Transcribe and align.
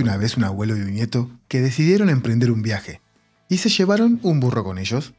Una 0.00 0.16
vez 0.16 0.36
un 0.36 0.44
abuelo 0.44 0.76
y 0.76 0.80
un 0.80 0.92
nieto 0.92 1.28
que 1.48 1.60
decidieron 1.60 2.08
emprender 2.08 2.52
un 2.52 2.62
viaje 2.62 3.00
y 3.48 3.56
se 3.56 3.68
llevaron 3.68 4.20
un 4.22 4.38
burro 4.38 4.62
con 4.62 4.78
ellos. 4.78 5.12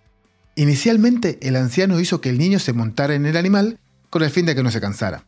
Inicialmente 0.55 1.37
el 1.41 1.57
anciano 1.57 1.99
hizo 1.99 2.21
que 2.21 2.29
el 2.29 2.37
niño 2.37 2.59
se 2.59 2.71
montara 2.71 3.13
en 3.13 3.25
el 3.25 3.35
animal 3.35 3.77
con 4.09 4.23
el 4.23 4.29
fin 4.29 4.45
de 4.45 4.55
que 4.55 4.63
no 4.63 4.71
se 4.71 4.79
cansara. 4.79 5.25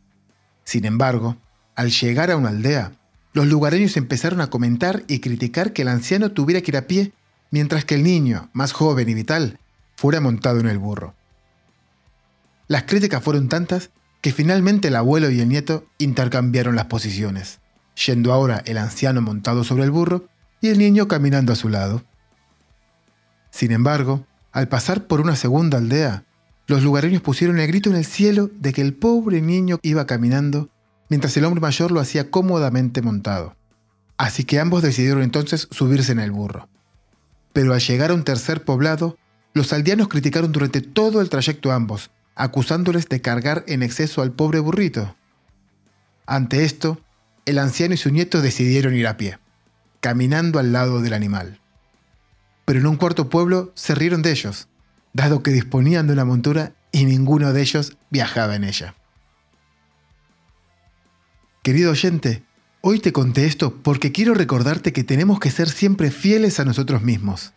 Sin 0.64 0.86
embargo, 0.86 1.36
al 1.74 1.90
llegar 1.90 2.30
a 2.30 2.36
una 2.36 2.48
aldea, 2.48 2.92
los 3.34 3.46
lugareños 3.46 3.98
empezaron 3.98 4.40
a 4.40 4.48
comentar 4.48 5.04
y 5.06 5.18
criticar 5.18 5.74
que 5.74 5.82
el 5.82 5.88
anciano 5.88 6.32
tuviera 6.32 6.62
que 6.62 6.70
ir 6.70 6.76
a 6.78 6.86
pie, 6.86 7.12
mientras 7.50 7.84
que 7.84 7.96
el 7.96 8.04
niño, 8.04 8.48
más 8.54 8.72
joven 8.72 9.08
y 9.08 9.14
vital, 9.14 9.58
fuera 9.96 10.20
montado 10.20 10.60
en 10.60 10.68
el 10.68 10.78
burro. 10.78 11.14
Las 12.68 12.84
críticas 12.84 13.22
fueron 13.22 13.50
tantas 13.50 13.90
que 14.22 14.32
finalmente 14.32 14.88
el 14.88 14.96
abuelo 14.96 15.30
y 15.30 15.40
el 15.40 15.48
nieto 15.48 15.84
intercambiaron 15.98 16.74
las 16.74 16.86
posiciones 16.86 17.61
yendo 17.94 18.32
ahora 18.32 18.62
el 18.66 18.78
anciano 18.78 19.22
montado 19.22 19.64
sobre 19.64 19.84
el 19.84 19.90
burro 19.90 20.26
y 20.60 20.68
el 20.68 20.78
niño 20.78 21.08
caminando 21.08 21.52
a 21.52 21.56
su 21.56 21.68
lado. 21.68 22.02
Sin 23.50 23.72
embargo, 23.72 24.26
al 24.52 24.68
pasar 24.68 25.06
por 25.06 25.20
una 25.20 25.36
segunda 25.36 25.78
aldea, 25.78 26.24
los 26.66 26.82
lugareños 26.82 27.22
pusieron 27.22 27.58
el 27.58 27.66
grito 27.66 27.90
en 27.90 27.96
el 27.96 28.04
cielo 28.04 28.50
de 28.54 28.72
que 28.72 28.80
el 28.80 28.94
pobre 28.94 29.42
niño 29.42 29.78
iba 29.82 30.06
caminando 30.06 30.70
mientras 31.08 31.36
el 31.36 31.44
hombre 31.44 31.60
mayor 31.60 31.90
lo 31.90 32.00
hacía 32.00 32.30
cómodamente 32.30 33.02
montado. 33.02 33.56
Así 34.16 34.44
que 34.44 34.60
ambos 34.60 34.82
decidieron 34.82 35.22
entonces 35.22 35.68
subirse 35.70 36.12
en 36.12 36.20
el 36.20 36.30
burro. 36.30 36.68
Pero 37.52 37.74
al 37.74 37.80
llegar 37.80 38.10
a 38.10 38.14
un 38.14 38.24
tercer 38.24 38.64
poblado, 38.64 39.18
los 39.52 39.72
aldeanos 39.72 40.08
criticaron 40.08 40.52
durante 40.52 40.80
todo 40.80 41.20
el 41.20 41.28
trayecto 41.28 41.72
ambos, 41.72 42.10
acusándoles 42.34 43.08
de 43.08 43.20
cargar 43.20 43.64
en 43.66 43.82
exceso 43.82 44.22
al 44.22 44.32
pobre 44.32 44.60
burrito. 44.60 45.14
Ante 46.24 46.64
esto, 46.64 47.00
el 47.44 47.58
anciano 47.58 47.94
y 47.94 47.96
su 47.96 48.10
nieto 48.10 48.40
decidieron 48.40 48.94
ir 48.94 49.06
a 49.06 49.16
pie, 49.16 49.38
caminando 50.00 50.58
al 50.58 50.72
lado 50.72 51.00
del 51.00 51.12
animal. 51.12 51.60
Pero 52.64 52.80
en 52.80 52.86
un 52.86 52.96
cuarto 52.96 53.28
pueblo 53.28 53.72
se 53.74 53.94
rieron 53.94 54.22
de 54.22 54.30
ellos, 54.30 54.68
dado 55.12 55.42
que 55.42 55.50
disponían 55.50 56.06
de 56.06 56.12
una 56.12 56.24
montura 56.24 56.72
y 56.92 57.04
ninguno 57.04 57.52
de 57.52 57.62
ellos 57.62 57.96
viajaba 58.10 58.54
en 58.54 58.64
ella. 58.64 58.94
Querido 61.62 61.92
oyente, 61.92 62.44
hoy 62.80 62.98
te 62.98 63.12
conté 63.12 63.46
esto 63.46 63.82
porque 63.82 64.12
quiero 64.12 64.34
recordarte 64.34 64.92
que 64.92 65.04
tenemos 65.04 65.40
que 65.40 65.50
ser 65.50 65.68
siempre 65.68 66.10
fieles 66.10 66.60
a 66.60 66.64
nosotros 66.64 67.02
mismos. 67.02 67.52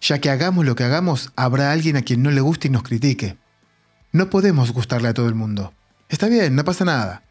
Ya 0.00 0.18
que 0.18 0.30
hagamos 0.30 0.64
lo 0.66 0.76
que 0.76 0.84
hagamos, 0.84 1.32
habrá 1.36 1.72
alguien 1.72 1.96
a 1.96 2.02
quien 2.02 2.22
no 2.22 2.30
le 2.30 2.42
guste 2.42 2.68
y 2.68 2.70
nos 2.70 2.82
critique. 2.82 3.38
No 4.12 4.30
podemos 4.30 4.72
gustarle 4.72 5.08
a 5.08 5.14
todo 5.14 5.28
el 5.28 5.34
mundo. 5.34 5.72
Está 6.08 6.28
bien, 6.28 6.54
no 6.54 6.64
pasa 6.64 6.84
nada. 6.84 7.22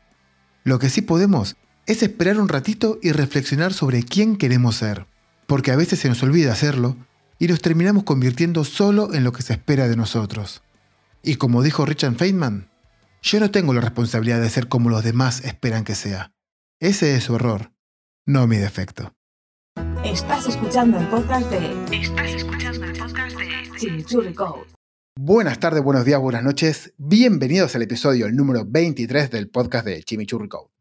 Lo 0.63 0.79
que 0.79 0.89
sí 0.89 1.01
podemos 1.01 1.57
es 1.85 2.01
esperar 2.01 2.39
un 2.39 2.49
ratito 2.49 2.99
y 3.01 3.11
reflexionar 3.11 3.73
sobre 3.73 4.03
quién 4.03 4.37
queremos 4.37 4.77
ser, 4.77 5.05
porque 5.47 5.71
a 5.71 5.75
veces 5.75 5.99
se 5.99 6.09
nos 6.09 6.21
olvida 6.23 6.51
hacerlo 6.51 6.95
y 7.37 7.47
nos 7.47 7.61
terminamos 7.61 8.03
convirtiendo 8.03 8.63
solo 8.63 9.13
en 9.13 9.23
lo 9.23 9.31
que 9.31 9.43
se 9.43 9.53
espera 9.53 9.87
de 9.87 9.95
nosotros. 9.95 10.63
Y 11.21 11.35
como 11.35 11.61
dijo 11.61 11.85
Richard 11.85 12.15
Feynman, 12.15 12.69
yo 13.21 13.39
no 13.39 13.51
tengo 13.51 13.73
la 13.73 13.81
responsabilidad 13.81 14.41
de 14.41 14.49
ser 14.49 14.67
como 14.67 14.89
los 14.89 15.03
demás 15.03 15.43
esperan 15.43 15.83
que 15.83 15.95
sea. 15.95 16.31
Ese 16.79 17.15
es 17.15 17.23
su 17.23 17.35
error, 17.35 17.71
no 18.25 18.47
mi 18.47 18.57
defecto. 18.57 19.13
Estás 20.03 20.47
escuchando 20.47 20.99
el 20.99 21.07
podcast 21.07 21.49
de. 21.49 21.97
Estás 21.97 22.31
escuchando 22.31 22.85
el 22.85 22.97
podcast 22.97 23.37
de 23.37 23.77
Chimichurri 23.77 24.33
Code. 24.33 24.65
Buenas 25.17 25.59
tardes, 25.59 25.81
buenos 25.83 26.05
días, 26.05 26.19
buenas 26.19 26.43
noches. 26.43 26.93
Bienvenidos 26.97 27.75
al 27.75 27.83
episodio 27.83 28.31
número 28.31 28.65
23 28.65 29.31
del 29.31 29.49
podcast 29.49 29.85
de 29.85 30.03
Chimichurri 30.03 30.49
Code 30.49 30.75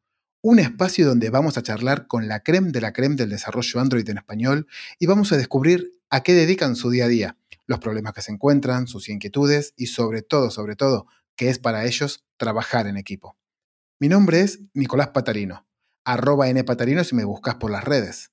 un 0.44 0.58
espacio 0.58 1.06
donde 1.06 1.30
vamos 1.30 1.56
a 1.56 1.62
charlar 1.62 2.06
con 2.06 2.28
la 2.28 2.40
creme 2.40 2.70
de 2.70 2.82
la 2.82 2.92
creme 2.92 3.16
del 3.16 3.30
desarrollo 3.30 3.80
Android 3.80 4.06
en 4.10 4.18
español 4.18 4.66
y 4.98 5.06
vamos 5.06 5.32
a 5.32 5.38
descubrir 5.38 5.92
a 6.10 6.22
qué 6.22 6.34
dedican 6.34 6.76
su 6.76 6.90
día 6.90 7.06
a 7.06 7.08
día, 7.08 7.38
los 7.66 7.78
problemas 7.78 8.12
que 8.12 8.20
se 8.20 8.30
encuentran, 8.30 8.86
sus 8.86 9.08
inquietudes 9.08 9.72
y 9.74 9.86
sobre 9.86 10.20
todo, 10.20 10.50
sobre 10.50 10.76
todo, 10.76 11.06
qué 11.34 11.48
es 11.48 11.58
para 11.58 11.86
ellos 11.86 12.26
trabajar 12.36 12.86
en 12.86 12.98
equipo. 12.98 13.38
Mi 13.98 14.10
nombre 14.10 14.42
es 14.42 14.60
Nicolás 14.74 15.08
Patarino, 15.08 15.66
arroba 16.04 16.52
npatarino 16.52 17.04
si 17.04 17.14
me 17.14 17.24
buscas 17.24 17.54
por 17.54 17.70
las 17.70 17.84
redes. 17.84 18.30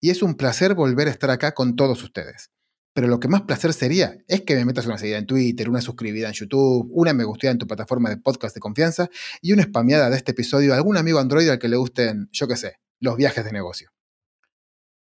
Y 0.00 0.10
es 0.10 0.24
un 0.24 0.34
placer 0.34 0.74
volver 0.74 1.06
a 1.06 1.12
estar 1.12 1.30
acá 1.30 1.54
con 1.54 1.76
todos 1.76 2.02
ustedes. 2.02 2.50
Pero 2.94 3.08
lo 3.08 3.20
que 3.20 3.28
más 3.28 3.42
placer 3.42 3.72
sería 3.72 4.18
es 4.28 4.42
que 4.42 4.54
me 4.54 4.64
metas 4.64 4.86
una 4.86 4.98
seguida 4.98 5.18
en 5.18 5.26
Twitter, 5.26 5.68
una 5.70 5.80
suscribida 5.80 6.28
en 6.28 6.34
YouTube, 6.34 6.88
una 6.92 7.14
me 7.14 7.24
gusteada 7.24 7.52
en 7.52 7.58
tu 7.58 7.66
plataforma 7.66 8.10
de 8.10 8.18
podcast 8.18 8.54
de 8.54 8.60
confianza 8.60 9.08
y 9.40 9.52
una 9.52 9.62
spameada 9.62 10.10
de 10.10 10.16
este 10.16 10.32
episodio 10.32 10.74
a 10.74 10.76
algún 10.76 10.98
amigo 10.98 11.18
Android 11.18 11.48
al 11.48 11.58
que 11.58 11.68
le 11.68 11.76
gusten, 11.76 12.28
yo 12.32 12.46
qué 12.48 12.56
sé, 12.56 12.76
los 13.00 13.16
viajes 13.16 13.44
de 13.44 13.52
negocio. 13.52 13.90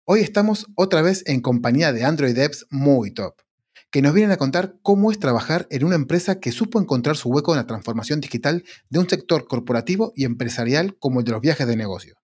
Hoy 0.05 0.21
estamos 0.21 0.67
otra 0.75 1.03
vez 1.03 1.23
en 1.27 1.41
compañía 1.41 1.93
de 1.93 2.05
Android 2.05 2.35
Devs 2.35 2.67
muy 2.71 3.13
top, 3.13 3.35
que 3.91 4.03
nos 4.03 4.15
vienen 4.15 4.33
a 4.33 4.37
contar 4.37 4.77
cómo 4.83 5.13
es 5.13 5.19
trabajar 5.21 5.67
en 5.71 5.85
una 5.85 5.95
empresa 5.95 6.41
que 6.41 6.53
supo 6.53 6.81
encontrar 6.81 7.17
su 7.17 7.29
hueco 7.29 7.53
en 7.53 7.59
la 7.59 7.67
transformación 7.67 8.21
digital 8.21 8.65
de 8.89 8.99
un 8.99 9.09
sector 9.09 9.47
corporativo 9.47 10.13
y 10.17 10.25
empresarial 10.25 10.97
como 10.99 11.21
el 11.21 11.25
de 11.25 11.33
los 11.33 11.41
viajes 11.41 11.67
de 11.67 11.77
negocio. 11.77 12.17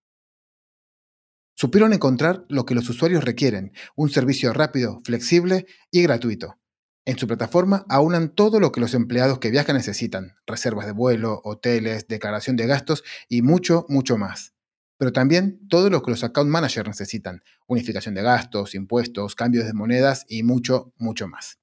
Supieron 1.55 1.93
encontrar 1.93 2.45
lo 2.49 2.65
que 2.65 2.75
los 2.75 2.89
usuarios 2.89 3.23
requieren, 3.23 3.73
un 3.95 4.09
servicio 4.09 4.53
rápido, 4.53 5.01
flexible 5.03 5.67
y 5.91 6.01
gratuito. 6.01 6.57
En 7.05 7.17
su 7.17 7.27
plataforma 7.27 7.85
aunan 7.89 8.33
todo 8.33 8.59
lo 8.59 8.71
que 8.71 8.79
los 8.79 8.93
empleados 8.93 9.39
que 9.39 9.51
viajan 9.51 9.75
necesitan, 9.75 10.35
reservas 10.47 10.85
de 10.85 10.93
vuelo, 10.93 11.41
hoteles, 11.43 12.07
declaración 12.07 12.55
de 12.55 12.65
gastos 12.65 13.03
y 13.27 13.41
mucho, 13.41 13.85
mucho 13.89 14.17
más. 14.17 14.53
Pero 14.97 15.11
también 15.11 15.59
todo 15.67 15.89
lo 15.89 16.01
que 16.01 16.11
los 16.11 16.23
account 16.23 16.49
managers 16.49 16.87
necesitan, 16.87 17.43
unificación 17.67 18.15
de 18.15 18.21
gastos, 18.21 18.73
impuestos, 18.73 19.35
cambios 19.35 19.65
de 19.65 19.73
monedas 19.73 20.25
y 20.29 20.43
mucho, 20.43 20.93
mucho 20.97 21.27
más. 21.27 21.59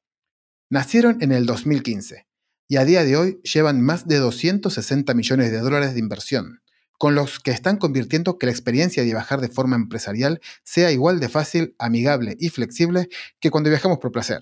Nacieron 0.69 1.19
en 1.23 1.33
el 1.33 1.47
2015 1.47 2.27
y 2.69 2.77
a 2.77 2.85
día 2.85 3.03
de 3.05 3.17
hoy 3.17 3.41
llevan 3.43 3.81
más 3.81 4.07
de 4.07 4.19
260 4.19 5.15
millones 5.15 5.51
de 5.51 5.59
dólares 5.59 5.95
de 5.95 6.01
inversión, 6.01 6.61
con 7.01 7.15
los 7.15 7.41
que 7.41 7.51
están 7.51 7.79
convirtiendo 7.79 8.37
que 8.37 8.45
la 8.45 8.53
experiencia 8.53 9.03
de 9.03 9.09
viajar 9.09 9.41
de 9.41 9.49
forma 9.49 9.75
empresarial 9.75 10.43
sea 10.65 10.93
igual 10.93 11.19
de 11.19 11.31
fácil, 11.31 11.75
amigable 11.79 12.37
y 12.39 12.51
flexible 12.51 13.09
que 13.41 13.51
cuando 13.51 13.71
viajamos 13.71 13.97
por 13.97 14.13
placer. 14.13 14.41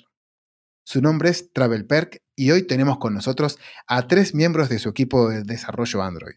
Su 0.83 1.01
nombre 1.01 1.31
es 1.31 1.53
Travel 1.53 1.87
Perk 1.87 2.21
y 2.35 2.51
hoy 2.51 2.65
tenemos 2.67 2.99
con 2.99 3.15
nosotros 3.15 3.61
a 3.87 4.09
tres 4.09 4.35
miembros 4.35 4.69
de 4.69 4.81
su 4.81 4.89
equipo 4.89 5.29
de 5.29 5.45
desarrollo 5.45 6.03
Android. 6.03 6.35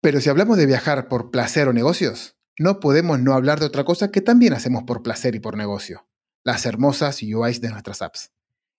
Pero 0.00 0.20
si 0.20 0.30
hablamos 0.30 0.56
de 0.56 0.66
viajar 0.66 1.08
por 1.08 1.32
placer 1.32 1.66
o 1.66 1.72
negocios, 1.72 2.36
no 2.56 2.78
podemos 2.78 3.18
no 3.18 3.34
hablar 3.34 3.58
de 3.58 3.66
otra 3.66 3.82
cosa 3.82 4.12
que 4.12 4.20
también 4.20 4.52
hacemos 4.52 4.84
por 4.84 5.02
placer 5.02 5.34
y 5.34 5.40
por 5.40 5.56
negocio, 5.56 6.08
las 6.44 6.64
hermosas 6.64 7.24
UIs 7.24 7.60
de 7.60 7.70
nuestras 7.70 8.02
apps. 8.02 8.30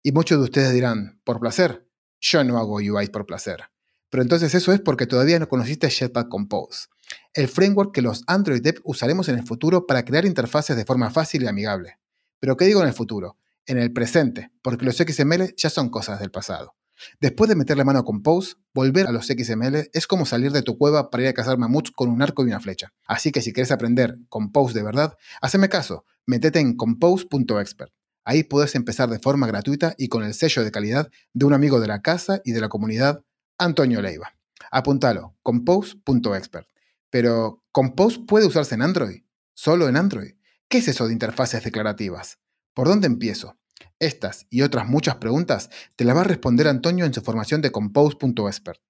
Y 0.03 0.13
muchos 0.13 0.37
de 0.37 0.45
ustedes 0.45 0.71
dirán, 0.71 1.19
¿por 1.25 1.41
placer? 1.41 1.85
Yo 2.21 2.45
no 2.45 2.57
hago 2.59 2.75
UIs 2.75 3.09
por 3.09 3.25
placer. 3.25 3.69
Pero 4.09 4.23
entonces 4.23 4.55
eso 4.55 4.73
es 4.73 4.79
porque 4.79 5.07
todavía 5.07 5.39
no 5.39 5.47
conociste 5.47 5.89
Jetpack 5.89 6.29
Compose, 6.29 6.87
el 7.33 7.47
framework 7.47 7.93
que 7.93 8.01
los 8.01 8.23
Android 8.27 8.61
Dev 8.61 8.81
usaremos 8.83 9.29
en 9.29 9.37
el 9.37 9.45
futuro 9.45 9.85
para 9.85 10.03
crear 10.03 10.25
interfaces 10.25 10.75
de 10.75 10.85
forma 10.85 11.11
fácil 11.11 11.43
y 11.43 11.47
amigable. 11.47 11.99
Pero 12.39 12.57
¿qué 12.57 12.65
digo 12.65 12.81
en 12.81 12.87
el 12.87 12.93
futuro? 12.93 13.37
En 13.65 13.77
el 13.77 13.93
presente, 13.93 14.51
porque 14.61 14.85
los 14.85 14.97
XML 14.97 15.53
ya 15.55 15.69
son 15.69 15.89
cosas 15.89 16.19
del 16.19 16.31
pasado. 16.31 16.75
Después 17.21 17.49
de 17.49 17.55
meterle 17.55 17.85
mano 17.85 17.99
a 17.99 18.03
Compose, 18.03 18.55
volver 18.73 19.07
a 19.07 19.11
los 19.11 19.27
XML 19.27 19.89
es 19.93 20.07
como 20.07 20.25
salir 20.25 20.51
de 20.51 20.63
tu 20.63 20.77
cueva 20.77 21.09
para 21.09 21.23
ir 21.23 21.29
a 21.29 21.33
cazar 21.33 21.57
mamuts 21.57 21.91
con 21.91 22.09
un 22.09 22.21
arco 22.21 22.43
y 22.43 22.47
una 22.47 22.59
flecha. 22.59 22.93
Así 23.05 23.31
que 23.31 23.41
si 23.41 23.53
quieres 23.53 23.71
aprender 23.71 24.17
Compose 24.27 24.73
de 24.73 24.83
verdad, 24.83 25.15
haceme 25.41 25.69
caso, 25.69 26.05
metete 26.25 26.59
en 26.59 26.75
compose.expert. 26.75 27.93
Ahí 28.25 28.43
puedes 28.43 28.75
empezar 28.75 29.09
de 29.09 29.19
forma 29.19 29.47
gratuita 29.47 29.95
y 29.97 30.07
con 30.09 30.23
el 30.23 30.33
sello 30.33 30.63
de 30.63 30.71
calidad 30.71 31.09
de 31.33 31.45
un 31.45 31.53
amigo 31.53 31.79
de 31.79 31.87
la 31.87 32.01
casa 32.01 32.41
y 32.43 32.51
de 32.51 32.61
la 32.61 32.69
comunidad 32.69 33.23
Antonio 33.59 34.01
Leiva. 34.01 34.33
Apúntalo, 34.71 35.37
compose.expert. 35.43 36.67
Pero, 37.09 37.63
¿Compose 37.71 38.19
puede 38.27 38.47
usarse 38.47 38.75
en 38.75 38.81
Android? 38.81 39.23
¿Solo 39.53 39.87
en 39.87 39.97
Android? 39.97 40.33
¿Qué 40.67 40.79
es 40.79 40.87
eso 40.87 41.07
de 41.07 41.13
interfaces 41.13 41.63
declarativas? 41.63 42.39
¿Por 42.73 42.87
dónde 42.87 43.07
empiezo? 43.07 43.57
Estas 43.99 44.47
y 44.49 44.61
otras 44.61 44.87
muchas 44.87 45.15
preguntas 45.15 45.69
te 45.95 46.05
las 46.05 46.15
va 46.15 46.21
a 46.21 46.25
responder 46.25 46.67
Antonio 46.67 47.05
en 47.05 47.13
su 47.13 47.21
formación 47.21 47.61
de 47.61 47.71
compose.expert. 47.71 48.81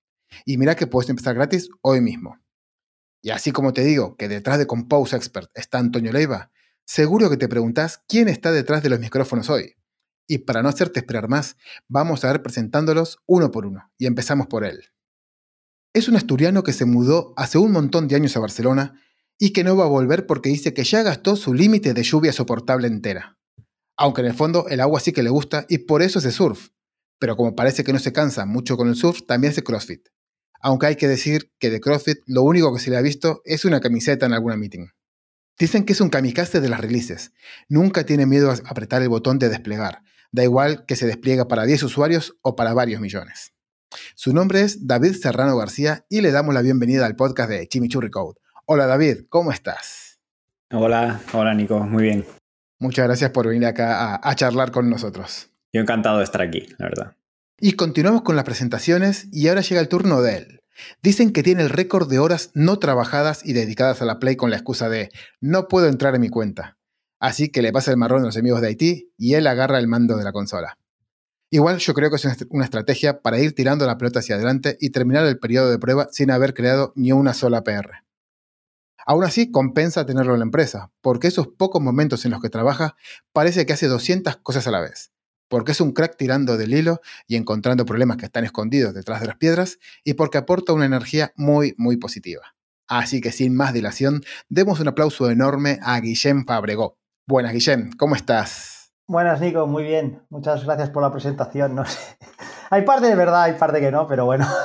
Y 0.45 0.57
mira 0.57 0.75
que 0.75 0.87
puedes 0.87 1.09
empezar 1.09 1.35
gratis 1.35 1.69
hoy 1.81 2.01
mismo. 2.01 2.37
Y 3.21 3.31
así 3.31 3.51
como 3.51 3.73
te 3.73 3.83
digo 3.83 4.15
que 4.15 4.27
detrás 4.27 4.57
de 4.57 4.67
Compose 4.67 5.15
Expert 5.15 5.49
está 5.53 5.79
Antonio 5.79 6.11
Leiva, 6.11 6.51
seguro 6.85 7.29
que 7.29 7.37
te 7.37 7.49
preguntas 7.49 8.01
quién 8.07 8.29
está 8.29 8.51
detrás 8.51 8.81
de 8.81 8.89
los 8.89 8.99
micrófonos 8.99 9.49
hoy. 9.49 9.75
Y 10.31 10.37
para 10.37 10.61
no 10.61 10.69
hacerte 10.69 10.99
esperar 10.99 11.27
más, 11.27 11.57
vamos 11.87 12.23
a 12.23 12.27
ver 12.31 12.43
presentándolos 12.43 13.17
uno 13.25 13.49
por 13.49 13.65
uno. 13.65 13.91
Y 13.97 14.05
empezamos 14.05 14.45
por 14.45 14.63
él. 14.63 14.79
Es 15.91 16.07
un 16.07 16.15
asturiano 16.15 16.61
que 16.61 16.71
se 16.71 16.85
mudó 16.85 17.33
hace 17.35 17.57
un 17.57 17.71
montón 17.71 18.07
de 18.07 18.15
años 18.15 18.37
a 18.37 18.39
Barcelona 18.39 19.01
y 19.39 19.53
que 19.53 19.63
no 19.63 19.75
va 19.75 19.85
a 19.85 19.89
volver 19.89 20.27
porque 20.27 20.49
dice 20.49 20.71
que 20.75 20.83
ya 20.83 21.01
gastó 21.01 21.35
su 21.35 21.55
límite 21.55 21.95
de 21.95 22.03
lluvia 22.03 22.31
soportable 22.31 22.85
entera. 22.85 23.39
Aunque 23.97 24.21
en 24.21 24.27
el 24.27 24.35
fondo 24.35 24.67
el 24.69 24.81
agua 24.81 24.99
sí 24.99 25.13
que 25.13 25.23
le 25.23 25.31
gusta 25.31 25.65
y 25.67 25.79
por 25.79 26.03
eso 26.03 26.19
hace 26.19 26.31
surf. 26.31 26.69
Pero 27.17 27.35
como 27.35 27.55
parece 27.55 27.83
que 27.83 27.91
no 27.91 27.97
se 27.97 28.13
cansa 28.13 28.45
mucho 28.45 28.77
con 28.77 28.87
el 28.87 28.95
surf, 28.95 29.25
también 29.25 29.49
hace 29.51 29.63
CrossFit. 29.63 30.09
Aunque 30.61 30.85
hay 30.85 30.95
que 30.95 31.07
decir 31.07 31.51
que 31.57 31.71
de 31.71 31.81
CrossFit 31.81 32.19
lo 32.27 32.43
único 32.43 32.71
que 32.71 32.79
se 32.79 32.91
le 32.91 32.97
ha 32.97 33.01
visto 33.01 33.41
es 33.45 33.65
una 33.65 33.79
camiseta 33.79 34.27
en 34.27 34.33
alguna 34.33 34.57
meeting. 34.57 34.89
Dicen 35.57 35.85
que 35.85 35.93
es 35.93 36.01
un 36.01 36.09
kamikaze 36.09 36.61
de 36.61 36.69
las 36.69 36.79
releases. 36.79 37.31
Nunca 37.67 38.05
tiene 38.05 38.27
miedo 38.27 38.51
a 38.51 38.53
apretar 38.69 39.01
el 39.01 39.09
botón 39.09 39.39
de 39.39 39.49
desplegar. 39.49 40.03
Da 40.31 40.43
igual 40.43 40.85
que 40.85 40.95
se 40.95 41.07
despliega 41.07 41.47
para 41.47 41.65
10 41.65 41.83
usuarios 41.83 42.37
o 42.41 42.55
para 42.55 42.73
varios 42.73 43.01
millones. 43.01 43.53
Su 44.13 44.33
nombre 44.33 44.61
es 44.61 44.85
David 44.85 45.13
Serrano 45.13 45.57
García 45.57 46.05
y 46.07 46.21
le 46.21 46.31
damos 46.31 46.53
la 46.53 46.61
bienvenida 46.61 47.07
al 47.07 47.15
podcast 47.15 47.49
de 47.49 47.67
Chimichurri 47.67 48.11
Code. 48.11 48.39
Hola 48.65 48.85
David, 48.85 49.25
¿cómo 49.29 49.51
estás? 49.51 50.19
Hola, 50.71 51.19
hola 51.33 51.55
Nico, 51.55 51.79
muy 51.79 52.03
bien. 52.03 52.25
Muchas 52.77 53.07
gracias 53.07 53.31
por 53.31 53.47
venir 53.47 53.65
acá 53.65 54.13
a, 54.13 54.29
a 54.29 54.35
charlar 54.35 54.71
con 54.71 54.87
nosotros. 54.87 55.49
Yo 55.73 55.81
encantado 55.81 56.19
de 56.19 56.23
estar 56.25 56.41
aquí, 56.41 56.67
la 56.77 56.85
verdad. 56.85 57.15
Y 57.59 57.73
continuamos 57.73 58.21
con 58.21 58.35
las 58.35 58.45
presentaciones 58.45 59.27
y 59.31 59.47
ahora 59.47 59.61
llega 59.61 59.81
el 59.81 59.89
turno 59.89 60.21
de 60.21 60.37
él. 60.37 60.61
Dicen 61.01 61.33
que 61.33 61.43
tiene 61.43 61.63
el 61.63 61.69
récord 61.69 62.09
de 62.09 62.19
horas 62.19 62.51
no 62.53 62.77
trabajadas 62.77 63.45
y 63.45 63.53
dedicadas 63.53 64.01
a 64.01 64.05
la 64.05 64.19
Play 64.19 64.35
con 64.35 64.51
la 64.51 64.57
excusa 64.57 64.89
de 64.89 65.09
no 65.41 65.67
puedo 65.67 65.87
entrar 65.87 66.13
en 66.13 66.21
mi 66.21 66.29
cuenta. 66.29 66.78
Así 67.19 67.49
que 67.49 67.61
le 67.61 67.71
pasa 67.71 67.91
el 67.91 67.97
marrón 67.97 68.21
a 68.21 68.25
los 68.25 68.37
amigos 68.37 68.61
de 68.61 68.67
Haití 68.67 69.13
y 69.17 69.33
él 69.33 69.47
agarra 69.47 69.79
el 69.79 69.87
mando 69.87 70.17
de 70.17 70.23
la 70.23 70.31
consola. 70.31 70.77
Igual 71.51 71.79
yo 71.79 71.93
creo 71.93 72.09
que 72.09 72.15
es 72.15 72.45
una 72.49 72.63
estrategia 72.63 73.21
para 73.21 73.39
ir 73.39 73.53
tirando 73.53 73.85
la 73.85 73.97
pelota 73.97 74.19
hacia 74.19 74.35
adelante 74.35 74.77
y 74.79 74.91
terminar 74.91 75.25
el 75.25 75.39
periodo 75.39 75.69
de 75.69 75.79
prueba 75.79 76.07
sin 76.11 76.31
haber 76.31 76.53
creado 76.53 76.93
ni 76.95 77.11
una 77.11 77.33
sola 77.33 77.63
PR. 77.63 78.03
Aún 79.05 79.23
así, 79.23 79.49
compensa 79.49 80.05
tenerlo 80.05 80.33
en 80.33 80.39
la 80.39 80.45
empresa, 80.45 80.91
porque 81.01 81.27
esos 81.27 81.47
pocos 81.47 81.81
momentos 81.81 82.25
en 82.25 82.31
los 82.31 82.41
que 82.41 82.49
trabaja 82.49 82.95
parece 83.33 83.65
que 83.65 83.73
hace 83.73 83.87
200 83.87 84.37
cosas 84.37 84.67
a 84.67 84.71
la 84.71 84.81
vez 84.81 85.11
porque 85.49 85.73
es 85.73 85.81
un 85.81 85.91
crack 85.91 86.15
tirando 86.15 86.57
del 86.57 86.73
hilo 86.73 87.01
y 87.27 87.35
encontrando 87.35 87.85
problemas 87.85 88.17
que 88.17 88.25
están 88.25 88.45
escondidos 88.45 88.93
detrás 88.93 89.19
de 89.19 89.27
las 89.27 89.35
piedras, 89.35 89.79
y 90.03 90.13
porque 90.13 90.37
aporta 90.37 90.73
una 90.73 90.85
energía 90.85 91.33
muy, 91.35 91.73
muy 91.77 91.97
positiva. 91.97 92.55
Así 92.87 93.19
que 93.19 93.31
sin 93.31 93.55
más 93.55 93.73
dilación, 93.73 94.23
demos 94.47 94.79
un 94.79 94.87
aplauso 94.87 95.29
enorme 95.29 95.79
a 95.81 95.99
Guillem 95.99 96.45
Fabregó. 96.45 96.98
Buenas, 97.29 97.53
Guillem, 97.53 97.91
¿cómo 97.95 98.15
estás? 98.15 98.91
Buenas, 99.05 99.39
Nico, 99.39 99.67
muy 99.67 99.83
bien. 99.83 100.23
Muchas 100.31 100.65
gracias 100.65 100.89
por 100.89 101.03
la 101.03 101.11
presentación. 101.11 101.75
No 101.75 101.85
sé. 101.85 101.99
Hay 102.71 102.81
parte 102.81 103.05
de 103.05 103.13
verdad, 103.13 103.43
hay 103.43 103.53
parte 103.53 103.79
que 103.79 103.91
no, 103.91 104.07
pero 104.07 104.25
bueno. 104.25 104.47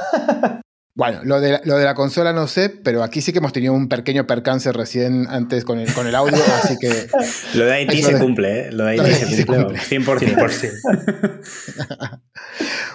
Bueno, 0.97 1.23
lo 1.25 1.41
de, 1.41 1.51
la, 1.51 1.61
lo 1.65 1.77
de 1.77 1.85
la 1.85 1.97
consola 1.97 2.33
no 2.33 2.47
sé, 2.47 2.71
pero 2.71 3.03
aquí 3.03 3.21
sí 3.21 3.33
que 3.33 3.39
hemos 3.39 3.53
tenido 3.53 3.73
un 3.73 3.89
pequeño 3.89 4.29
percance 4.29 4.73
recién 4.73 5.27
antes 5.29 5.65
con 5.65 5.81
el, 5.81 5.93
con 5.93 6.07
el 6.07 6.15
audio, 6.15 6.41
así 6.63 6.79
que... 6.79 7.09
Lo 7.55 7.65
de 7.65 7.73
Haití 7.73 8.01
se 8.01 8.17
cumple, 8.17 8.69
¿eh? 8.69 8.71
Lo 8.71 8.85
de 8.85 9.01
Haití 9.01 9.35
se, 9.35 9.45
cumple, 9.45 9.81
100%. 9.81 10.21
100%. 10.21 12.21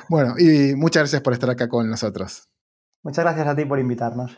bueno, 0.07 0.36
y 0.39 0.75
muchas 0.75 1.01
gracias 1.01 1.22
por 1.22 1.33
estar 1.33 1.50
acá 1.50 1.68
con 1.68 1.89
nosotros. 1.89 2.48
Muchas 3.04 3.25
gracias 3.25 3.48
a 3.48 3.56
ti 3.57 3.65
por 3.65 3.80
invitarnos. 3.80 4.31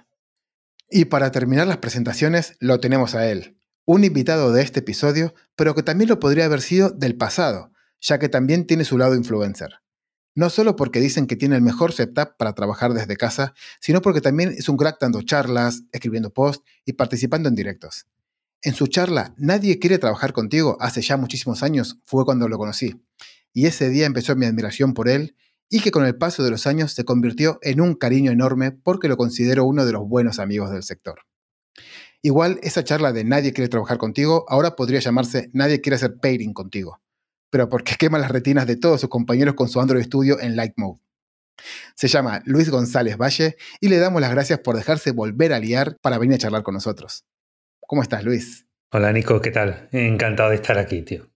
Y 0.90 1.06
para 1.06 1.32
terminar 1.32 1.68
las 1.68 1.78
presentaciones, 1.78 2.58
lo 2.60 2.80
tenemos 2.80 3.14
a 3.14 3.28
él, 3.28 3.61
un 3.94 4.06
invitado 4.06 4.54
de 4.54 4.62
este 4.62 4.80
episodio, 4.80 5.34
pero 5.58 5.76
que 5.76 5.84
también 5.84 6.10
lo 6.10 6.18
podría 6.18 6.46
haber 6.46 6.62
sido 6.62 6.92
del 6.92 7.18
pasado, 7.18 7.74
ya 8.00 8.20
que 8.20 8.30
también 8.30 8.66
tiene 8.66 8.86
su 8.86 8.98
lado 8.98 9.16
influencer. 9.16 9.82
No 10.34 10.50
solo 10.50 10.78
porque 10.78 11.02
dicen 11.02 11.28
que 11.28 11.36
tiene 11.36 11.58
el 11.58 11.62
mejor 11.62 11.92
setup 11.92 12.38
para 12.38 12.54
trabajar 12.54 12.94
desde 12.94 13.18
casa, 13.18 13.54
sino 13.82 14.02
porque 14.02 14.22
también 14.22 14.56
es 14.58 14.70
un 14.70 14.78
crack 14.78 14.98
dando 15.02 15.22
charlas, 15.24 15.84
escribiendo 15.92 16.32
posts 16.32 16.64
y 16.86 16.94
participando 16.94 17.50
en 17.50 17.56
directos. 17.56 18.08
En 18.62 18.76
su 18.76 18.88
charla 18.88 19.34
Nadie 19.36 19.78
quiere 19.78 19.98
trabajar 19.98 20.32
contigo 20.32 20.78
hace 20.80 21.02
ya 21.02 21.18
muchísimos 21.18 21.62
años 21.62 22.00
fue 22.06 22.24
cuando 22.24 22.48
lo 22.48 22.58
conocí. 22.58 23.04
Y 23.52 23.66
ese 23.66 23.90
día 23.90 24.06
empezó 24.06 24.38
mi 24.38 24.46
admiración 24.46 24.94
por 24.94 25.10
él 25.10 25.36
y 25.70 25.82
que 25.82 25.92
con 25.92 26.06
el 26.06 26.16
paso 26.16 26.44
de 26.44 26.52
los 26.52 26.66
años 26.66 26.94
se 26.94 27.04
convirtió 27.04 27.60
en 27.62 27.82
un 27.82 27.96
cariño 27.96 28.32
enorme 28.32 28.72
porque 28.72 29.10
lo 29.10 29.18
considero 29.18 29.66
uno 29.66 29.86
de 29.86 29.92
los 29.92 30.08
buenos 30.08 30.40
amigos 30.40 30.72
del 30.72 30.84
sector. 30.84 31.26
Igual 32.24 32.60
esa 32.64 32.84
charla 32.84 33.14
de 33.14 33.24
Nadie 33.24 33.54
quiere 33.54 33.70
trabajar 33.70 33.98
contigo 33.98 34.46
ahora 34.48 34.76
podría 34.76 35.00
llamarse 35.00 35.50
Nadie 35.54 35.82
quiere 35.82 35.96
hacer 35.96 36.18
pairing 36.22 36.54
contigo 36.54 37.02
pero 37.52 37.70
porque 37.70 37.96
quema 38.00 38.18
las 38.18 38.32
retinas 38.32 38.66
de 38.66 38.78
todos 38.78 39.02
sus 39.02 39.10
compañeros 39.12 39.54
con 39.54 39.70
su 39.70 39.80
Android 39.80 40.04
Studio 40.04 40.40
en 40.40 40.56
Light 40.56 40.74
Mode. 40.78 41.02
Se 41.96 42.08
llama 42.08 42.42
Luis 42.46 42.72
González 42.72 43.18
Valle 43.18 43.58
y 43.80 43.90
le 43.90 44.00
damos 44.00 44.20
las 44.20 44.32
gracias 44.32 44.60
por 44.60 44.76
dejarse 44.76 45.12
volver 45.12 45.54
a 45.54 45.60
liar 45.60 45.98
para 46.02 46.18
venir 46.18 46.36
a 46.36 46.40
charlar 46.40 46.64
con 46.64 46.74
nosotros. 46.74 47.26
¿Cómo 47.82 48.02
estás, 48.02 48.24
Luis? 48.24 48.66
Hola, 48.92 49.12
Nico, 49.14 49.40
¿qué 49.42 49.52
tal? 49.52 49.88
Encantado 49.92 50.50
de 50.50 50.56
estar 50.56 50.80
aquí, 50.80 51.04
tío. 51.04 51.30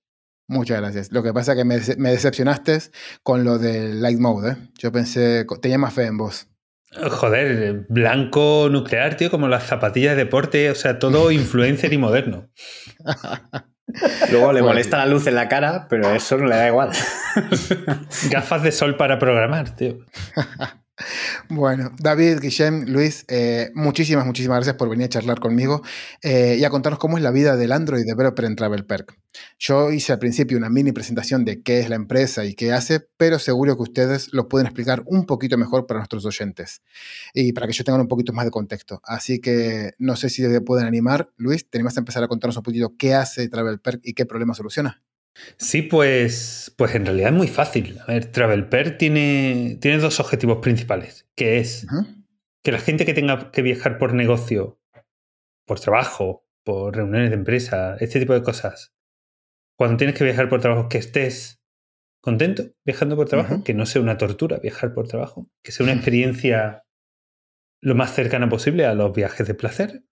Muchas 0.48 0.80
gracias. 0.80 1.12
Lo 1.12 1.22
que 1.22 1.34
pasa 1.34 1.52
es 1.52 1.58
que 1.58 1.66
me, 1.66 1.80
me 1.98 2.12
decepcionaste 2.12 2.80
con 3.22 3.44
lo 3.44 3.60
del 3.60 4.02
Light 4.02 4.20
Mode. 4.20 4.52
¿eh? 4.52 4.56
Yo 4.78 4.92
pensé, 4.92 5.46
tenía 5.62 5.78
más 5.78 5.94
fe 5.94 6.06
en 6.06 6.18
vos. 6.18 6.48
Joder, 7.12 7.86
blanco 7.89 8.69
nuclear, 8.71 9.18
tío, 9.18 9.30
como 9.30 9.47
las 9.47 9.63
zapatillas 9.63 10.15
de 10.15 10.24
deporte, 10.24 10.69
o 10.71 10.75
sea, 10.75 11.00
todo 11.00 11.31
influencer 11.31 11.94
y 11.94 11.97
moderno. 11.97 12.50
Luego 14.31 14.51
le 14.51 14.62
molesta 14.62 14.97
la 14.97 15.06
luz 15.06 15.27
en 15.27 15.36
la 15.36 15.47
cara, 15.47 15.88
pero 15.89 16.12
eso 16.12 16.38
no 16.38 16.45
le 16.45 16.56
da 16.56 16.68
igual. 16.68 16.92
Gafas 18.30 18.63
de 18.63 18.71
sol 18.71 18.97
para 18.97 19.19
programar, 19.19 19.75
tío. 19.75 20.00
Bueno, 21.50 21.92
David, 22.00 22.39
Guillem, 22.39 22.86
Luis, 22.88 23.25
eh, 23.27 23.69
muchísimas, 23.75 24.25
muchísimas 24.25 24.57
gracias 24.57 24.77
por 24.77 24.89
venir 24.89 25.06
a 25.06 25.09
charlar 25.09 25.39
conmigo 25.42 25.81
eh, 26.21 26.56
y 26.57 26.63
a 26.63 26.69
contarnos 26.69 27.00
cómo 27.00 27.18
es 27.18 27.24
la 27.24 27.31
vida 27.31 27.57
del 27.57 27.74
Android 27.74 28.06
Developer 28.06 28.45
en 28.45 28.56
Travel 28.56 28.86
Perk. 28.86 29.18
Yo 29.59 29.92
hice 29.92 30.13
al 30.13 30.19
principio 30.19 30.57
una 30.57 30.69
mini 30.69 30.94
presentación 30.94 31.44
de 31.44 31.62
qué 31.62 31.80
es 31.80 31.89
la 31.89 31.97
empresa 31.97 32.45
y 32.45 32.53
qué 32.53 32.71
hace, 32.71 33.01
pero 33.18 33.39
seguro 33.39 33.75
que 33.75 33.83
ustedes 33.83 34.33
lo 34.33 34.47
pueden 34.47 34.68
explicar 34.68 35.03
un 35.06 35.25
poquito 35.25 35.57
mejor 35.57 35.86
para 35.86 36.00
nuestros 36.00 36.25
oyentes 36.25 36.81
y 37.33 37.51
para 37.51 37.68
que 37.68 37.71
ellos 37.71 37.86
tengan 37.86 38.01
un 38.01 38.07
poquito 38.07 38.31
más 38.31 38.45
de 38.45 38.51
contexto. 38.51 39.01
Así 39.03 39.39
que 39.39 39.94
no 40.00 40.15
sé 40.15 40.30
si 40.30 40.44
se 40.44 40.62
pueden 40.62 40.88
animar. 40.88 41.30
Luis, 41.36 41.69
tenemos 41.69 41.94
que 41.94 42.00
empezar 42.00 42.24
a 42.24 42.30
contarnos 42.30 42.56
un 42.56 42.63
poquito 42.63 42.94
qué 42.98 43.13
hace 43.15 43.50
Travel 43.50 43.80
Perk 43.80 44.00
y 44.03 44.13
qué 44.13 44.25
problema 44.25 44.53
soluciona. 44.53 45.01
Sí, 45.58 45.82
pues, 45.82 46.74
pues 46.78 46.96
en 46.96 47.06
realidad 47.06 47.30
es 47.30 47.36
muy 47.36 47.48
fácil. 47.48 48.00
A 48.00 48.06
ver, 48.14 48.26
TravelPer 48.32 48.98
tiene, 48.98 49.78
tiene 49.82 49.98
dos 49.98 50.20
objetivos 50.20 50.60
principales, 50.60 51.28
que 51.36 51.60
es 51.60 51.84
uh 51.86 51.88
-huh. 51.88 52.26
que 52.64 52.72
la 52.72 52.80
gente 52.80 53.06
que 53.06 53.14
tenga 53.14 53.52
que 53.52 53.62
viajar 53.62 53.98
por 53.98 54.14
negocio, 54.14 54.80
por 55.66 55.80
trabajo, 55.80 56.46
por 56.64 56.96
reuniones 56.96 57.30
de 57.30 57.36
empresa, 57.36 57.98
este 58.00 58.20
tipo 58.20 58.34
de 58.34 58.44
cosas, 58.44 58.94
cuando 59.78 59.98
tienes 59.98 60.16
que 60.18 60.24
viajar 60.24 60.50
por 60.50 60.62
trabajo, 60.62 60.90
que 60.90 60.98
estés 60.98 61.62
contento 62.22 62.72
viajando 62.86 63.16
por 63.16 63.28
trabajo, 63.28 63.56
uh 63.56 63.58
-huh. 63.58 63.64
que 63.64 63.74
no 63.74 63.86
sea 63.86 64.02
una 64.02 64.18
tortura 64.18 64.58
viajar 64.58 64.94
por 64.94 65.08
trabajo, 65.08 65.50
que 65.64 65.72
sea 65.72 65.84
una 65.84 65.94
experiencia 65.94 66.86
lo 67.82 67.94
más 67.94 68.15
cercana 68.15 68.50
posible 68.50 68.86
a 68.86 68.96
los 68.96 69.13
viajes 69.13 69.46
de 69.48 69.54
placer 69.54 70.04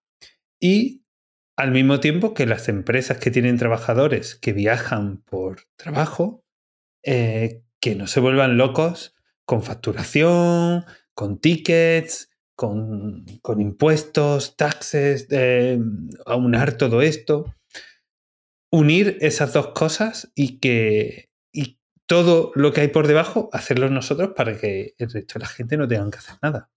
y 0.62 1.03
al 1.56 1.72
mismo 1.72 2.00
tiempo 2.00 2.34
que 2.34 2.46
las 2.46 2.68
empresas 2.70 3.18
que 3.18 3.32
tienen 3.32 3.58
trabajadores 3.58 4.36
que 4.36 4.54
viajan 4.54 5.18
por 5.18 5.62
trabajo, 5.76 6.44
eh, 7.04 7.64
que 7.80 7.96
no 7.96 8.08
se 8.08 8.20
vuelvan 8.20 8.58
locos 8.58 9.16
con 9.46 9.62
facturación, 9.62 10.86
con 11.14 11.40
tickets, 11.40 12.30
con, 12.56 13.26
impuestos, 13.58 14.56
taxes, 14.56 15.28
eh, 15.32 15.80
aunar 16.26 16.78
todo 16.78 17.02
esto. 17.02 17.54
Unir 18.72 19.18
esas 19.22 19.54
dos 19.54 19.68
cosas 19.70 20.32
y 20.34 20.60
que 20.60 21.30
y 21.52 21.80
todo 22.08 22.52
lo 22.56 22.74
que 22.74 22.82
hay 22.82 22.88
por 22.88 23.08
debajo, 23.08 23.50
hacerlo 23.54 23.90
nosotros 23.90 24.32
para 24.36 24.58
que 24.58 24.96
el 24.98 25.12
resto 25.12 25.36
de 25.36 25.40
la 25.42 25.48
gente 25.48 25.78
no 25.78 25.88
tengan 25.88 26.10
que 26.10 26.18
hacer 26.18 26.36
nada. 26.42 26.72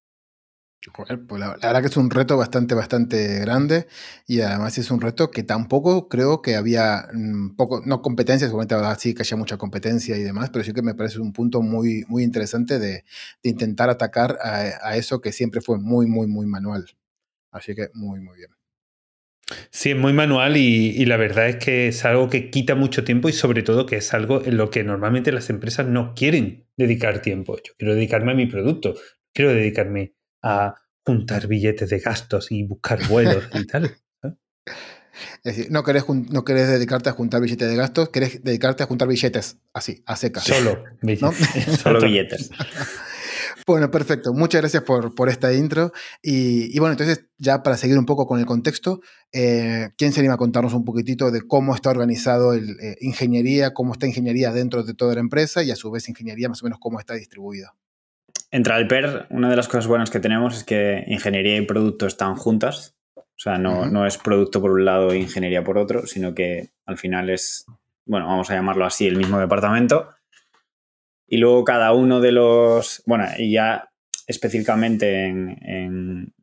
Pues 0.94 1.40
la, 1.40 1.56
verdad 1.56 1.80
que 1.80 1.88
es 1.88 1.96
un 1.96 2.10
reto 2.10 2.36
bastante, 2.36 2.74
bastante 2.74 3.40
grande 3.40 3.88
y 4.26 4.40
además 4.40 4.78
es 4.78 4.90
un 4.90 5.00
reto 5.00 5.30
que 5.30 5.42
tampoco 5.42 6.08
creo 6.08 6.42
que 6.42 6.54
había 6.54 7.08
mmm, 7.12 7.56
poco, 7.56 7.82
no 7.84 8.02
competencia, 8.02 8.46
seguramente 8.46 9.00
sí 9.00 9.14
que 9.14 9.22
haya 9.22 9.36
mucha 9.36 9.56
competencia 9.56 10.16
y 10.16 10.22
demás, 10.22 10.50
pero 10.50 10.64
sí 10.64 10.72
que 10.72 10.82
me 10.82 10.94
parece 10.94 11.18
un 11.18 11.32
punto 11.32 11.60
muy, 11.60 12.04
muy 12.08 12.22
interesante 12.22 12.78
de, 12.78 13.04
intentar 13.42 13.90
atacar 13.90 14.38
a, 14.40 14.88
a, 14.88 14.96
eso 14.96 15.20
que 15.20 15.32
siempre 15.32 15.60
fue 15.60 15.78
muy, 15.78 16.06
muy, 16.06 16.26
muy 16.28 16.46
manual. 16.46 16.86
Así 17.50 17.74
que 17.74 17.90
muy, 17.94 18.20
muy 18.20 18.36
bien. 18.36 18.50
Sí, 19.70 19.90
es 19.90 19.96
muy 19.96 20.12
manual 20.12 20.56
y, 20.56 20.90
y 20.90 21.04
la 21.06 21.16
verdad 21.16 21.48
es 21.48 21.56
que 21.56 21.88
es 21.88 22.04
algo 22.04 22.28
que 22.28 22.50
quita 22.50 22.74
mucho 22.74 23.04
tiempo 23.04 23.28
y 23.28 23.32
sobre 23.32 23.62
todo 23.62 23.86
que 23.86 23.96
es 23.96 24.12
algo 24.14 24.44
en 24.44 24.56
lo 24.56 24.70
que 24.70 24.82
normalmente 24.84 25.32
las 25.32 25.50
empresas 25.50 25.86
no 25.86 26.14
quieren 26.14 26.66
dedicar 26.76 27.22
tiempo. 27.22 27.56
Yo 27.56 27.72
quiero 27.78 27.94
dedicarme 27.94 28.32
a 28.32 28.34
mi 28.34 28.46
producto, 28.46 28.94
quiero 29.32 29.52
dedicarme 29.52 30.15
a 30.46 30.74
juntar 31.04 31.46
billetes 31.46 31.90
de 31.90 31.98
gastos 31.98 32.50
y 32.52 32.62
buscar 32.64 33.06
vuelos 33.08 33.44
y 33.54 33.66
tal. 33.66 33.96
Es 35.44 35.56
decir, 35.56 35.72
no 35.72 35.82
querés, 35.82 36.04
no 36.08 36.44
querés 36.44 36.68
dedicarte 36.68 37.08
a 37.08 37.12
juntar 37.12 37.40
billetes 37.40 37.66
de 37.66 37.74
gastos, 37.74 38.10
querés 38.10 38.44
dedicarte 38.44 38.82
a 38.82 38.86
juntar 38.86 39.08
billetes 39.08 39.56
así, 39.72 40.02
a 40.04 40.14
secas. 40.14 40.44
Solo 40.44 40.84
billetes. 41.00 41.22
¿no? 41.68 41.76
Solo 41.76 42.00
billetes. 42.02 42.50
Bueno, 43.66 43.90
perfecto. 43.90 44.34
Muchas 44.34 44.60
gracias 44.60 44.82
por, 44.82 45.14
por 45.14 45.28
esta 45.28 45.52
intro. 45.54 45.92
Y, 46.22 46.76
y, 46.76 46.78
bueno, 46.78 46.92
entonces, 46.92 47.24
ya 47.38 47.62
para 47.62 47.76
seguir 47.76 47.98
un 47.98 48.06
poco 48.06 48.26
con 48.26 48.38
el 48.38 48.46
contexto, 48.46 49.00
eh, 49.32 49.90
¿quién 49.96 50.12
se 50.12 50.20
anima 50.20 50.34
a 50.34 50.38
contarnos 50.38 50.74
un 50.74 50.84
poquitito 50.84 51.30
de 51.30 51.42
cómo 51.42 51.74
está 51.74 51.90
organizado 51.90 52.52
el, 52.52 52.78
eh, 52.80 52.96
ingeniería, 53.00 53.72
cómo 53.72 53.92
está 53.94 54.06
ingeniería 54.06 54.52
dentro 54.52 54.84
de 54.84 54.94
toda 54.94 55.14
la 55.14 55.20
empresa 55.20 55.62
y 55.62 55.70
a 55.70 55.76
su 55.76 55.90
vez 55.90 56.08
ingeniería 56.08 56.48
más 56.48 56.62
o 56.62 56.66
menos 56.66 56.78
cómo 56.78 57.00
está 57.00 57.14
distribuida? 57.14 57.74
En 58.50 58.62
Tralper, 58.62 59.26
una 59.30 59.50
de 59.50 59.56
las 59.56 59.68
cosas 59.68 59.86
buenas 59.86 60.10
que 60.10 60.20
tenemos 60.20 60.56
es 60.56 60.64
que 60.64 61.04
ingeniería 61.08 61.56
y 61.56 61.66
producto 61.66 62.06
están 62.06 62.36
juntas. 62.36 62.96
O 63.16 63.38
sea, 63.38 63.58
no, 63.58 63.86
no 63.86 64.06
es 64.06 64.16
producto 64.16 64.60
por 64.60 64.70
un 64.70 64.84
lado 64.84 65.10
e 65.10 65.18
ingeniería 65.18 65.62
por 65.62 65.78
otro, 65.78 66.06
sino 66.06 66.34
que 66.34 66.70
al 66.86 66.96
final 66.96 67.28
es, 67.28 67.66
bueno, 68.06 68.26
vamos 68.26 68.50
a 68.50 68.54
llamarlo 68.54 68.86
así, 68.86 69.06
el 69.06 69.16
mismo 69.16 69.38
departamento. 69.38 70.10
Y 71.26 71.38
luego 71.38 71.64
cada 71.64 71.92
uno 71.92 72.20
de 72.20 72.32
los, 72.32 73.02
bueno, 73.04 73.26
y 73.36 73.52
ya 73.52 73.90
específicamente 74.26 75.26
en, 75.26 75.58
en 75.62 76.34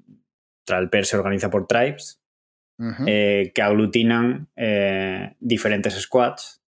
Tralper 0.65 1.05
se 1.05 1.17
organiza 1.17 1.49
por 1.49 1.67
tribes, 1.67 2.21
eh, 3.07 3.51
que 3.55 3.61
aglutinan 3.61 4.49
eh, 4.57 5.35
diferentes 5.39 5.93
squads 5.93 6.62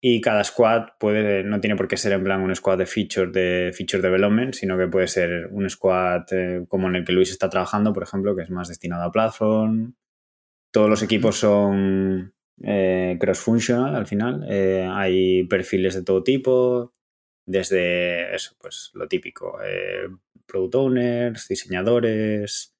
y 0.00 0.20
cada 0.20 0.44
squad 0.44 0.88
puede, 0.98 1.44
no 1.44 1.60
tiene 1.60 1.76
por 1.76 1.86
qué 1.86 1.96
ser 1.96 2.12
en 2.12 2.24
plan 2.24 2.40
un 2.40 2.54
squad 2.54 2.78
de 2.78 2.86
feature, 2.86 3.30
de 3.30 3.72
feature 3.74 4.02
development, 4.02 4.54
sino 4.54 4.78
que 4.78 4.88
puede 4.88 5.06
ser 5.06 5.48
un 5.50 5.68
squad 5.68 6.22
eh, 6.32 6.64
como 6.68 6.88
en 6.88 6.96
el 6.96 7.04
que 7.04 7.12
Luis 7.12 7.30
está 7.30 7.50
trabajando, 7.50 7.92
por 7.92 8.02
ejemplo, 8.02 8.34
que 8.34 8.42
es 8.42 8.50
más 8.50 8.68
destinado 8.68 9.04
a 9.04 9.12
platform. 9.12 9.94
Todos 10.72 10.88
los 10.88 11.02
equipos 11.02 11.36
son 11.36 12.32
cross-functional 12.62 13.96
al 13.96 14.06
final. 14.06 14.46
hay 14.92 15.44
perfiles 15.44 15.94
de 15.94 16.02
todo 16.04 16.22
tipo, 16.22 16.94
desde 17.46 18.34
eso, 18.34 18.54
pues 18.60 18.90
lo 18.94 19.08
típico, 19.08 19.58
product 20.46 20.74
owners, 20.74 21.48
diseñadores, 21.48 22.76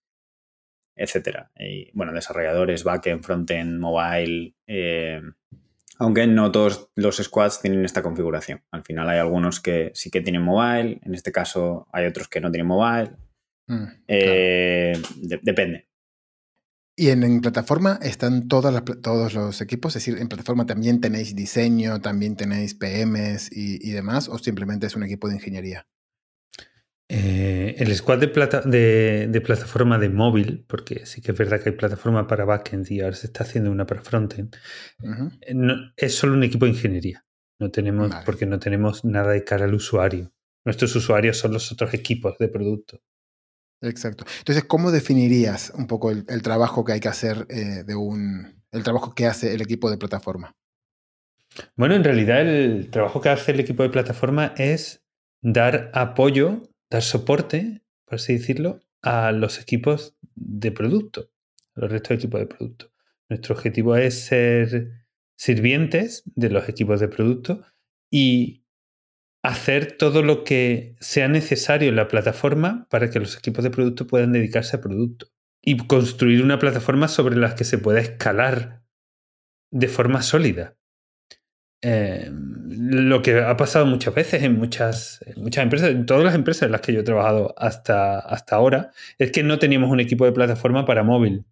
etcétera. 0.95 1.51
Y 1.59 1.91
bueno, 1.95 2.13
desarrolladores, 2.13 2.85
backend, 2.85 3.25
frontend, 3.25 3.81
mobile. 3.81 4.55
Aunque 6.01 6.27
no 6.27 6.51
todos 6.51 6.91
los 6.97 7.19
squads 7.19 7.61
tienen 7.61 7.85
esta 7.85 8.03
configuración. 8.03 8.65
Al 8.71 8.83
final 8.83 9.09
hay 9.09 9.19
algunos 9.19 9.61
que 9.61 9.93
sí 9.95 10.11
que 10.11 10.23
tienen 10.23 10.43
mobile, 10.43 10.99
en 11.03 11.15
este 11.15 11.31
caso 11.31 11.87
hay 11.93 12.07
otros 12.07 12.27
que 12.27 12.41
no 12.41 12.51
tienen 12.51 12.67
mobile. 12.67 13.13
Mm, 13.67 13.85
eh, 14.09 14.93
depende. 15.43 15.89
¿Y 16.97 17.11
en, 17.11 17.41
plataforma 17.41 17.99
están 18.03 18.49
todas 18.49 18.83
todos 19.03 19.35
los 19.35 19.61
equipos? 19.61 19.95
Es 19.95 20.05
decir, 20.05 20.21
¿en 20.21 20.29
plataforma 20.29 20.67
también 20.67 21.01
tenéis 21.01 21.37
diseño, 21.37 22.01
también 22.01 22.35
tenéis 22.35 22.75
PMs 22.75 23.51
y 23.53 23.91
demás? 23.91 24.29
¿O 24.29 24.39
simplemente 24.39 24.87
es 24.87 24.97
un 24.97 25.05
equipo 25.05 25.29
de 25.29 25.35
ingeniería? 25.35 25.87
Eh, 27.13 27.75
el 27.79 27.93
squad 27.97 28.19
de, 28.19 28.29
plata, 28.29 28.61
de, 28.61 29.43
plataforma 29.45 29.99
de 29.99 30.09
móvil, 30.09 30.65
porque 30.69 31.07
sí 31.07 31.21
que 31.21 31.33
es 31.33 31.39
verdad 31.39 31.61
que 31.61 31.71
hay 31.71 31.75
plataforma 31.75 32.29
para 32.29 32.45
backend 32.45 32.89
y 32.89 33.01
ahora 33.01 33.17
se 33.17 33.27
está 33.27 33.43
haciendo 33.43 33.73
una 33.73 33.85
para 33.85 34.01
frontend, 34.01 34.55
eh, 35.41 35.55
es 35.97 36.15
solo 36.15 36.35
un 36.35 36.45
equipo 36.45 36.67
de 36.67 36.71
ingeniería. 36.71 37.27
No 37.59 37.73
tenemos, 37.73 38.15
porque 38.25 38.47
no 38.47 38.61
tenemos 38.61 39.05
nada 39.05 39.33
de 39.33 39.43
cara 39.43 39.65
al 39.65 39.75
usuario. 39.75 40.33
Nuestros 40.65 40.95
usuarios 40.95 41.37
son 41.37 41.53
los 41.53 41.73
otros 41.73 41.93
equipos 41.95 42.39
de 42.39 42.47
producto. 42.47 43.03
Exacto. 43.83 44.25
Entonces, 44.39 44.65
¿cómo 44.65 44.93
definirías 44.93 45.73
un 45.75 45.89
poco 45.89 46.13
el, 46.13 46.43
trabajo 46.43 46.85
que 46.85 46.93
hay 46.93 47.01
que 47.01 47.09
hacer 47.09 47.45
eh, 47.51 47.83
de 47.85 47.97
un. 47.97 48.63
el 48.71 48.85
trabajo 48.85 49.17
que 49.17 49.27
hace 49.27 49.53
el 49.53 49.63
equipo 49.63 49.91
de 49.91 49.99
plataforma? 49.99 50.55
Bueno, 51.75 51.97
en 51.97 52.05
realidad 52.05 52.43
el 52.43 52.89
trabajo 52.89 53.21
que 53.21 53.31
hace 53.31 53.51
el 53.51 53.59
equipo 53.59 53.83
de 53.83 53.91
plataforma 53.91 54.55
es 54.57 55.03
dar 55.43 55.91
apoyo 55.93 56.70
dar 56.91 57.03
soporte, 57.03 57.83
por 58.05 58.17
así 58.17 58.35
decirlo, 58.35 58.81
a 59.03 59.33
los 59.33 59.61
equipos 59.61 60.17
de 60.35 60.73
producto, 60.73 61.31
a 61.75 61.81
los 61.81 61.91
restos 61.91 62.11
de 62.11 62.15
equipos 62.17 62.41
de 62.41 62.47
producto. 62.47 62.93
Nuestro 63.29 63.55
objetivo 63.55 63.97
es 63.97 64.25
ser 64.25 65.07
sirvientes 65.37 66.23
de 66.27 66.51
los 66.51 66.69
equipos 66.69 67.01
de 67.01 67.09
producto 67.09 67.63
y 68.11 68.67
hacer 69.43 69.97
todo 69.97 70.23
lo 70.23 70.45
que 70.45 70.97
sea 71.01 71.29
necesario 71.29 71.89
en 71.89 71.97
la 71.97 72.09
plataforma 72.09 72.87
para 72.91 73.09
que 73.09 73.21
los 73.21 73.37
equipos 73.37 73.65
de 73.65 73.71
producto 73.71 74.07
puedan 74.07 74.33
dedicarse 74.33 74.77
a 74.77 74.81
producto 74.81 75.29
y 75.63 75.77
construir 75.87 76.43
una 76.43 76.59
plataforma 76.59 77.09
sobre 77.09 77.37
la 77.37 77.55
que 77.55 77.65
se 77.65 77.79
pueda 77.79 78.01
escalar 78.01 78.83
de 79.71 79.89
forma 79.89 80.23
sólida. 80.23 80.77
Eh, 81.83 82.31
lo 82.31 83.23
que 83.23 83.41
ha 83.41 83.57
pasado 83.57 83.87
muchas 83.87 84.15
veces 84.15 84.43
en 84.43 84.59
muchas, 84.59 85.25
muchas 85.37 85.65
empresas, 85.65 85.91
en 85.91 86.05
todas 86.05 86.25
las 86.25 86.35
empresas 86.35 86.65
en 86.65 86.73
las 86.73 86.83
que 86.83 86.93
yo 86.93 87.01
he 87.01 87.05
trabajado 87.05 87.55
hasta, 87.57 88.19
hasta 88.19 88.57
ahora, 88.57 88.93
es 89.19 89.33
que 89.33 89.43
no 89.43 89.59
teníamos 89.59 89.91
un 89.91 90.01
equipo 90.01 90.25
de 90.25 90.33
plataforma 90.33 90.85
para 90.85 91.03
móvil. 91.03 91.45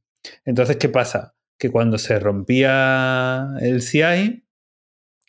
Entonces, 0.44 0.76
¿qué 0.76 0.88
pasa? 0.88 1.34
Que 1.58 1.70
cuando 1.70 1.98
se 1.98 2.18
rompía 2.18 3.48
el 3.60 3.82
CI 3.82 4.44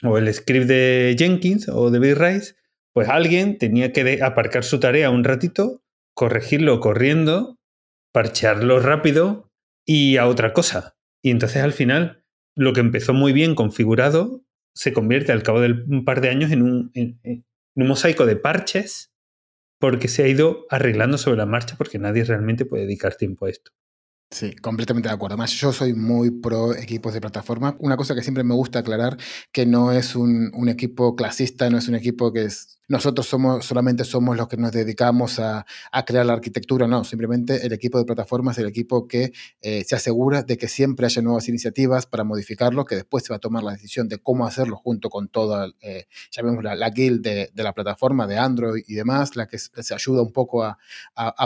o 0.04 0.18
el 0.18 0.34
script 0.34 0.68
de 0.68 1.16
Jenkins 1.18 1.70
o 1.70 1.92
de 1.92 2.00
BigRise, 2.00 2.56
pues 2.94 3.08
alguien 3.10 3.58
tenía 3.58 3.94
que 3.94 4.22
aparcar 4.22 4.64
su 4.64 4.80
tarea 4.80 5.10
un 5.10 5.24
ratito, 5.24 5.82
corregirlo 6.14 6.80
corriendo, 6.80 7.58
parchearlo 8.12 8.80
rápido 8.80 9.50
y 9.86 10.18
a 10.18 10.28
otra 10.28 10.54
cosa. 10.54 10.98
Y 11.22 11.32
entonces 11.32 11.64
al 11.64 11.74
final, 11.74 12.24
lo 12.56 12.74
que 12.74 12.82
empezó 12.82 13.14
muy 13.14 13.34
bien 13.34 13.56
configurado 13.56 14.44
se 14.74 14.94
convierte 14.94 15.32
al 15.32 15.44
cabo 15.44 15.60
de 15.60 15.72
un 15.88 16.06
par 16.06 16.22
de 16.22 16.30
años 16.30 16.52
en 16.52 16.62
un, 16.62 16.92
un 16.94 17.88
mosaico 17.88 18.26
de 18.26 18.36
parches 18.36 19.12
porque 19.80 20.08
se 20.08 20.24
ha 20.24 20.28
ido 20.28 20.66
arreglando 20.70 21.18
sobre 21.18 21.38
la 21.38 21.46
marcha 21.46 21.76
porque 21.78 22.00
nadie 22.00 22.24
realmente 22.24 22.66
puede 22.66 22.84
dedicar 22.84 23.16
tiempo 23.16 23.46
a 23.46 23.50
esto. 23.50 23.72
Sí, 24.32 24.56
completamente 24.56 25.10
de 25.10 25.16
acuerdo. 25.16 25.34
Además, 25.34 25.54
yo 25.54 25.74
soy 25.74 25.94
muy 25.94 26.30
pro 26.30 26.76
equipos 26.76 27.14
de 27.14 27.22
plataforma. 27.22 27.76
Una 27.80 27.98
cosa 27.98 28.14
que 28.14 28.22
siempre 28.22 28.44
me 28.44 28.54
gusta 28.54 28.80
aclarar, 28.80 29.18
que 29.52 29.66
no 29.66 29.92
es 29.92 30.16
un, 30.16 30.52
un 30.54 30.70
equipo 30.70 31.16
clasista, 31.16 31.70
no 31.70 31.80
es 31.80 31.88
un 31.88 31.96
equipo 31.96 32.32
que 32.32 32.44
es 32.44 32.79
nosotros 32.90 33.28
somos, 33.28 33.66
solamente 33.66 34.04
somos 34.04 34.36
los 34.36 34.48
que 34.48 34.58
nos 34.58 34.72
dedicamos 34.72 35.40
a, 35.40 35.66
crear 36.06 36.26
la 36.26 36.34
arquitectura, 36.34 36.88
no, 36.88 37.04
simplemente 37.04 37.66
el 37.66 37.72
equipo 37.72 38.00
de 38.00 38.06
plataforma 38.06 38.52
es 38.52 38.58
el 38.58 38.66
equipo 38.66 39.08
que 39.08 39.32
eh, 39.62 39.84
se 39.86 39.96
asegura 39.96 40.42
de 40.42 40.58
que 40.58 40.68
siempre 40.68 41.06
haya 41.06 41.22
nuevas 41.22 41.48
iniciativas 41.48 42.08
para 42.08 42.24
modificarlo, 42.24 42.86
que 42.86 42.96
después 42.96 43.24
se 43.24 43.32
va 43.32 43.38
a 43.38 43.40
tomar 43.40 43.64
la 43.64 43.74
decisión 43.74 44.10
de 44.10 44.18
cómo 44.18 44.46
hacerlo 44.46 44.76
junto 44.76 45.10
con 45.10 45.30
toda, 45.30 45.72
eh, 45.82 46.08
la, 46.64 46.76
la, 46.76 46.90
guild 46.90 47.22
de, 47.22 47.52
la 47.54 47.74
plataforma, 47.74 48.26
de 48.26 48.40
Android 48.40 48.84
y 48.88 48.96
demás, 48.96 49.36
la 49.36 49.48
que 49.48 49.60
se 49.60 49.94
ayuda 49.94 50.24
un 50.24 50.34
poco 50.34 50.64
a, 50.64 50.78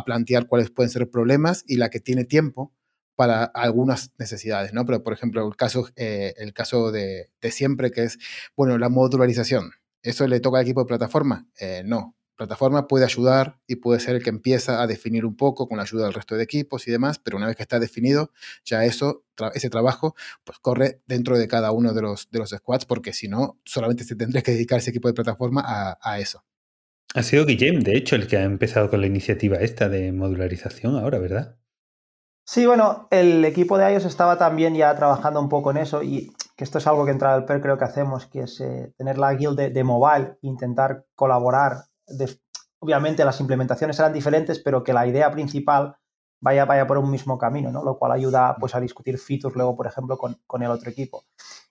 plantear 0.06 0.48
cuáles 0.48 0.70
pueden 0.70 0.90
ser 0.90 1.10
problemas 1.10 1.66
y 1.68 1.76
la 1.76 1.90
que 1.90 2.00
tiene 2.00 2.24
tiempo 2.24 2.74
para 3.16 3.44
algunas 3.44 4.12
necesidades, 4.18 4.74
¿no? 4.74 4.86
Pero, 4.86 5.04
por 5.04 5.14
ejemplo, 5.14 5.46
el 5.46 5.56
caso, 5.56 5.90
eh, 5.96 6.34
el 6.38 6.54
caso 6.54 6.92
de, 6.92 7.30
de, 7.42 7.52
siempre, 7.52 7.92
que 7.92 8.04
es, 8.04 8.18
bueno, 8.56 8.78
la 8.78 8.90
modularización. 8.90 9.72
¿Eso 10.04 10.28
le 10.28 10.42
toca 10.42 10.60
al 10.60 10.64
equipo 10.64 10.82
de 10.82 10.88
plataforma? 10.88 11.48
Eh, 11.60 11.82
no. 11.86 12.16
Plataforma 12.36 12.88
puede 12.88 13.06
ayudar 13.06 13.60
y 13.68 13.76
puede 13.76 14.00
ser 14.00 14.16
el 14.16 14.24
que 14.24 14.30
empieza 14.30 14.82
a 14.82 14.88
definir 14.88 15.24
un 15.26 15.38
poco 15.38 15.68
con 15.68 15.78
la 15.78 15.84
ayuda 15.84 16.06
del 16.06 16.14
resto 16.14 16.36
de 16.36 16.44
equipos 16.44 16.88
y 16.88 16.92
demás, 16.92 17.20
pero 17.20 17.38
una 17.38 17.46
vez 17.46 17.56
que 17.56 17.62
está 17.62 17.80
definido, 17.80 18.32
ya 18.66 18.84
eso, 18.86 19.24
ese 19.54 19.70
trabajo, 19.70 20.16
pues 20.44 20.58
corre 20.58 21.02
dentro 21.06 21.38
de 21.38 21.48
cada 21.48 21.72
uno 21.72 21.94
de 21.94 22.02
los, 22.02 22.30
de 22.32 22.40
los 22.40 22.50
squads, 22.50 22.86
porque 22.86 23.14
si 23.14 23.28
no, 23.28 23.60
solamente 23.66 24.04
se 24.04 24.16
tendría 24.16 24.42
que 24.42 24.52
dedicar 24.52 24.80
ese 24.80 24.90
equipo 24.90 25.08
de 25.08 25.14
plataforma 25.14 25.64
a, 26.02 26.20
eso. 26.20 26.44
Ha 27.14 27.22
sido 27.22 27.46
Guillem, 27.46 27.82
de 27.82 27.96
hecho, 27.96 28.16
el 28.16 28.28
que 28.28 28.38
ha 28.38 28.44
empezado 28.44 28.90
con 28.90 29.00
la 29.00 29.08
iniciativa 29.08 29.58
esta 29.58 29.88
de 29.88 30.12
modularización 30.12 30.96
ahora, 30.98 31.20
¿verdad? 31.20 31.58
Sí, 32.46 32.66
bueno, 32.66 33.08
el 33.12 33.46
equipo 33.46 33.78
de 33.78 33.94
iOS 33.94 34.06
estaba 34.06 34.38
también 34.38 34.76
ya 34.76 34.94
trabajando 34.96 35.40
un 35.40 35.50
poco 35.50 35.72
en 35.72 35.78
eso 35.78 36.04
y 36.04 36.34
que 36.64 36.66
esto 36.66 36.78
es 36.78 36.88
algo 36.88 37.04
que 37.04 37.12
entra 37.12 37.34
al 37.34 37.44
PER 37.44 37.60
creo 37.60 37.78
que 37.78 37.84
hacemos, 37.84 38.26
que 38.26 38.44
es 38.44 38.62
eh, 38.62 38.94
tener 38.98 39.18
la 39.18 39.34
guild 39.34 39.60
de, 39.60 39.84
mobile, 39.84 40.38
intentar 40.44 41.06
colaborar. 41.14 41.88
obviamente 42.80 43.26
las 43.26 43.42
implementaciones 43.42 43.98
serán 43.98 44.14
diferentes, 44.14 44.60
pero 44.60 44.82
que 44.82 44.94
la 44.94 45.06
idea 45.06 45.30
principal 45.30 45.98
vaya, 46.40 46.64
vaya 46.64 46.88
por 46.88 46.98
un 47.00 47.12
mismo 47.12 47.38
camino, 47.38 47.70
¿no? 47.70 47.84
Lo 47.84 47.98
cual 48.00 48.14
ayuda 48.14 48.56
pues, 48.58 48.76
a 48.76 48.80
discutir 48.80 49.18
features 49.18 49.58
luego, 49.58 49.76
por 49.76 49.88
ejemplo, 49.88 50.18
con, 50.18 50.64
el 50.64 50.72
otro 50.72 50.90
equipo. 50.90 51.26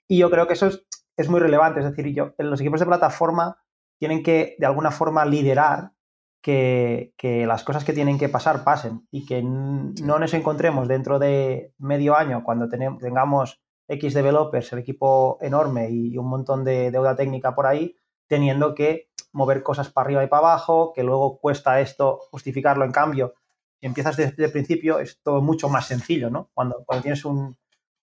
Y 0.06 0.18
yo 0.18 0.30
creo 0.30 0.46
que 0.46 0.52
eso 0.52 0.68
es, 1.16 1.28
muy 1.30 1.40
relevante, 1.40 1.80
es 1.80 1.86
decir, 1.86 2.12
yo, 2.12 2.34
los 2.36 2.60
equipos 2.60 2.80
de 2.80 2.86
plataforma 2.86 3.56
tienen 3.98 4.22
que, 4.22 4.56
de 4.58 4.66
alguna 4.66 4.90
forma, 4.90 5.24
liderar 5.24 5.92
que, 6.42 7.14
que, 7.16 7.46
las 7.46 7.64
cosas 7.64 7.84
que 7.84 7.94
tienen 7.94 8.18
que 8.18 8.28
pasar 8.28 8.62
pasen 8.62 9.08
y 9.10 9.24
que 9.24 9.42
no 9.42 10.18
nos 10.18 10.34
encontremos 10.34 10.86
dentro 10.86 11.18
de 11.18 11.72
medio 11.78 12.14
año 12.14 12.44
cuando 12.44 12.68
tengamos 12.68 13.61
X 13.88 14.14
developers, 14.14 14.72
el 14.72 14.80
equipo 14.80 15.38
enorme 15.40 15.90
y 15.90 16.16
un 16.16 16.26
montón 16.26 16.64
de 16.64 16.90
deuda 16.90 17.16
técnica 17.16 17.54
por 17.54 17.66
ahí, 17.66 17.96
teniendo 18.26 18.74
que 18.74 19.08
mover 19.32 19.62
cosas 19.62 19.90
para 19.90 20.06
arriba 20.06 20.24
y 20.24 20.28
para 20.28 20.48
abajo, 20.48 20.92
que 20.94 21.02
luego 21.02 21.38
cuesta 21.38 21.80
esto 21.80 22.20
justificarlo. 22.30 22.84
En 22.84 22.92
cambio, 22.92 23.34
si 23.80 23.86
empiezas 23.86 24.16
desde 24.16 24.44
el 24.44 24.52
principio, 24.52 24.98
es 24.98 25.20
todo 25.22 25.40
mucho 25.40 25.68
más 25.68 25.86
sencillo, 25.86 26.30
¿no? 26.30 26.50
Cuando, 26.54 26.84
cuando 26.86 27.02
tienes 27.02 27.24
un, 27.24 27.56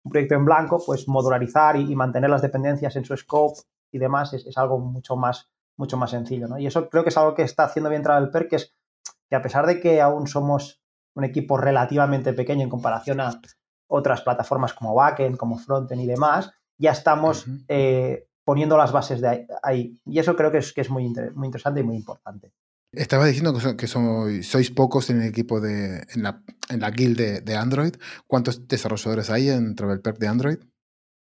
proyecto 0.10 0.36
en 0.36 0.46
blanco, 0.46 0.82
pues 0.84 1.08
modularizar 1.08 1.76
y, 1.76 1.96
mantener 1.96 2.30
las 2.30 2.42
dependencias 2.42 2.96
en 2.96 3.06
su 3.06 3.16
scope 3.16 3.60
y 3.92 4.00
demás 4.00 4.34
es, 4.34 4.58
algo 4.58 4.80
mucho 4.80 5.16
más, 5.16 5.50
mucho 5.78 5.98
más 5.98 6.12
sencillo, 6.12 6.48
¿no? 6.48 6.58
Y 6.58 6.66
eso 6.66 6.90
creo 6.90 7.04
que 7.04 7.10
es 7.10 7.18
algo 7.18 7.36
que 7.36 7.44
está 7.44 7.66
haciendo 7.66 7.90
bien 7.90 8.02
Travel 8.02 8.30
que 8.50 8.56
es 8.56 8.74
que 9.30 9.36
a 9.36 9.42
pesar 9.42 9.68
de 9.68 9.80
que 9.80 10.02
aún 10.02 10.28
somos 10.28 10.82
un 11.16 11.24
equipo 11.24 11.58
relativamente 11.58 12.34
pequeño 12.34 12.64
en 12.64 12.70
comparación 12.70 13.20
a, 13.20 13.40
otras 13.90 14.22
plataformas 14.22 14.74
como 14.74 14.96
backend, 14.96 15.36
como 15.36 15.58
frontend 15.58 16.02
y 16.02 16.08
demás, 16.08 16.52
ya 16.78 16.92
estamos 16.92 17.46
eh, 17.68 18.28
poniendo 18.46 18.78
las 18.78 18.92
bases 18.92 19.20
de 19.20 19.48
ahí. 19.62 20.00
Y 20.06 20.20
eso 20.20 20.36
creo 20.36 20.52
que 20.52 20.60
es, 20.60 20.72
que 20.72 20.82
es 20.82 20.90
muy, 20.90 21.14
muy 21.36 21.48
interesante 21.48 21.82
y 21.82 21.84
muy 21.84 21.98
importante. 21.98 22.54
Estabas 22.92 23.28
diciendo 23.28 23.54
que, 23.78 23.88
sois 23.88 24.72
pocos 24.72 25.10
en 25.10 25.22
el 25.22 25.28
equipo 25.28 25.62
de, 25.62 26.08
en 26.16 26.24
la, 26.24 26.42
en 26.70 26.80
la 26.80 26.90
guild 26.90 27.44
de, 27.44 27.56
Android. 27.56 27.94
¿Cuántos 28.26 28.68
desarrolladores 28.68 29.30
hay 29.30 29.50
en 29.50 29.76
TravelPerk 29.76 30.18
de 30.18 30.28
Android? 30.28 30.58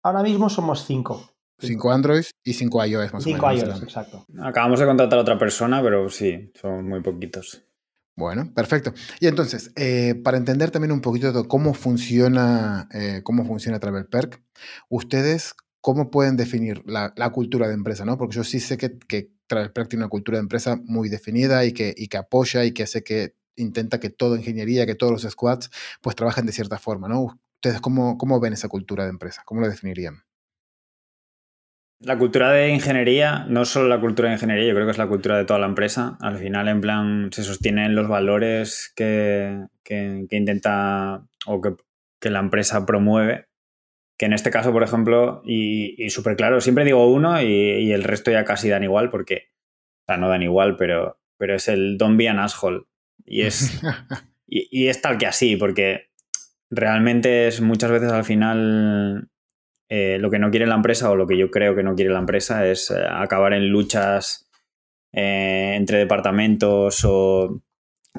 Ahora 0.03 0.23
mismo 0.23 0.49
somos 0.49 0.85
cinco. 0.85 1.31
Cinco 1.57 1.91
Android 1.91 2.25
y 2.43 2.53
cinco 2.53 2.83
iOS 2.83 3.13
más 3.13 3.23
cinco 3.23 3.45
o 3.45 3.49
menos. 3.49 3.61
Cinco 3.61 3.71
iOS, 3.75 3.83
exacto. 3.83 4.25
Acabamos 4.41 4.79
de 4.79 4.85
contratar 4.85 5.19
a 5.19 5.21
otra 5.21 5.37
persona, 5.37 5.81
pero 5.81 6.09
sí, 6.09 6.51
son 6.59 6.89
muy 6.89 7.01
poquitos. 7.01 7.63
Bueno, 8.17 8.53
perfecto. 8.53 8.93
Y 9.19 9.27
entonces, 9.27 9.71
eh, 9.75 10.15
para 10.23 10.37
entender 10.37 10.71
también 10.71 10.93
un 10.93 11.01
poquito 11.01 11.33
de 11.33 11.47
cómo 11.47 11.73
funciona, 11.73 12.87
eh, 12.93 13.21
cómo 13.23 13.45
funciona 13.45 13.79
TravelPerk, 13.79 14.41
ustedes 14.89 15.53
cómo 15.81 16.09
pueden 16.09 16.37
definir 16.37 16.81
la, 16.85 17.13
cultura 17.31 17.67
de 17.67 17.73
empresa, 17.73 18.05
¿no? 18.05 18.17
Porque 18.17 18.37
yo 18.37 18.43
sí 18.43 18.59
sé 18.59 18.77
que, 18.77 18.97
que 18.99 19.31
TravelPerk 19.47 19.89
tiene 19.89 20.05
una 20.05 20.09
cultura 20.09 20.37
de 20.37 20.43
empresa 20.43 20.77
muy 20.85 21.09
definida 21.09 21.65
y 21.65 21.73
que, 21.73 21.93
y 21.95 22.07
que 22.07 22.17
apoya 22.17 22.63
y 22.65 22.71
que 22.71 22.83
hace 22.83 23.03
que 23.03 23.35
intenta 23.57 23.99
que 23.99 24.09
toda 24.09 24.37
ingeniería, 24.37 24.85
que 24.85 24.95
todos 24.95 25.11
los 25.11 25.31
squads, 25.31 25.69
pues 26.01 26.15
trabajen 26.15 26.45
de 26.45 26.53
cierta 26.53 26.79
forma, 26.79 27.07
¿no? 27.09 27.21
Ustedes, 27.55 27.81
¿cómo, 27.81 28.17
cómo 28.17 28.39
ven 28.39 28.53
esa 28.53 28.69
cultura 28.69 29.03
de 29.03 29.11
empresa? 29.11 29.43
¿Cómo 29.45 29.61
la 29.61 29.69
definirían? 29.69 30.24
La 31.99 32.17
cultura 32.17 32.51
de 32.51 32.69
ingeniería, 32.69 33.45
no 33.47 33.63
solo 33.63 33.87
la 33.87 34.01
cultura 34.01 34.27
de 34.27 34.35
ingeniería, 34.35 34.67
yo 34.67 34.73
creo 34.73 34.85
que 34.85 34.91
es 34.91 34.97
la 34.97 35.07
cultura 35.07 35.37
de 35.37 35.45
toda 35.45 35.59
la 35.59 35.65
empresa. 35.65 36.17
Al 36.19 36.37
final, 36.37 36.67
en 36.67 36.81
plan, 36.81 37.29
se 37.31 37.43
sostienen 37.43 37.95
los 37.95 38.07
valores 38.07 38.91
que, 38.95 39.65
intenta 40.29 41.25
o 41.45 41.61
que, 41.61 42.29
la 42.29 42.39
empresa 42.39 42.85
promueve. 42.85 43.47
Que 44.17 44.25
en 44.25 44.33
este 44.33 44.51
caso, 44.51 44.71
por 44.71 44.83
ejemplo, 44.83 45.41
y, 45.45 46.09
súper 46.09 46.35
claro, 46.35 46.59
siempre 46.59 46.85
digo 46.85 47.11
uno 47.11 47.41
y, 47.41 47.91
el 47.91 48.03
resto 48.03 48.29
ya 48.29 48.43
casi 48.43 48.67
dan 48.69 48.83
igual, 48.83 49.09
porque, 49.09 49.49
o 50.01 50.05
sea, 50.07 50.17
no 50.17 50.27
dan 50.27 50.43
igual, 50.43 50.75
pero, 50.75 51.19
pero 51.37 51.55
es 51.55 51.67
el 51.69 51.97
don't 51.97 52.17
be 52.17 52.27
an 52.27 52.39
asshole. 52.39 52.83
Y 53.25 53.43
es, 53.43 53.81
y, 54.47 54.67
y 54.69 54.87
es 54.89 55.01
tal 55.01 55.17
que 55.17 55.27
así, 55.27 55.55
porque 55.55 56.09
realmente 56.69 57.47
es 57.47 57.61
muchas 57.61 57.91
veces 57.91 58.11
al 58.11 58.25
final 58.25 59.29
eh, 59.87 60.17
lo 60.19 60.31
que 60.31 60.39
no 60.39 60.49
quiere 60.49 60.65
la 60.65 60.75
empresa 60.75 61.11
o 61.11 61.15
lo 61.15 61.27
que 61.27 61.37
yo 61.37 61.51
creo 61.51 61.75
que 61.75 61.83
no 61.83 61.95
quiere 61.95 62.11
la 62.11 62.19
empresa 62.19 62.67
es 62.67 62.89
eh, 62.89 63.03
acabar 63.07 63.53
en 63.53 63.69
luchas 63.69 64.49
eh, 65.13 65.73
entre 65.75 65.99
departamentos 65.99 67.01
o, 67.05 67.61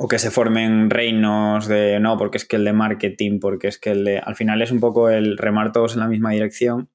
que 0.09 0.19
se 0.19 0.31
formen 0.31 0.91
reinos 0.91 1.67
de 1.67 1.99
no, 2.01 2.19
porque 2.19 2.37
es 2.37 2.45
que 2.45 2.57
el 2.57 2.65
de 2.65 2.73
marketing, 2.75 3.41
porque 3.41 3.69
es 3.69 3.79
que 3.79 3.91
el 3.91 4.05
de... 4.05 4.19
Al 4.19 4.37
final 4.37 4.61
es 4.61 4.71
un 4.71 4.79
poco 4.79 5.09
el 5.09 5.39
remar 5.39 5.73
todos 5.73 5.95
en 5.95 6.01
la 6.01 6.09
misma 6.09 6.33
dirección. 6.33 6.91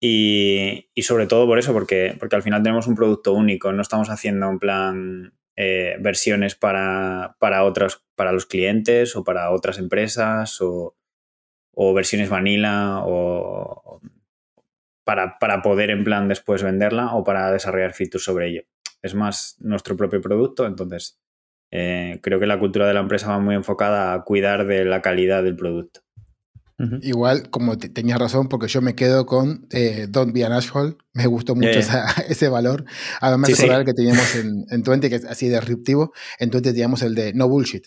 Y, 0.00 0.90
sobre 1.00 1.26
todo 1.26 1.46
por 1.46 1.58
eso, 1.58 1.72
porque, 1.72 2.14
porque 2.20 2.36
al 2.36 2.42
final 2.42 2.62
tenemos 2.62 2.86
un 2.86 2.94
producto 2.94 3.32
único, 3.32 3.72
no 3.72 3.80
estamos 3.80 4.10
haciendo 4.10 4.50
en 4.50 4.58
plan 4.58 5.32
versiones 5.56 6.56
para, 6.56 7.36
para, 7.38 7.64
otros, 7.64 8.04
para 8.16 8.32
los 8.32 8.44
clientes 8.44 9.16
o 9.16 9.24
para 9.24 9.50
otras 9.50 9.78
empresas 9.78 10.60
o 10.60 10.94
o 11.74 11.94
versiones 11.94 12.28
vanilla 12.28 13.00
o 13.04 14.00
para, 15.04 15.62
poder 15.62 15.90
en 15.90 16.04
plan 16.04 16.28
después 16.28 16.62
venderla 16.62 17.14
o 17.14 17.24
para 17.24 17.50
desarrollar 17.52 17.92
features 17.92 18.24
sobre 18.24 18.48
ello. 18.48 18.62
Es 19.02 19.14
más 19.14 19.56
nuestro 19.60 19.96
propio 19.96 20.20
producto, 20.20 20.66
entonces 20.66 21.20
eh, 21.70 22.20
creo 22.22 22.40
que 22.40 22.46
la 22.46 22.58
cultura 22.58 22.86
de 22.86 22.94
la 22.94 23.00
empresa 23.00 23.28
va 23.28 23.38
muy 23.38 23.54
enfocada 23.54 24.14
a 24.14 24.22
cuidar 24.24 24.66
de 24.66 24.84
la 24.84 25.02
calidad 25.02 25.42
del 25.42 25.56
producto. 25.56 26.00
Igual, 27.02 27.50
como 27.50 27.78
tenías 27.78 28.18
razón, 28.18 28.48
porque 28.48 28.66
yo 28.66 28.82
me 28.82 28.96
quedo 28.96 29.26
con 29.26 29.68
eh, 29.70 30.06
Don't 30.08 30.34
Be 30.34 30.44
an 30.44 30.52
Asshole. 30.52 30.96
Me 31.12 31.26
gustó 31.26 31.54
mucho 31.54 31.78
ese 32.28 32.48
valor. 32.48 32.84
Además, 33.20 33.50
el 33.60 33.84
que 33.84 33.94
teníamos 33.94 34.34
en, 34.34 34.66
en 34.68 35.00
que 35.00 35.14
es 35.14 35.24
así 35.24 35.48
disruptivo, 35.48 36.12
en 36.40 36.50
Twenty 36.50 36.70
teníamos 36.70 37.02
el 37.02 37.14
de 37.14 37.32
No 37.32 37.48
Bullshit. 37.48 37.86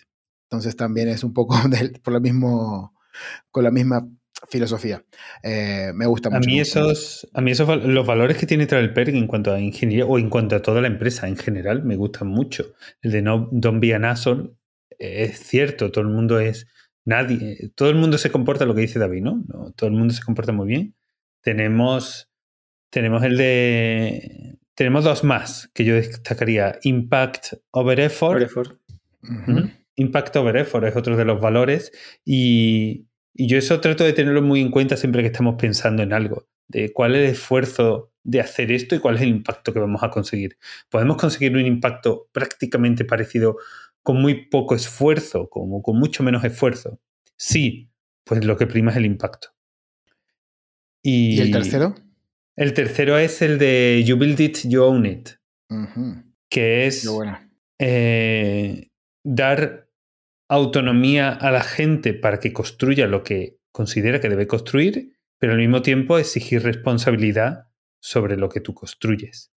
Entonces 0.50 0.78
también 0.78 1.10
es 1.10 1.26
un 1.26 1.34
poco 1.34 1.58
por 2.04 2.14
lo 2.14 2.22
mismo 2.22 2.97
con 3.52 3.64
la 3.64 3.72
misma 3.72 4.08
filosofía. 4.50 5.04
Eh, 5.44 5.92
me 5.94 6.06
gusta 6.06 6.30
mucho. 6.30 6.38
A 6.38 6.52
mí, 6.52 6.60
esos, 6.60 7.28
a 7.34 7.42
mí 7.42 7.52
esos, 7.52 7.84
los 7.86 8.06
valores 8.06 8.38
que 8.38 8.46
tiene 8.46 8.68
TravelPerk 8.68 9.10
en 9.10 9.28
cuanto 9.28 9.54
a 9.54 9.60
ingeniería 9.60 10.06
o 10.06 10.20
en 10.20 10.30
cuanto 10.30 10.56
a 10.56 10.62
toda 10.62 10.82
la 10.82 10.88
empresa 10.88 11.28
en 11.28 11.38
general 11.38 11.84
me 11.84 11.96
gustan 11.96 12.28
mucho. 12.28 12.74
El 13.02 13.12
de 13.12 13.22
no 13.22 13.50
Don't 13.52 13.82
be 13.82 13.94
an 13.94 14.06
asshole 14.06 14.52
es 15.00 15.40
cierto, 15.40 15.92
todo 15.92 16.04
el 16.04 16.10
mundo 16.10 16.40
es 16.40 16.68
nadie, 17.06 17.72
todo 17.76 17.90
el 17.90 17.96
mundo 17.96 18.18
se 18.18 18.32
comporta 18.32 18.66
lo 18.66 18.76
que 18.76 18.82
dice 18.82 19.00
David, 19.00 19.22
¿no? 19.22 19.44
todo 19.76 19.90
el 19.90 19.96
mundo 19.96 20.14
se 20.14 20.24
comporta 20.24 20.52
muy 20.52 20.68
bien. 20.68 20.96
Tenemos, 21.42 22.30
tenemos 22.90 23.24
el 23.24 23.38
de, 23.38 24.58
tenemos 24.76 25.04
dos 25.04 25.24
más 25.24 25.70
que 25.74 25.86
yo 25.86 25.96
destacaría, 25.96 26.78
Impact 26.84 27.54
over 27.72 28.00
Effort. 28.00 28.52
Impact 29.96 30.36
over 30.36 30.58
Effort 30.58 30.86
es 30.86 30.96
otro 30.96 31.18
de 31.18 31.26
los 31.26 31.40
valores 31.42 31.92
y, 32.26 33.07
y 33.38 33.48
yo 33.48 33.60
eso 33.60 33.80
trato 33.80 34.04
de 34.04 34.14
tenerlo 34.14 34.42
muy 34.42 34.62
en 34.62 34.72
cuenta 34.72 34.98
siempre 34.98 35.22
que 35.22 35.28
estamos 35.28 35.56
pensando 35.60 36.02
en 36.02 36.12
algo, 36.12 36.48
de 36.68 36.92
cuál 36.92 37.16
es 37.16 37.22
el 37.22 37.36
esfuerzo 37.36 38.12
de 38.24 38.42
hacer 38.42 38.72
esto 38.72 38.96
y 38.96 39.00
cuál 39.00 39.16
es 39.16 39.22
el 39.22 39.30
impacto 39.30 39.72
que 39.72 39.80
vamos 39.80 40.02
a 40.02 40.10
conseguir. 40.10 40.58
Podemos 40.90 41.18
conseguir 41.18 41.56
un 41.56 41.66
impacto 41.66 42.30
prácticamente 42.32 43.06
parecido 43.06 43.58
con 44.02 44.20
muy 44.20 44.48
poco 44.48 44.74
esfuerzo, 44.74 45.50
como 45.50 45.84
con 45.84 46.00
mucho 46.00 46.24
menos 46.24 46.44
esfuerzo. 46.44 47.00
Sí, 47.38 47.92
pues 48.24 48.44
lo 48.44 48.58
que 48.58 48.66
prima 48.66 48.90
es 48.90 48.98
el 48.98 49.06
impacto. 49.06 49.50
¿Y, 51.04 51.40
el 51.40 51.52
tercero? 51.52 51.94
El 52.56 52.74
tercero 52.74 53.20
es 53.20 53.44
el 53.44 53.60
de 53.60 54.04
You 54.04 54.18
Build 54.18 54.40
It, 54.40 54.58
You 54.66 54.82
Own 54.82 55.06
It, 55.06 55.30
que 56.50 56.88
es 56.88 57.08
eh, 57.78 58.90
dar 59.24 59.87
autonomía 60.50 61.32
a 61.32 61.52
la 61.52 61.62
gente 61.62 62.14
para 62.14 62.40
que 62.40 62.54
construya 62.54 63.08
lo 63.08 63.24
que 63.24 63.58
considera 63.72 64.20
que 64.20 64.30
debe 64.30 64.48
construir, 64.48 65.18
pero 65.38 65.54
al 65.54 65.60
mismo 65.60 65.82
tiempo 65.82 66.18
exigir 66.18 66.64
responsabilidad 66.64 67.68
sobre 68.00 68.38
lo 68.38 68.50
que 68.50 68.62
tú 68.62 68.74
construyes. 68.74 69.52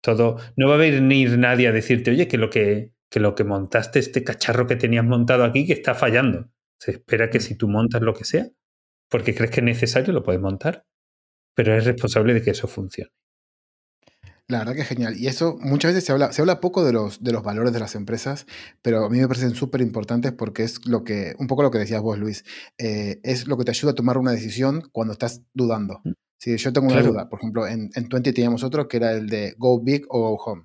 Todo, 0.00 0.38
no 0.56 0.68
va 0.68 0.74
a 0.74 0.78
venir 0.78 1.38
nadie 1.38 1.68
a 1.68 1.72
decirte, 1.72 2.10
oye, 2.10 2.28
que 2.28 2.38
lo 2.38 2.50
que, 2.50 2.92
que 3.10 3.20
lo 3.20 3.34
que 3.34 3.44
montaste, 3.44 3.98
este 3.98 4.24
cacharro 4.24 4.66
que 4.66 4.76
tenías 4.76 5.04
montado 5.04 5.44
aquí, 5.44 5.66
que 5.66 5.74
está 5.74 5.94
fallando. 5.94 6.50
Se 6.78 6.92
espera 6.92 7.30
que 7.30 7.40
si 7.40 7.56
tú 7.56 7.68
montas 7.68 8.02
lo 8.02 8.14
que 8.14 8.24
sea, 8.24 8.48
porque 9.08 9.34
crees 9.34 9.50
que 9.50 9.60
es 9.60 9.64
necesario, 9.64 10.12
lo 10.12 10.22
puedes 10.22 10.40
montar, 10.40 10.86
pero 11.54 11.72
eres 11.72 11.84
responsable 11.84 12.34
de 12.34 12.42
que 12.42 12.50
eso 12.50 12.66
funcione. 12.66 13.12
La 14.48 14.58
verdad 14.58 14.74
que 14.74 14.82
es 14.82 14.88
genial. 14.88 15.16
Y 15.16 15.28
eso 15.28 15.56
muchas 15.60 15.92
veces 15.92 16.04
se 16.04 16.12
habla, 16.12 16.32
se 16.32 16.42
habla 16.42 16.60
poco 16.60 16.84
de 16.84 16.92
los, 16.92 17.22
de 17.22 17.32
los 17.32 17.42
valores 17.42 17.72
de 17.72 17.80
las 17.80 17.94
empresas, 17.94 18.46
pero 18.82 19.04
a 19.04 19.08
mí 19.08 19.18
me 19.18 19.28
parecen 19.28 19.54
súper 19.54 19.80
importantes 19.80 20.32
porque 20.32 20.64
es 20.64 20.86
lo 20.86 21.04
que, 21.04 21.34
un 21.38 21.46
poco 21.46 21.62
lo 21.62 21.70
que 21.70 21.78
decías 21.78 22.02
vos, 22.02 22.18
Luis, 22.18 22.44
eh, 22.78 23.20
es 23.22 23.46
lo 23.46 23.56
que 23.56 23.64
te 23.64 23.70
ayuda 23.70 23.92
a 23.92 23.94
tomar 23.94 24.18
una 24.18 24.32
decisión 24.32 24.88
cuando 24.92 25.12
estás 25.12 25.42
dudando. 25.54 26.00
Mm. 26.04 26.12
Si 26.38 26.56
yo 26.56 26.72
tengo 26.72 26.88
una 26.88 27.02
duda, 27.02 27.28
por 27.28 27.38
ejemplo, 27.38 27.68
en, 27.68 27.90
en 27.94 28.08
20 28.08 28.32
teníamos 28.32 28.64
otro 28.64 28.88
que 28.88 28.96
era 28.96 29.12
el 29.12 29.28
de 29.28 29.54
go 29.58 29.80
big 29.80 30.04
o 30.08 30.20
go 30.20 30.42
home. 30.44 30.64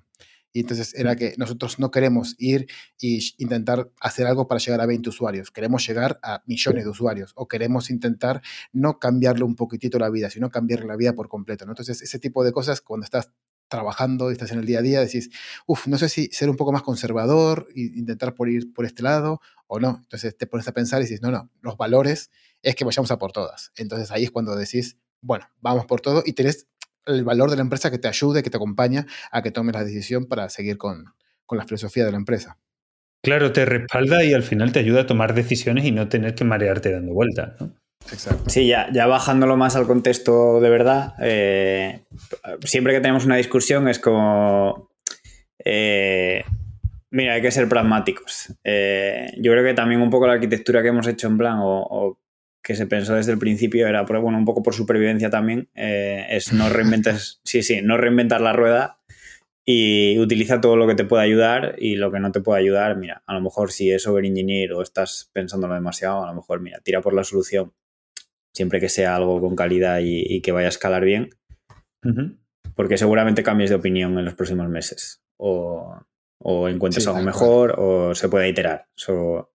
Y 0.52 0.60
entonces 0.60 0.92
era 0.94 1.14
mm. 1.14 1.16
que 1.16 1.34
nosotros 1.38 1.78
no 1.78 1.90
queremos 1.90 2.34
ir 2.38 2.66
e 3.00 3.20
intentar 3.38 3.90
hacer 4.00 4.26
algo 4.26 4.48
para 4.48 4.58
llegar 4.58 4.80
a 4.80 4.86
20 4.86 5.08
usuarios, 5.08 5.50
queremos 5.50 5.86
llegar 5.86 6.18
a 6.22 6.42
millones 6.46 6.84
de 6.84 6.90
usuarios 6.90 7.32
o 7.36 7.46
queremos 7.46 7.90
intentar 7.90 8.42
no 8.72 8.98
cambiarle 8.98 9.44
un 9.44 9.54
poquitito 9.54 9.98
la 9.98 10.10
vida, 10.10 10.30
sino 10.30 10.50
cambiarle 10.50 10.86
la 10.86 10.96
vida 10.96 11.14
por 11.14 11.28
completo. 11.28 11.64
¿no? 11.64 11.72
Entonces 11.72 12.02
ese 12.02 12.18
tipo 12.18 12.44
de 12.44 12.52
cosas, 12.52 12.80
cuando 12.80 13.04
estás 13.04 13.30
trabajando 13.68 14.30
y 14.30 14.32
estás 14.32 14.50
en 14.52 14.58
el 14.58 14.66
día 14.66 14.80
a 14.80 14.82
día, 14.82 15.00
decís, 15.00 15.30
uff, 15.66 15.86
no 15.86 15.98
sé 15.98 16.08
si 16.08 16.26
ser 16.32 16.50
un 16.50 16.56
poco 16.56 16.72
más 16.72 16.82
conservador 16.82 17.68
e 17.74 17.80
intentar 17.80 18.34
por 18.34 18.48
ir 18.48 18.72
por 18.72 18.84
este 18.84 19.02
lado 19.02 19.40
o 19.66 19.78
no. 19.78 20.00
Entonces 20.02 20.36
te 20.36 20.46
pones 20.46 20.66
a 20.68 20.72
pensar 20.72 21.00
y 21.00 21.04
dices, 21.04 21.22
no, 21.22 21.30
no, 21.30 21.50
los 21.60 21.76
valores 21.76 22.30
es 22.62 22.74
que 22.74 22.84
vayamos 22.84 23.10
a 23.10 23.18
por 23.18 23.32
todas. 23.32 23.72
Entonces 23.76 24.10
ahí 24.10 24.24
es 24.24 24.30
cuando 24.30 24.56
decís, 24.56 24.96
bueno, 25.20 25.46
vamos 25.60 25.86
por 25.86 26.00
todo 26.00 26.22
y 26.24 26.32
tenés 26.32 26.66
el 27.06 27.24
valor 27.24 27.50
de 27.50 27.56
la 27.56 27.62
empresa 27.62 27.90
que 27.90 27.98
te 27.98 28.08
ayude, 28.08 28.42
que 28.42 28.50
te 28.50 28.56
acompaña 28.56 29.06
a 29.30 29.42
que 29.42 29.50
tomes 29.50 29.74
la 29.74 29.84
decisión 29.84 30.26
para 30.26 30.48
seguir 30.48 30.76
con, 30.76 31.14
con 31.46 31.58
la 31.58 31.64
filosofía 31.64 32.04
de 32.04 32.12
la 32.12 32.18
empresa. 32.18 32.58
Claro, 33.22 33.52
te 33.52 33.64
respalda 33.64 34.22
y 34.24 34.32
al 34.32 34.42
final 34.42 34.72
te 34.72 34.78
ayuda 34.78 35.02
a 35.02 35.06
tomar 35.06 35.34
decisiones 35.34 35.84
y 35.84 35.90
no 35.92 36.08
tener 36.08 36.34
que 36.34 36.44
marearte 36.44 36.92
dando 36.92 37.12
vueltas. 37.12 37.54
Sí, 38.46 38.66
ya, 38.66 38.88
ya 38.92 39.06
bajándolo 39.06 39.56
más 39.56 39.76
al 39.76 39.86
contexto 39.86 40.60
de 40.60 40.70
verdad, 40.70 41.14
eh, 41.20 42.04
siempre 42.64 42.94
que 42.94 43.00
tenemos 43.00 43.26
una 43.26 43.36
discusión 43.36 43.86
es 43.88 43.98
como, 43.98 44.90
eh, 45.62 46.44
mira, 47.10 47.34
hay 47.34 47.42
que 47.42 47.50
ser 47.50 47.68
pragmáticos. 47.68 48.54
Eh, 48.64 49.32
yo 49.38 49.52
creo 49.52 49.64
que 49.64 49.74
también 49.74 50.00
un 50.00 50.10
poco 50.10 50.26
la 50.26 50.34
arquitectura 50.34 50.82
que 50.82 50.88
hemos 50.88 51.06
hecho 51.06 51.26
en 51.26 51.38
plan 51.38 51.58
o, 51.60 52.18
que 52.62 52.74
se 52.74 52.86
pensó 52.86 53.14
desde 53.14 53.32
el 53.32 53.38
principio 53.38 53.86
era, 53.86 54.02
bueno, 54.02 54.36
un 54.36 54.44
poco 54.44 54.62
por 54.62 54.74
supervivencia 54.74 55.30
también, 55.30 55.68
es 55.74 56.52
no 56.52 56.68
reinventar, 56.68 57.16
sí, 57.44 57.62
sí, 57.62 57.80
no 57.82 57.96
reinventar 57.96 58.40
la 58.40 58.52
rueda 58.52 58.98
y 59.64 60.18
utiliza 60.18 60.60
todo 60.60 60.76
lo 60.76 60.86
que 60.86 60.94
te 60.94 61.04
pueda 61.04 61.22
ayudar 61.22 61.76
y 61.78 61.96
lo 61.96 62.10
que 62.10 62.20
no 62.20 62.32
te 62.32 62.40
pueda 62.40 62.58
ayudar, 62.58 62.96
mira, 62.96 63.22
a 63.26 63.34
lo 63.34 63.40
mejor 63.40 63.70
si 63.70 63.90
es 63.90 64.06
over 64.06 64.24
engineer 64.24 64.72
o 64.72 64.82
estás 64.82 65.30
pensándolo 65.32 65.74
demasiado, 65.74 66.24
a 66.24 66.26
lo 66.26 66.34
mejor, 66.34 66.60
mira, 66.60 66.80
tira 66.80 67.00
por 67.00 67.14
la 67.14 67.24
solución 67.24 67.72
siempre 68.54 68.80
que 68.80 68.88
sea 68.88 69.16
algo 69.16 69.40
con 69.40 69.56
calidad 69.56 70.00
y, 70.02 70.40
que 70.40 70.52
vaya 70.52 70.66
a 70.66 70.70
escalar 70.70 71.04
bien, 71.04 71.30
porque 72.74 72.98
seguramente 72.98 73.42
cambies 73.42 73.70
de 73.70 73.76
opinión 73.76 74.18
en 74.18 74.24
los 74.24 74.34
próximos 74.34 74.68
meses. 74.68 75.22
O 75.36 76.00
o 76.40 76.68
encuentres 76.68 77.06
algo 77.06 77.22
mejor 77.22 77.74
o 77.78 78.14
se 78.14 78.28
pueda 78.28 78.46
iterar. 78.46 78.86
Yo, 78.96 79.50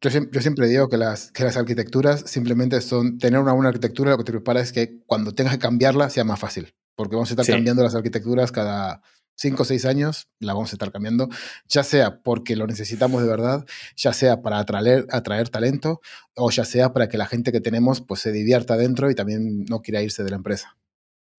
yo, 0.00 0.40
siempre 0.40 0.68
digo 0.68 0.88
que 0.88 0.96
las, 0.96 1.32
que 1.32 1.44
las 1.44 1.56
arquitecturas 1.56 2.22
simplemente 2.26 2.80
son 2.80 3.18
tener 3.18 3.40
una 3.40 3.52
buena 3.52 3.68
arquitectura, 3.68 4.12
lo 4.12 4.18
que 4.18 4.24
te 4.24 4.32
prepara 4.32 4.60
es 4.60 4.72
que 4.72 5.00
cuando 5.06 5.34
tengas 5.34 5.54
que 5.54 5.58
cambiarla 5.58 6.10
sea 6.10 6.24
más 6.24 6.38
fácil, 6.38 6.74
porque 6.94 7.16
vamos 7.16 7.30
a 7.30 7.34
estar 7.34 7.46
cambiando 7.46 7.82
las 7.82 7.94
arquitecturas 7.94 8.52
cada 8.52 9.02
5 9.38 9.62
o 9.62 9.64
6 9.64 9.84
años, 9.84 10.28
la 10.40 10.52
vamos 10.52 10.72
a 10.72 10.74
estar 10.74 10.90
cambiando, 10.90 11.28
ya 11.68 11.84
sea 11.84 12.20
porque 12.22 12.56
lo 12.56 12.66
necesitamos 12.66 13.22
de 13.22 13.28
verdad, 13.28 13.64
ya 13.96 14.12
sea 14.12 14.42
para 14.42 14.58
atraer, 14.58 15.06
atraer 15.10 15.48
talento, 15.48 16.00
o 16.34 16.50
ya 16.50 16.64
sea 16.64 16.92
para 16.92 17.08
que 17.08 17.18
la 17.18 17.26
gente 17.26 17.52
que 17.52 17.60
tenemos 17.60 18.00
pues, 18.00 18.20
se 18.20 18.32
divierta 18.32 18.76
dentro 18.76 19.10
y 19.10 19.14
también 19.14 19.64
no 19.66 19.80
quiera 19.80 20.02
irse 20.02 20.24
de 20.24 20.30
la 20.30 20.36
empresa. 20.36 20.76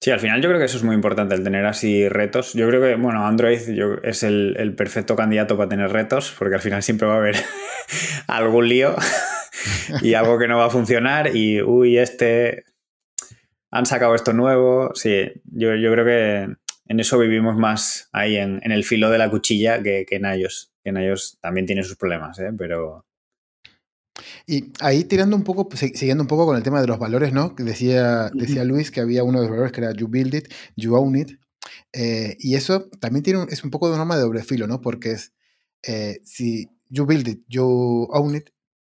Sí, 0.02 0.12
al 0.12 0.22
final 0.22 0.42
yo 0.42 0.48
creo 0.48 0.60
que 0.60 0.66
eso 0.66 0.78
es 0.78 0.84
muy 0.84 0.96
importante, 0.96 1.36
el 1.36 1.44
tener 1.44 1.66
así 1.66 2.08
retos. 2.08 2.54
Yo 2.54 2.70
creo 2.70 2.82
que, 2.82 2.96
bueno, 2.96 3.28
Android 3.28 3.60
es 4.04 4.24
el, 4.24 4.74
perfecto 4.78 5.18
candidato 5.18 5.58
para 5.58 5.68
tener 5.68 5.92
retos, 5.92 6.34
porque 6.40 6.56
al 6.56 6.62
final 6.62 6.82
siempre 6.84 7.06
va 7.06 7.16
a 7.16 7.18
haber 7.18 7.36
algún 8.28 8.70
lío 8.70 8.96
y 10.02 10.14
algo 10.14 10.40
que 10.40 10.48
no 10.48 10.58
va 10.58 10.68
a 10.68 10.70
funcionar 10.70 11.36
y, 11.36 11.62
uy, 11.62 11.98
este, 11.98 12.64
han 13.72 13.86
sacado 13.86 14.16
esto 14.16 14.32
nuevo. 14.32 14.92
Sí, 14.96 15.34
yo, 15.44 15.76
yo 15.76 15.92
creo 15.92 16.06
que 16.06 16.56
en 16.90 17.00
eso 17.00 17.20
vivimos 17.20 17.56
más 17.56 18.10
ahí 18.12 18.36
en, 18.36 18.60
el 18.64 18.84
filo 18.84 19.12
de 19.12 19.20
la 19.20 19.30
cuchilla 19.30 19.82
que, 19.82 20.06
en 20.10 20.26
ellos. 20.26 20.74
En 20.84 20.98
ellos 20.98 21.38
también 21.40 21.68
tiene 21.68 21.84
sus 21.84 21.96
problemas, 21.96 22.40
¿eh? 22.40 22.52
pero... 22.58 23.06
Y 24.48 24.74
ahí 24.82 25.04
tirando 25.04 25.36
un 25.36 25.44
poco, 25.44 25.70
siguiendo 25.76 26.24
un 26.24 26.28
poco 26.28 26.48
con 26.48 26.58
el 26.58 26.64
tema 26.64 26.82
de 26.82 26.88
los 26.88 26.98
valores, 26.98 27.32
¿no? 27.32 27.54
Decía, 27.58 28.32
decía 28.34 28.64
Luis 28.64 28.90
que 28.92 29.00
había 29.00 29.24
uno 29.24 29.40
de 29.40 29.46
los 29.46 29.52
valores 29.52 29.72
que 29.72 29.82
era 29.82 29.94
you 29.94 30.08
build 30.10 30.34
it, 30.34 30.52
you 30.76 30.96
own 30.96 31.16
it. 31.16 31.40
Eh, 31.94 32.36
y 32.40 32.56
eso 32.56 32.90
también 33.00 33.24
tiene 33.24 33.46
es 33.50 33.64
un 33.64 33.70
poco 33.70 33.88
de 33.88 33.94
un 33.94 34.02
arma 34.02 34.16
de 34.16 34.24
doble 34.24 34.44
filo, 34.44 34.68
¿no? 34.68 34.82
Porque 34.82 35.12
es, 35.12 35.34
eh, 35.84 36.20
si 36.26 36.70
you 36.90 37.06
build 37.06 37.28
it, 37.28 37.44
you 37.48 38.08
own 38.12 38.36
it, 38.36 38.50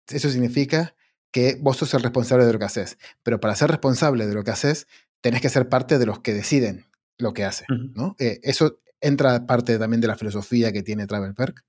eso 0.08 0.28
significa 0.28 0.94
que 1.32 1.56
vos 1.60 1.78
sos 1.78 1.92
el 1.94 2.02
responsable 2.02 2.44
de 2.44 2.52
lo 2.52 2.58
que 2.58 2.66
haces. 2.66 2.98
Pero 3.22 3.40
para 3.40 3.56
ser 3.56 3.70
responsable 3.70 4.26
de 4.26 4.34
lo 4.34 4.44
que 4.44 4.50
haces, 4.50 4.86
tenés 5.22 5.40
que 5.40 5.48
ser 5.48 5.68
parte 5.68 5.98
de 5.98 6.06
los 6.06 6.20
que 6.20 6.34
deciden 6.34 6.84
lo 7.18 7.32
que 7.32 7.44
hace, 7.44 7.64
¿no? 7.94 8.14
Eh, 8.18 8.40
eso 8.42 8.80
entra 9.00 9.46
parte 9.46 9.78
también 9.78 10.00
de 10.00 10.08
la 10.08 10.16
filosofía 10.16 10.72
que 10.72 10.82
tiene 10.82 11.06
Travel 11.06 11.34
Perk, 11.34 11.64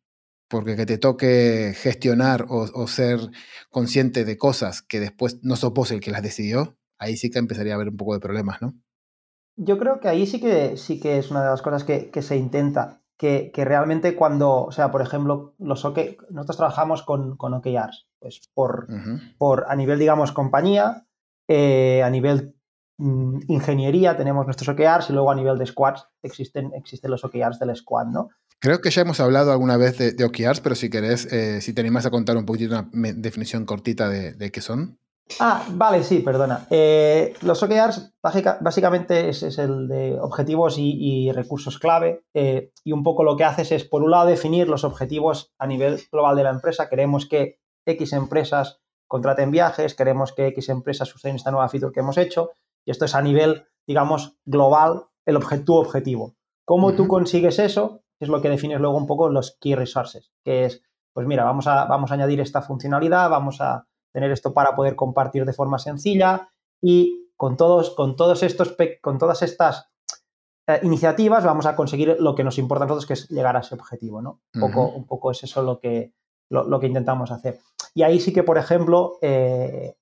porque 0.50 0.76
que 0.76 0.86
te 0.86 0.98
toque 0.98 1.74
gestionar 1.76 2.46
o, 2.50 2.88
ser 2.88 3.20
consciente 3.70 4.26
de 4.26 4.38
cosas 4.38 4.82
que 4.82 5.00
después 5.00 5.40
no 5.44 5.56
sos 5.56 5.74
vos 5.74 5.92
el 5.92 6.00
que 6.00 6.12
las 6.12 6.24
decidió, 6.24 6.78
ahí 6.98 7.18
sí 7.18 7.30
que 7.30 7.40
empezaría 7.40 7.74
a 7.74 7.76
haber 7.76 7.90
un 7.90 7.98
poco 7.98 8.14
de 8.14 8.20
problemas, 8.20 8.62
¿no? 8.62 8.74
Yo 9.58 9.78
creo 9.78 10.00
que 10.00 10.08
ahí 10.08 10.28
sí 10.28 10.40
que, 10.40 10.78
sí 10.78 11.00
que 11.00 11.18
es 11.18 11.32
una 11.32 11.44
de 11.44 11.50
las 11.50 11.62
cosas 11.62 11.84
que, 11.84 12.22
se 12.22 12.38
intenta, 12.38 13.02
que, 13.18 13.52
realmente 13.56 14.16
cuando, 14.16 14.66
o 14.66 14.72
sea, 14.72 14.92
por 14.92 15.02
ejemplo, 15.02 15.56
los 15.58 15.84
nosotros 16.30 16.58
trabajamos 16.58 17.02
con, 17.02 17.38
con 17.38 17.56
OKRs, 17.56 18.08
pues 18.20 18.42
por, 18.54 18.88
por 19.38 19.66
a 19.68 19.76
nivel, 19.76 19.98
digamos, 19.98 20.32
compañía, 20.32 21.08
eh, 21.48 22.04
a 22.04 22.10
nivel 22.10 22.57
Mm, 23.00 23.42
ingeniería 23.48 24.18
tenemos 24.18 24.46
nuestros 24.46 24.70
OKRs 24.70 25.10
y 25.10 25.14
luego 25.14 25.30
a 25.30 25.36
nivel 25.36 25.58
de 25.58 25.68
squads 25.68 26.08
existen, 26.24 26.72
existen 26.74 27.12
los 27.12 27.24
OKRs 27.24 27.60
del 27.60 27.76
squad, 27.76 28.08
¿no? 28.08 28.30
Creo 28.60 28.82
que 28.82 28.90
ya 28.90 29.04
hemos 29.04 29.20
hablado 29.20 29.52
alguna 29.52 29.78
vez 29.78 30.00
de, 30.00 30.26
OKRs, 30.26 30.62
pero 30.62 30.74
si 30.74 30.90
querés, 30.90 31.32
eh, 31.32 31.62
si 31.62 31.74
te 31.74 31.82
animas 31.82 32.08
a 32.08 32.10
contar 32.10 32.38
un 32.38 32.46
poquito 32.46 32.74
una 32.74 32.90
definición 32.92 33.66
cortita 33.66 34.10
de, 34.10 34.52
qué 34.52 34.62
son. 34.62 34.98
Ah, 35.40 35.64
vale, 35.70 36.04
sí, 36.04 36.20
perdona. 36.20 36.66
Eh, 36.72 37.36
los 37.42 37.62
OKRs 37.62 38.16
básicamente 38.20 39.30
es, 39.30 39.44
el 39.60 39.88
de 39.88 40.18
objetivos 40.20 40.78
y, 40.80 41.32
recursos 41.34 41.78
clave 41.78 42.24
eh, 42.34 42.72
y 42.84 42.94
un 42.94 43.04
poco 43.04 43.24
lo 43.24 43.38
que 43.38 43.44
haces 43.44 43.72
es, 43.72 43.84
por 43.84 44.02
un 44.02 44.10
lado, 44.10 44.26
definir 44.26 44.68
los 44.68 44.84
objetivos 44.84 45.54
a 45.60 45.68
nivel 45.68 46.02
global 46.12 46.36
de 46.36 46.44
la 46.44 46.50
empresa. 46.50 46.90
Queremos 46.90 47.28
que 47.28 47.60
X 47.86 48.14
empresas 48.14 48.80
contraten 49.06 49.52
viajes, 49.52 49.94
queremos 49.94 50.34
que 50.34 50.48
X 50.48 50.70
empresas 50.70 51.14
usen 51.14 51.36
esta 51.36 51.52
nueva 51.52 51.70
feature 51.70 51.94
que 51.94 52.00
hemos 52.00 52.18
hecho 52.18 52.54
y 52.88 52.92
esto 52.92 53.04
es 53.04 53.16
a 53.16 53.22
nivel, 53.22 53.68
digamos, 53.86 54.38
global, 54.46 55.08
el 55.26 55.38
tu 55.66 55.76
objetivo. 55.76 56.36
¿Cómo 56.66 56.94
tú 56.94 57.06
consigues 57.08 57.60
eso? 57.60 58.02
Es 58.18 58.30
lo 58.30 58.42
que 58.42 58.50
defines 58.50 58.80
luego 58.80 58.96
un 58.96 59.06
poco 59.06 59.30
los 59.30 59.58
key 59.60 59.76
resources, 59.76 60.32
que 60.44 60.64
es, 60.64 60.82
pues 61.14 61.28
mira, 61.28 61.44
vamos 61.44 61.68
a, 61.68 61.84
vamos 61.84 62.12
a 62.12 62.14
añadir 62.14 62.40
esta 62.40 62.62
funcionalidad, 62.62 63.30
vamos 63.30 63.60
a 63.60 63.86
tener 64.14 64.32
esto 64.32 64.54
para 64.54 64.74
poder 64.74 64.96
compartir 64.96 65.44
de 65.44 65.52
forma 65.52 65.80
sencilla 65.80 66.50
y 66.82 67.30
con 67.36 67.58
todos, 67.58 67.90
con 67.90 68.16
todos 68.16 68.42
estos, 68.42 68.78
con 69.02 69.18
todas 69.18 69.42
estas 69.42 69.90
eh, 70.66 70.80
iniciativas 70.84 71.44
vamos 71.44 71.66
a 71.66 71.76
conseguir 71.76 72.16
lo 72.20 72.36
que 72.36 72.46
nos 72.46 72.58
importa 72.58 72.86
a 72.86 72.88
nosotros, 72.88 73.06
que 73.06 73.14
es 73.14 73.28
llegar 73.28 73.58
a 73.58 73.60
ese 73.60 73.76
objetivo, 73.76 74.22
¿no? 74.22 74.40
Un, 74.56 74.62
poco, 74.62 74.88
un 74.88 75.06
poco 75.06 75.32
es 75.32 75.44
eso 75.44 75.62
lo 75.62 75.82
que, 75.82 76.14
lo, 76.50 76.80
que 76.80 76.88
intentamos 76.88 77.32
hacer. 77.32 77.60
Y 77.94 78.04
ahí 78.04 78.22
sí 78.22 78.32
que, 78.32 78.44
por 78.44 78.58
ejemplo, 78.58 79.18
eh, 79.22 79.98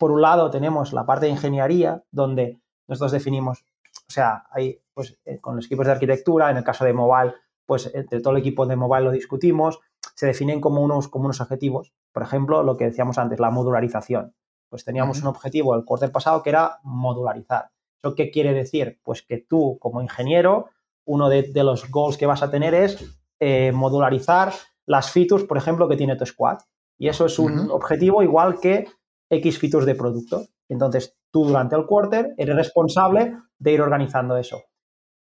por 0.00 0.12
un 0.12 0.22
lado 0.22 0.50
tenemos 0.50 0.94
la 0.94 1.04
parte 1.04 1.26
de 1.26 1.32
ingeniería, 1.32 2.02
donde 2.10 2.58
nosotros 2.88 3.12
definimos, 3.12 3.66
o 4.08 4.10
sea, 4.10 4.46
hay, 4.50 4.80
pues, 4.94 5.20
eh, 5.26 5.38
con 5.40 5.56
los 5.56 5.66
equipos 5.66 5.84
de 5.84 5.92
arquitectura, 5.92 6.50
en 6.50 6.56
el 6.56 6.64
caso 6.64 6.86
de 6.86 6.94
mobile, 6.94 7.34
pues 7.66 7.90
entre 7.94 8.22
todo 8.22 8.32
el 8.32 8.40
equipo 8.40 8.64
de 8.64 8.76
mobile 8.76 9.04
lo 9.04 9.10
discutimos, 9.10 9.78
se 10.14 10.26
definen 10.26 10.58
como 10.58 10.80
unos, 10.80 11.08
como 11.08 11.26
unos 11.26 11.42
objetivos. 11.42 11.92
Por 12.12 12.22
ejemplo, 12.22 12.62
lo 12.62 12.78
que 12.78 12.86
decíamos 12.86 13.18
antes, 13.18 13.38
la 13.40 13.50
modularización. 13.50 14.34
Pues 14.70 14.86
teníamos 14.86 15.20
un 15.20 15.26
objetivo 15.26 15.74
el 15.74 15.84
quarter 15.84 16.10
pasado 16.10 16.42
que 16.42 16.48
era 16.48 16.78
modularizar. 16.82 17.68
¿Eso 18.02 18.14
qué 18.14 18.30
quiere 18.30 18.54
decir? 18.54 19.00
Pues 19.04 19.20
que 19.20 19.36
tú, 19.36 19.76
como 19.78 20.00
ingeniero, 20.00 20.70
uno 21.04 21.28
de, 21.28 21.52
los 21.62 21.90
goals 21.90 22.16
que 22.16 22.24
vas 22.24 22.42
a 22.42 22.50
tener 22.50 22.72
es 22.72 23.20
eh, 23.38 23.70
modularizar 23.72 24.54
las 24.86 25.10
features, 25.10 25.44
por 25.44 25.58
ejemplo, 25.58 25.88
que 25.88 25.96
tiene 25.98 26.16
tu 26.16 26.24
squad. 26.24 26.60
Y 26.96 27.08
eso 27.08 27.26
es 27.26 27.38
un 27.38 27.70
objetivo 27.70 28.22
igual 28.22 28.60
que 28.60 28.86
X 29.30 29.58
features 29.58 29.86
de 29.86 29.94
producto. 29.94 30.46
Entonces, 30.68 31.16
tú 31.30 31.44
durante 31.44 31.76
el 31.76 31.86
quarter 31.86 32.34
eres 32.36 32.56
responsable 32.56 33.36
de 33.58 33.72
ir 33.72 33.80
organizando 33.80 34.36
eso. 34.36 34.62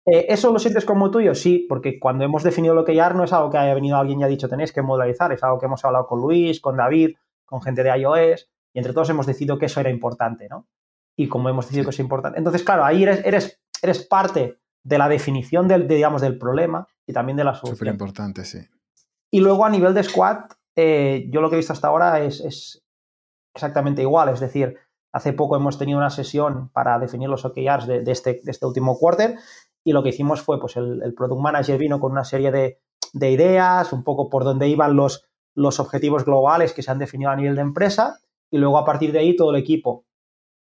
Eh, 0.05 0.25
¿Eso 0.29 0.51
lo 0.51 0.59
sientes 0.59 0.85
como 0.85 1.11
tuyo? 1.11 1.35
Sí, 1.35 1.65
porque 1.69 1.99
cuando 1.99 2.23
hemos 2.23 2.43
definido 2.43 2.73
lo 2.73 2.83
que 2.83 2.95
ya 2.95 3.09
no 3.11 3.23
es 3.23 3.33
algo 3.33 3.49
que 3.49 3.57
haya 3.57 3.73
venido 3.73 3.97
alguien 3.97 4.19
y 4.19 4.23
ha 4.23 4.27
dicho 4.27 4.49
tenéis 4.49 4.71
que 4.71 4.81
modularizar, 4.81 5.31
es 5.31 5.43
algo 5.43 5.59
que 5.59 5.67
hemos 5.67 5.83
hablado 5.85 6.07
con 6.07 6.19
Luis, 6.21 6.59
con 6.59 6.77
David, 6.77 7.15
con 7.45 7.61
gente 7.61 7.83
de 7.83 7.95
iOS, 7.97 8.49
y 8.73 8.79
entre 8.79 8.93
todos 8.93 9.09
hemos 9.09 9.27
decidido 9.27 9.57
que 9.57 9.67
eso 9.67 9.79
era 9.79 9.89
importante, 9.89 10.47
¿no? 10.49 10.67
Y 11.15 11.27
como 11.27 11.49
hemos 11.49 11.65
decidido 11.65 11.85
que 11.85 11.91
es 11.91 11.99
importante. 11.99 12.37
Entonces, 12.37 12.63
claro, 12.63 12.85
ahí 12.85 13.03
eres, 13.03 13.25
eres, 13.25 13.61
eres 13.81 14.05
parte 14.07 14.59
de 14.83 14.97
la 14.97 15.09
definición 15.09 15.67
del, 15.67 15.87
digamos, 15.87 16.21
del 16.21 16.37
problema 16.37 16.87
y 17.05 17.13
también 17.13 17.37
de 17.37 17.43
la 17.43 17.53
solución. 17.53 17.77
Súper 17.77 17.93
importante, 17.93 18.45
sí. 18.45 18.59
Y 19.31 19.41
luego 19.41 19.65
a 19.65 19.69
nivel 19.69 19.93
de 19.93 20.03
squad, 20.03 20.45
eh, 20.75 21.27
yo 21.29 21.41
lo 21.41 21.49
que 21.49 21.55
he 21.55 21.57
visto 21.57 21.73
hasta 21.73 21.87
ahora 21.87 22.23
es, 22.23 22.83
exactamente 23.59 24.01
igual. 24.01 24.29
Es 24.29 24.39
decir, 24.39 24.77
hace 25.11 25.33
poco 25.33 25.55
hemos 25.55 25.77
tenido 25.77 25.97
una 25.97 26.09
sesión 26.09 26.69
para 26.69 26.97
definir 26.99 27.29
los 27.29 27.45
OKRs 27.45 27.87
de, 27.87 28.03
este, 28.11 28.41
de 28.43 28.51
este, 28.51 28.65
último 28.65 28.97
quarter 28.97 29.37
y 29.83 29.93
lo 29.93 30.03
que 30.03 30.09
hicimos 30.09 30.41
fue, 30.41 30.59
pues 30.59 30.75
el, 30.77 31.13
Product 31.15 31.41
Manager 31.41 31.77
vino 31.77 31.99
con 31.99 32.11
una 32.11 32.23
serie 32.23 32.51
de, 32.51 32.79
ideas, 33.13 33.91
un 33.93 34.03
poco 34.03 34.29
por 34.29 34.43
dónde 34.43 34.67
iban 34.67 34.95
los, 34.95 35.27
los 35.55 35.79
objetivos 35.79 36.25
globales 36.25 36.73
que 36.73 36.83
se 36.83 36.91
han 36.91 36.99
definido 36.99 37.31
a 37.31 37.35
nivel 37.35 37.55
de 37.55 37.61
empresa 37.61 38.19
y 38.51 38.57
luego 38.57 38.77
a 38.77 38.85
partir 38.85 39.11
de 39.11 39.19
ahí 39.19 39.35
todo 39.35 39.51
el 39.51 39.57
equipo, 39.57 40.05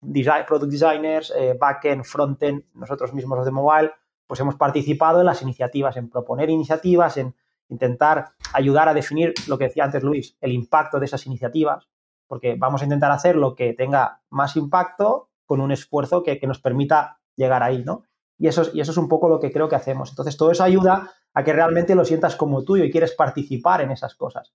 design, 0.00 0.44
product 0.46 0.70
designers, 0.70 1.32
eh, 1.36 1.56
backend, 1.58 2.04
frontend, 2.04 2.64
nosotros 2.74 3.12
mismos 3.12 3.38
los 3.38 3.46
de 3.46 3.52
mobile, 3.52 3.90
pues 4.26 4.40
hemos 4.40 4.56
participado 4.56 5.20
en 5.20 5.26
las 5.26 5.42
iniciativas, 5.42 5.96
en 5.96 6.08
proponer 6.08 6.50
iniciativas, 6.50 7.16
en 7.16 7.34
intentar 7.68 8.32
ayudar 8.52 8.88
a 8.88 8.94
definir 8.94 9.34
lo 9.48 9.58
que 9.58 9.64
decía 9.64 9.84
antes 9.84 10.02
Luis, 10.02 10.36
el 10.40 10.52
impacto 10.52 10.98
de 10.98 11.06
esas 11.06 11.26
iniciativas, 11.26 11.88
porque 12.26 12.56
vamos 12.58 12.80
a 12.80 12.84
intentar 12.84 13.10
hacer 13.10 13.36
lo 13.36 13.54
que 13.54 13.74
tenga 13.74 14.22
más 14.30 14.56
impacto 14.56 15.30
con 15.46 15.60
un 15.60 15.72
esfuerzo 15.72 16.22
que, 16.22 16.38
nos 16.46 16.60
permita 16.60 17.20
llegar 17.36 17.62
ahí, 17.62 17.84
¿no? 17.84 18.04
Y 18.38 18.48
eso, 18.48 18.64
y 18.72 18.80
eso 18.80 18.92
es 18.92 18.96
un 18.98 19.08
poco 19.08 19.28
lo 19.28 19.40
que 19.40 19.52
creo 19.52 19.68
que 19.68 19.76
hacemos. 19.76 20.10
Entonces, 20.10 20.36
todo 20.36 20.50
eso 20.50 20.64
ayuda 20.64 21.12
a 21.34 21.44
que 21.44 21.52
realmente 21.52 21.94
lo 21.94 22.04
sientas 22.04 22.36
como 22.36 22.64
tuyo 22.64 22.84
y 22.84 22.90
quieres 22.90 23.12
participar 23.12 23.80
en 23.80 23.90
esas 23.90 24.14
cosas. 24.14 24.52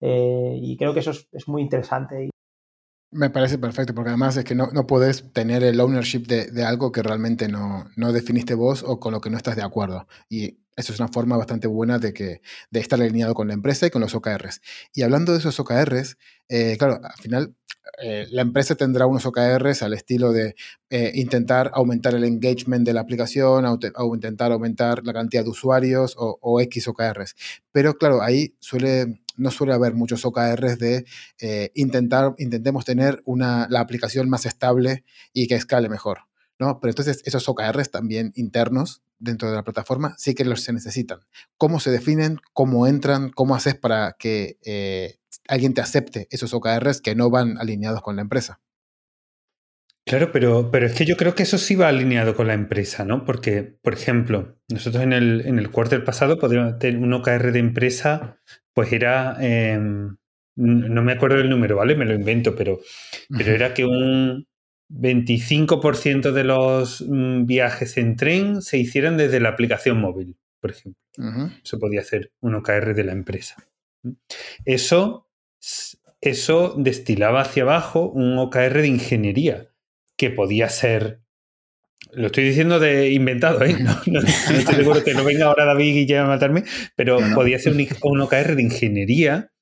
Eh, 0.00 0.58
y 0.60 0.76
creo 0.76 0.94
que 0.94 1.00
eso 1.00 1.10
es, 1.10 1.48
muy 1.48 1.62
interesante. 1.62 2.30
Me 3.10 3.30
parece 3.30 3.58
perfecto, 3.58 3.94
porque 3.94 4.10
además 4.10 4.36
es 4.36 4.44
que 4.44 4.54
no, 4.54 4.68
no 4.72 4.86
puedes 4.86 5.32
tener 5.32 5.64
el 5.64 5.80
ownership 5.80 6.26
de, 6.26 6.64
algo 6.64 6.92
que 6.92 7.02
realmente 7.02 7.48
no, 7.48 7.86
no, 7.96 8.12
definiste 8.12 8.54
vos 8.54 8.84
o 8.86 9.00
con 9.00 9.12
lo 9.12 9.20
que 9.20 9.30
no 9.30 9.36
estás 9.36 9.56
de 9.56 9.62
acuerdo. 9.62 10.06
Y 10.28 10.59
eso 10.76 10.92
es 10.92 11.00
una 11.00 11.08
forma 11.08 11.36
bastante 11.36 11.66
buena 11.66 11.98
de, 11.98 12.12
que, 12.12 12.40
de 12.70 12.80
estar 12.80 13.00
alineado 13.00 13.34
con 13.34 13.48
la 13.48 13.54
empresa 13.54 13.86
y 13.86 13.90
con 13.90 14.00
los 14.00 14.14
OKRs. 14.14 14.60
Y 14.94 15.02
hablando 15.02 15.32
de 15.32 15.38
esos 15.38 15.58
OKRs, 15.60 16.16
eh, 16.48 16.76
claro, 16.78 17.00
al 17.02 17.22
final 17.22 17.54
eh, 18.02 18.26
la 18.30 18.42
empresa 18.42 18.74
tendrá 18.74 19.06
unos 19.06 19.26
OKRs 19.26 19.82
al 19.82 19.94
estilo 19.94 20.32
de 20.32 20.54
eh, 20.90 21.12
intentar 21.14 21.70
aumentar 21.74 22.14
el 22.14 22.24
engagement 22.24 22.86
de 22.86 22.92
la 22.94 23.00
aplicación, 23.00 23.64
o, 23.66 24.14
intentar 24.14 24.52
aumentar 24.52 25.04
la 25.04 25.12
cantidad 25.12 25.44
de 25.44 25.50
usuarios 25.50 26.14
o, 26.16 26.38
o, 26.40 26.60
X 26.60 26.88
OKRs. 26.88 27.34
Pero 27.72 27.94
claro, 27.94 28.22
ahí 28.22 28.54
suele, 28.60 29.20
no 29.36 29.50
suele 29.50 29.74
haber 29.74 29.94
muchos 29.94 30.24
OKRs 30.24 30.78
de 30.78 31.04
intentar, 31.74 32.34
intentemos 32.38 32.84
tener 32.84 33.22
una, 33.24 33.66
la 33.70 33.80
aplicación 33.80 34.28
más 34.28 34.46
estable 34.46 35.04
y 35.32 35.46
que 35.46 35.56
escale 35.56 35.88
mejor. 35.88 36.29
¿No? 36.60 36.78
Pero 36.78 36.90
entonces 36.90 37.22
esos 37.24 37.48
OKRs 37.48 37.90
también 37.90 38.32
internos 38.36 39.02
dentro 39.18 39.48
de 39.48 39.56
la 39.56 39.64
plataforma 39.64 40.14
sí 40.18 40.34
que 40.34 40.44
los 40.44 40.60
se 40.60 40.72
necesitan. 40.72 41.20
¿Cómo 41.56 41.80
se 41.80 41.90
definen? 41.90 42.40
¿Cómo 42.52 42.86
entran? 42.86 43.30
¿Cómo 43.30 43.54
haces 43.54 43.74
para 43.74 44.14
que 44.18 44.58
eh, 44.64 45.16
alguien 45.48 45.74
te 45.74 45.80
acepte 45.80 46.28
esos 46.30 46.52
OKRs 46.54 47.00
que 47.00 47.14
no 47.14 47.30
van 47.30 47.58
alineados 47.58 48.02
con 48.02 48.16
la 48.16 48.22
empresa? 48.22 48.60
Claro, 50.06 50.32
pero, 50.32 50.70
pero 50.70 50.86
es 50.86 50.94
que 50.94 51.04
yo 51.04 51.16
creo 51.16 51.34
que 51.34 51.44
eso 51.44 51.56
sí 51.56 51.76
va 51.76 51.88
alineado 51.88 52.34
con 52.34 52.46
la 52.46 52.54
empresa, 52.54 53.04
¿no? 53.04 53.24
Porque, 53.24 53.62
por 53.62 53.92
ejemplo, 53.92 54.58
nosotros 54.68 55.02
en 55.02 55.12
el, 55.12 55.42
en 55.46 55.58
el 55.58 55.70
cuartel 55.70 56.02
pasado 56.02 56.38
podríamos 56.38 56.78
tener 56.78 57.00
un 57.00 57.12
OKR 57.12 57.52
de 57.52 57.58
empresa, 57.58 58.40
pues 58.74 58.92
era, 58.92 59.36
em, 59.40 60.16
no 60.56 61.02
me 61.02 61.12
acuerdo 61.12 61.36
del 61.36 61.50
número, 61.50 61.76
¿vale? 61.76 61.94
Me 61.94 62.06
lo 62.06 62.14
invento, 62.14 62.56
pero, 62.56 62.80
pero 63.28 63.52
era 63.52 63.72
que 63.72 63.84
un 63.84 64.46
25% 64.90 66.32
de 66.32 66.44
los 66.44 67.04
mm, 67.06 67.46
viajes 67.46 67.96
en 67.96 68.16
tren 68.16 68.60
se 68.60 68.78
hicieran 68.78 69.16
desde 69.16 69.40
la 69.40 69.50
aplicación 69.50 70.00
móvil, 70.00 70.36
por 70.60 70.72
ejemplo. 70.72 71.00
Eso 71.62 71.78
podía 71.78 72.02
ser 72.02 72.32
un 72.40 72.54
OKR 72.54 72.94
de 72.94 73.04
la 73.04 73.12
empresa. 73.12 73.56
Eso, 74.64 75.28
eso 76.20 76.74
destilaba 76.78 77.42
hacia 77.42 77.64
abajo 77.64 78.10
un 78.10 78.38
OKR 78.38 78.80
de 78.80 78.88
ingeniería 78.88 79.70
que 80.16 80.30
podía 80.30 80.68
ser. 80.68 81.20
Lo 82.12 82.26
estoy 82.26 82.44
diciendo 82.44 82.80
de 82.80 83.10
inventado, 83.10 83.62
¿eh? 83.62 83.76
No, 84.06 84.20
estoy 84.20 84.74
seguro 84.74 85.04
que 85.04 85.14
no 85.14 85.24
venga 85.24 85.46
ahora 85.46 85.66
David 85.66 85.94
y 85.94 86.06
ya 86.06 86.24
a 86.24 86.26
matarme, 86.26 86.64
pero 86.96 87.18
podía 87.34 87.58
ser 87.58 87.74
un, 88.02 88.20
OKR 88.20 88.56
de 88.56 88.62
ingeniería. 88.62 89.52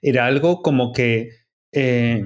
Era 0.00 0.26
algo 0.26 0.62
como 0.62 0.92
que. 0.92 1.30
Eh, 1.72 2.22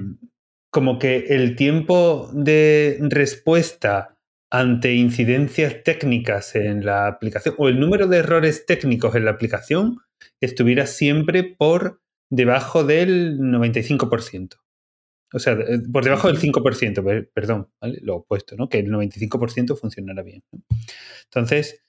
como 0.71 0.99
que 0.99 1.25
el 1.29 1.55
tiempo 1.55 2.29
de 2.33 2.97
respuesta 3.01 4.17
ante 4.51 4.95
incidencias 4.95 5.83
técnicas 5.83 6.55
en 6.55 6.85
la 6.85 7.07
aplicación 7.07 7.55
o 7.57 7.69
el 7.69 7.79
número 7.79 8.07
de 8.07 8.17
errores 8.17 8.65
técnicos 8.65 9.15
en 9.15 9.25
la 9.25 9.31
aplicación 9.31 9.97
estuviera 10.41 10.87
siempre 10.87 11.43
por 11.43 12.01
debajo 12.29 12.83
del 12.83 13.39
95%. 13.39 14.55
O 15.31 15.39
sea, 15.39 15.53
eh, 15.53 15.79
por 15.91 16.03
debajo 16.03 16.27
del 16.27 16.39
5%, 16.39 17.29
perdón, 17.33 17.69
lo 18.01 18.17
opuesto, 18.17 18.55
¿no? 18.55 18.67
Que 18.67 18.79
el 18.79 18.87
95% 18.87 19.77
funcionara 19.77 20.23
bien. 20.23 20.43
Entonces, 21.25 21.83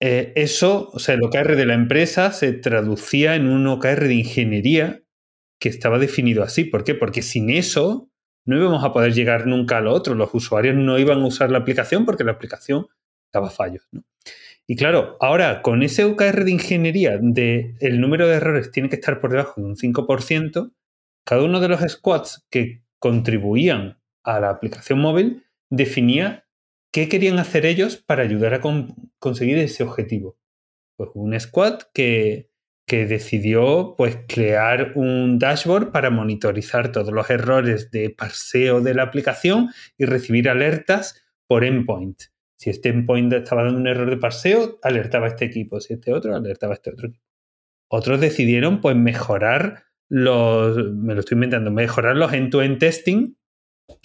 eh, 0.00 0.32
eso, 0.36 0.90
o 0.92 0.98
sea, 0.98 1.16
el 1.16 1.24
OKR 1.24 1.56
de 1.56 1.66
la 1.66 1.74
empresa 1.74 2.30
se 2.30 2.52
traducía 2.52 3.34
en 3.34 3.46
un 3.46 3.66
OKR 3.66 4.06
de 4.06 4.14
ingeniería 4.14 5.02
que 5.60 5.68
estaba 5.68 5.98
definido 5.98 6.44
así. 6.44 6.64
¿Por 6.64 6.84
qué? 6.84 6.94
Porque 6.94 7.22
sin 7.22 7.50
eso 7.50 8.10
no 8.44 8.56
íbamos 8.56 8.84
a 8.84 8.92
poder 8.92 9.12
llegar 9.12 9.46
nunca 9.46 9.78
a 9.78 9.80
lo 9.80 9.92
otro. 9.92 10.14
Los 10.14 10.34
usuarios 10.34 10.76
no 10.76 10.98
iban 10.98 11.22
a 11.22 11.26
usar 11.26 11.50
la 11.50 11.58
aplicación 11.58 12.04
porque 12.04 12.24
la 12.24 12.32
aplicación 12.32 12.86
daba 13.32 13.50
fallos. 13.50 13.88
Y 14.66 14.76
claro, 14.76 15.16
ahora 15.20 15.62
con 15.62 15.82
ese 15.82 16.04
OKR 16.04 16.44
de 16.44 16.50
ingeniería 16.50 17.18
de 17.20 17.74
el 17.80 18.00
número 18.00 18.26
de 18.26 18.36
errores 18.36 18.70
tiene 18.70 18.88
que 18.88 18.96
estar 18.96 19.20
por 19.20 19.30
debajo 19.30 19.60
de 19.60 19.66
un 19.66 19.76
5%, 19.76 20.72
cada 21.24 21.42
uno 21.42 21.60
de 21.60 21.68
los 21.68 21.80
squads 21.80 22.46
que 22.50 22.82
contribuían 22.98 23.98
a 24.22 24.40
la 24.40 24.50
aplicación 24.50 25.00
móvil 25.00 25.44
definía 25.68 26.46
qué 26.92 27.08
querían 27.08 27.38
hacer 27.38 27.66
ellos 27.66 27.96
para 27.96 28.22
ayudar 28.22 28.54
a 28.54 28.60
conseguir 29.18 29.58
ese 29.58 29.82
objetivo. 29.82 30.38
Pues 30.96 31.10
un 31.14 31.38
squad 31.38 31.80
que, 31.92 32.50
que 32.86 33.06
decidió 33.06 33.94
pues, 33.96 34.18
crear 34.28 34.92
un 34.94 35.38
dashboard 35.38 35.90
para 35.90 36.10
monitorizar 36.10 36.92
todos 36.92 37.12
los 37.12 37.30
errores 37.30 37.90
de 37.90 38.10
parseo 38.10 38.80
de 38.80 38.94
la 38.94 39.04
aplicación 39.04 39.70
y 39.96 40.04
recibir 40.04 40.48
alertas 40.48 41.24
por 41.46 41.64
endpoint. 41.64 42.20
Si 42.58 42.70
este 42.70 42.90
endpoint 42.90 43.32
estaba 43.32 43.64
dando 43.64 43.80
un 43.80 43.86
error 43.86 44.08
de 44.08 44.16
parseo, 44.16 44.78
alertaba 44.82 45.26
a 45.26 45.30
este 45.30 45.44
equipo. 45.44 45.80
Si 45.80 45.94
este 45.94 46.12
otro, 46.12 46.34
alertaba 46.34 46.72
a 46.72 46.76
este 46.76 46.90
otro 46.90 47.08
equipo. 47.08 47.24
Otros 47.90 48.20
decidieron 48.20 48.80
pues, 48.80 48.96
mejorar 48.96 49.84
los, 50.08 50.76
me 50.92 51.14
lo 51.14 51.20
estoy 51.20 51.36
inventando, 51.36 51.70
mejorar 51.70 52.16
los 52.16 52.32
end-to-end 52.32 52.78
testing. 52.78 53.36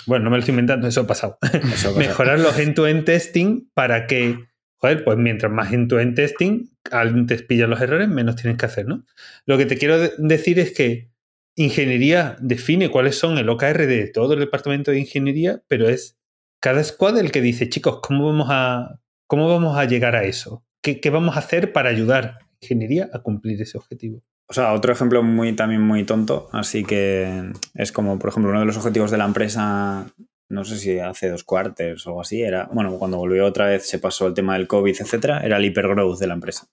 Bueno, 0.06 0.26
no 0.26 0.32
me 0.32 0.38
lo 0.38 0.40
estoy 0.40 0.54
inventando, 0.54 0.88
eso 0.88 1.02
ha 1.02 1.08
pasado. 1.08 1.38
mejorar 1.98 2.40
los 2.40 2.58
end-to-end 2.58 3.06
testing 3.06 3.70
para 3.74 4.08
que, 4.08 4.49
joder, 4.80 5.04
pues 5.04 5.18
mientras 5.18 5.52
más 5.52 5.72
end-to-end 5.72 6.16
testing, 6.16 6.70
antes 6.92 7.44
pillas 7.44 7.70
los 7.70 7.82
errores, 7.82 8.08
menos 8.08 8.36
tienes 8.36 8.58
que 8.58 8.66
hacer, 8.66 8.88
¿no? 8.88 9.06
Lo 9.46 9.58
que 9.58 9.66
te 9.66 9.78
quiero 9.78 10.00
decir 10.18 10.60
es 10.60 10.74
que 10.74 11.12
ingeniería 11.56 12.38
define 12.40 12.90
cuáles 12.90 13.18
son 13.18 13.38
el 13.38 13.50
OKR 13.50 13.86
de 13.86 14.08
todo 14.08 14.34
el 14.34 14.40
departamento 14.40 14.92
de 14.92 15.00
ingeniería, 15.00 15.62
pero 15.68 15.90
es 15.90 16.18
cada 16.62 16.84
squad 16.84 17.18
el 17.18 17.32
que 17.32 17.42
dice, 17.42 17.70
chicos, 17.70 18.00
¿cómo 18.02 18.28
vamos 18.28 18.48
a, 18.50 19.00
cómo 19.28 19.50
vamos 19.50 19.78
a 19.78 19.86
llegar 19.86 20.16
a 20.16 20.24
eso? 20.24 20.64
¿Qué, 20.82 21.02
¿Qué, 21.02 21.10
vamos 21.10 21.36
a 21.36 21.40
hacer 21.40 21.74
para 21.74 21.90
ayudar 21.90 22.26
a 22.26 22.48
ingeniería 22.62 23.10
a 23.14 23.20
cumplir 23.20 23.62
ese 23.62 23.78
objetivo? 23.78 24.24
O 24.48 24.54
sea, 24.54 24.74
otro 24.74 24.92
ejemplo 24.92 25.22
muy 25.22 25.54
también 25.54 25.82
muy 25.82 26.06
tonto, 26.06 26.50
así 26.54 26.84
que 26.84 27.52
es 27.76 27.92
como, 27.92 28.18
por 28.18 28.30
ejemplo, 28.30 28.50
uno 28.50 28.62
de 28.62 28.66
los 28.66 28.78
objetivos 28.78 29.12
de 29.12 29.18
la 29.18 29.26
empresa, 29.26 30.08
no 30.50 30.66
sé 30.66 30.78
si 30.78 31.00
hace 31.00 31.30
dos 31.30 31.44
cuartos 31.44 32.06
o 32.06 32.10
algo 32.10 32.22
así, 32.22 32.42
era, 32.42 32.68
bueno, 32.74 32.98
cuando 32.98 33.18
volvió 33.18 33.46
otra 33.46 33.68
vez 33.68 33.88
se 33.88 34.00
pasó 34.00 34.28
el 34.28 34.34
tema 34.34 34.54
del 34.54 34.68
COVID, 34.68 34.96
etcétera, 35.00 35.42
era 35.42 35.58
el 35.58 35.66
hipergrowth 35.66 36.20
de 36.20 36.28
la 36.28 36.34
empresa. 36.34 36.68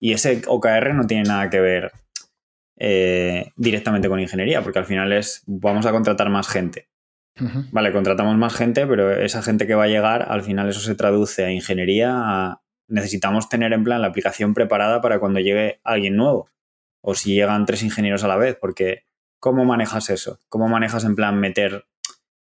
Y 0.00 0.12
ese 0.12 0.42
OKR 0.46 0.94
no 0.94 1.06
tiene 1.06 1.24
nada 1.24 1.50
que 1.50 1.60
ver 1.60 1.92
eh, 2.78 3.52
directamente 3.56 4.08
con 4.08 4.20
ingeniería, 4.20 4.62
porque 4.62 4.78
al 4.78 4.86
final 4.86 5.12
es, 5.12 5.42
vamos 5.46 5.84
a 5.86 5.92
contratar 5.92 6.30
más 6.30 6.48
gente. 6.48 6.88
Vale, 7.70 7.92
contratamos 7.92 8.36
más 8.36 8.52
gente, 8.52 8.84
pero 8.84 9.12
esa 9.12 9.42
gente 9.42 9.68
que 9.68 9.76
va 9.76 9.84
a 9.84 9.88
llegar, 9.88 10.26
al 10.28 10.42
final 10.42 10.68
eso 10.68 10.80
se 10.80 10.96
traduce 10.96 11.44
a 11.44 11.52
ingeniería, 11.52 12.58
necesitamos 12.88 13.48
tener 13.48 13.72
en 13.72 13.84
plan 13.84 14.02
la 14.02 14.08
aplicación 14.08 14.54
preparada 14.54 15.00
para 15.00 15.20
cuando 15.20 15.38
llegue 15.38 15.80
alguien 15.84 16.16
nuevo 16.16 16.50
o 17.00 17.14
si 17.14 17.34
llegan 17.34 17.64
tres 17.64 17.84
ingenieros 17.84 18.24
a 18.24 18.28
la 18.28 18.36
vez, 18.36 18.56
porque 18.60 19.04
¿cómo 19.38 19.64
manejas 19.64 20.10
eso? 20.10 20.40
¿Cómo 20.48 20.68
manejas 20.68 21.04
en 21.04 21.14
plan 21.14 21.38
meter 21.38 21.86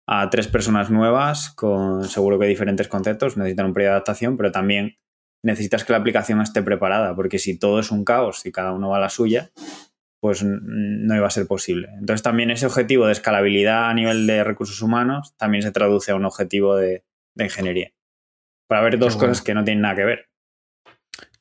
a 0.08 0.30
tres 0.30 0.48
personas 0.48 0.90
nuevas 0.90 1.50
con 1.50 2.04
seguro 2.06 2.40
que 2.40 2.46
diferentes 2.46 2.88
conceptos? 2.88 3.38
Necesitan 3.38 3.68
un 3.68 3.74
periodo 3.74 3.92
de 3.92 3.96
adaptación, 3.96 4.38
pero 4.38 4.52
también 4.52 4.98
necesitas 5.44 5.84
que 5.84 5.94
la 5.94 6.00
aplicación 6.00 6.42
esté 6.42 6.64
preparada, 6.64 7.16
porque 7.16 7.40
si 7.40 7.58
todo 7.58 7.80
es 7.80 7.92
un 7.92 8.04
caos 8.04 8.46
y 8.46 8.52
cada 8.52 8.72
uno 8.72 8.90
va 8.90 8.98
a 8.98 9.02
la 9.02 9.10
suya, 9.10 9.52
pues 10.20 10.44
no 10.44 11.16
iba 11.16 11.28
a 11.28 11.30
ser 11.30 11.46
posible. 11.46 11.90
Entonces 12.00 12.24
también 12.24 12.50
ese 12.50 12.66
objetivo 12.66 13.06
de 13.06 13.12
escalabilidad 13.12 13.90
a 13.90 13.94
nivel 13.94 14.26
de 14.26 14.44
recursos 14.44 14.82
humanos 14.82 15.36
también 15.38 15.62
se 15.62 15.72
traduce 15.72 16.12
a 16.12 16.16
un 16.16 16.26
objetivo 16.26 16.76
de, 16.76 17.04
ingeniería. 17.38 17.92
Para 18.68 18.82
ver 18.82 18.98
dos 18.98 19.18
cosas 19.18 19.44
que 19.44 19.54
no 19.54 19.64
tienen 19.64 19.84
nada 19.84 19.96
que 19.96 20.06
ver. 20.06 20.30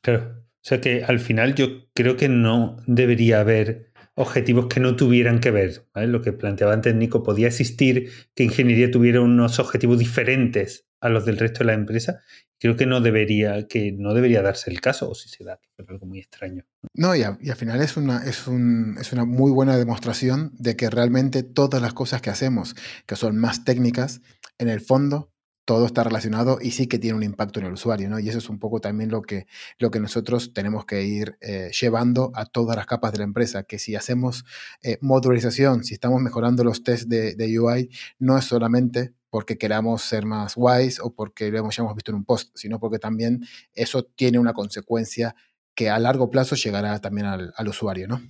Claro. 0.03 0.44
O 0.64 0.66
sea 0.66 0.83
que 0.83 1.03
al 1.03 1.18
final 1.18 1.55
yo 1.55 1.90
creo 1.94 2.18
que 2.18 2.29
no 2.29 2.77
debería 2.87 3.40
haber 3.40 3.93
objetivos 4.14 4.66
que 4.66 4.81
no 4.81 4.96
tuvieran 4.96 5.40
que 5.40 5.50
ver. 5.50 5.87
Lo 5.94 6.22
que 6.22 6.33
planteaba 6.33 6.72
antes 6.72 6.94
Nico, 6.94 7.22
podía 7.22 7.48
existir 7.48 8.11
que 8.35 8.44
ingeniería 8.44 8.90
tuviera 8.90 9.20
unos 9.20 9.59
objetivos 9.59 9.98
diferentes 9.98 10.87
a 11.00 11.09
los 11.09 11.24
del 11.24 11.38
resto 11.38 11.61
de 11.61 11.66
la 11.66 11.74
empresa. 11.74 12.20
Creo 12.59 12.77
que 12.77 12.87
no 12.87 13.00
debería, 13.00 13.66
que 13.66 13.92
no 13.92 14.14
debería 14.14 14.40
darse 14.40 14.70
el 14.70 14.81
caso, 14.81 15.11
o 15.11 15.14
si 15.14 15.29
se 15.29 15.44
da, 15.44 15.61
es 15.77 15.88
algo 15.88 16.07
muy 16.07 16.20
extraño. 16.20 16.64
No, 16.94 17.14
y, 17.14 17.20
y 17.40 17.50
al 17.50 17.57
final 17.57 17.83
es 17.83 17.96
una, 17.96 18.24
es, 18.24 18.46
un, 18.46 18.96
es 18.98 19.12
una 19.12 19.24
muy 19.24 19.50
buena 19.50 19.77
demostración 19.77 20.53
de 20.59 20.77
que 20.77 20.88
realmente 20.88 21.42
todas 21.42 21.83
las 21.83 21.92
cosas 21.92 22.22
que 22.22 22.31
hacemos, 22.31 22.74
que 23.07 23.16
son 23.16 23.37
más 23.37 23.64
técnicas, 23.64 24.22
en 24.59 24.68
el 24.68 24.81
fondo 24.81 25.34
todo 25.64 25.87
está 25.87 26.05
relacionado 26.05 26.59
y 26.61 26.72
sí 26.72 26.87
que 26.87 26.98
tiene 26.98 27.16
un 27.16 27.22
impacto 27.22 27.59
en 27.61 27.66
el 27.66 27.72
usuario, 27.72 28.09
¿no? 28.11 28.18
Y 28.18 28.29
eso 28.29 28.38
es 28.38 28.48
un 28.48 28.59
poco 28.59 28.81
también 28.81 29.11
lo 29.11 29.22
que, 29.22 29.46
lo 29.79 29.90
que 29.90 29.98
nosotros 29.98 30.53
tenemos 30.53 30.85
que 30.85 31.05
ir 31.05 31.38
eh, 31.40 31.70
llevando 31.79 32.33
a 32.35 32.44
todas 32.46 32.77
las 32.77 32.87
capas 32.87 33.12
de 33.12 33.18
la 33.18 33.24
empresa, 33.24 33.62
que 33.64 33.79
si 33.79 33.96
hacemos 33.96 34.44
eh, 34.83 34.98
modularización, 35.00 35.85
si 35.85 35.94
estamos 35.94 36.20
mejorando 36.20 36.64
los 36.64 36.83
tests 36.83 37.09
de, 37.09 37.59
UI, 37.59 37.90
no 38.18 38.37
es 38.37 38.44
solamente 38.44 39.14
porque 39.31 39.59
queramos 39.59 40.03
ser 40.03 40.27
más 40.27 40.55
wise 40.57 41.00
o 41.03 41.14
porque 41.14 41.50
lo 41.50 41.59
hemos, 41.59 41.77
ya 41.77 41.83
hemos 41.83 41.94
visto 41.94 42.12
en 42.12 42.16
un 42.16 42.24
post, 42.24 42.50
sino 42.55 42.79
porque 42.79 42.98
también 42.98 43.44
eso 43.72 44.05
tiene 44.05 44.38
una 44.38 44.53
consecuencia 44.53 45.35
que 45.74 45.90
a 45.90 45.98
largo 45.98 46.31
plazo 46.31 46.57
llegará 46.57 47.00
también 47.00 47.27
al, 47.27 47.68
usuario, 47.68 48.07
¿no? 48.07 48.22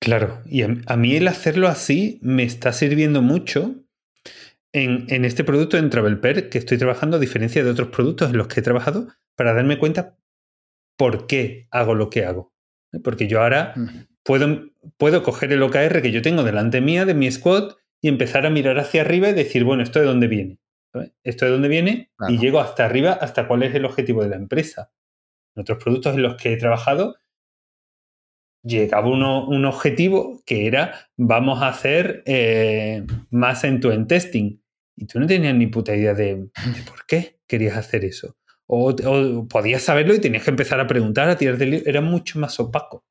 Claro, 0.00 0.42
y 0.46 0.62
a 0.62 0.96
mí 0.96 1.16
el 1.16 1.28
hacerlo 1.28 1.68
así 1.68 2.18
me 2.22 2.42
está 2.42 2.72
sirviendo 2.72 3.22
mucho 3.22 3.85
en, 4.76 5.24
este 5.24 5.42
producto 5.42 5.78
en 5.78 5.88
TravelPer 5.88 6.50
que 6.50 6.58
estoy 6.58 6.76
trabajando, 6.76 7.16
a 7.16 7.20
diferencia 7.20 7.64
de 7.64 7.70
otros 7.70 7.88
productos 7.88 8.30
en 8.30 8.36
los 8.36 8.48
que 8.48 8.60
he 8.60 8.62
trabajado, 8.62 9.08
para 9.34 9.54
darme 9.54 9.78
cuenta 9.78 10.16
por 10.98 11.26
qué 11.26 11.66
hago 11.70 11.94
lo 11.94 12.10
que 12.10 12.26
hago. 12.26 12.52
¿eh? 12.92 12.98
Porque 13.02 13.26
yo 13.26 13.40
ahora 13.40 13.74
puedo, 14.22 14.70
puedo 14.98 15.22
coger 15.22 15.52
el 15.52 15.62
OKR 15.62 16.02
que 16.02 16.12
yo 16.12 16.20
tengo 16.20 16.42
delante 16.42 16.80
mía, 16.80 17.06
de 17.06 17.14
mi 17.14 17.30
squad, 17.30 17.72
y 18.02 18.08
empezar 18.08 18.44
a 18.44 18.50
mirar 18.50 18.78
hacia 18.78 19.00
arriba 19.00 19.30
y 19.30 19.32
decir, 19.32 19.64
bueno, 19.64 19.82
¿esto 19.82 19.98
de 19.98 20.04
dónde 20.04 20.28
viene? 20.28 20.58
Esto 21.24 21.46
de 21.46 21.50
dónde 21.50 21.68
viene 21.68 22.10
y 22.28 22.38
llego 22.38 22.60
hasta 22.60 22.84
arriba 22.84 23.12
hasta 23.12 23.46
cuál 23.48 23.62
es 23.62 23.74
el 23.74 23.84
objetivo 23.84 24.22
de 24.22 24.30
la 24.30 24.36
empresa. 24.36 24.92
En 25.54 25.62
otros 25.62 25.82
productos 25.82 26.14
en 26.14 26.22
los 26.22 26.36
que 26.36 26.52
he 26.52 26.56
trabajado, 26.56 27.16
llegaba 28.62 29.08
un 29.08 29.64
objetivo 29.64 30.42
que 30.44 30.66
era 30.66 31.08
vamos 31.16 31.62
a 31.62 31.68
hacer 31.68 32.22
eh, 32.26 33.04
más 33.30 33.64
en 33.64 33.80
tu 33.80 33.90
end 33.90 34.08
testing 34.08 34.58
y 34.96 35.06
tú 35.06 35.20
no 35.20 35.26
tenías 35.26 35.54
ni 35.54 35.66
puta 35.66 35.94
idea 35.94 36.14
de, 36.14 36.48
por 36.88 37.06
qué 37.06 37.38
querías 37.46 37.76
hacer 37.76 38.04
eso. 38.04 38.36
O, 38.66 38.96
podías 39.48 39.82
saberlo 39.82 40.14
y 40.14 40.20
tenías 40.20 40.42
que 40.42 40.50
empezar 40.50 40.80
a 40.80 40.86
preguntar, 40.88 41.28
a 41.28 41.36
tirar 41.36 41.56
de 41.56 41.84
Era 41.86 42.00
mucho 42.00 42.38
más 42.40 42.58
opaco. 42.58 43.04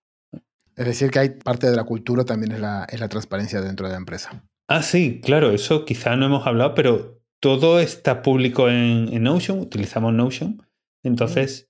Es 0.76 0.86
decir, 0.86 1.10
que 1.10 1.20
hay 1.20 1.30
parte 1.30 1.70
de 1.70 1.76
la 1.76 1.86
cultura 1.86 2.26
también 2.26 2.52
es 2.52 2.60
la, 2.60 2.86
es 2.90 3.00
la 3.00 3.08
transparencia 3.08 3.62
dentro 3.62 3.88
de 3.88 3.94
la 3.94 3.98
empresa. 3.98 4.44
Ah, 4.68 4.82
sí, 4.82 5.22
claro, 5.24 5.52
eso 5.52 5.86
quizá 5.86 6.16
no 6.16 6.26
hemos 6.26 6.46
hablado, 6.46 6.74
pero 6.74 7.22
todo 7.40 7.80
está 7.80 8.22
público 8.22 8.70
en, 8.70 9.24
Notion, 9.24 9.60
utilizamos 9.60 10.14
Notion. 10.14 10.64
Entonces, 11.04 11.70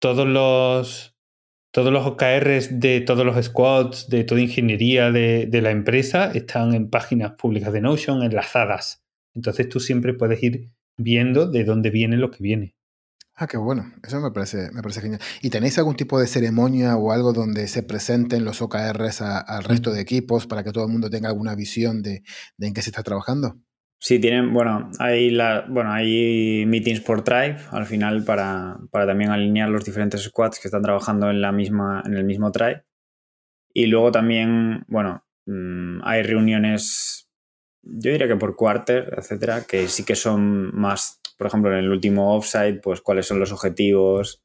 todos 0.00 0.26
los 0.26 1.12
todos 1.72 1.92
los 1.92 2.06
OKRs 2.06 2.80
de 2.80 3.02
todos 3.02 3.26
los 3.26 3.44
squads, 3.44 4.08
de 4.08 4.24
toda 4.24 4.40
ingeniería 4.40 5.10
de, 5.10 5.50
la 5.60 5.70
empresa 5.70 6.30
están 6.32 6.72
en 6.72 6.88
páginas 6.88 7.32
públicas 7.32 7.70
de 7.70 7.82
Notion 7.82 8.22
enlazadas. 8.22 9.05
Entonces 9.36 9.68
tú 9.68 9.78
siempre 9.78 10.14
puedes 10.14 10.42
ir 10.42 10.70
viendo 10.96 11.48
de 11.48 11.62
dónde 11.62 11.90
viene 11.90 12.16
lo 12.16 12.30
que 12.30 12.42
viene. 12.42 12.74
Ah, 13.38 13.46
qué 13.46 13.58
bueno. 13.58 13.92
Eso 14.02 14.18
me 14.18 14.30
parece, 14.30 14.70
me 14.72 14.80
parece 14.80 15.02
genial. 15.02 15.20
¿Y 15.42 15.50
tenéis 15.50 15.76
algún 15.76 15.94
tipo 15.94 16.18
de 16.18 16.26
ceremonia 16.26 16.96
o 16.96 17.12
algo 17.12 17.34
donde 17.34 17.68
se 17.68 17.82
presenten 17.82 18.46
los 18.46 18.62
OKRs 18.62 19.20
al 19.20 19.62
resto 19.62 19.92
de 19.92 20.00
equipos 20.00 20.46
para 20.46 20.64
que 20.64 20.72
todo 20.72 20.86
el 20.86 20.92
mundo 20.92 21.10
tenga 21.10 21.28
alguna 21.28 21.54
visión 21.54 22.02
de, 22.02 22.22
en 22.58 22.72
qué 22.72 22.80
se 22.80 22.88
está 22.90 23.02
trabajando? 23.02 23.56
Sí, 23.98 24.18
tienen, 24.18 24.54
bueno, 24.54 24.90
hay, 24.98 25.30
la, 25.30 25.66
bueno, 25.68 25.92
hay 25.92 26.64
meetings 26.66 27.00
por 27.00 27.24
tribe 27.24 27.56
al 27.72 27.86
final 27.86 28.24
para, 28.24 28.78
para, 28.90 29.06
también 29.06 29.30
alinear 29.30 29.68
los 29.68 29.84
diferentes 29.84 30.22
squads 30.22 30.58
que 30.58 30.68
están 30.68 30.82
trabajando 30.82 31.30
en, 31.30 31.42
la 31.42 31.52
misma, 31.52 32.02
en 32.06 32.14
el 32.14 32.24
mismo 32.24 32.50
tribe. 32.52 32.84
Y 33.74 33.86
luego 33.86 34.12
también, 34.12 34.84
bueno, 34.88 35.26
mm, 35.44 36.00
hay 36.04 36.22
reuniones, 36.22 37.25
yo 37.86 38.10
diría 38.10 38.28
que 38.28 38.36
por 38.36 38.56
quarter, 38.56 39.14
etcétera, 39.16 39.64
que 39.66 39.88
sí 39.88 40.04
que 40.04 40.16
son 40.16 40.74
más 40.74 41.20
por 41.36 41.46
ejemplo, 41.46 41.72
en 41.72 41.78
el 41.78 41.90
último 41.90 42.34
offsite, 42.34 42.80
pues 42.82 43.00
cuáles 43.00 43.26
son 43.26 43.38
los 43.38 43.52
objetivos, 43.52 44.42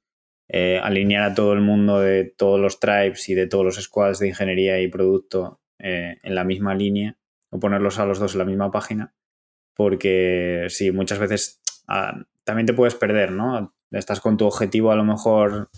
eh, 0.49 0.79
alinear 0.81 1.23
a 1.23 1.33
todo 1.33 1.53
el 1.53 1.61
mundo 1.61 1.99
de 1.99 2.25
todos 2.25 2.59
los 2.59 2.79
tribes 2.79 3.29
y 3.29 3.33
de 3.33 3.47
todos 3.47 3.63
los 3.63 3.75
squads 3.81 4.19
de 4.19 4.27
ingeniería 4.27 4.81
y 4.81 4.89
producto 4.89 5.61
eh, 5.79 6.17
en 6.21 6.35
la 6.35 6.43
misma 6.43 6.75
línea 6.75 7.17
o 7.49 7.59
ponerlos 7.59 7.99
a 7.99 8.05
los 8.05 8.19
dos 8.19 8.33
en 8.33 8.39
la 8.39 8.45
misma 8.45 8.71
página, 8.71 9.13
porque 9.75 10.67
sí, 10.69 10.91
muchas 10.91 11.19
veces 11.19 11.61
ah, 11.87 12.25
también 12.43 12.65
te 12.65 12.73
puedes 12.73 12.95
perder, 12.95 13.31
¿no? 13.31 13.73
Estás 13.91 14.19
con 14.19 14.37
tu 14.37 14.45
objetivo 14.45 14.91
a 14.91 14.95
lo 14.95 15.03
mejor 15.03 15.69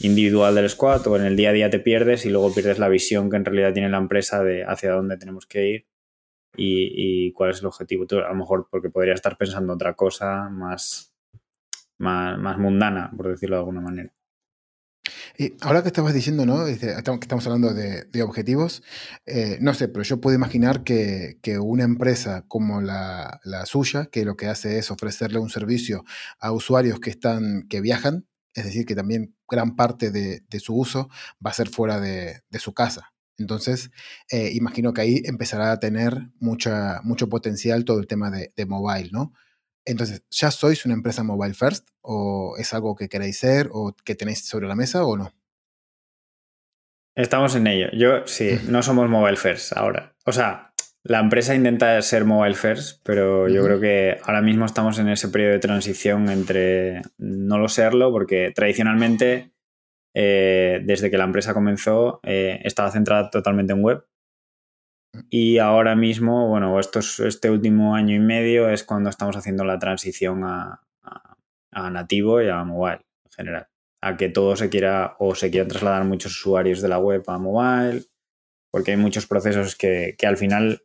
individual 0.00 0.54
del 0.54 0.68
squad 0.68 1.06
o 1.06 1.16
en 1.16 1.24
el 1.24 1.36
día 1.36 1.50
a 1.50 1.52
día 1.52 1.70
te 1.70 1.78
pierdes 1.78 2.26
y 2.26 2.30
luego 2.30 2.52
pierdes 2.52 2.78
la 2.78 2.88
visión 2.88 3.30
que 3.30 3.36
en 3.36 3.44
realidad 3.44 3.72
tiene 3.72 3.88
la 3.88 3.98
empresa 3.98 4.42
de 4.42 4.64
hacia 4.64 4.92
dónde 4.92 5.16
tenemos 5.16 5.46
que 5.46 5.68
ir 5.68 5.86
y, 6.56 7.32
cuál 7.32 7.50
es 7.50 7.60
el 7.60 7.66
objetivo. 7.66 8.06
a 8.10 8.28
lo 8.28 8.34
mejor 8.34 8.68
porque 8.70 8.90
podría 8.90 9.14
estar 9.14 9.36
pensando 9.36 9.72
otra 9.72 9.94
cosa 9.94 10.48
más, 10.48 11.14
más, 11.98 12.58
mundana, 12.58 13.10
por 13.16 13.28
decirlo 13.28 13.56
de 13.56 13.60
alguna 13.60 13.80
manera. 13.80 14.12
Y 15.38 15.54
ahora 15.60 15.82
que 15.82 15.88
estabas 15.88 16.14
diciendo, 16.14 16.46
¿no? 16.46 16.66
estamos 16.66 17.46
hablando 17.46 17.74
de, 17.74 18.22
objetivos, 18.22 18.82
eh, 19.26 19.58
no 19.60 19.74
sé, 19.74 19.88
pero 19.88 20.02
yo 20.02 20.20
puedo 20.20 20.34
imaginar 20.34 20.82
que, 20.82 21.38
una 21.60 21.84
empresa 21.84 22.44
como 22.48 22.80
la, 22.80 23.40
suya, 23.66 24.06
que 24.06 24.24
lo 24.24 24.36
que 24.36 24.46
hace 24.46 24.78
es 24.78 24.90
ofrecerle 24.90 25.38
un 25.38 25.50
servicio 25.50 26.04
a 26.40 26.52
usuarios 26.52 27.00
que 27.00 27.10
están, 27.10 27.66
que 27.68 27.80
viajan, 27.80 28.26
es 28.54 28.64
decir, 28.64 28.86
que 28.86 28.94
también 28.94 29.36
gran 29.48 29.76
parte 29.76 30.10
de, 30.10 30.42
su 30.58 30.74
uso 30.74 31.08
va 31.44 31.50
a 31.50 31.54
ser 31.54 31.68
fuera 31.68 32.00
de 32.00 32.42
su 32.58 32.72
casa. 32.72 33.12
Entonces, 33.38 33.90
eh, 34.30 34.50
imagino 34.54 34.92
que 34.92 35.00
ahí 35.02 35.22
empezará 35.24 35.72
a 35.72 35.80
tener 35.80 36.28
mucha, 36.40 37.00
mucho 37.02 37.28
potencial 37.28 37.84
todo 37.84 37.98
el 37.98 38.06
tema 38.06 38.30
de, 38.30 38.66
mobile, 38.66 39.10
¿no? 39.12 39.32
Entonces, 39.84 40.24
¿ya 40.30 40.50
sois 40.50 40.84
una 40.84 40.94
empresa 40.94 41.22
mobile 41.22 41.54
first? 41.54 41.88
¿O 42.00 42.56
es 42.58 42.74
algo 42.74 42.96
que 42.96 43.08
queréis 43.08 43.38
ser 43.38 43.68
o 43.72 43.94
que 44.04 44.14
tenéis 44.14 44.46
sobre 44.46 44.66
la 44.66 44.74
mesa 44.74 45.04
o 45.04 45.16
no? 45.16 45.32
Estamos 47.14 47.54
en 47.54 47.66
ello. 47.66 47.88
Yo 47.92 48.26
sí, 48.26 48.58
no 48.68 48.82
somos 48.82 49.08
mobile 49.08 49.36
first 49.36 49.72
ahora. 49.76 50.14
O 50.24 50.32
sea, 50.32 50.74
la 51.08 51.20
empresa 51.20 51.54
intenta 51.54 52.02
ser 52.02 52.24
mobile 52.24 52.56
first, 52.56 53.00
pero 53.04 53.48
yo 53.48 53.62
creo 53.64 53.80
que 53.80 54.18
ahora 54.24 54.42
mismo 54.42 54.66
estamos 54.66 54.98
en 54.98 55.08
ese 55.08 55.28
periodo 55.28 55.52
de 55.52 55.60
transición 55.60 56.28
entre 56.28 57.02
no 57.16 57.58
lo 57.58 57.68
serlo, 57.68 58.10
porque 58.10 58.50
tradicionalmente 58.52 59.52
eh, 60.18 60.80
desde 60.82 61.10
que 61.10 61.18
la 61.18 61.24
empresa 61.24 61.52
comenzó, 61.52 62.20
eh, 62.22 62.58
estaba 62.64 62.90
centrada 62.90 63.28
totalmente 63.28 63.74
en 63.74 63.82
web. 63.82 64.06
Y 65.28 65.58
ahora 65.58 65.94
mismo, 65.94 66.48
bueno, 66.48 66.80
esto 66.80 67.00
este 67.00 67.50
último 67.50 67.94
año 67.94 68.16
y 68.16 68.18
medio 68.18 68.70
es 68.70 68.82
cuando 68.82 69.10
estamos 69.10 69.36
haciendo 69.36 69.64
la 69.64 69.78
transición 69.78 70.42
a, 70.42 70.80
nativo 71.90 72.40
y 72.40 72.48
a 72.48 72.64
mobile 72.64 73.04
en 73.26 73.30
general. 73.30 73.68
A 74.00 74.16
que 74.16 74.30
todo 74.30 74.56
se 74.56 74.70
quiera 74.70 75.16
o 75.18 75.34
se 75.34 75.50
quieran 75.50 75.68
trasladar 75.68 76.04
muchos 76.04 76.32
usuarios 76.32 76.80
de 76.80 76.88
la 76.88 76.98
web 76.98 77.22
a 77.26 77.38
mobile, 77.38 78.04
porque 78.70 78.92
hay 78.92 78.96
muchos 78.96 79.26
procesos 79.26 79.76
que, 79.76 80.16
al 80.22 80.38
final 80.38 80.82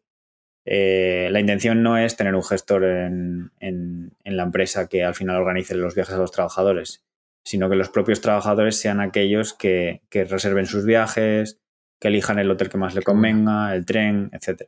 eh, 0.66 1.30
la 1.32 1.40
intención 1.40 1.84
no 1.84 1.98
es 1.98 2.18
tener 2.18 2.36
un 2.36 2.44
gestor 2.44 2.84
en, 2.84 3.54
en, 3.62 4.12
la 4.26 4.44
empresa 4.44 4.90
que 4.90 5.06
al 5.06 5.16
final 5.16 5.38
organice 5.38 5.74
los 5.76 5.96
viajes 5.96 6.16
a 6.16 6.18
los 6.18 6.32
trabajadores, 6.32 7.06
sino 7.44 7.70
que 7.70 7.76
los 7.76 7.90
propios 7.90 8.22
trabajadores 8.22 8.78
sean 8.78 9.00
aquellos 9.00 9.54
que, 9.54 10.02
reserven 10.12 10.66
sus 10.66 10.86
viajes, 10.86 11.60
que 12.00 12.08
elijan 12.08 12.40
el 12.40 12.52
hotel 12.52 12.70
que 12.70 12.78
más 12.78 12.96
le 12.96 13.04
convenga, 13.04 13.76
el 13.76 13.86
tren, 13.86 14.30
etc. 14.34 14.64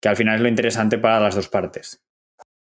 Que 0.00 0.08
al 0.08 0.16
final 0.16 0.36
es 0.36 0.40
lo 0.40 0.48
interesante 0.48 0.98
para 0.98 1.20
las 1.20 1.34
dos 1.34 1.48
partes. 1.48 2.02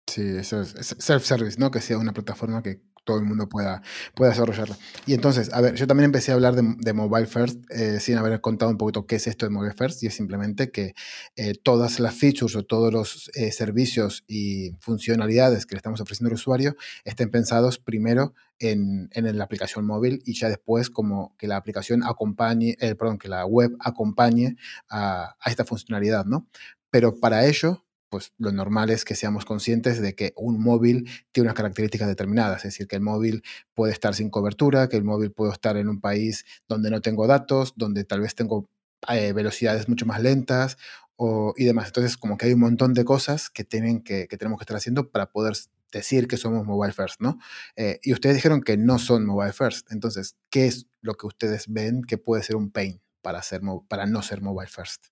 Sí, 0.08 0.38
eso 0.38 0.62
es 0.62 0.96
self-service, 1.00 1.60
¿no? 1.60 1.70
Que 1.70 1.82
sea 1.82 1.98
una 1.98 2.14
plataforma 2.14 2.64
que 2.64 2.82
todo 3.08 3.18
el 3.18 3.26
mundo 3.26 3.48
pueda, 3.48 3.82
pueda 4.14 4.32
desarrollarla. 4.32 4.78
Y 5.06 5.14
entonces, 5.14 5.52
a 5.54 5.62
ver, 5.62 5.76
yo 5.76 5.88
también 5.88 6.06
empecé 6.06 6.32
a 6.32 6.36
hablar 6.36 6.56
de, 6.56 6.94
Mobile 6.94 7.26
First 7.26 7.60
eh, 7.72 8.00
sin 8.02 8.18
haber 8.18 8.42
contado 8.42 8.70
un 8.70 8.78
poquito 8.78 9.08
qué 9.08 9.16
es 9.16 9.28
esto 9.28 9.46
de 9.46 9.50
Mobile 9.50 9.74
First, 9.74 10.04
y 10.04 10.08
es 10.08 10.14
simplemente 10.14 10.70
que 10.72 10.94
eh, 11.38 11.54
todas 11.56 12.02
las 12.02 12.14
features 12.16 12.56
o 12.58 12.64
todos 12.64 12.92
los 12.92 13.32
eh, 13.34 13.52
servicios 13.54 14.26
y 14.28 14.72
funcionalidades 14.82 15.66
que 15.66 15.76
le 15.76 15.78
estamos 15.78 16.02
ofreciendo 16.02 16.30
al 16.30 16.34
usuario 16.34 16.76
estén 17.06 17.32
pensados 17.32 17.80
primero 17.80 18.34
en, 18.60 19.10
en, 19.14 19.38
la 19.38 19.44
aplicación 19.44 19.86
móvil 19.86 20.22
y 20.26 20.34
ya 20.34 20.50
después 20.50 20.90
como 20.90 21.34
que 21.38 21.48
la 21.48 21.56
aplicación 21.56 22.04
acompañe, 22.04 22.76
perdón, 22.98 23.20
que 23.20 23.30
la 23.30 23.46
web 23.46 23.72
acompañe 23.80 24.58
a, 24.90 25.36
a 25.40 25.50
esta 25.50 25.64
funcionalidad, 25.64 26.26
¿no? 26.26 26.48
Pero 26.90 27.20
para 27.20 27.46
ello 27.46 27.87
pues 28.10 28.34
lo 28.38 28.52
normal 28.52 28.90
es 28.90 29.06
que 29.06 29.16
seamos 29.16 29.46
conscientes 29.46 30.02
de 30.02 30.16
que 30.16 30.34
un 30.36 30.62
móvil 30.62 31.10
tiene 31.32 31.48
unas 31.48 31.56
características 31.56 32.08
determinadas, 32.08 32.58
es 32.60 32.74
decir, 32.74 32.88
que 32.88 32.96
el 32.96 33.02
móvil 33.02 33.44
puede 33.74 33.94
estar 33.94 34.16
sin 34.16 34.30
cobertura, 34.30 34.90
que 34.90 34.98
el 34.98 35.04
móvil 35.04 35.32
puede 35.32 35.52
estar 35.52 35.78
en 35.78 35.90
un 35.90 36.02
país 36.02 36.46
donde 36.68 36.90
no 36.90 37.02
tengo 37.02 37.28
datos, 37.28 37.74
donde 37.76 38.04
tal 38.04 38.22
vez 38.22 38.36
tengo 38.36 38.70
eh, 39.10 39.34
velocidades 39.34 39.88
mucho 39.88 40.06
más 40.06 40.22
lentas 40.22 40.78
o, 41.16 41.54
y 41.58 41.66
demás. 41.66 41.88
Entonces, 41.88 42.18
como 42.18 42.38
que 42.38 42.48
hay 42.48 42.54
un 42.54 42.62
montón 42.62 42.94
de 42.94 43.06
cosas 43.06 43.50
que, 43.50 43.64
tienen 43.64 44.02
que, 44.02 44.28
tenemos 44.28 44.60
que 44.60 44.64
estar 44.64 44.78
haciendo 44.78 45.10
para 45.12 45.32
poder 45.32 45.54
decir 45.92 46.28
que 46.28 46.38
somos 46.38 46.66
mobile 46.66 46.94
first, 46.94 47.22
¿no? 47.22 47.40
Eh, 47.76 48.00
y 48.04 48.14
ustedes 48.14 48.36
dijeron 48.36 48.62
que 48.62 48.78
no 48.78 49.00
son 49.00 49.26
mobile 49.26 49.54
first. 49.54 49.92
Entonces, 49.92 50.36
¿qué 50.50 50.68
es 50.68 50.88
lo 51.02 51.16
que 51.16 51.28
ustedes 51.28 51.72
ven 51.72 52.04
que 52.04 52.18
puede 52.18 52.44
ser 52.44 52.56
un 52.56 52.72
pain 52.72 53.02
para, 53.22 53.42
ser, 53.42 53.62
para 53.88 54.06
no 54.06 54.22
ser 54.22 54.42
mobile 54.42 54.70
first? 54.70 55.08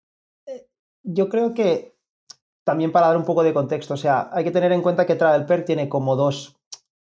Eh, 0.45 0.67
yo 1.03 1.29
creo 1.29 1.53
que 1.53 1.94
también 2.65 2.91
para 2.91 3.07
dar 3.07 3.17
un 3.17 3.23
poco 3.23 3.43
de 3.43 3.53
contexto, 3.53 3.93
o 3.93 3.97
sea, 3.97 4.29
hay 4.33 4.43
que 4.43 4.51
tener 4.51 4.71
en 4.71 4.81
cuenta 4.81 5.05
que 5.05 5.15
TravelPerk 5.15 5.65
tiene 5.65 5.87
como 5.87 6.15
dos, 6.15 6.57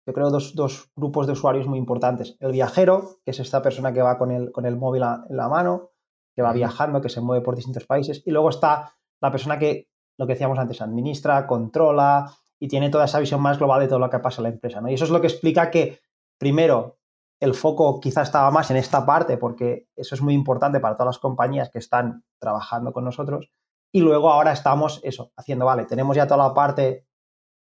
yo 0.04 0.12
creo, 0.12 0.28
dos, 0.30 0.90
grupos 0.96 1.26
de 1.26 1.32
usuarios 1.32 1.66
muy 1.68 1.78
importantes. 1.78 2.36
El 2.40 2.50
viajero, 2.50 3.20
que 3.24 3.30
es 3.30 3.38
esta 3.38 3.62
persona 3.62 3.92
que 3.92 4.02
va 4.02 4.18
con 4.18 4.32
el, 4.32 4.50
con 4.50 4.66
el 4.66 4.76
móvil 4.76 5.04
en 5.04 5.36
la 5.36 5.48
mano, 5.48 5.90
que 6.34 6.42
va 6.42 6.52
viajando, 6.52 7.00
que 7.00 7.08
se 7.08 7.20
mueve 7.20 7.44
por 7.44 7.54
distintos 7.54 7.86
países. 7.86 8.22
Y 8.26 8.32
luego 8.32 8.48
está 8.48 8.94
la 9.20 9.30
persona 9.30 9.58
que, 9.58 9.88
lo 10.18 10.26
que 10.26 10.32
decíamos 10.32 10.58
antes, 10.58 10.82
administra, 10.82 11.46
controla 11.46 12.32
y 12.58 12.66
tiene 12.66 12.90
toda 12.90 13.04
esa 13.04 13.20
visión 13.20 13.40
más 13.40 13.58
global 13.58 13.80
de 13.80 13.88
todo 13.88 14.00
lo 14.00 14.10
que 14.10 14.18
pasa 14.18 14.40
en 14.40 14.44
la 14.44 14.48
empresa. 14.48 14.80
¿no? 14.80 14.90
Y 14.90 14.94
eso 14.94 15.04
es 15.04 15.10
lo 15.10 15.20
que 15.20 15.28
explica 15.28 15.70
que, 15.70 16.00
primero, 16.38 16.98
el 17.40 17.54
foco 17.54 18.00
quizá 18.00 18.22
estaba 18.22 18.50
más 18.50 18.72
en 18.72 18.78
esta 18.78 19.06
parte, 19.06 19.36
porque 19.36 19.86
eso 19.94 20.16
es 20.16 20.22
muy 20.22 20.34
importante 20.34 20.80
para 20.80 20.96
todas 20.96 21.14
las 21.14 21.18
compañías 21.18 21.70
que 21.70 21.78
están 21.78 22.24
trabajando 22.40 22.92
con 22.92 23.04
nosotros. 23.04 23.52
Y 23.92 24.00
luego 24.00 24.30
ahora 24.30 24.52
estamos, 24.52 25.00
eso, 25.04 25.32
haciendo, 25.36 25.66
vale, 25.66 25.84
tenemos 25.84 26.16
ya 26.16 26.26
toda 26.26 26.48
la 26.48 26.54
parte 26.54 27.06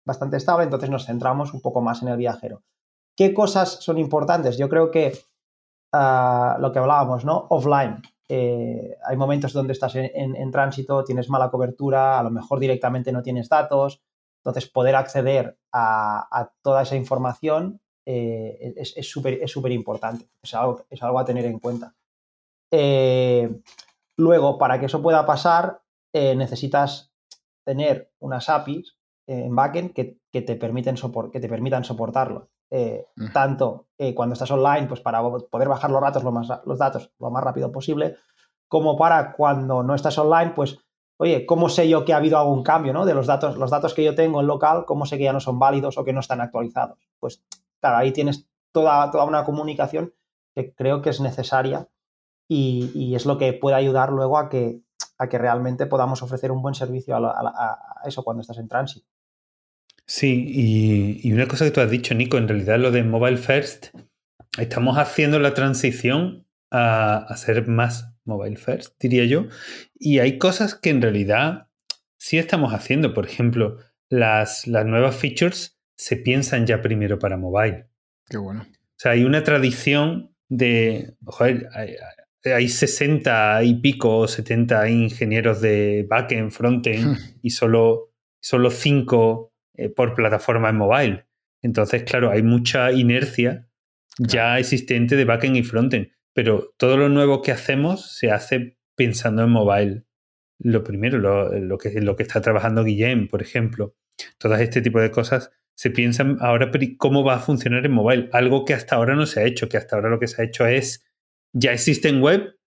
bastante 0.07 0.39
estable, 0.39 0.64
entonces 0.64 0.91
nos 0.91 1.07
centramos 1.07 1.53
un 1.53 1.61
poco 1.61 1.81
más 1.81 2.03
en 2.03 2.09
el 2.09 2.16
viajero. 2.16 2.62
¿Qué 3.16 3.33
cosas 3.33 3.83
son 3.83 3.99
importantes? 3.99 4.57
Yo 4.57 4.68
creo 4.68 4.91
que 4.91 5.16
ah, 5.93 6.57
lo 6.61 6.72
que 6.72 6.79
hablábamos, 6.79 7.25
¿no? 7.25 7.47
Offline. 7.51 8.03
Eh, 8.29 8.97
hay 9.05 9.16
momentos 9.16 9.53
donde 9.53 9.75
estás 9.75 9.95
en, 9.97 10.51
tránsito, 10.51 11.05
tienes 11.05 11.29
mala 11.29 11.51
cobertura, 11.51 12.18
a 12.18 12.22
lo 12.22 12.31
mejor 12.31 12.59
directamente 12.59 13.12
no 13.12 13.22
tienes 13.22 13.51
datos, 13.51 14.03
entonces 14.39 14.70
poder 14.70 14.97
acceder 14.97 15.59
a, 15.72 16.51
toda 16.62 16.83
esa 16.83 16.97
información 16.97 17.81
eh, 18.07 18.75
es 18.77 19.09
súper 19.09 19.43
es 19.43 19.57
importante, 19.57 20.29
es 20.43 20.55
algo, 20.55 20.85
es 20.89 21.03
algo 21.03 21.18
a 21.18 21.25
tener 21.25 21.45
en 21.45 21.59
cuenta. 21.59 21.95
Eh, 22.70 23.61
luego, 24.16 24.59
para 24.59 24.81
que 24.81 24.87
eso 24.87 25.03
pueda 25.03 25.25
pasar, 25.27 25.84
eh, 26.15 26.35
necesitas 26.35 27.12
tener 27.65 28.12
unas 28.21 28.49
APIs 28.49 28.97
en 29.27 29.55
backend 29.55 29.93
que, 29.93 30.19
te, 30.31 30.57
permiten 30.57 30.97
que 31.33 31.41
te 31.41 31.49
permitan 31.49 31.85
soportarlo. 31.85 32.51
Tanto 33.33 33.89
cuando 34.15 34.33
estás 34.33 34.51
online, 34.51 34.87
pues 34.87 35.01
para 35.01 35.23
poder 35.23 35.69
bajar 35.69 35.91
los 35.91 36.01
datos, 36.01 36.25
lo 36.25 36.33
más, 36.33 36.49
los 36.67 36.79
datos 36.79 37.12
lo 37.19 37.31
más 37.31 37.45
rápido 37.45 37.71
posible, 37.71 38.17
como 38.69 38.97
para 38.97 39.33
cuando 39.33 39.83
no 39.83 39.95
estás 39.95 40.19
online, 40.19 40.53
pues, 40.55 40.79
oye, 41.19 41.47
¿cómo 41.47 41.69
sé 41.69 41.89
yo 41.89 42.05
que 42.05 42.12
ha 42.12 42.17
habido 42.17 42.39
algún 42.39 42.62
cambio 42.62 42.93
¿no? 42.93 43.05
de 43.05 43.15
los 43.15 43.27
datos, 43.27 43.57
los 43.57 43.71
datos 43.71 43.95
que 43.95 44.05
yo 44.05 44.15
tengo 44.15 44.41
en 44.41 44.47
local, 44.47 44.85
cómo 44.85 45.07
sé 45.07 45.17
que 45.17 45.25
ya 45.25 45.33
no 45.33 45.41
son 45.41 45.59
válidos 45.59 45.97
o 45.99 46.05
que 46.05 46.12
no 46.12 46.21
están 46.21 46.41
actualizados? 46.41 46.99
Pues, 47.21 47.45
claro, 47.81 47.99
ahí 47.99 48.12
tienes 48.12 48.49
toda, 48.73 49.11
toda 49.11 49.25
una 49.25 49.45
comunicación 49.45 50.12
que 50.55 50.75
creo 50.75 51.03
que 51.03 51.11
es 51.11 51.21
necesaria 51.21 51.89
y, 52.49 53.15
es 53.15 53.27
lo 53.27 53.39
que 53.39 53.53
puede 53.53 53.77
ayudar 53.77 54.11
luego 54.11 54.39
a 54.39 54.49
que, 54.49 54.83
a 55.19 55.29
que 55.29 55.39
realmente 55.39 55.87
podamos 55.87 56.23
ofrecer 56.23 56.51
un 56.51 56.62
buen 56.62 56.75
servicio 56.75 57.17
a, 57.17 57.79
eso 58.05 58.23
cuando 58.23 58.41
estás 58.41 58.59
en 58.59 58.69
tránsito. 58.69 59.07
Sí, 60.07 60.45
y, 60.49 61.29
y, 61.29 61.33
una 61.33 61.49
cosa 61.49 61.65
que 61.65 61.71
tú 61.71 61.81
has 61.81 61.91
dicho, 61.91 62.15
Nico, 62.15 62.37
en 62.37 62.49
realidad 62.49 62.79
lo 62.79 62.91
de 62.91 63.03
Mobile 63.03 63.39
First, 63.39 63.87
estamos 64.59 64.99
haciendo 64.99 65.39
la 65.39 65.55
transición 65.55 66.47
a, 66.71 67.17
a 67.17 67.37
ser 67.37 67.67
más 67.69 68.12
Mobile 68.25 68.57
First, 68.57 68.97
diría 69.01 69.25
yo, 69.25 69.47
y 69.95 70.19
hay 70.19 70.37
cosas 70.39 70.75
que 70.75 70.91
en 70.91 71.01
realidad 71.01 71.69
sí 72.19 72.39
estamos 72.39 72.73
haciendo. 72.73 73.15
Por 73.15 73.27
ejemplo, 73.27 73.79
las, 74.09 74.67
las 74.67 74.87
nuevas 74.87 75.17
features 75.17 75.79
se 75.97 76.17
piensan 76.17 76.67
ya 76.67 76.81
primero 76.81 77.19
para 77.19 77.37
mobile. 77.37 77.87
Qué 78.29 78.39
bueno. 78.39 78.62
O 78.62 78.97
sea, 78.97 79.12
hay 79.12 79.25
una 79.25 79.45
tradición 79.45 80.35
de, 80.49 81.15
joder, 81.25 81.69
hay 82.45 82.68
60 82.68 83.62
y 83.64 83.74
pico, 83.76 84.28
70 84.28 84.88
ingenieros 84.90 85.61
de 85.61 86.07
backend, 86.09 86.51
frontend 86.51 87.16
y 87.42 87.51
solo, 87.51 88.12
solo 88.40 88.70
5 88.70 89.53
eh, 89.74 89.88
por 89.88 90.14
plataforma 90.14 90.68
en 90.68 90.76
mobile. 90.76 91.26
Entonces, 91.62 92.03
claro, 92.03 92.30
hay 92.30 92.42
mucha 92.42 92.92
inercia 92.92 93.68
ya 94.18 94.59
existente 94.59 95.16
de 95.16 95.24
backend 95.24 95.57
y 95.57 95.62
frontend, 95.62 96.09
pero 96.34 96.74
todo 96.76 96.97
lo 96.97 97.09
nuevo 97.09 97.40
que 97.40 97.53
hacemos 97.53 98.14
se 98.16 98.30
hace 98.30 98.76
pensando 98.95 99.45
en 99.45 99.51
mobile. 99.51 100.05
Lo 100.59 100.84
primero, 100.84 101.18
lo, 101.18 101.78
que, 101.78 102.01
lo 102.01 102.14
que 102.14 102.22
está 102.22 102.40
trabajando 102.40 102.84
Guillem, 102.84 103.28
por 103.28 103.42
ejemplo. 103.42 103.97
Todo 104.38 104.55
este 104.57 104.82
tipo 104.82 105.01
de 105.01 105.11
cosas 105.11 105.51
se 105.74 105.90
piensan 105.90 106.36
ahora 106.40 106.70
cómo 106.99 107.24
va 107.24 107.34
a 107.34 107.40
funcionar 107.40 107.84
en 107.84 107.92
mobile. 107.92 108.28
Algo 108.32 108.64
que 108.64 108.74
hasta 108.74 108.97
ahora 108.97 109.16
no 109.16 109.26
se 109.26 109.40
ha 109.40 109.45
hecho, 109.45 109.68
que 109.68 109.76
hasta 109.76 109.97
ahora 109.97 110.11
lo 110.11 110.20
que 110.20 110.28
se 110.28 110.40
ha 110.40 110.45
hecho 110.45 110.66
es 110.66 111.05
ya 111.55 111.72
existe 111.72 112.09
en 112.09 112.20
web, 112.20 112.59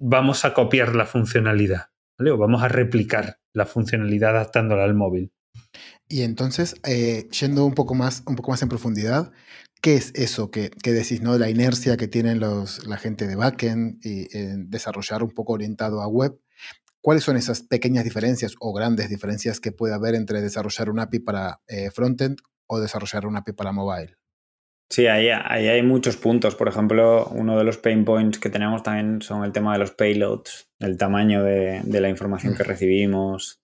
vamos 0.00 0.44
a 0.44 0.54
copiar 0.54 0.96
la 0.96 1.06
funcionalidad, 1.06 1.90
¿vale? 2.18 2.32
O 2.32 2.38
vamos 2.38 2.62
a 2.62 2.68
replicar 2.68 3.38
la 3.52 3.66
funcionalidad 3.66 4.30
adaptándola 4.30 4.84
al 4.84 4.94
móvil. 4.94 5.32
Y 6.08 6.22
entonces, 6.22 6.74
eh, 6.86 7.28
yendo 7.30 7.64
un 7.64 7.74
poco, 7.74 7.94
más, 7.94 8.22
un 8.26 8.34
poco 8.34 8.50
más 8.50 8.62
en 8.62 8.68
profundidad, 8.68 9.30
¿qué 9.80 9.94
es 9.94 10.12
eso 10.14 10.50
que, 10.50 10.70
decís, 10.82 11.22
¿no? 11.22 11.38
La 11.38 11.50
inercia 11.50 11.96
que 11.96 12.08
tienen 12.08 12.40
los, 12.40 12.86
la 12.86 12.96
gente 12.96 13.26
de 13.26 13.36
backend 13.36 14.04
y 14.04 14.26
en 14.36 14.70
desarrollar 14.70 15.22
un 15.22 15.30
poco 15.30 15.52
orientado 15.52 16.02
a 16.02 16.08
web. 16.08 16.38
¿Cuáles 17.00 17.24
son 17.24 17.36
esas 17.36 17.62
pequeñas 17.62 18.04
diferencias 18.04 18.54
o 18.60 18.72
grandes 18.72 19.10
diferencias 19.10 19.60
que 19.60 19.72
puede 19.72 19.94
haber 19.94 20.14
entre 20.14 20.40
desarrollar 20.40 20.88
un 20.88 21.00
API 21.00 21.18
para 21.18 21.60
eh, 21.68 21.90
frontend 21.90 22.38
o 22.66 22.80
desarrollar 22.80 23.26
un 23.26 23.36
API 23.36 23.52
para 23.52 23.72
mobile? 23.72 24.16
Sí, 24.90 25.06
ahí, 25.06 25.28
hay 25.28 25.82
muchos 25.82 26.16
puntos. 26.16 26.54
Por 26.54 26.68
ejemplo, 26.68 27.26
uno 27.32 27.58
de 27.58 27.64
los 27.64 27.78
pain 27.78 28.04
points 28.04 28.38
que 28.38 28.50
tenemos 28.50 28.82
también 28.82 29.22
son 29.22 29.44
el 29.44 29.52
tema 29.52 29.72
de 29.72 29.78
los 29.78 29.92
payloads, 29.92 30.70
el 30.78 30.98
tamaño 30.98 31.42
de, 31.42 31.82
la 31.84 32.08
información 32.08 32.54
que 32.54 32.64
mm. 32.64 32.66
recibimos, 32.66 33.60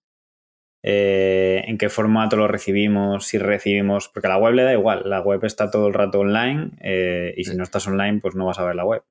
eh, 0.83 1.63
en 1.67 1.77
qué 1.77 1.89
formato 1.89 2.37
lo 2.37 2.49
recibimos, 2.49 3.27
si 3.27 3.39
recibimos, 3.39 4.09
porque 4.09 4.29
a 4.29 4.31
la 4.31 4.39
web 4.39 4.55
le 4.55 4.63
da 4.63 4.73
igual, 4.73 5.03
la 5.05 5.21
web 5.21 5.45
está 5.45 5.71
todo 5.71 5.89
el 5.89 5.95
rato 5.95 6.21
online 6.21 6.71
eh, 6.81 7.35
y 7.37 7.45
si 7.45 7.55
no 7.55 7.63
estás 7.63 7.87
online, 7.87 8.21
pues 8.21 8.35
no 8.35 8.47
vas 8.47 8.59
a 8.59 8.65
ver 8.65 8.75
la 8.75 8.85
web. 8.85 9.03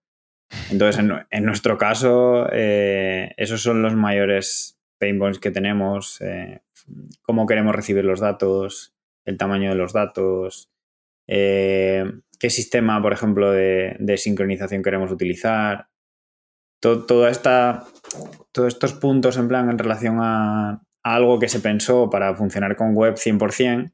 Entonces, 0.72 1.05
en, 1.30 1.45
nuestro 1.45 1.78
caso, 1.78 2.49
eh, 2.51 3.34
esos 3.38 3.62
son 3.62 3.84
los 3.84 3.95
mayores 3.95 4.80
pain 4.97 5.20
points 5.20 5.39
que 5.39 5.51
tenemos, 5.51 6.20
cómo 7.22 7.45
queremos 7.45 7.76
recibir 7.76 8.03
los 8.03 8.20
datos, 8.20 8.95
el 9.26 9.38
tamaño 9.38 9.70
de 9.70 9.76
los 9.76 9.93
datos, 9.93 10.72
eh, 11.32 12.11
qué 12.39 12.49
sistema, 12.49 12.99
por 13.01 13.13
ejemplo, 13.13 13.51
de, 13.51 14.15
sincronización 14.17 14.82
queremos 14.82 15.11
utilizar. 15.11 15.89
Todo, 16.82 17.27
esta, 17.27 17.86
todos 18.51 18.69
estos 18.69 18.93
puntos 18.93 19.38
en 19.38 19.47
plan 19.47 19.69
en 19.69 19.77
relación 19.77 20.17
a, 20.21 20.82
algo 21.03 21.38
que 21.38 21.49
se 21.49 21.59
pensó 21.59 22.09
para 22.09 22.36
funcionar 22.36 22.75
con 22.75 22.95
web 22.95 23.15
100%, 23.15 23.93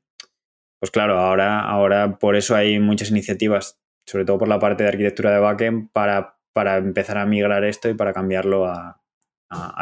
pues 0.79 0.91
claro, 0.91 1.19
ahora, 1.19 1.61
ahora 1.61 2.17
por 2.17 2.35
eso 2.35 2.55
hay 2.55 2.79
muchas 2.79 3.09
iniciativas, 3.09 3.79
sobre 4.05 4.23
todo 4.23 4.37
por 4.37 4.47
la 4.47 4.59
parte 4.59 4.83
de 4.83 4.89
arquitectura 4.89 5.31
de 5.31 5.39
backend, 5.39 5.91
para, 5.91 6.37
para 6.53 6.77
empezar 6.77 7.17
a 7.17 7.25
migrar 7.25 7.65
esto 7.65 7.89
y 7.89 7.95
para 7.95 8.13
cambiarlo 8.13 8.65
a, 8.65 9.01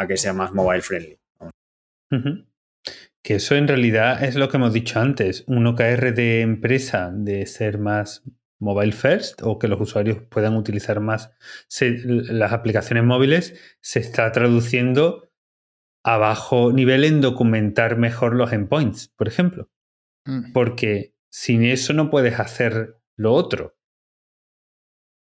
que 0.08 0.18
sea 0.18 0.34
más 0.34 0.54
mobile 0.54 0.82
friendly. 0.82 1.20
Que 3.24 3.36
eso 3.36 3.56
en 3.56 3.68
realidad 3.68 4.24
es 4.24 4.36
lo 4.36 4.50
que 4.50 4.58
hemos 4.58 4.74
dicho 4.74 5.00
antes, 5.00 5.44
un 5.48 5.66
OKR 5.66 6.14
de 6.14 6.42
empresa 6.42 7.12
de 7.14 7.46
ser 7.46 7.78
más 7.78 8.24
mobile 8.60 8.92
first 8.92 9.42
o 9.44 9.60
que 9.60 9.68
los 9.68 9.80
usuarios 9.80 10.20
puedan 10.30 10.56
utilizar 10.56 11.00
más 11.00 11.32
las 11.80 12.54
aplicaciones 12.54 13.04
móviles 13.04 13.60
se 13.82 14.00
está 14.00 14.32
traduciendo 14.32 15.30
a 16.04 16.18
bajo 16.18 16.72
nivel 16.72 17.04
en 17.06 17.22
documentar 17.22 17.98
mejor 17.98 18.36
los 18.36 18.52
endpoints, 18.52 19.10
por 19.10 19.28
ejemplo. 19.28 19.70
Mm. 20.26 20.52
Porque 20.52 21.16
sin 21.32 21.64
eso 21.64 21.94
no 21.94 22.10
puedes 22.10 22.40
hacer 22.40 22.98
lo 23.18 23.34
otro. 23.34 23.78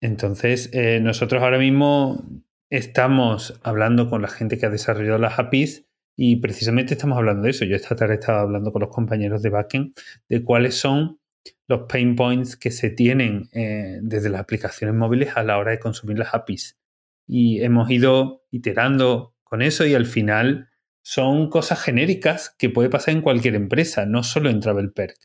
Entonces, 0.01 0.70
eh, 0.72 1.01
nosotros 1.01 1.43
ahora 1.43 1.59
mismo 1.59 2.24
estamos 2.70 3.61
hablando 3.62 4.09
con 4.09 4.22
la 4.22 4.28
gente 4.28 4.59
que 4.59 4.66
ha 4.66 4.70
desarrollado 4.70 5.18
las 5.18 5.38
APIs 5.38 5.86
y 6.17 6.37
precisamente 6.37 6.95
estamos 6.95 7.19
hablando 7.19 7.45
de 7.45 7.51
eso. 7.51 7.65
Yo 7.65 7.77
esta 7.77 7.97
tarde 7.97 8.15
estaba 8.15 8.43
hablando 8.43 8.73
con 8.73 8.81
los 8.81 8.91
compañeros 8.91 9.43
de 9.43 9.51
backend 9.51 9.95
de 10.29 10.45
cuáles 10.45 10.77
son 10.77 11.19
los 11.67 11.83
pain 11.89 12.15
points 12.15 12.57
que 12.57 12.71
se 12.71 12.91
tienen 12.91 13.49
eh, 13.53 13.99
desde 14.03 14.29
las 14.29 14.41
aplicaciones 14.41 14.95
móviles 14.95 15.37
a 15.37 15.43
la 15.43 15.59
hora 15.59 15.73
de 15.73 15.79
consumir 15.79 16.19
las 16.19 16.35
APIs. 16.35 16.79
Y 17.27 17.63
hemos 17.63 17.91
ido 17.91 18.45
iterando 18.51 19.35
con 19.43 19.63
eso 19.63 19.87
y 19.87 19.95
al 19.95 20.07
final 20.07 20.69
son 21.03 21.49
cosas 21.49 21.83
genéricas 21.83 22.55
que 22.59 22.71
puede 22.71 22.91
pasar 22.91 23.15
en 23.15 23.23
cualquier 23.23 23.55
empresa, 23.55 24.07
no 24.07 24.23
solo 24.23 24.51
en 24.51 24.61
TravelPerk. 24.61 25.17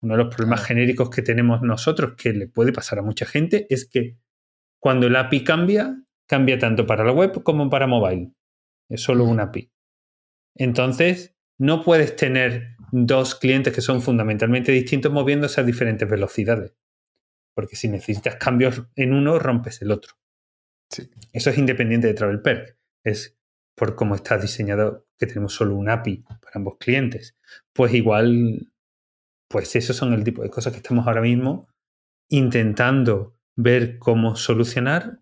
Uno 0.00 0.16
de 0.16 0.24
los 0.24 0.34
problemas 0.34 0.64
genéricos 0.64 1.10
que 1.10 1.22
tenemos 1.22 1.62
nosotros, 1.62 2.14
que 2.16 2.32
le 2.32 2.48
puede 2.48 2.72
pasar 2.72 2.98
a 2.98 3.02
mucha 3.02 3.26
gente, 3.26 3.66
es 3.68 3.88
que 3.88 4.16
cuando 4.80 5.06
el 5.06 5.16
API 5.16 5.44
cambia, 5.44 5.96
cambia 6.26 6.58
tanto 6.58 6.86
para 6.86 7.04
la 7.04 7.12
web 7.12 7.42
como 7.42 7.68
para 7.70 7.86
mobile. 7.86 8.32
Es 8.88 9.02
solo 9.02 9.24
un 9.24 9.38
API. 9.38 9.71
Entonces, 10.54 11.34
no 11.58 11.82
puedes 11.82 12.16
tener 12.16 12.76
dos 12.90 13.34
clientes 13.34 13.74
que 13.74 13.80
son 13.80 14.02
fundamentalmente 14.02 14.72
distintos 14.72 15.12
moviéndose 15.12 15.60
a 15.60 15.64
diferentes 15.64 16.08
velocidades. 16.08 16.74
Porque 17.54 17.76
si 17.76 17.88
necesitas 17.88 18.36
cambios 18.36 18.82
en 18.96 19.12
uno, 19.12 19.38
rompes 19.38 19.82
el 19.82 19.90
otro. 19.90 20.14
Eso 21.32 21.50
es 21.50 21.58
independiente 21.58 22.06
de 22.06 22.14
TravelPerk. 22.14 22.78
Es 23.04 23.38
por 23.74 23.94
cómo 23.94 24.14
está 24.14 24.38
diseñado 24.38 25.06
que 25.18 25.26
tenemos 25.26 25.54
solo 25.54 25.76
un 25.76 25.88
API 25.88 26.24
para 26.40 26.52
ambos 26.54 26.76
clientes. 26.78 27.36
Pues 27.72 27.94
igual, 27.94 28.72
pues 29.48 29.74
esos 29.76 29.96
son 29.96 30.12
el 30.12 30.24
tipo 30.24 30.42
de 30.42 30.50
cosas 30.50 30.72
que 30.72 30.78
estamos 30.78 31.06
ahora 31.06 31.22
mismo 31.22 31.68
intentando 32.28 33.36
ver 33.56 33.98
cómo 33.98 34.36
solucionar 34.36 35.20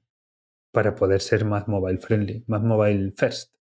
para 0.72 0.94
poder 0.94 1.20
ser 1.20 1.44
más 1.44 1.66
mobile 1.66 1.98
friendly, 1.98 2.44
más 2.46 2.62
mobile 2.62 3.12
first. 3.16 3.54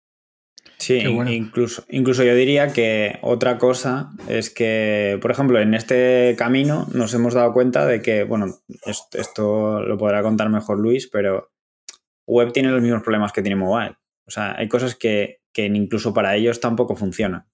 Sí, 0.80 0.98
incluso, 0.98 1.84
incluso 1.90 2.24
yo 2.24 2.34
diría 2.34 2.72
que 2.72 3.20
otra 3.22 3.58
cosa 3.58 4.12
es 4.30 4.50
que, 4.50 5.20
por 5.22 5.30
ejemplo, 5.30 5.60
en 5.60 5.74
este 5.74 6.36
camino 6.38 6.88
nos 6.94 7.14
hemos 7.14 7.34
dado 7.34 7.52
cuenta 7.52 7.86
de 7.86 8.02
que, 8.02 8.24
bueno, 8.24 8.46
esto, 8.86 9.82
lo 9.82 9.98
podrá 9.98 10.24
contar 10.24 10.50
mejor 10.50 10.80
Luis, 10.80 11.08
pero 11.08 11.52
web 12.26 12.54
tiene 12.54 12.72
los 12.72 12.82
mismos 12.82 13.04
problemas 13.04 13.34
que 13.34 13.42
tiene 13.42 13.58
mobile. 13.58 13.98
O 14.26 14.32
sea, 14.32 14.56
hay 14.58 14.70
cosas 14.70 14.96
que, 14.96 15.42
incluso 15.56 16.14
para 16.14 16.38
ellos 16.38 16.62
tampoco 16.62 16.96
funcionan. 16.96 17.46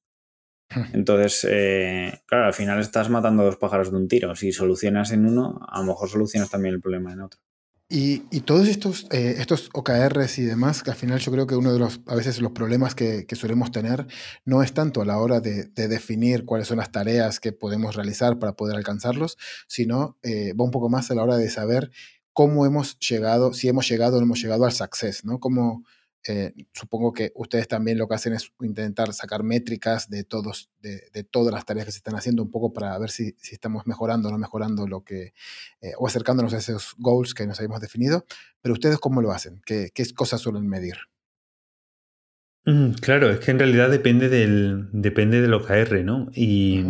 Entonces, 0.93 1.47
eh, 1.49 2.21
claro, 2.27 2.45
al 2.45 2.53
final 2.53 2.79
estás 2.79 3.09
matando 3.09 3.43
dos 3.43 3.57
pájaros 3.57 3.89
de 3.89 3.97
un 3.97 4.07
tiro. 4.07 4.35
Si 4.35 4.51
solucionas 4.51 5.11
en 5.11 5.25
uno, 5.25 5.59
a 5.67 5.79
lo 5.79 5.87
mejor 5.87 6.09
solucionas 6.09 6.51
también 6.51 6.75
el 6.75 6.81
problema 6.81 7.11
en 7.11 7.21
otro. 7.21 7.39
Y, 7.87 8.19
todos 8.41 8.67
estos, 8.67 9.05
eh, 9.11 9.35
estos 9.37 9.69
OKRs 9.71 10.39
y 10.39 10.43
demás, 10.43 10.81
que 10.81 10.89
al 10.89 10.95
final 10.95 11.19
yo 11.19 11.31
creo 11.31 11.45
que 11.45 11.55
uno 11.55 11.71
de 11.71 11.77
los, 11.77 12.01
a 12.07 12.15
veces 12.15 12.41
los 12.41 12.51
problemas 12.51 12.95
que, 12.95 13.27
solemos 13.35 13.71
tener 13.71 14.07
no 14.43 14.63
es 14.63 14.73
tanto 14.73 15.01
a 15.01 15.05
la 15.05 15.19
hora 15.19 15.39
de, 15.39 15.65
definir 15.75 16.45
cuáles 16.45 16.67
son 16.67 16.77
las 16.77 16.91
tareas 16.91 17.39
que 17.39 17.51
podemos 17.51 17.95
realizar 17.95 18.39
para 18.39 18.53
poder 18.53 18.75
alcanzarlos, 18.75 19.37
sino 19.67 20.17
eh, 20.23 20.53
va 20.53 20.65
un 20.65 20.71
poco 20.71 20.89
más 20.89 21.11
a 21.11 21.15
la 21.15 21.23
hora 21.23 21.37
de 21.37 21.49
saber 21.51 21.91
cómo 22.33 22.65
hemos 22.65 22.97
llegado, 22.99 23.53
si 23.53 23.67
hemos 23.67 23.87
llegado 23.87 24.17
o 24.17 24.19
no 24.19 24.25
hemos 24.25 24.41
llegado 24.41 24.65
al 24.65 24.71
success, 24.71 25.23
¿no? 25.23 25.39
Cómo, 25.39 25.83
eh, 26.27 26.53
supongo 26.73 27.13
que 27.13 27.31
ustedes 27.35 27.67
también 27.67 27.99
lo 27.99 28.07
que 28.07 28.15
hacen 28.15 28.33
es 28.33 28.51
intentar 28.61 29.13
sacar 29.13 29.43
métricas 29.43 30.09
de, 30.09 30.23
todos, 30.23 30.71
de, 30.81 31.23
todas 31.23 31.53
las 31.53 31.65
tareas 31.65 31.85
que 31.85 31.91
se 31.91 31.99
están 31.99 32.15
haciendo 32.15 32.41
un 32.41 32.49
poco 32.49 32.73
para 32.73 32.97
ver 32.97 33.11
si, 33.11 33.35
estamos 33.51 33.85
mejorando 33.85 34.29
o 34.29 34.31
no 34.31 34.39
mejorando 34.39 34.87
lo 34.87 35.03
que, 35.03 35.33
eh, 35.81 35.91
o 35.99 36.07
acercándonos 36.07 36.53
a 36.53 36.57
esos 36.57 36.95
goals 36.97 37.35
que 37.35 37.45
nos 37.45 37.59
habíamos 37.59 37.79
definido. 37.79 38.25
Pero 38.61 38.73
ustedes, 38.73 38.97
¿cómo 38.97 39.21
lo 39.21 39.31
hacen? 39.31 39.61
¿Qué, 39.65 39.91
qué 39.93 40.03
cosas 40.15 40.41
suelen 40.41 40.67
medir? 40.67 40.95
Mm, 42.65 42.93
claro, 42.93 43.29
es 43.29 43.39
que 43.39 43.51
en 43.51 43.59
realidad 43.59 43.91
depende 43.91 44.27
del, 44.27 44.89
depende 44.91 45.41
del 45.41 45.53
OKR, 45.53 46.03
¿no? 46.03 46.31
Y, 46.33 46.83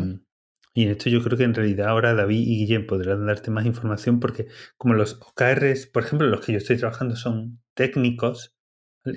y 0.74 0.84
en 0.84 0.92
esto 0.92 1.10
yo 1.10 1.22
creo 1.22 1.38
que 1.38 1.44
en 1.44 1.54
realidad 1.54 1.90
ahora 1.90 2.14
David 2.14 2.40
y 2.40 2.60
Guillem 2.60 2.88
podrán 2.88 3.26
darte 3.26 3.52
más 3.52 3.66
información 3.66 4.22
porque 4.22 4.48
como 4.78 4.94
los 4.94 5.16
OKRs, 5.16 5.88
por 5.88 6.04
ejemplo, 6.04 6.28
los 6.28 6.46
que 6.46 6.54
yo 6.54 6.58
estoy 6.58 6.78
trabajando 6.78 7.18
son 7.18 7.60
técnicos, 7.74 8.55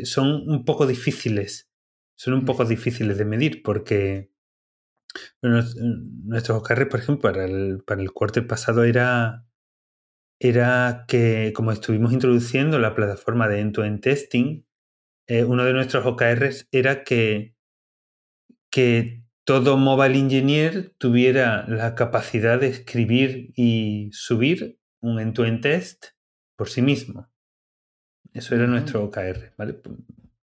son 0.05 0.49
un 0.49 0.65
poco 0.65 0.87
difíciles, 0.87 1.71
son 2.17 2.35
un 2.35 2.45
poco 2.45 2.65
difíciles 2.65 3.19
de 3.19 3.25
medir 3.25 3.63
porque 3.63 4.31
nuestros 5.43 6.59
OKR, 6.59 6.89
por 6.89 7.01
ejemplo, 7.01 7.33
para 7.33 7.45
el, 7.45 7.83
para 7.85 8.03
el 8.03 8.13
quarter 8.13 8.47
pasado 8.47 8.85
era, 8.85 9.47
era 10.41 11.05
que 11.09 11.53
como 11.55 11.73
estuvimos 11.73 12.13
introduciendo 12.13 12.79
la 12.79 12.95
plataforma 12.95 13.49
de 13.49 13.61
end-to-end 13.61 14.01
testing, 14.01 14.67
eh, 15.27 15.45
uno 15.45 15.65
de 15.65 15.73
nuestros 15.73 16.07
OKRs 16.07 16.69
era 16.73 17.05
que, 17.05 17.55
que 18.71 19.25
todo 19.45 19.77
mobile 19.77 20.19
engineer 20.19 20.95
tuviera 20.99 21.67
la 21.69 21.95
capacidad 21.95 22.61
de 22.61 22.69
escribir 22.69 23.53
y 23.57 24.11
subir 24.13 24.79
un 25.01 25.21
end-to-end 25.21 25.63
test 25.63 26.07
por 26.57 26.69
sí 26.69 26.83
mismo. 26.83 27.31
Eso 28.33 28.55
era 28.55 28.67
nuestro 28.67 29.05
OKR, 29.05 29.53
¿vale? 29.57 29.81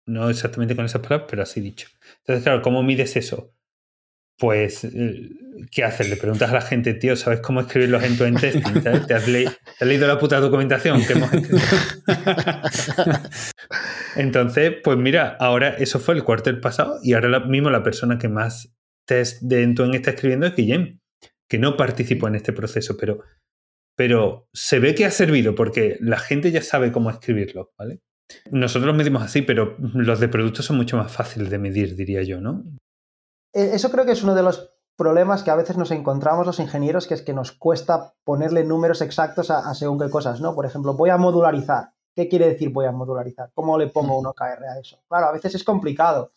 No 0.05 0.29
exactamente 0.29 0.75
con 0.75 0.85
esas 0.85 1.01
palabras, 1.01 1.27
pero 1.29 1.43
así 1.43 1.61
dicho. 1.61 1.87
Entonces, 2.19 2.43
claro, 2.43 2.61
¿cómo 2.61 2.83
mides 2.83 3.15
eso? 3.15 3.53
Pues, 4.37 4.83
eh, 4.83 5.29
¿qué 5.71 5.83
haces? 5.83 6.09
Le 6.09 6.17
preguntas 6.17 6.49
a 6.49 6.53
la 6.53 6.61
gente, 6.61 6.93
tío, 6.93 7.15
¿sabes 7.15 7.41
cómo 7.41 7.61
escribir 7.61 7.89
los 7.89 8.03
end-to-end 8.03 8.39
testing? 8.39 8.81
¿Te 9.07 9.13
has, 9.13 9.27
leído 9.27 10.07
la 10.07 10.17
puta 10.17 10.39
documentación 10.39 11.05
que 11.05 11.13
hemos 11.13 11.33
escrito? 11.33 11.63
Entonces, 14.15 14.73
pues 14.83 14.97
mira, 14.97 15.37
ahora 15.39 15.69
eso 15.69 15.99
fue 15.99 16.15
el 16.15 16.23
cuartel 16.23 16.59
pasado 16.59 16.99
y 17.03 17.13
ahora 17.13 17.41
mismo 17.41 17.69
la 17.69 17.83
persona 17.83 18.17
que 18.17 18.29
más 18.29 18.73
test 19.05 19.41
de 19.41 19.63
end-to-end 19.63 19.95
está 19.95 20.11
escribiendo 20.11 20.47
es 20.47 20.55
Guillem, 20.55 20.99
que 21.47 21.59
no 21.59 21.77
participó 21.77 22.27
en 22.27 22.35
este 22.35 22.53
proceso, 22.53 22.97
pero 22.97 23.23
pero 24.01 24.47
se 24.51 24.79
ve 24.79 24.95
que 24.95 25.05
ha 25.05 25.11
servido 25.11 25.53
porque 25.53 25.99
la 25.99 26.17
gente 26.17 26.49
ya 26.49 26.63
sabe 26.63 26.91
cómo 26.91 27.11
escribirlo, 27.11 27.69
¿vale? 27.77 28.01
Nosotros 28.49 28.87
lo 28.87 28.95
medimos 28.95 29.21
así, 29.21 29.43
pero 29.43 29.75
los 29.93 30.19
de 30.19 30.27
productos 30.27 30.65
son 30.65 30.77
mucho 30.77 30.97
más 30.97 31.11
fáciles 31.11 31.51
de 31.51 31.59
medir, 31.59 31.95
diría 31.95 32.23
yo, 32.23 32.41
¿no? 32.41 32.63
E, 33.53 33.75
eso 33.75 33.91
creo 33.91 34.03
que 34.03 34.13
es 34.13 34.23
uno 34.23 34.33
de 34.33 34.41
los 34.41 34.73
problemas 34.97 35.43
que 35.43 35.51
a 35.51 35.55
veces 35.55 35.77
nos 35.77 35.91
encontramos 35.91 36.47
los 36.47 36.59
ingenieros, 36.59 37.05
que 37.05 37.13
es 37.13 37.21
que 37.21 37.35
nos 37.35 37.51
cuesta 37.51 38.15
ponerle 38.23 38.63
números 38.63 39.03
exactos 39.03 39.51
a, 39.51 39.71
según 39.75 39.99
qué 39.99 40.09
cosas, 40.09 40.41
¿no? 40.41 40.55
Por 40.55 40.65
ejemplo, 40.65 40.95
voy 40.95 41.11
a 41.11 41.17
modularizar. 41.17 41.91
¿Qué 42.15 42.27
quiere 42.27 42.47
decir 42.47 42.71
voy 42.71 42.87
a 42.87 42.91
modularizar? 42.91 43.51
¿Cómo 43.53 43.77
le 43.77 43.85
pongo 43.85 44.17
un 44.17 44.25
OKR 44.25 44.65
a 44.65 44.79
eso? 44.79 44.97
Claro, 45.07 45.27
a 45.27 45.31
veces 45.31 45.53
es 45.53 45.63
complicado. 45.63 46.31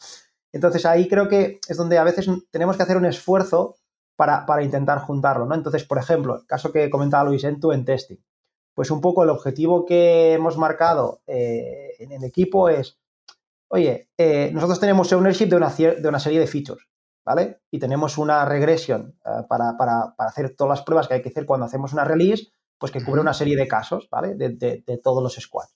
Entonces 0.52 0.84
ahí 0.84 1.08
creo 1.08 1.30
que 1.30 1.60
es 1.66 1.78
donde 1.78 1.96
a 1.96 2.04
veces 2.04 2.28
tenemos 2.50 2.76
que 2.76 2.82
hacer 2.82 2.98
un 2.98 3.06
esfuerzo 3.06 3.76
para, 4.16 4.62
intentar 4.62 5.00
juntarlo, 5.00 5.46
¿no? 5.46 5.54
Entonces, 5.54 5.84
por 5.84 5.98
ejemplo, 5.98 6.36
el 6.36 6.46
caso 6.46 6.72
que 6.72 6.90
comentaba 6.90 7.28
Luis 7.28 7.44
en 7.44 7.60
tu 7.60 7.72
en 7.72 7.84
testing, 7.84 8.18
pues 8.74 8.90
un 8.90 9.00
poco 9.00 9.22
el 9.22 9.30
objetivo 9.30 9.84
que 9.84 10.32
hemos 10.32 10.56
marcado 10.56 11.22
eh, 11.26 11.94
en 11.98 12.12
el 12.12 12.24
equipo 12.24 12.68
es, 12.68 12.98
oye, 13.68 14.10
eh, 14.18 14.50
nosotros 14.52 14.80
tenemos 14.80 15.12
ownership 15.12 15.46
de 15.46 15.56
una, 15.56 15.70
de 15.70 16.08
una 16.08 16.20
serie 16.20 16.40
de 16.40 16.46
features, 16.46 16.86
¿vale? 17.24 17.60
Y 17.70 17.78
tenemos 17.78 18.18
una 18.18 18.44
regresión 18.44 19.18
eh, 19.24 19.42
para, 19.48 19.76
hacer 20.18 20.54
todas 20.56 20.78
las 20.78 20.84
pruebas 20.84 21.08
que 21.08 21.14
hay 21.14 21.22
que 21.22 21.28
hacer 21.30 21.46
cuando 21.46 21.66
hacemos 21.66 21.92
una 21.92 22.04
release, 22.04 22.48
pues 22.78 22.92
que 22.92 23.04
cubre 23.04 23.20
una 23.20 23.34
serie 23.34 23.56
de 23.56 23.68
casos, 23.68 24.08
¿vale? 24.10 24.34
De, 24.34 24.50
de 24.50 24.98
todos 24.98 25.22
los 25.22 25.34
squads. 25.34 25.74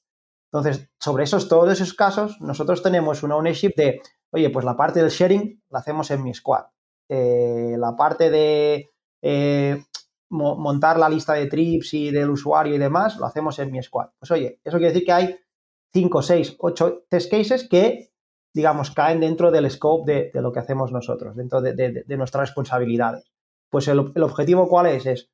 Entonces, 0.53 0.89
sobre 0.99 1.25
esos, 1.25 1.49
todos 1.49 1.71
esos 1.71 1.93
casos, 1.95 2.41
nosotros 2.41 2.83
tenemos 2.83 3.23
una 3.23 3.37
ownership 3.37 3.73
de, 3.77 4.01
oye, 4.31 4.51
pues 4.51 4.65
la 4.65 4.77
parte 4.77 5.01
del 5.01 5.11
sharing 5.11 5.63
la 5.69 5.81
hacemos 5.81 6.11
en 6.11 6.23
mi 6.23 6.33
squad. 6.33 6.65
Eh, 7.09 7.77
la 7.79 7.97
parte 7.97 8.31
de 8.31 8.91
eh, 9.23 9.83
montar 10.31 10.99
la 10.99 11.09
lista 11.09 11.35
de 11.35 11.47
trips 11.47 11.95
y 11.95 12.11
del 12.11 12.31
usuario 12.31 12.75
y 12.75 12.79
demás, 12.79 13.17
lo 13.17 13.27
hacemos 13.27 13.59
en 13.59 13.73
mi 13.73 13.83
squad. 13.83 14.09
Pues 14.19 14.31
oye, 14.31 14.61
eso 14.63 14.77
quiere 14.77 14.93
decir 14.93 15.07
que 15.07 15.13
hay 15.13 15.37
5, 15.93 16.23
6, 16.23 16.57
8 16.59 17.05
test 17.09 17.31
cases 17.31 17.69
que, 17.69 18.13
digamos, 18.55 18.91
caen 18.91 19.21
dentro 19.21 19.51
del 19.51 19.71
scope 19.71 20.31
de, 20.33 20.43
lo 20.43 20.53
que 20.53 20.61
hacemos 20.61 20.93
nosotros, 20.93 21.37
dentro 21.37 21.61
de, 21.61 22.05
nuestras 22.09 22.49
responsabilidades. 22.49 23.25
Pues 23.71 23.89
el, 23.89 23.99
objetivo 23.99 24.69
cuál 24.69 24.87
es? 24.87 25.07
Es, 25.07 25.31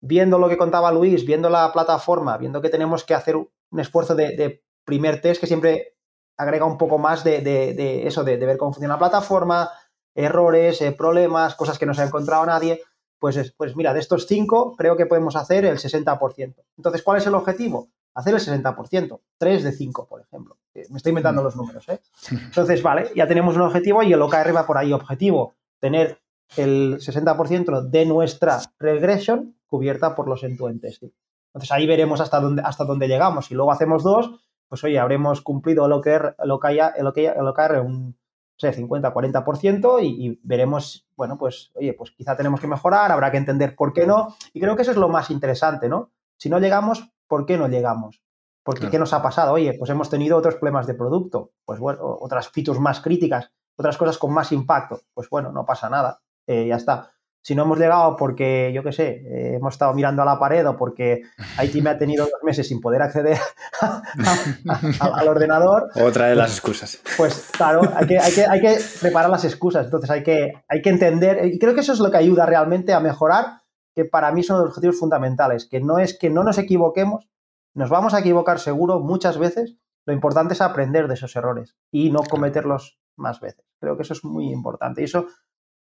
viendo 0.00 0.38
lo 0.38 0.48
que 0.48 0.58
contaba 0.58 0.92
Luis, 0.92 1.24
viendo 1.24 1.48
la 1.50 1.72
plataforma, 1.72 2.36
viendo 2.36 2.60
que 2.60 2.68
tenemos 2.68 3.04
que 3.04 3.14
hacer 3.14 3.36
un 3.36 3.80
esfuerzo 3.80 4.14
de, 4.14 4.62
primer 4.84 5.20
test 5.20 5.40
que 5.40 5.48
siempre 5.48 5.96
agrega 6.36 6.64
un 6.64 6.78
poco 6.78 6.98
más 6.98 7.24
de, 7.24 8.04
eso, 8.06 8.22
de, 8.22 8.36
ver 8.36 8.56
cómo 8.56 8.72
funciona 8.72 8.94
la 8.94 9.00
plataforma, 9.00 9.70
errores, 10.16 10.80
eh, 10.82 10.92
problemas, 10.92 11.54
cosas 11.54 11.78
que 11.78 11.86
no 11.86 11.94
se 11.94 12.02
ha 12.02 12.06
encontrado 12.06 12.44
nadie, 12.46 12.82
pues, 13.18 13.54
pues 13.56 13.76
mira, 13.76 13.94
de 13.94 14.00
estos 14.00 14.26
cinco 14.26 14.74
creo 14.76 14.96
que 14.96 15.06
podemos 15.06 15.36
hacer 15.36 15.64
el 15.64 15.78
60%. 15.78 16.54
Entonces, 16.76 17.02
¿cuál 17.02 17.18
es 17.18 17.26
el 17.26 17.34
objetivo? 17.34 17.88
Hacer 18.14 18.34
el 18.34 18.40
60%, 18.40 19.20
3 19.38 19.64
de 19.64 19.72
5, 19.72 20.06
por 20.06 20.22
ejemplo. 20.22 20.56
Eh, 20.74 20.86
me 20.90 20.96
estoy 20.96 21.10
inventando 21.10 21.42
los 21.42 21.54
números, 21.54 21.86
¿eh? 21.88 22.00
Entonces, 22.30 22.82
vale, 22.82 23.10
ya 23.14 23.26
tenemos 23.26 23.56
un 23.56 23.62
objetivo 23.62 24.02
y 24.02 24.12
el 24.12 24.22
OKR 24.22 24.56
va 24.56 24.66
por 24.66 24.78
ahí. 24.78 24.92
Objetivo, 24.92 25.54
tener 25.80 26.18
el 26.56 26.98
60% 26.98 27.82
de 27.82 28.06
nuestra 28.06 28.60
regression 28.78 29.56
cubierta 29.66 30.14
por 30.14 30.28
los 30.28 30.42
end-to-end 30.44 30.80
testing. 30.80 31.10
Entonces, 31.48 31.72
ahí 31.72 31.86
veremos 31.86 32.20
hasta 32.20 32.40
dónde, 32.40 32.62
hasta 32.64 32.84
dónde 32.84 33.06
llegamos. 33.08 33.46
Si 33.46 33.54
luego 33.54 33.72
hacemos 33.72 34.02
dos, 34.02 34.30
pues 34.68 34.82
oye, 34.84 34.98
habremos 34.98 35.42
cumplido 35.42 35.84
el 35.86 35.92
OKR, 35.92 36.36
el 36.38 36.50
OKR, 36.50 36.94
el 36.96 37.06
OKR, 37.06 37.38
el 37.38 37.48
OKR 37.48 37.80
un 37.80 38.16
sé, 38.56 38.72
50, 38.72 39.12
40% 39.12 40.02
y, 40.02 40.26
y, 40.26 40.40
veremos, 40.42 41.06
bueno, 41.16 41.36
pues, 41.38 41.70
oye, 41.74 41.92
pues 41.94 42.10
quizá 42.10 42.36
tenemos 42.36 42.60
que 42.60 42.66
mejorar, 42.66 43.12
habrá 43.12 43.30
que 43.30 43.36
entender 43.36 43.74
por 43.76 43.92
qué 43.92 44.06
no. 44.06 44.34
Y 44.52 44.60
creo 44.60 44.76
que 44.76 44.82
eso 44.82 44.90
es 44.90 44.96
lo 44.96 45.08
más 45.08 45.30
interesante, 45.30 45.88
¿no? 45.88 46.12
Si 46.38 46.48
no 46.48 46.58
llegamos, 46.58 47.10
¿por 47.26 47.46
qué 47.46 47.56
no 47.56 47.68
llegamos? 47.68 48.22
Porque 48.62 48.90
¿qué 48.90 48.98
nos 48.98 49.12
ha 49.12 49.22
pasado? 49.22 49.52
Oye, 49.52 49.74
pues 49.78 49.90
hemos 49.90 50.10
tenido 50.10 50.36
otros 50.36 50.56
problemas 50.56 50.88
de 50.88 50.94
producto, 50.94 51.52
pues 51.64 51.78
bueno, 51.78 52.00
otras 52.02 52.48
features 52.48 52.80
más 52.80 53.00
críticas, 53.00 53.52
otras 53.76 53.96
cosas 53.96 54.18
con 54.18 54.32
más 54.32 54.50
impacto. 54.50 55.02
Pues 55.14 55.30
bueno, 55.30 55.52
no 55.52 55.64
pasa 55.64 55.88
nada, 55.88 56.20
eh, 56.48 56.66
ya 56.66 56.74
está 56.74 57.15
si 57.46 57.54
no 57.54 57.62
hemos 57.62 57.78
llegado 57.78 58.16
porque, 58.16 58.72
yo 58.74 58.82
qué 58.82 58.90
sé, 58.90 59.22
eh, 59.24 59.54
hemos 59.54 59.74
estado 59.74 59.94
mirando 59.94 60.20
a 60.20 60.24
la 60.24 60.36
pared 60.36 60.66
o 60.66 60.76
porque 60.76 61.22
Haití 61.56 61.80
me 61.80 61.90
ha 61.90 61.96
tenido 61.96 62.24
dos 62.24 62.42
meses 62.42 62.66
sin 62.66 62.80
poder 62.80 63.02
acceder 63.02 63.38
al 65.00 65.28
ordenador. 65.28 65.88
Otra 65.94 66.26
de 66.26 66.34
las 66.34 66.60
pues, 66.60 66.82
excusas. 66.82 67.00
Pues 67.16 67.50
claro, 67.56 67.82
hay 67.94 68.04
que, 68.08 68.18
hay, 68.18 68.60
que, 68.60 68.80
preparar 69.00 69.30
las 69.30 69.44
excusas. 69.44 69.84
Entonces 69.84 70.10
hay 70.10 70.24
que, 70.24 70.54
hay 70.66 70.82
que 70.82 70.90
entender, 70.90 71.46
y 71.46 71.60
creo 71.60 71.72
que 71.72 71.82
eso 71.82 71.92
es 71.92 72.00
lo 72.00 72.10
que 72.10 72.16
ayuda 72.16 72.46
realmente 72.46 72.92
a 72.92 72.98
mejorar, 72.98 73.62
que 73.94 74.04
para 74.04 74.32
mí 74.32 74.42
son 74.42 74.58
los 74.58 74.70
objetivos 74.70 74.98
fundamentales, 74.98 75.68
que 75.70 75.78
no 75.78 76.00
es 76.00 76.18
que 76.18 76.30
no 76.30 76.42
nos 76.42 76.58
equivoquemos, 76.58 77.28
nos 77.74 77.90
vamos 77.90 78.12
a 78.14 78.18
equivocar 78.18 78.58
seguro 78.58 78.98
muchas 78.98 79.38
veces, 79.38 79.76
lo 80.04 80.12
importante 80.12 80.54
es 80.54 80.60
aprender 80.60 81.06
de 81.06 81.14
esos 81.14 81.36
errores 81.36 81.76
y 81.92 82.10
no 82.10 82.24
cometerlos 82.28 82.98
más 83.14 83.38
veces. 83.38 83.64
Creo 83.80 83.96
que 83.96 84.02
eso 84.02 84.14
es 84.14 84.24
muy 84.24 84.50
importante. 84.50 85.00
Y 85.00 85.04
eso 85.04 85.28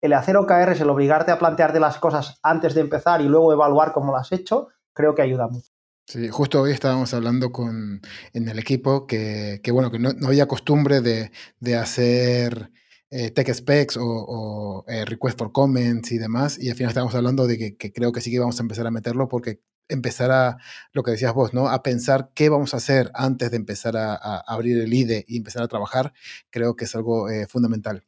el 0.00 0.12
hacer 0.12 0.36
OKRs, 0.36 0.80
el 0.80 0.90
obligarte 0.90 1.32
a 1.32 1.38
plantearte 1.38 1.80
las 1.80 1.98
cosas 1.98 2.38
antes 2.42 2.74
de 2.74 2.82
empezar 2.82 3.20
y 3.20 3.24
luego 3.24 3.52
evaluar 3.52 3.92
cómo 3.92 4.12
lo 4.12 4.18
has 4.18 4.32
hecho, 4.32 4.68
creo 4.92 5.14
que 5.14 5.22
ayuda 5.22 5.48
mucho. 5.48 5.72
Sí, 6.08 6.28
justo 6.28 6.62
hoy 6.62 6.72
estábamos 6.72 7.12
hablando 7.12 7.52
con, 7.52 8.00
en 8.32 8.48
el 8.48 8.58
equipo 8.58 9.06
que, 9.06 9.60
bueno, 9.70 9.90
que 9.90 9.98
no, 9.98 10.10
había 10.26 10.48
costumbre 10.48 11.02
de, 11.02 11.30
hacer 11.76 12.70
eh, 13.10 13.30
tech 13.30 13.52
specs 13.52 13.98
o, 14.00 14.84
eh, 14.88 15.04
request 15.04 15.38
for 15.38 15.52
comments 15.52 16.10
y 16.12 16.16
demás, 16.16 16.58
y 16.58 16.70
al 16.70 16.76
final 16.76 16.90
estábamos 16.92 17.14
hablando 17.14 17.46
de 17.46 17.76
que, 17.76 17.92
creo 17.92 18.12
que 18.12 18.22
sí 18.22 18.30
que 18.30 18.38
vamos 18.38 18.58
a 18.58 18.62
empezar 18.62 18.86
a 18.86 18.90
meterlo 18.90 19.28
porque 19.28 19.60
empezar 19.88 20.30
a, 20.30 20.56
lo 20.94 21.02
que 21.02 21.10
decías 21.10 21.34
vos, 21.34 21.52
¿no? 21.52 21.68
A 21.68 21.82
pensar 21.82 22.30
qué 22.34 22.48
vamos 22.48 22.72
a 22.72 22.78
hacer 22.78 23.10
antes 23.12 23.50
de 23.50 23.58
empezar 23.58 23.96
a, 23.98 24.14
abrir 24.46 24.78
el 24.78 24.94
IDE 24.94 25.26
y 25.28 25.36
empezar 25.36 25.62
a 25.62 25.68
trabajar, 25.68 26.14
creo 26.48 26.74
que 26.74 26.86
es 26.86 26.94
algo 26.94 27.28
eh, 27.28 27.46
fundamental. 27.46 28.06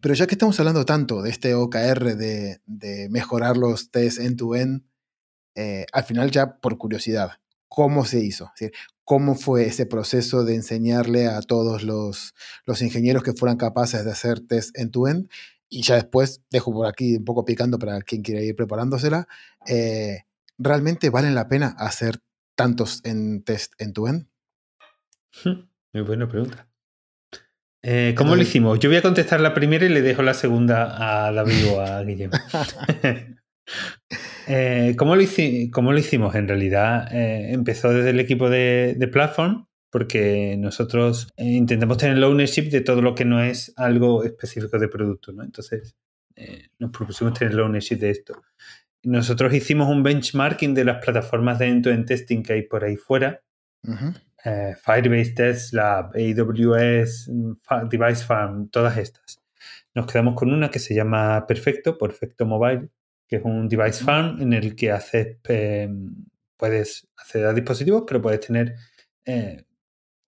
Pero 0.00 0.14
ya 0.14 0.26
que 0.26 0.34
estamos 0.34 0.58
hablando 0.58 0.84
tanto 0.84 1.22
de 1.22 1.30
este 1.30 1.54
OKR, 1.54 2.16
de, 2.16 3.08
mejorar 3.10 3.56
los 3.56 3.90
tests 3.90 4.20
end-to-end, 4.20 4.82
eh, 5.54 5.86
al 5.92 6.04
final 6.04 6.30
ya 6.30 6.58
por 6.58 6.78
curiosidad, 6.78 7.32
¿cómo 7.68 8.04
se 8.04 8.20
hizo? 8.20 8.52
¿Cómo 9.04 9.34
fue 9.34 9.66
ese 9.66 9.86
proceso 9.86 10.44
de 10.44 10.54
enseñarle 10.54 11.26
a 11.26 11.40
todos 11.40 11.82
los, 11.82 12.34
ingenieros 12.80 13.22
que 13.22 13.32
fueran 13.32 13.56
capaces 13.56 14.04
de 14.04 14.10
hacer 14.10 14.40
test 14.40 14.76
end-to-end? 14.78 15.28
Y 15.68 15.82
ya 15.82 15.96
después, 15.96 16.42
dejo 16.50 16.72
por 16.72 16.86
aquí 16.86 17.16
un 17.16 17.24
poco 17.24 17.44
picando 17.44 17.78
para 17.78 18.00
quien 18.00 18.22
quiera 18.22 18.40
ir 18.40 18.54
preparándosela, 18.54 19.26
eh, 19.66 20.24
¿realmente 20.58 21.10
valen 21.10 21.34
la 21.34 21.48
pena 21.48 21.74
hacer 21.78 22.20
tantos 22.54 23.00
en 23.04 23.42
test 23.42 23.72
end-to-end? 23.78 24.28
Muy 25.92 26.02
buena 26.02 26.28
pregunta. 26.28 26.68
Eh, 27.88 28.16
¿Cómo 28.16 28.34
lo 28.34 28.42
hicimos? 28.42 28.80
Yo 28.80 28.90
voy 28.90 28.96
a 28.96 29.02
contestar 29.02 29.40
la 29.40 29.54
primera 29.54 29.86
y 29.86 29.88
le 29.88 30.02
dejo 30.02 30.20
la 30.20 30.34
segunda 30.34 31.26
a 31.26 31.30
David 31.30 31.68
o 31.68 31.80
a 31.80 32.02
Guillermo. 32.02 32.36
Eh, 34.48 34.94
¿cómo, 34.96 35.16
lo 35.16 35.98
hicimos? 35.98 36.36
En 36.36 36.46
realidad 36.46 37.12
eh, 37.12 37.52
empezó 37.52 37.92
desde 37.92 38.10
el 38.10 38.20
equipo 38.20 38.48
de, 38.48 38.94
de 38.96 39.08
Platform, 39.08 39.66
porque 39.90 40.54
nosotros 40.56 41.26
intentamos 41.36 41.98
tener 41.98 42.16
el 42.16 42.22
ownership 42.22 42.70
de 42.70 42.80
todo 42.80 43.02
lo 43.02 43.16
que 43.16 43.24
no 43.24 43.42
es 43.42 43.72
algo 43.76 44.22
específico 44.22 44.78
de 44.78 44.86
producto. 44.86 45.32
¿no? 45.32 45.42
Entonces 45.42 45.96
nos 46.78 46.92
propusimos 46.92 47.36
tener 47.36 47.54
el 47.54 47.60
ownership 47.60 47.96
de 47.96 48.10
esto. 48.10 48.40
Nosotros 49.02 49.52
hicimos 49.52 49.88
un 49.88 50.04
benchmarking 50.04 50.74
de 50.74 50.84
las 50.84 51.04
plataformas 51.04 51.58
de 51.58 51.66
end-to-end 51.66 52.06
testing 52.06 52.44
que 52.44 52.52
hay 52.52 52.62
por 52.62 52.84
ahí 52.84 52.94
fuera. 52.94 53.42
Eh, 54.46 54.76
Firebase 54.76 55.32
Test 55.32 55.72
Lab, 55.72 56.12
AWS, 56.14 57.28
Device 57.90 58.24
Farm, 58.24 58.68
todas 58.68 58.96
estas. 58.96 59.42
Nos 59.92 60.06
quedamos 60.06 60.36
con 60.36 60.52
una 60.52 60.70
que 60.70 60.78
se 60.78 60.94
llama 60.94 61.44
Perfecto, 61.48 61.98
Perfecto 61.98 62.46
Mobile, 62.46 62.88
que 63.26 63.36
es 63.36 63.42
un 63.44 63.68
device 63.68 64.04
farm 64.04 64.40
en 64.40 64.52
el 64.52 64.76
que 64.76 64.92
haces, 64.92 65.38
em, 65.48 66.14
puedes 66.56 67.08
acceder 67.16 67.46
a 67.48 67.54
dispositivos, 67.54 68.04
pero 68.06 68.22
puedes 68.22 68.38
tener 68.38 68.76
eh, 69.24 69.64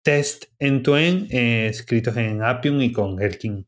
test 0.03 0.47
end-to-end 0.59 1.29
eh, 1.31 1.69
escritos 1.69 2.17
en 2.17 2.43
Appium 2.43 2.81
y 2.81 2.91
con 2.91 3.15
Gherkin. 3.15 3.65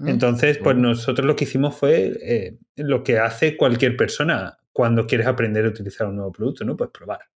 Mm, 0.00 0.08
Entonces, 0.08 0.58
pues 0.58 0.76
nosotros 0.76 1.26
lo 1.26 1.34
que 1.34 1.44
hicimos 1.44 1.74
fue 1.74 2.58
lo 2.76 3.02
que 3.02 3.18
hace 3.18 3.56
cualquier 3.56 3.96
persona 3.96 4.58
cuando 4.70 5.06
quieres 5.06 5.26
aprender 5.26 5.64
a 5.64 5.68
utilizar 5.68 6.08
un 6.08 6.16
nuevo 6.16 6.32
producto, 6.32 6.62
¿no? 6.62 6.76
Pues 6.76 6.90
probar. 6.90 7.31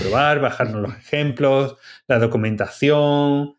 Probar, 0.00 0.40
bajarnos 0.40 0.82
los 0.82 0.96
ejemplos, 0.96 1.76
la 2.06 2.18
documentación, 2.18 3.56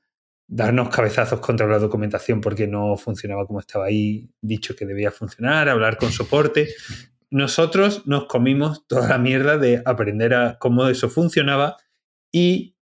darnos 0.48 0.90
cabezazos 0.90 1.40
contra 1.40 1.68
la 1.68 1.80
documentación 1.80 2.42
porque 2.42 2.68
no 2.68 2.98
funcionaba 2.98 3.46
como 3.46 3.60
estaba 3.60 3.86
ahí 3.86 4.30
dicho 4.42 4.76
que 4.76 4.86
debía 4.86 5.12
funcionar, 5.12 5.70
hablar 5.70 5.98
con 5.98 6.12
soporte. 6.12 6.70
Nosotros 7.30 8.08
nos 8.08 8.26
comimos 8.26 8.88
toda 8.88 9.08
la 9.08 9.18
mierda 9.20 9.58
de 9.58 9.82
aprender 9.86 10.34
a 10.34 10.58
cómo 10.58 10.88
eso 10.88 11.10
funcionaba 11.10 11.78
y 12.32 12.76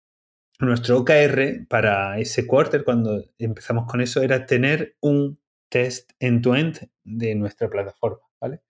nuestro 0.60 1.00
OKR 1.00 1.68
para 1.68 2.20
ese 2.20 2.48
quarter, 2.48 2.84
cuando 2.84 3.24
empezamos 3.38 3.86
con 3.88 4.02
eso, 4.02 4.22
era 4.22 4.46
tener 4.46 4.96
un 5.02 5.40
test 5.70 6.12
end-to-end 6.20 6.90
de 7.04 7.36
nuestra 7.36 7.70
plataforma, 7.70 8.20
¿vale? 8.40 8.62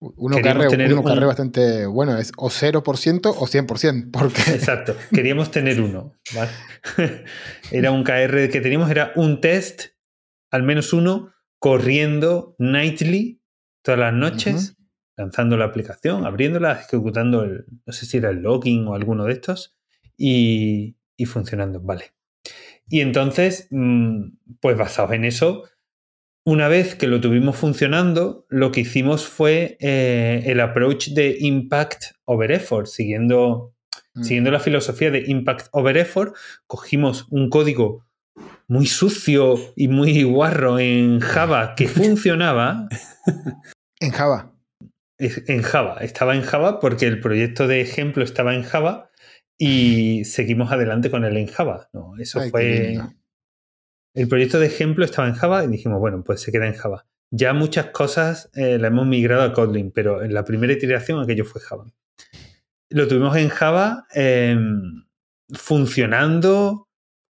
Un 0.00 0.32
OKR, 0.32 1.26
bastante 1.26 1.84
bueno, 1.84 2.16
es 2.16 2.32
o 2.38 2.48
0% 2.48 3.34
o 3.36 3.46
100%. 3.46 4.10
Porque... 4.10 4.40
Exacto, 4.50 4.96
queríamos 5.12 5.50
tener 5.50 5.80
uno. 5.80 6.14
¿vale? 6.34 6.50
era 7.70 7.90
un 7.90 8.02
KR 8.02 8.48
que 8.48 8.60
teníamos, 8.62 8.90
era 8.90 9.12
un 9.16 9.42
test, 9.42 9.90
al 10.50 10.62
menos 10.62 10.94
uno, 10.94 11.34
corriendo 11.58 12.56
nightly 12.58 13.42
todas 13.82 14.00
las 14.00 14.14
noches, 14.14 14.76
lanzando 15.16 15.58
la 15.58 15.66
aplicación, 15.66 16.24
abriéndola, 16.24 16.80
ejecutando 16.80 17.44
el, 17.44 17.66
no 17.84 17.92
sé 17.92 18.06
si 18.06 18.16
era 18.16 18.30
el 18.30 18.40
login 18.40 18.86
o 18.88 18.94
alguno 18.94 19.26
de 19.26 19.34
estos, 19.34 19.76
y, 20.16 20.96
y 21.16 21.26
funcionando, 21.26 21.80
vale. 21.80 22.14
Y 22.88 23.02
entonces, 23.02 23.68
mm, 23.70 24.30
pues 24.60 24.78
basados 24.78 25.12
en 25.12 25.24
eso, 25.26 25.64
una 26.44 26.68
vez 26.68 26.94
que 26.94 27.06
lo 27.06 27.20
tuvimos 27.20 27.56
funcionando, 27.56 28.46
lo 28.48 28.72
que 28.72 28.80
hicimos 28.80 29.26
fue 29.26 29.76
eh, 29.80 30.42
el 30.46 30.60
approach 30.60 31.08
de 31.08 31.36
impact 31.40 32.04
over 32.24 32.50
effort, 32.52 32.86
siguiendo, 32.86 33.74
mm. 34.14 34.22
siguiendo 34.22 34.50
la 34.50 34.60
filosofía 34.60 35.10
de 35.10 35.24
impact 35.26 35.68
over 35.72 35.96
effort, 35.98 36.34
cogimos 36.66 37.26
un 37.30 37.50
código 37.50 38.06
muy 38.68 38.86
sucio 38.86 39.56
y 39.76 39.88
muy 39.88 40.22
guarro 40.22 40.78
en 40.78 41.20
Java 41.20 41.74
que 41.74 41.88
funcionaba. 41.88 42.88
en 43.98 44.10
Java. 44.10 44.54
En 45.18 45.60
Java, 45.60 45.98
estaba 46.00 46.34
en 46.34 46.42
Java 46.42 46.80
porque 46.80 47.06
el 47.06 47.20
proyecto 47.20 47.66
de 47.66 47.82
ejemplo 47.82 48.24
estaba 48.24 48.54
en 48.54 48.62
Java 48.62 49.10
y 49.58 50.24
seguimos 50.24 50.72
adelante 50.72 51.10
con 51.10 51.26
él 51.26 51.36
en 51.36 51.46
Java. 51.46 51.90
¿no? 51.92 52.14
Eso 52.18 52.40
fue. 52.48 52.98
El 54.14 54.28
proyecto 54.28 54.58
de 54.58 54.66
ejemplo 54.66 55.04
estaba 55.04 55.28
en 55.28 55.34
Java 55.34 55.64
y 55.64 55.68
dijimos, 55.68 56.00
bueno, 56.00 56.22
pues 56.24 56.40
se 56.40 56.50
queda 56.50 56.66
en 56.66 56.74
Java. 56.74 57.06
Ya 57.30 57.52
muchas 57.52 57.86
cosas 57.86 58.50
eh, 58.54 58.78
la 58.78 58.88
hemos 58.88 59.06
migrado 59.06 59.42
a 59.42 59.52
Kotlin, 59.52 59.92
pero 59.92 60.22
en 60.22 60.34
la 60.34 60.44
primera 60.44 60.72
iteración 60.72 61.20
aquello 61.20 61.44
fue 61.44 61.60
Java. 61.60 61.84
Lo 62.88 63.06
tuvimos 63.06 63.36
en 63.36 63.48
Java 63.50 64.06
em, 64.12 65.04
funcionando, 65.52 66.88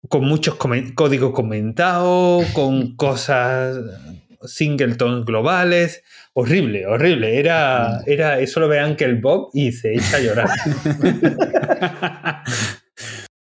con 0.09 0.25
muchos 0.25 0.55
códigos 0.55 1.33
comentados, 1.33 2.45
con 2.53 2.95
cosas 2.95 3.77
singletons 4.43 5.25
globales. 5.25 6.03
Horrible, 6.33 6.87
horrible. 6.87 7.37
Era, 7.37 8.01
era, 8.05 8.39
eso 8.39 8.59
lo 8.59 8.67
vean 8.67 8.95
que 8.95 9.05
el 9.05 9.21
Bob 9.21 9.49
y 9.53 9.71
se 9.71 9.93
echa 9.93 10.17
a 10.17 10.19
llorar. 10.19 10.49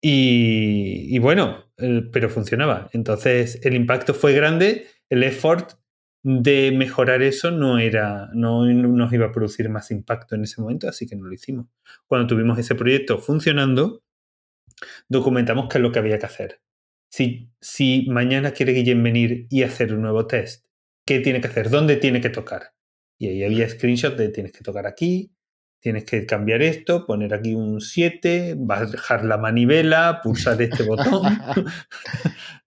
y, 0.01 1.17
bueno, 1.19 1.68
pero 2.11 2.30
funcionaba. 2.30 2.89
Entonces 2.93 3.59
el 3.63 3.75
impacto 3.75 4.13
fue 4.13 4.34
grande, 4.34 4.88
el 5.09 5.23
effort 5.23 5.73
de 6.21 6.71
mejorar 6.71 7.21
eso 7.21 7.49
no 7.51 7.80
era, 7.80 8.30
no 8.34 8.65
nos 8.65 9.13
iba 9.13 9.27
a 9.27 9.32
producir 9.32 9.69
más 9.69 9.89
impacto 9.91 10.36
en 10.36 10.43
ese 10.43 10.61
momento, 10.61 10.88
así 10.89 11.07
que 11.07 11.15
no 11.15 11.25
lo 11.25 11.34
hicimos. 11.34 11.67
Cuando 12.07 12.27
tuvimos 12.27 12.59
ese 12.59 12.75
proyecto 12.75 13.19
funcionando, 13.19 14.03
documentamos 15.07 15.67
qué 15.69 15.77
es 15.77 15.82
lo 15.82 15.91
que 15.91 15.99
había 15.99 16.19
que 16.19 16.25
hacer. 16.25 16.61
Si, 17.09 17.51
si 17.59 18.05
mañana 18.09 18.51
quiere 18.51 18.73
Guillem 18.73 19.01
venir 19.01 19.47
y 19.49 19.63
hacer 19.63 19.93
un 19.93 20.01
nuevo 20.01 20.27
test, 20.27 20.65
¿qué 21.05 21.19
tiene 21.19 21.41
que 21.41 21.47
hacer? 21.47 21.69
¿Dónde 21.69 21.95
tiene 21.95 22.21
que 22.21 22.30
tocar? 22.30 22.73
Y 23.17 23.30
ahí 23.30 23.43
había 23.43 23.67
screenshot 23.67 24.15
de 24.15 24.30
tienes 24.30 24.51
que 24.51 24.63
tocar 24.63 24.86
aquí, 24.86 25.34
tienes 25.80 26.05
que 26.05 26.25
cambiar 26.25 26.61
esto, 26.61 27.05
poner 27.05 27.34
aquí 27.34 27.55
un 27.55 27.82
7, 27.82 28.55
bajar 28.57 29.25
la 29.25 29.38
manivela, 29.38 30.21
pulsar 30.21 30.61
este 30.61 30.84
botón, 30.84 31.23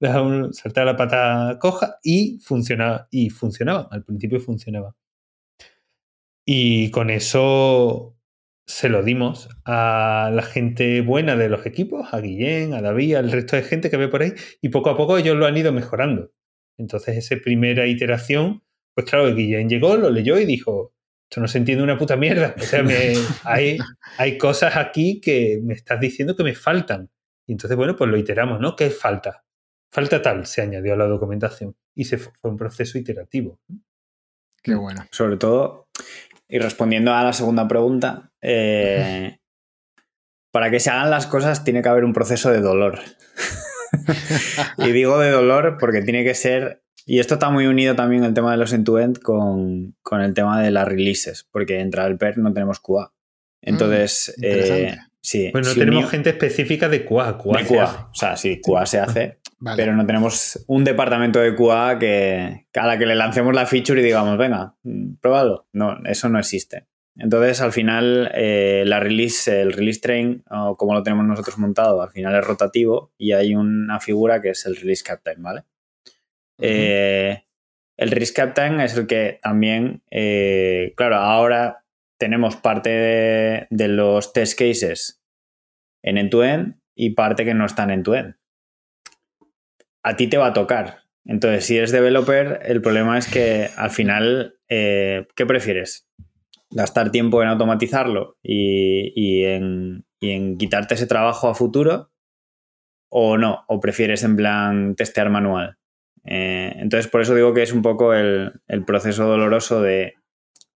saltar 0.53 0.87
la 0.87 0.97
pata 0.97 1.59
coja 1.61 1.99
y 2.03 2.39
funcionaba, 2.41 3.09
y 3.11 3.31
funcionaba, 3.31 3.89
al 3.91 4.05
principio 4.05 4.41
funcionaba. 4.41 4.97
Y 6.45 6.91
con 6.91 7.11
eso 7.11 8.17
se 8.67 8.89
lo 8.89 9.03
dimos 9.03 9.49
a 9.65 10.31
la 10.33 10.43
gente 10.43 11.01
buena 11.03 11.37
de 11.37 11.49
los 11.49 11.67
equipos, 11.67 12.13
a 12.13 12.21
Guillén, 12.21 12.75
a 12.75 12.81
David, 12.81 13.17
al 13.17 13.31
resto 13.31 13.57
de 13.57 13.63
gente 13.63 13.91
que 13.91 13.97
ve 13.97 14.09
por 14.09 14.23
ahí, 14.23 14.33
y 14.61 14.71
poco 14.71 14.91
a 14.91 14.97
poco 14.97 15.19
ellos 15.19 15.37
lo 15.37 15.47
han 15.47 15.57
ido 15.57 15.73
mejorando. 15.73 16.33
Entonces, 16.79 17.17
esa 17.19 17.37
primera 17.43 17.87
iteración 17.87 18.63
pues 18.95 19.07
claro, 19.07 19.35
Guillén 19.35 19.69
llegó, 19.69 19.97
lo 19.97 20.11
leyó 20.11 20.39
y 20.39 20.45
dijo, 20.45 20.93
esto 21.33 21.41
no 21.41 21.49
se 21.49 21.57
entiende 21.57 21.83
una 21.83 21.97
puta 21.97 22.15
mierda. 22.15 22.55
O 22.59 22.61
sea, 22.61 22.85
hay, 23.45 23.79
hay 24.19 24.37
cosas 24.37 24.77
aquí 24.77 25.19
que 25.19 25.61
me 25.65 25.73
estás 25.73 25.99
diciendo 25.99 26.37
que 26.37 26.45
me 26.45 26.55
faltan. 26.55 27.09
Y 27.47 27.53
entonces, 27.53 27.75
bueno, 27.75 27.97
pues 27.97 28.11
lo 28.11 28.19
iteramos, 28.19 28.61
¿no? 28.61 28.77
¿Qué 28.77 28.91
falta? 28.91 29.43
Falta 29.91 30.21
tal, 30.21 30.45
se 30.45 30.61
añadió 30.61 30.93
a 30.93 30.97
la 30.97 31.07
documentación. 31.07 31.75
Y 31.95 32.05
se 32.05 32.19
fue, 32.19 32.35
un 32.43 32.59
proceso 32.59 32.99
iterativo. 32.99 33.59
Qué 34.63 34.75
bueno. 34.75 35.07
Sobre 35.11 35.39
todo, 35.39 35.89
y 36.49 36.59
respondiendo 36.59 37.15
a 37.15 37.25
la 37.25 37.33
segunda 37.33 37.67
pregunta, 37.67 38.31
eh, 38.43 39.39
para 40.51 40.71
que 40.71 40.81
se 40.81 40.91
hagan 40.91 41.11
las 41.11 41.27
cosas 41.27 41.65
tiene 41.65 41.81
que 41.81 41.89
haber 41.89 42.05
un 42.05 42.13
proceso 42.13 42.51
de 42.51 42.61
dolor. 42.61 42.99
y 44.77 44.93
digo 44.93 45.19
de 45.19 45.31
dolor 45.31 45.79
porque 45.81 46.03
tiene 46.03 46.25
que 46.25 46.35
ser 46.35 46.82
y 47.07 47.19
esto 47.19 47.35
está 47.35 47.51
muy 47.51 47.67
unido 47.67 47.95
también 47.95 48.25
el 48.25 48.35
tema 48.35 48.53
de 48.53 48.57
los 48.57 48.73
end-to-end 48.73 49.19
con, 49.21 49.95
el 50.21 50.35
tema 50.35 50.63
de 50.63 50.71
las 50.71 50.87
releases, 50.87 51.47
porque 51.51 51.81
entra 51.81 52.07
el 52.07 52.19
PER 52.19 52.39
no 52.39 52.53
tenemos 52.53 52.81
QA. 52.81 53.13
Entonces, 53.61 54.35
mm, 54.39 54.45
eh, 54.45 54.99
sí. 55.21 55.49
Pues 55.53 55.67
no 55.67 55.75
tenemos 55.75 56.11
gente 56.11 56.31
específica 56.31 56.89
de 56.89 57.05
QA. 57.05 57.39
QA, 57.39 58.09
O 58.11 58.15
sea, 58.15 58.37
sí, 58.37 58.61
QA 58.61 58.87
se 58.87 59.01
hace, 59.01 59.39
pero 59.77 59.95
no 59.95 60.07
tenemos 60.07 60.65
un 60.67 60.85
departamento 60.85 61.41
de 61.41 61.55
QA 61.55 61.99
que, 61.99 62.67
a 62.75 62.87
la 62.87 62.99
que 62.99 63.07
le 63.07 63.15
lancemos 63.15 63.55
la 63.55 63.67
feature 63.67 64.01
y 64.01 64.05
digamos, 64.05 64.39
venga, 64.39 64.75
pruébalo. 65.21 65.67
No, 65.73 65.99
eso 66.05 66.29
no 66.29 66.39
existe. 66.39 66.87
Entonces, 67.17 67.61
al 67.61 67.73
final, 67.73 68.31
eh, 68.35 68.85
la 68.87 68.99
release, 68.99 69.61
el 69.61 69.73
release 69.73 70.01
train, 70.01 70.45
o 70.51 70.77
como 70.77 70.95
lo 70.95 71.03
tenemos 71.03 71.27
nosotros 71.27 71.59
montado, 71.59 72.01
al 72.01 72.11
final 72.11 72.35
es 72.35 72.45
rotativo 72.45 73.13
y 73.19 73.33
hay 73.33 73.55
una 73.55 74.01
figura 74.01 74.41
que 74.41 74.51
es 74.51 74.65
el 74.65 74.77
release 74.77 75.05
captain, 75.05 75.43
¿vale? 75.43 75.65
Eh, 76.63 77.45
el 77.97 78.11
Risk 78.11 78.37
Captain 78.37 78.81
es 78.81 78.97
el 78.97 79.07
que 79.07 79.39
también, 79.43 80.03
eh, 80.11 80.95
claro, 80.97 81.17
ahora 81.17 81.85
tenemos 82.19 82.57
parte 82.57 83.67
de, 83.71 83.89
los 83.89 84.33
test 84.33 84.59
cases 84.59 85.23
en 86.03 86.19
end-to-end 86.19 86.77
y 86.95 87.11
parte 87.11 87.45
que 87.45 87.55
no 87.55 87.67
están 87.67 87.91
en 87.91 87.99
end-to-end. 87.99 88.37
A 90.05 90.17
ti 90.17 90.29
te 90.29 90.39
va 90.39 90.49
a 90.49 90.53
tocar. 90.53 91.03
Entonces, 91.25 91.65
si 91.65 91.77
eres 91.77 91.93
developer, 91.93 92.61
el 92.65 92.81
problema 92.81 93.19
es 93.19 93.29
que 93.29 93.69
al 93.77 93.91
final, 93.91 94.59
eh, 94.69 95.27
¿qué 95.37 95.47
prefieres? 95.47 96.09
¿Gastar 96.71 97.11
tiempo 97.13 97.43
en 97.43 97.49
automatizarlo 97.49 98.39
y, 98.43 99.45
en, 99.45 100.05
y 100.21 100.31
en 100.31 100.57
quitarte 100.59 100.95
ese 100.95 101.07
trabajo 101.07 101.49
a 101.49 101.55
futuro? 101.55 102.13
o 103.15 103.37
no, 103.37 103.65
o 103.69 103.79
prefieres 103.79 104.25
en 104.25 104.37
plan 104.37 104.97
testear 104.97 105.29
manual. 105.29 105.77
Eh, 106.25 106.73
entonces, 106.77 107.11
por 107.11 107.21
eso 107.21 107.35
digo 107.35 107.53
que 107.55 107.63
es 107.63 107.73
un 107.73 107.83
poco 107.83 108.15
el, 108.15 108.53
proceso 108.87 109.27
doloroso 109.27 109.83
de, 109.83 110.15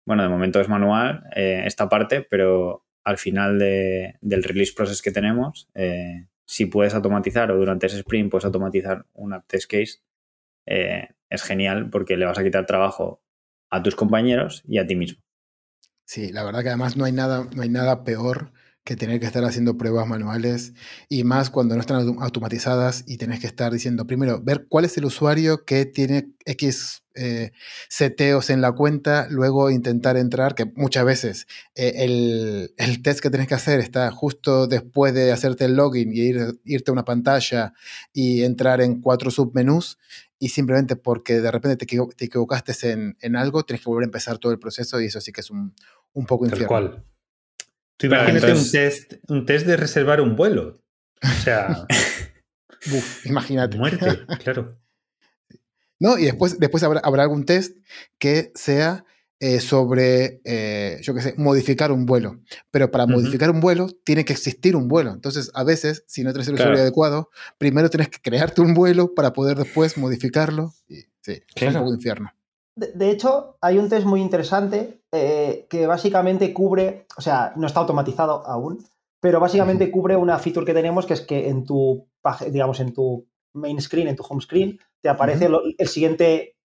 bueno, 0.04 0.22
de 0.22 0.28
momento 0.28 0.60
es 0.60 0.68
manual 0.68 1.24
eh, 1.34 1.62
esta 1.66 1.88
parte, 1.88 2.22
pero 2.22 2.84
al 3.04 3.18
final 3.18 3.58
del 3.58 4.42
release 4.42 4.72
process 4.74 5.00
que 5.00 5.12
tenemos, 5.12 5.68
eh, 5.74 6.26
si 6.44 6.66
puedes 6.66 6.94
automatizar 6.94 7.50
o 7.52 7.56
durante 7.56 7.86
ese 7.86 7.98
sprint 7.98 8.30
puedes 8.30 8.44
automatizar 8.44 9.06
una 9.14 9.42
test 9.42 9.70
case, 9.70 10.00
es 10.64 11.42
genial 11.42 11.90
porque 11.90 12.16
le 12.16 12.26
vas 12.26 12.38
a 12.38 12.42
quitar 12.42 12.66
trabajo 12.66 13.22
a 13.70 13.82
tus 13.82 13.94
compañeros 13.94 14.64
y 14.66 14.78
a 14.78 14.86
ti 14.86 14.96
mismo. 14.96 15.22
Sí, 16.04 16.32
la 16.32 16.44
verdad 16.44 16.62
que 16.62 16.68
además 16.68 16.96
no 16.96 17.04
hay 17.04 17.12
nada, 17.12 17.48
no 17.54 17.62
hay 17.62 17.68
nada 17.68 18.02
peor 18.02 18.52
que 18.86 18.94
tener 18.94 19.18
que 19.18 19.26
estar 19.26 19.44
haciendo 19.44 19.76
pruebas 19.76 20.06
manuales 20.06 20.72
y 21.08 21.24
más 21.24 21.50
cuando 21.50 21.74
no 21.74 21.80
están 21.80 22.16
automatizadas 22.20 23.02
y 23.08 23.16
tenés 23.16 23.40
que 23.40 23.48
estar 23.48 23.72
diciendo, 23.72 24.06
primero, 24.06 24.40
ver 24.40 24.66
cuál 24.68 24.84
es 24.84 24.96
el 24.96 25.04
usuario 25.04 25.64
que 25.64 25.86
tiene 25.86 26.30
X 26.44 27.02
eh, 27.16 27.50
seteos 27.88 28.48
en 28.48 28.60
la 28.60 28.70
cuenta, 28.72 29.26
luego 29.28 29.70
intentar 29.70 30.16
entrar, 30.16 30.54
que 30.54 30.66
muchas 30.76 31.04
veces 31.04 31.46
eh, 31.74 31.94
el, 32.76 33.02
test 33.02 33.18
que 33.18 33.28
tenés 33.28 33.48
que 33.48 33.56
hacer 33.56 33.80
está 33.80 34.08
justo 34.12 34.68
después 34.68 35.12
de 35.12 35.32
hacerte 35.32 35.64
el 35.64 35.74
login 35.74 36.12
y 36.14 36.20
ir, 36.20 36.60
irte 36.64 36.92
a 36.92 36.94
una 36.94 37.04
pantalla 37.04 37.72
y 38.12 38.44
entrar 38.44 38.80
en 38.80 39.00
cuatro 39.00 39.32
submenús 39.32 39.98
y 40.38 40.50
simplemente 40.50 40.94
porque 40.94 41.40
de 41.40 41.50
repente 41.50 41.84
te, 41.84 41.98
te 42.16 42.24
equivocaste 42.26 42.92
en, 42.92 43.16
en, 43.20 43.34
algo, 43.34 43.64
tienes 43.64 43.82
que 43.82 43.90
volver 43.90 44.04
a 44.04 44.06
empezar 44.06 44.38
todo 44.38 44.52
el 44.52 44.60
proceso 44.60 45.00
y 45.00 45.06
eso 45.06 45.20
sí 45.20 45.32
que 45.32 45.40
es 45.40 45.50
un, 45.50 45.74
un 46.12 46.24
poco 46.24 46.44
infierno. 46.44 46.68
cual. 46.68 47.04
Tú 47.96 48.06
imagínate 48.06 48.52
un, 48.52 48.70
test, 48.70 49.14
un 49.28 49.46
test 49.46 49.66
de 49.66 49.76
reservar 49.76 50.20
un 50.20 50.36
vuelo. 50.36 50.82
O 51.22 51.42
sea. 51.42 51.86
imagínate. 53.24 53.78
Muerte, 53.78 54.26
claro. 54.42 54.78
No, 55.98 56.18
y 56.18 56.24
después, 56.24 56.58
después 56.58 56.82
habrá, 56.82 57.00
algún 57.22 57.44
test 57.46 57.76
que 58.18 58.52
sea 58.54 59.04
eh, 59.40 59.60
sobre, 59.60 60.40
eh, 60.44 60.98
yo 61.02 61.14
qué 61.14 61.22
sé, 61.22 61.34
modificar 61.38 61.90
un 61.90 62.04
vuelo. 62.04 62.40
Pero 62.70 62.90
para 62.90 63.06
modificar 63.06 63.50
un 63.50 63.60
vuelo 63.60 63.88
tiene 64.04 64.24
que 64.24 64.34
existir 64.34 64.76
un 64.76 64.88
vuelo. 64.88 65.12
Entonces, 65.12 65.50
a 65.54 65.64
veces, 65.64 66.04
si 66.06 66.22
no 66.22 66.32
tienes 66.32 66.48
el 66.48 66.54
usuario 66.54 66.80
adecuado, 66.80 67.30
primero 67.56 67.88
tienes 67.88 68.10
que 68.10 68.20
crearte 68.20 68.60
un 68.60 68.74
vuelo 68.74 69.14
para 69.14 69.32
poder 69.32 69.56
después 69.56 69.96
modificarlo. 69.96 70.74
Y, 70.86 71.00
sí, 71.22 71.42
es 71.54 71.74
un 71.74 71.80
poco 71.80 71.94
infierno. 71.94 72.30
De, 72.76 73.10
hecho, 73.10 73.56
hay 73.62 73.78
un 73.78 73.88
test 73.88 74.04
muy 74.04 74.20
interesante 74.20 75.00
eh, 75.16 75.66
que 75.68 75.86
básicamente 75.86 76.52
cubre, 76.52 77.06
o 77.16 77.20
sea, 77.20 77.52
no 77.56 77.66
está 77.66 77.80
automatizado 77.80 78.46
aún, 78.46 78.84
pero 79.20 79.40
básicamente 79.40 79.90
cubre 79.90 80.16
una 80.16 80.38
feature 80.38 80.66
que 80.66 80.74
tenemos 80.74 81.06
que 81.06 81.14
es 81.14 81.20
que 81.22 81.48
en 81.48 81.64
tu, 81.64 82.08
digamos, 82.50 82.80
en 82.80 82.92
tu 82.92 83.26
main 83.54 83.80
screen, 83.80 84.08
en 84.08 84.16
tu 84.16 84.24
home 84.28 84.42
screen, 84.42 84.78
te 85.00 85.08
aparece 85.08 85.48
el 85.78 85.88
siguiente 85.88 86.56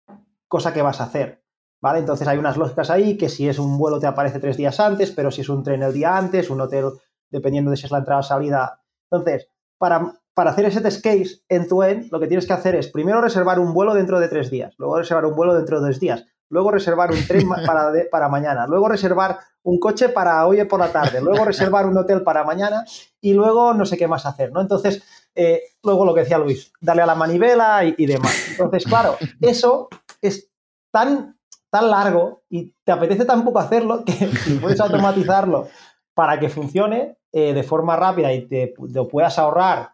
cosa 0.49 0.73
que 0.73 0.83
vas 0.83 1.01
a 1.01 1.05
hacer. 1.05 1.43
¿Vale? 1.83 2.01
Entonces 2.01 2.29
hay 2.29 2.37
unas 2.37 2.59
lógicas 2.59 2.91
ahí 2.91 3.17
que 3.17 3.31
si 3.31 3.49
es 3.49 3.59
un 3.59 3.79
vuelo 3.79 3.99
te 3.99 4.07
aparece 4.07 4.39
tres 4.39 4.59
días 4.59 4.79
antes, 4.81 5.13
pero 5.13 5.31
si 5.31 5.41
es 5.41 5.49
un 5.49 5.63
tren 5.63 5.83
el 5.83 5.95
día 5.95 6.15
antes, 6.15 6.51
un 6.51 6.61
hotel 6.61 6.91
dependiendo 7.31 7.71
de 7.71 7.79
si 7.79 7.87
es 7.87 7.91
la 7.91 7.99
entrada 7.99 8.21
o 8.21 8.23
salida. 8.23 8.83
Entonces, 9.11 9.49
para 9.79 10.21
para 10.35 10.53
hacer 10.53 10.65
ese 10.65 10.81
test 10.81 11.03
case 11.05 11.43
en 11.49 11.69
tu 11.69 11.83
end, 11.83 12.11
lo 12.11 12.21
que 12.21 12.27
tienes 12.27 12.47
que 12.47 12.53
hacer 12.53 12.75
es 12.75 12.89
primero 12.89 13.21
reservar 13.21 13.59
un 13.59 13.75
vuelo 13.75 13.95
dentro 13.95 14.21
de 14.21 14.29
tres 14.29 14.51
días, 14.51 14.75
luego 14.79 14.97
reservar 14.97 15.27
un 15.27 15.35
vuelo 15.35 15.55
dentro 15.55 15.81
de 15.81 15.89
dos 15.89 16.01
días, 16.01 16.25
luego 16.51 16.71
reservar 16.71 17.11
un 17.11 17.27
tren 17.27 17.49
para, 17.49 17.93
para 18.11 18.29
mañana, 18.29 18.67
luego 18.67 18.89
reservar 18.89 19.39
un 19.63 19.79
coche 19.79 20.09
para 20.09 20.47
hoy 20.47 20.63
por 20.65 20.81
la 20.81 20.93
tarde, 20.93 21.21
luego 21.21 21.45
reservar 21.45 21.87
un 21.87 21.97
hotel 21.97 22.23
para 22.23 22.45
mañana 22.45 22.85
y 23.21 23.33
luego 23.33 23.73
no 23.75 23.87
sé 23.87 23.97
qué 23.97 24.07
más 24.07 24.27
hacer, 24.27 24.53
¿no? 24.53 24.61
Entonces, 24.61 25.03
eh, 25.35 25.63
luego 25.83 26.05
lo 26.05 26.15
que 26.15 26.21
decía 26.21 26.39
Luis, 26.39 26.73
darle 26.81 27.03
a 27.03 27.07
la 27.07 27.15
manivela 27.15 27.85
y, 27.85 28.07
demás. 28.07 28.49
Entonces, 28.51 28.85
claro, 28.85 29.17
eso 29.41 29.89
es 30.21 30.51
tan, 30.91 31.39
tan 31.71 31.91
largo 31.91 32.43
y 32.49 32.75
te 32.85 32.93
apetece 32.93 33.25
tan 33.25 33.45
poco 33.45 33.59
hacerlo 33.59 34.05
que 34.05 34.13
si 34.13 34.55
puedes 34.55 34.81
automatizarlo 34.81 35.69
para 36.15 36.39
que 36.39 36.49
funcione 36.49 37.19
eh, 37.33 37.55
de 37.55 37.63
forma 37.63 37.97
rápida 37.97 38.33
y 38.33 38.47
te, 38.47 38.75
te 38.93 39.05
puedas 39.05 39.39
ahorrar 39.39 39.93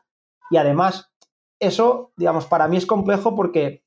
y 0.51 0.57
además, 0.57 1.11
eso, 1.59 2.13
digamos, 2.17 2.47
para 2.47 2.69
mí 2.69 2.77
es 2.77 2.87
complejo 2.87 3.35
porque 3.35 3.83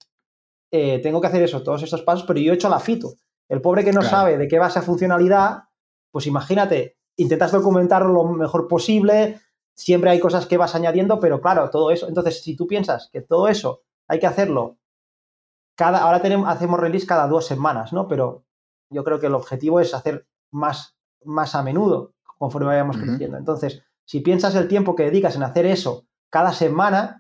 eh, 0.72 1.00
tengo 1.00 1.22
que 1.22 1.28
hacer 1.28 1.44
eso, 1.44 1.64
todos 1.64 1.84
estos 1.84 2.04
pasos, 2.04 2.26
pero 2.26 2.40
yo 2.40 2.52
he 2.52 2.56
hecho 2.56 2.70
la 2.70 2.80
FITO. 2.80 3.14
El 3.48 3.62
pobre 3.62 3.84
que 3.84 3.92
no 3.92 4.02
sabe 4.04 4.38
de 4.38 4.48
qué 4.48 4.60
va 4.60 4.68
esa 4.68 4.84
funcionalidad, 4.84 5.64
pues 6.12 6.28
imagínate, 6.28 6.98
intentas 7.16 7.52
documentarlo 7.52 8.14
lo 8.14 8.26
mejor 8.26 8.68
posible, 8.68 9.42
siempre 9.74 10.12
hay 10.12 10.20
cosas 10.20 10.46
que 10.46 10.58
vas 10.58 10.76
añadiendo, 10.76 11.20
pero 11.20 11.42
claro, 11.42 11.70
todo 11.70 11.90
eso. 11.90 12.08
Entonces, 12.08 12.44
si 12.44 12.56
tú 12.56 12.68
piensas 12.68 13.10
que 13.12 13.22
todo 13.22 13.48
eso 13.48 13.82
hay 14.08 14.20
que 14.20 14.28
hacerlo 14.28 14.78
cada, 15.76 16.00
ahora 16.00 16.22
tenemos, 16.22 16.50
hacemos 16.50 16.80
release 16.80 17.08
cada 17.08 17.28
dos 17.28 17.46
semanas, 17.48 17.94
¿no? 17.94 18.08
Pero 18.08 18.44
yo 18.90 19.04
creo 19.04 19.20
que 19.20 19.28
el 19.28 19.36
objetivo 19.36 19.80
es 19.80 19.94
hacer 19.94 20.28
más, 20.52 20.98
más 21.24 21.56
a 21.56 21.64
menudo 21.64 22.14
conforme 22.38 22.68
vayamos 22.68 22.98
creciendo. 22.98 23.38
Entonces, 23.38 23.82
si 24.06 24.20
piensas 24.20 24.56
el 24.56 24.68
tiempo 24.68 24.96
que 24.96 25.04
dedicas 25.04 25.36
en 25.36 25.44
hacer 25.44 25.66
eso 25.66 26.06
cada 26.30 26.52
semana, 26.52 27.19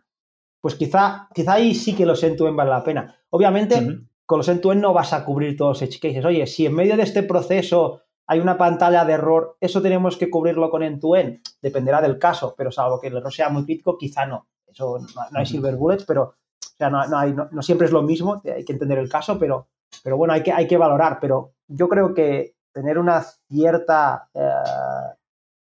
pues 0.61 0.75
quizá, 0.75 1.27
quizá 1.33 1.53
ahí 1.53 1.73
sí 1.73 1.95
que 1.95 2.05
los 2.05 2.23
end-to-end 2.23 2.55
vale 2.55 2.69
la 2.69 2.83
pena. 2.83 3.15
Obviamente, 3.29 4.03
con 4.25 4.39
los 4.39 4.47
end-to-end 4.47 4.81
no 4.81 4.93
vas 4.93 5.13
a 5.13 5.23
cubrir 5.23 5.55
todos 5.55 5.81
los 5.81 5.89
edge 5.89 5.99
cases. 5.99 6.25
Oye, 6.25 6.45
si 6.47 6.65
en 6.65 6.75
medio 6.75 6.97
de 6.97 7.03
este 7.03 7.23
proceso 7.23 8.01
hay 8.27 8.39
una 8.39 8.57
pantalla 8.57 9.05
de 9.05 9.13
error, 9.13 9.57
eso 9.59 9.81
tenemos 9.81 10.17
que 10.17 10.29
cubrirlo 10.29 10.69
con 10.69 10.83
end-to-end. 10.83 11.39
Dependerá 11.61 12.01
del 12.01 12.19
caso, 12.19 12.53
pero 12.57 12.71
salvo 12.71 12.99
que 12.99 13.07
el 13.07 13.17
error 13.17 13.33
sea 13.33 13.49
muy 13.49 13.65
crítico, 13.65 13.97
quizá 13.97 14.25
no. 14.25 14.47
Eso 14.67 14.99
no, 14.99 15.07
hay 15.33 15.45
silver 15.45 15.75
bullets, 15.75 16.05
pero 16.05 16.23
o 16.23 16.77
sea, 16.77 16.89
no, 16.89 17.17
hay, 17.17 17.33
no, 17.33 17.61
siempre 17.61 17.87
es 17.87 17.91
lo 17.91 18.03
mismo, 18.03 18.41
hay 18.45 18.63
que 18.63 18.73
entender 18.73 18.99
el 18.99 19.09
caso, 19.09 19.39
pero, 19.39 19.67
pero 20.03 20.15
bueno, 20.15 20.33
hay 20.33 20.43
que, 20.43 20.51
hay 20.51 20.67
que 20.67 20.77
valorar. 20.77 21.17
Pero 21.19 21.53
yo 21.67 21.89
creo 21.89 22.13
que 22.13 22.55
tener 22.71 22.99
una 22.99 23.21
cierta 23.21 24.29
eh, 24.33 24.49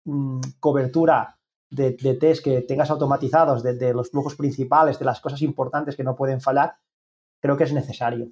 mm, 0.04 0.40
cobertura 0.58 1.35
de, 1.70 2.14
test 2.14 2.44
que 2.44 2.62
tengas 2.62 2.90
automatizados, 2.90 3.62
de, 3.62 3.94
los 3.94 4.10
flujos 4.10 4.36
principales, 4.36 4.98
de 4.98 5.04
las 5.04 5.20
cosas 5.20 5.42
importantes 5.42 5.96
que 5.96 6.04
no 6.04 6.16
pueden 6.16 6.40
fallar, 6.40 6.76
creo 7.40 7.56
que 7.56 7.64
es 7.64 7.72
necesario. 7.72 8.30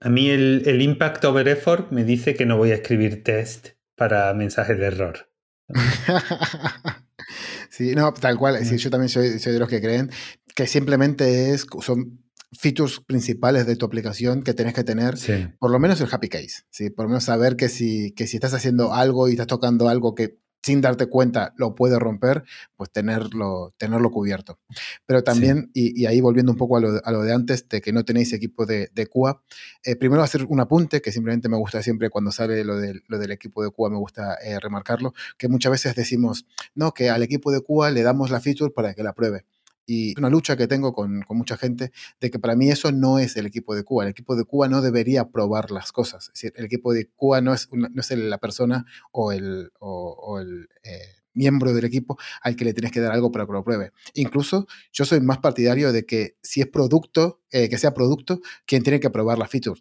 A 0.00 0.08
mí 0.08 0.28
el, 0.28 0.82
impact 0.82 1.24
over 1.24 1.48
effort 1.48 1.90
me 1.90 2.04
dice 2.04 2.34
que 2.34 2.46
no 2.46 2.56
voy 2.56 2.72
a 2.72 2.74
escribir 2.74 3.24
test 3.24 3.68
para 3.96 4.32
mensajes 4.34 4.78
de 4.78 4.86
error. 4.86 5.30
sí, 7.70 7.94
no, 7.94 8.12
tal 8.12 8.36
cual. 8.36 8.64
Sí, 8.64 8.76
yo 8.76 8.90
también 8.90 9.08
soy, 9.08 9.30
de 9.30 9.58
los 9.58 9.68
que 9.68 9.80
creen 9.80 10.10
que 10.54 10.66
simplemente 10.66 11.52
es, 11.52 11.66
son 11.80 12.22
features 12.52 13.00
principales 13.00 13.66
de 13.66 13.76
tu 13.76 13.86
aplicación 13.86 14.42
que 14.42 14.54
tienes 14.54 14.74
que 14.74 14.84
tener, 14.84 15.14
por 15.58 15.70
lo 15.70 15.80
menos 15.80 16.00
el 16.00 16.08
happy 16.10 16.28
case, 16.28 16.62
¿sí? 16.70 16.90
por 16.90 17.06
lo 17.06 17.08
menos 17.08 17.24
saber 17.24 17.56
que 17.56 17.68
si, 17.68 18.12
que 18.12 18.28
si 18.28 18.36
estás 18.36 18.54
haciendo 18.54 18.94
algo 18.94 19.28
y 19.28 19.32
estás 19.32 19.48
tocando 19.48 19.88
algo 19.88 20.14
que 20.14 20.38
sin 20.64 20.80
darte 20.80 21.06
cuenta 21.06 21.52
lo 21.58 21.74
puede 21.74 21.98
romper, 21.98 22.42
pues 22.74 22.90
tenerlo, 22.90 23.74
tenerlo 23.76 24.10
cubierto. 24.10 24.58
Pero 25.04 25.22
también, 25.22 25.70
y, 25.74 26.06
ahí 26.06 26.22
volviendo 26.22 26.52
un 26.52 26.56
poco 26.56 26.78
a 26.78 26.80
lo, 26.80 27.22
de 27.22 27.34
antes, 27.34 27.68
de 27.68 27.82
que 27.82 27.92
no 27.92 28.02
tenéis 28.06 28.32
equipo 28.32 28.64
de, 28.64 28.88
de 28.94 29.06
QA, 29.06 29.42
eh, 29.82 29.94
primero 29.94 30.22
hacer 30.22 30.46
un 30.48 30.60
apunte, 30.60 31.02
que 31.02 31.12
simplemente 31.12 31.50
me 31.50 31.58
gusta 31.58 31.82
siempre 31.82 32.08
cuando 32.08 32.32
sale 32.32 32.64
lo, 32.64 32.76
lo 33.08 33.18
del 33.18 33.30
equipo 33.30 33.62
de 33.62 33.70
QA, 33.70 33.90
me 33.90 33.98
gusta 33.98 34.36
eh, 34.42 34.58
remarcarlo, 34.58 35.12
que 35.36 35.48
muchas 35.48 35.70
veces 35.70 35.94
decimos, 35.94 36.46
no, 36.74 36.92
que 36.92 37.10
al 37.10 37.22
equipo 37.22 37.52
de 37.52 37.60
QA 37.62 37.90
le 37.90 38.02
damos 38.02 38.30
la 38.30 38.40
feature 38.40 38.72
para 38.72 38.94
que 38.94 39.02
la 39.02 39.12
pruebe 39.12 39.44
y 39.86 40.18
una 40.18 40.30
lucha 40.30 40.56
que 40.56 40.66
tengo 40.66 40.92
con, 40.92 41.22
con, 41.22 41.36
mucha 41.36 41.56
gente 41.56 41.92
de 42.20 42.30
que 42.30 42.38
para 42.38 42.56
mí 42.56 42.70
eso 42.70 42.92
no 42.92 43.18
es 43.18 43.36
el 43.36 43.46
equipo 43.46 43.74
de 43.74 43.84
Cuba. 43.84 44.04
El 44.04 44.10
equipo 44.10 44.36
de 44.36 44.44
Cuba 44.44 44.68
no 44.68 44.82
debería 44.82 45.30
probar 45.30 45.70
las 45.70 45.92
cosas. 45.92 46.28
Es 46.28 46.34
decir, 46.34 46.52
el 46.56 46.64
equipo 46.64 46.92
de 46.92 47.10
Cuba 47.16 47.40
no 47.40 47.52
es, 47.52 47.68
no 47.72 47.88
es 48.00 48.10
la 48.10 48.38
persona 48.38 48.86
o 49.12 49.32
el, 49.32 49.70
o, 49.78 50.38
el 50.40 50.68
eh, 50.82 51.22
miembro 51.34 51.72
del 51.72 51.84
equipo 51.84 52.18
al 52.42 52.56
que 52.56 52.64
le 52.64 52.72
tienes 52.72 52.92
que 52.92 53.00
dar 53.00 53.12
algo 53.12 53.30
para 53.30 53.46
que 53.46 53.52
lo 53.52 53.64
pruebe. 53.64 53.92
Incluso 54.14 54.66
yo 54.92 55.04
soy 55.04 55.20
más 55.20 55.38
partidario 55.38 55.92
de 55.92 56.06
que 56.06 56.36
si 56.42 56.60
es 56.60 56.68
producto, 56.68 57.42
eh, 57.50 57.68
que 57.68 57.78
sea 57.78 57.94
producto, 57.94 58.40
quien 58.66 58.82
tiene 58.82 59.00
que 59.00 59.10
probar 59.10 59.38
la 59.38 59.48
feature 59.48 59.80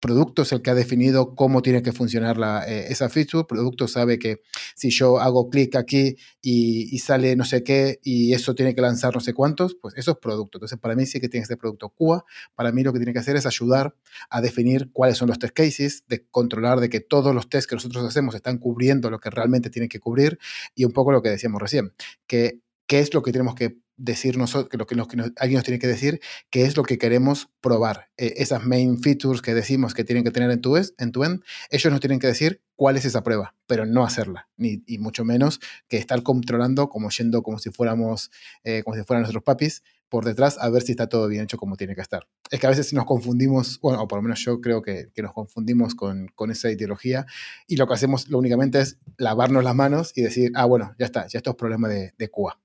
producto 0.00 0.42
es 0.42 0.52
el 0.52 0.62
que 0.62 0.70
ha 0.70 0.74
definido 0.74 1.34
cómo 1.34 1.62
tiene 1.62 1.82
que 1.82 1.92
funcionar 1.92 2.38
la, 2.38 2.64
eh, 2.68 2.86
esa 2.90 3.08
feature. 3.08 3.44
Producto 3.48 3.88
sabe 3.88 4.18
que 4.18 4.42
si 4.74 4.90
yo 4.90 5.18
hago 5.18 5.50
clic 5.50 5.76
aquí 5.76 6.16
y, 6.40 6.98
sale 6.98 7.36
no 7.36 7.44
sé 7.44 7.62
qué 7.62 8.00
y 8.02 8.34
eso 8.34 8.54
tiene 8.54 8.74
que 8.74 8.80
lanzar 8.80 9.14
no 9.14 9.20
sé 9.20 9.32
cuántos, 9.32 9.76
pues 9.80 9.94
eso 9.96 10.12
es 10.12 10.16
producto. 10.18 10.58
Entonces, 10.58 10.78
para 10.78 10.94
mí 10.94 11.06
sí 11.06 11.20
que 11.20 11.28
tiene 11.28 11.44
que 11.44 11.48
ser 11.48 11.58
producto 11.58 11.90
QA. 11.90 12.24
Para 12.54 12.72
mí 12.72 12.82
lo 12.82 12.92
que 12.92 12.98
tiene 12.98 13.12
que 13.12 13.20
hacer 13.20 13.36
es 13.36 13.46
ayudar 13.46 13.94
a 14.30 14.40
definir 14.40 14.90
cuáles 14.92 15.16
son 15.16 15.28
los 15.28 15.38
test 15.38 15.54
cases, 15.54 16.04
de 16.08 16.26
controlar 16.30 16.80
de 16.80 16.88
que 16.88 17.00
todos 17.00 17.34
los 17.34 17.48
tests 17.48 17.66
que 17.66 17.76
nosotros 17.76 18.04
hacemos 18.04 18.34
están 18.34 18.58
cubriendo 18.58 19.10
lo 19.10 19.20
que 19.20 19.30
realmente 19.30 19.70
tienen 19.70 19.88
que 19.88 20.00
cubrir 20.00 20.38
y 20.74 20.84
un 20.84 20.92
poco 20.92 21.12
lo 21.12 21.22
que 21.22 21.30
decíamos 21.30 21.60
recién, 21.60 21.92
que 22.26 22.60
qué 22.86 23.00
es 23.00 23.12
lo 23.14 23.22
que 23.22 23.32
tenemos 23.32 23.54
que 23.54 23.78
decirnos, 23.98 24.56
que 24.70 24.78
lo 24.78 24.86
que, 24.86 24.94
lo 24.94 25.06
que 25.06 25.20
alguien 25.36 25.56
nos 25.58 25.64
tiene 25.64 25.78
que 25.78 25.86
decir 25.86 26.20
qué 26.50 26.62
es 26.62 26.76
lo 26.76 26.84
que 26.84 26.96
queremos 26.96 27.50
probar. 27.60 28.08
Eh, 28.16 28.34
esas 28.36 28.64
main 28.64 29.02
features 29.02 29.42
que 29.42 29.52
decimos 29.52 29.92
que 29.92 30.04
tienen 30.04 30.24
que 30.24 30.30
tener 30.30 30.50
en 30.50 30.60
tu, 30.60 30.76
en 30.76 31.12
tu 31.12 31.24
end, 31.24 31.42
ellos 31.70 31.90
nos 31.90 32.00
tienen 32.00 32.18
que 32.18 32.28
decir 32.28 32.62
cuál 32.76 32.96
es 32.96 33.04
esa 33.04 33.22
prueba, 33.22 33.54
pero 33.66 33.84
no 33.84 34.04
hacerla, 34.04 34.48
ni, 34.56 34.82
y 34.86 34.98
mucho 34.98 35.24
menos 35.24 35.60
que 35.88 35.98
estar 35.98 36.22
controlando 36.22 36.88
como 36.88 37.10
yendo 37.10 37.42
como 37.42 37.58
si 37.58 37.70
fuéramos, 37.70 38.30
eh, 38.64 38.82
como 38.84 38.96
si 38.96 39.02
fueran 39.02 39.22
nuestros 39.22 39.42
papis 39.42 39.82
por 40.08 40.24
detrás 40.24 40.56
a 40.58 40.70
ver 40.70 40.82
si 40.82 40.92
está 40.92 41.08
todo 41.08 41.28
bien 41.28 41.42
hecho 41.42 41.58
como 41.58 41.76
tiene 41.76 41.94
que 41.94 42.00
estar. 42.00 42.26
Es 42.50 42.60
que 42.60 42.66
a 42.66 42.70
veces 42.70 42.92
nos 42.94 43.04
confundimos, 43.04 43.78
bueno, 43.80 44.02
o 44.02 44.08
por 44.08 44.18
lo 44.18 44.22
menos 44.22 44.40
yo 44.40 44.60
creo 44.60 44.80
que, 44.80 45.10
que 45.12 45.22
nos 45.22 45.32
confundimos 45.32 45.94
con, 45.94 46.28
con, 46.34 46.50
esa 46.50 46.70
ideología 46.70 47.26
y 47.66 47.76
lo 47.76 47.86
que 47.86 47.94
hacemos 47.94 48.28
lo 48.28 48.38
únicamente 48.38 48.80
es 48.80 48.98
lavarnos 49.18 49.62
las 49.64 49.74
manos 49.74 50.12
y 50.14 50.22
decir, 50.22 50.50
ah, 50.54 50.64
bueno, 50.64 50.94
ya 50.98 51.06
está, 51.06 51.26
ya 51.26 51.38
esto 51.38 51.50
es 51.50 51.56
problema 51.56 51.88
de, 51.88 52.14
de 52.16 52.28
Cuba. 52.30 52.58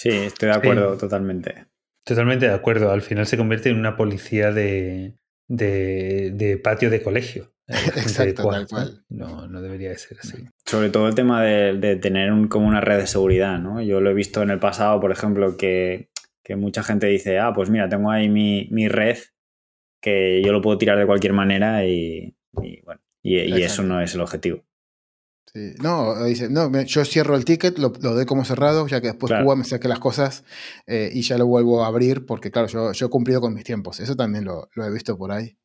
Sí, 0.00 0.08
estoy 0.10 0.48
de 0.48 0.54
acuerdo 0.54 0.96
totalmente. 0.96 1.66
Totalmente 2.04 2.46
de 2.46 2.54
acuerdo. 2.54 2.90
Al 2.90 3.02
final 3.02 3.26
se 3.26 3.36
convierte 3.36 3.68
en 3.68 3.78
una 3.78 3.96
policía 3.96 4.52
de, 4.52 5.16
de, 5.48 6.30
de 6.32 6.56
patio 6.56 6.90
de 6.90 7.02
colegio. 7.02 7.52
Exacto, 7.68 8.48
tal 8.48 8.66
cual. 8.66 9.04
No, 9.08 9.46
no 9.46 9.60
debería 9.60 9.90
de 9.90 9.98
ser 9.98 10.18
así. 10.18 10.44
Sobre 10.64 10.90
todo 10.90 11.06
el 11.06 11.14
tema 11.14 11.42
de, 11.42 11.74
de 11.74 11.96
tener 11.96 12.32
un, 12.32 12.48
como 12.48 12.66
una 12.66 12.80
red 12.80 12.98
de 12.98 13.06
seguridad, 13.06 13.58
¿no? 13.58 13.82
Yo 13.82 14.00
lo 14.00 14.10
he 14.10 14.14
visto 14.14 14.42
en 14.42 14.50
el 14.50 14.58
pasado, 14.58 15.00
por 15.00 15.12
ejemplo, 15.12 15.56
que 15.56 16.10
que 16.50 16.56
mucha 16.56 16.82
gente 16.82 17.06
dice, 17.06 17.38
ah, 17.38 17.52
pues 17.54 17.70
mira, 17.70 17.88
tengo 17.88 18.10
ahí 18.10 18.28
mi, 18.28 18.66
mi 18.72 18.88
red 18.88 19.18
que 20.02 20.42
yo 20.44 20.50
lo 20.50 20.60
puedo 20.60 20.78
tirar 20.78 20.98
de 20.98 21.06
cualquier 21.06 21.32
manera 21.32 21.86
y, 21.86 22.34
bueno, 22.52 23.00
y, 23.22 23.62
eso 23.62 23.84
no 23.84 24.00
es 24.00 24.16
el 24.16 24.20
objetivo. 24.20 24.64
Sí. 25.52 25.74
No, 25.82 26.24
dice, 26.24 26.48
no, 26.48 26.70
yo 26.82 27.04
cierro 27.04 27.34
el 27.34 27.44
ticket, 27.44 27.78
lo, 27.78 27.92
lo 28.00 28.14
doy 28.14 28.24
como 28.24 28.44
cerrado, 28.44 28.86
ya 28.86 29.00
que 29.00 29.08
después 29.08 29.32
Cuba 29.42 29.56
me 29.56 29.64
saque 29.64 29.88
las 29.88 29.98
cosas 29.98 30.44
eh, 30.86 31.10
y 31.12 31.22
ya 31.22 31.38
lo 31.38 31.46
vuelvo 31.46 31.82
a 31.82 31.88
abrir, 31.88 32.24
porque 32.24 32.52
claro, 32.52 32.68
yo, 32.68 32.92
yo 32.92 33.06
he 33.06 33.10
cumplido 33.10 33.40
con 33.40 33.52
mis 33.52 33.64
tiempos. 33.64 33.98
Eso 33.98 34.14
también 34.14 34.44
lo, 34.44 34.68
lo 34.74 34.84
he 34.84 34.90
visto 34.92 35.18
por 35.18 35.32
ahí. 35.32 35.58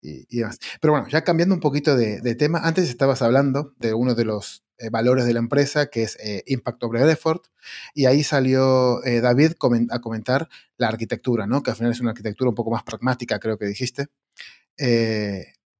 Y, 0.00 0.24
y, 0.28 0.38
demás. 0.38 0.58
Pero 0.80 0.92
bueno, 0.92 1.08
ya 1.08 1.24
cambiando 1.24 1.54
un 1.54 1.60
poquito 1.60 1.96
de, 1.96 2.20
de, 2.20 2.34
tema, 2.36 2.60
antes 2.60 2.88
estabas 2.88 3.20
hablando 3.20 3.74
de 3.78 3.92
uno 3.94 4.14
de 4.14 4.24
los 4.24 4.62
eh, 4.80 4.90
valores 4.90 5.24
de 5.26 5.32
la 5.32 5.40
empresa, 5.40 5.86
que 5.86 6.04
es 6.04 6.16
eh, 6.22 6.44
Impact 6.46 6.84
over 6.84 7.08
Effort, 7.08 7.46
y 7.94 8.06
ahí 8.06 8.22
salió 8.22 9.04
eh, 9.04 9.20
David 9.20 9.54
a 9.90 10.00
comentar 10.00 10.48
la 10.76 10.86
arquitectura, 10.86 11.48
¿no? 11.48 11.64
que 11.64 11.70
al 11.72 11.76
final 11.76 11.90
es 11.90 12.00
una 12.00 12.10
arquitectura 12.10 12.50
un 12.50 12.54
poco 12.54 12.70
más 12.70 12.84
pragmática, 12.84 13.40
creo 13.40 13.58
que 13.58 13.66
dijiste. 13.66 14.06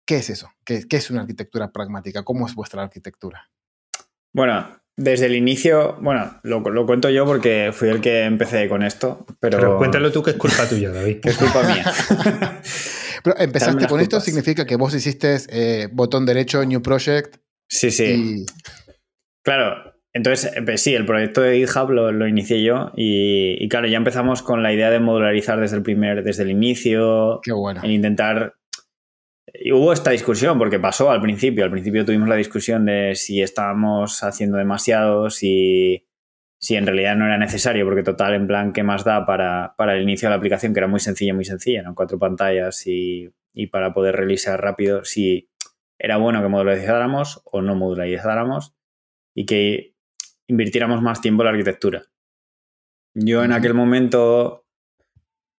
¿Qué 0.08 0.16
es 0.16 0.30
eso? 0.30 0.50
¿Qué, 0.64 0.88
¿Qué, 0.88 0.96
es 0.96 1.10
una 1.10 1.20
arquitectura 1.20 1.70
pragmática? 1.70 2.22
¿Cómo 2.22 2.46
es 2.46 2.54
vuestra 2.54 2.82
arquitectura? 2.82 3.50
Bueno, 4.32 4.80
desde 4.96 5.26
el 5.26 5.34
inicio, 5.34 5.98
bueno, 6.00 6.40
lo, 6.44 6.60
lo, 6.60 6.86
cuento 6.86 7.10
yo 7.10 7.26
porque 7.26 7.72
fui 7.74 7.90
el 7.90 8.00
que 8.00 8.24
empecé 8.24 8.70
con 8.70 8.82
esto, 8.82 9.26
pero... 9.38 9.58
pero 9.58 9.76
cuéntalo 9.76 10.10
tú 10.10 10.22
que 10.22 10.30
es 10.30 10.36
culpa 10.36 10.66
tuya, 10.66 10.92
David. 10.92 11.20
que 11.22 11.28
es 11.28 11.36
culpa 11.36 11.62
mía. 11.62 11.84
pero 13.22 13.38
empezaste 13.38 13.86
con 13.86 14.00
esto, 14.00 14.18
significa 14.18 14.64
que 14.64 14.76
vos 14.76 14.94
hiciste 14.94 15.36
botón 15.92 16.24
derecho, 16.24 16.64
New 16.64 16.80
Project. 16.80 17.36
Sí, 17.68 17.90
sí. 17.90 18.04
Y... 18.04 18.46
Claro, 19.44 19.94
entonces, 20.14 20.50
eh, 20.56 20.62
pues 20.62 20.80
sí, 20.80 20.94
el 20.94 21.04
proyecto 21.04 21.42
de 21.42 21.58
GitHub 21.58 21.90
lo, 21.90 22.12
lo 22.12 22.26
inicié 22.26 22.62
yo 22.62 22.92
y, 22.96 23.62
y, 23.62 23.68
claro, 23.68 23.88
ya 23.88 23.98
empezamos 23.98 24.42
con 24.42 24.62
la 24.62 24.72
idea 24.72 24.88
de 24.88 25.00
modularizar 25.00 25.60
desde 25.60 25.76
el 25.76 25.82
primer, 25.82 26.24
desde 26.24 26.44
el 26.44 26.50
inicio. 26.50 27.40
Qué 27.42 27.52
bueno. 27.52 27.82
En 27.84 27.90
intentar. 27.90 28.54
Y 29.60 29.72
hubo 29.72 29.92
esta 29.92 30.12
discusión 30.12 30.56
porque 30.56 30.78
pasó 30.78 31.10
al 31.10 31.20
principio. 31.20 31.64
Al 31.64 31.70
principio 31.70 32.04
tuvimos 32.04 32.28
la 32.28 32.36
discusión 32.36 32.86
de 32.86 33.14
si 33.16 33.42
estábamos 33.42 34.22
haciendo 34.22 34.56
demasiado, 34.56 35.30
si, 35.30 36.06
si 36.60 36.76
en 36.76 36.86
realidad 36.86 37.16
no 37.16 37.26
era 37.26 37.38
necesario, 37.38 37.84
porque 37.84 38.04
total, 38.04 38.34
en 38.34 38.46
plan, 38.46 38.72
¿qué 38.72 38.84
más 38.84 39.04
da 39.04 39.26
para, 39.26 39.74
para 39.76 39.96
el 39.96 40.02
inicio 40.02 40.28
de 40.28 40.30
la 40.30 40.36
aplicación? 40.36 40.72
Que 40.72 40.80
era 40.80 40.86
muy 40.86 41.00
sencilla, 41.00 41.34
muy 41.34 41.44
sencilla, 41.44 41.80
eran 41.80 41.96
cuatro 41.96 42.20
pantallas 42.20 42.86
y, 42.86 43.32
y 43.52 43.66
para 43.66 43.92
poder 43.92 44.14
realizar 44.14 44.60
rápido, 44.60 45.04
si 45.04 45.48
era 45.98 46.16
bueno 46.16 46.40
que 46.40 46.48
modularizáramos 46.48 47.42
o 47.44 47.60
no 47.60 47.74
modularizáramos 47.74 48.76
y 49.34 49.44
que 49.44 49.96
invirtiéramos 50.46 51.02
más 51.02 51.20
tiempo 51.20 51.42
en 51.42 51.46
la 51.46 51.50
arquitectura. 51.50 52.04
Yo 53.14 53.42
en 53.42 53.50
aquel 53.50 53.74
momento 53.74 54.67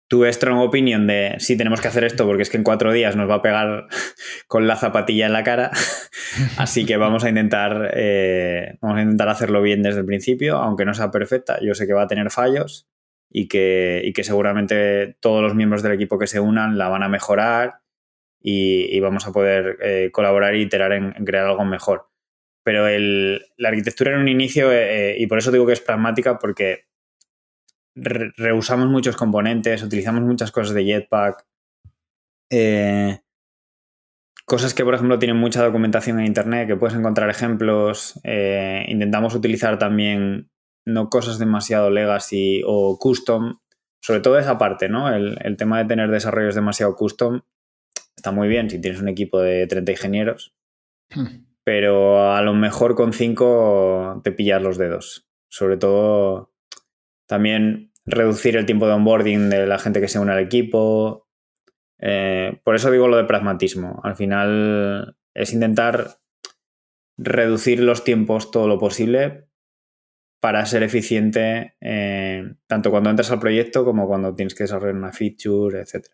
tuve 0.09 0.33
strong 0.33 0.59
opinion 0.59 1.07
de 1.07 1.37
sí, 1.39 1.57
tenemos 1.57 1.81
que 1.81 1.89
hacer 1.89 2.05
esto 2.05 2.27
porque 2.27 2.43
es 2.43 2.51
que 2.51 2.57
en 2.57 2.65
cuatro 2.65 2.93
días 2.93 3.15
nos 3.15 3.29
va 3.29 3.37
a 3.37 3.43
pegar 3.43 3.87
con 4.49 4.67
la 4.67 4.77
zapatilla 4.77 5.27
en 5.27 5.33
la 5.33 5.45
cara. 5.45 5.71
Así 6.57 6.87
que 6.87 6.97
vamos 6.97 7.25
a 7.25 7.29
intentar, 7.29 7.93
eh, 7.95 8.79
vamos 8.81 8.99
a 8.99 9.03
intentar 9.03 9.29
hacerlo 9.29 9.63
bien 9.63 9.83
desde 9.83 10.01
el 10.01 10.07
principio, 10.07 10.57
aunque 10.57 10.85
no 10.85 10.95
sea 10.95 11.11
perfecta. 11.11 11.59
Yo 11.61 11.75
sé 11.75 11.87
que 11.87 11.93
va 11.93 12.03
a 12.03 12.09
tener 12.09 12.31
fallos 12.31 12.89
y 13.31 13.47
que, 13.47 14.01
y 14.03 14.13
que 14.15 14.25
seguramente 14.25 15.17
todos 15.21 15.43
los 15.43 15.55
miembros 15.55 15.83
del 15.83 15.93
equipo 15.93 16.19
que 16.19 16.27
se 16.27 16.41
unan 16.41 16.79
la 16.79 16.89
van 16.89 17.03
a 17.03 17.09
mejorar 17.09 17.81
y, 18.41 18.87
y 18.91 19.01
vamos 19.01 19.27
a 19.27 19.33
poder 19.33 19.77
eh, 19.83 20.11
colaborar 20.11 20.55
e 20.55 20.61
iterar 20.61 20.93
en, 20.93 21.13
crear 21.25 21.45
algo 21.45 21.65
mejor 21.65 22.09
pero 22.65 22.87
el, 22.87 23.47
la 23.57 23.71
arquitectura 23.71 24.13
en 24.13 24.19
un 24.19 24.29
inicio, 24.29 24.71
eh, 24.71 25.17
y 25.19 25.27
por 25.27 25.39
eso 25.39 25.51
digo 25.51 25.65
que 25.65 25.73
es 25.73 25.81
pragmática, 25.81 26.39
porque 26.39 26.88
re 28.01 28.33
reusamos 28.37 28.89
muchos 28.89 29.17
componentes, 29.17 29.83
utilizamos 29.83 30.23
muchas 30.23 30.51
cosas 30.53 30.75
de 30.75 30.85
Jetpack, 30.85 31.47
eh, 32.51 33.21
cosas 34.45 34.75
que, 34.75 34.85
por 34.85 34.95
ejemplo, 34.95 35.19
tienen 35.19 35.37
mucha 35.37 35.63
documentación 35.63 36.19
en 36.21 36.27
Internet, 36.27 36.69
que 36.69 36.77
puedes 36.77 36.97
encontrar 36.97 37.29
ejemplos. 37.29 38.19
Eh, 38.25 38.85
intentamos 38.89 39.35
utilizar 39.35 39.79
también 39.79 40.51
no 40.87 41.11
cosas 41.11 41.39
demasiado 41.39 41.91
legacy 41.91 42.63
o 42.67 42.99
custom, 42.99 43.59
sobre 44.01 44.21
todo 44.21 44.39
esa 44.39 44.57
parte, 44.57 44.89
¿no? 44.89 45.13
El, 45.15 45.39
el 45.43 45.57
tema 45.57 45.79
de 45.79 45.85
tener 45.85 46.11
desarrollos 46.11 46.55
demasiado 46.55 46.97
custom 46.97 47.43
está 48.17 48.33
muy 48.33 48.49
bien 48.49 48.71
si 48.71 48.81
tienes 48.81 49.01
un 49.01 49.09
equipo 49.09 49.41
de 49.41 49.67
30 49.67 49.93
ingenieros. 49.93 50.55
Hmm 51.11 51.49
pero 51.69 52.33
a 52.33 52.41
lo 52.41 52.55
mejor 52.55 52.95
con 52.95 53.13
5 53.13 54.23
te 54.25 54.33
pillas 54.33 54.63
los 54.63 54.79
dedos. 54.79 55.29
Sobre 55.51 55.77
todo 55.77 56.51
también 57.27 57.88
reducir 58.09 58.57
el 58.57 58.67
tiempo 58.67 58.87
de 58.87 58.95
onboarding 58.95 59.51
de 59.51 59.67
la 59.67 59.79
gente 59.79 60.01
que 60.01 60.09
se 60.09 60.19
une 60.19 60.33
al 60.33 60.41
equipo. 60.41 61.29
Eh, 62.01 62.61
por 62.65 62.75
eso 62.75 62.91
digo 62.91 63.09
lo 63.09 63.17
de 63.17 63.25
pragmatismo. 63.25 64.01
Al 64.05 64.17
final 64.17 65.17
es 65.35 65.53
intentar 65.53 66.19
reducir 67.17 67.81
los 67.81 68.05
tiempos 68.05 68.51
todo 68.51 68.69
lo 68.69 68.79
posible 68.79 69.49
para 70.41 70.65
ser 70.67 70.85
eficiente 70.85 71.75
eh, 71.81 72.55
tanto 72.67 72.91
cuando 72.91 73.11
entras 73.11 73.31
al 73.33 73.41
proyecto 73.41 73.85
como 73.85 74.07
cuando 74.07 74.35
tienes 74.35 74.55
que 74.55 74.65
desarrollar 74.65 74.95
una 74.95 75.13
feature, 75.13 75.81
etc. 75.81 76.07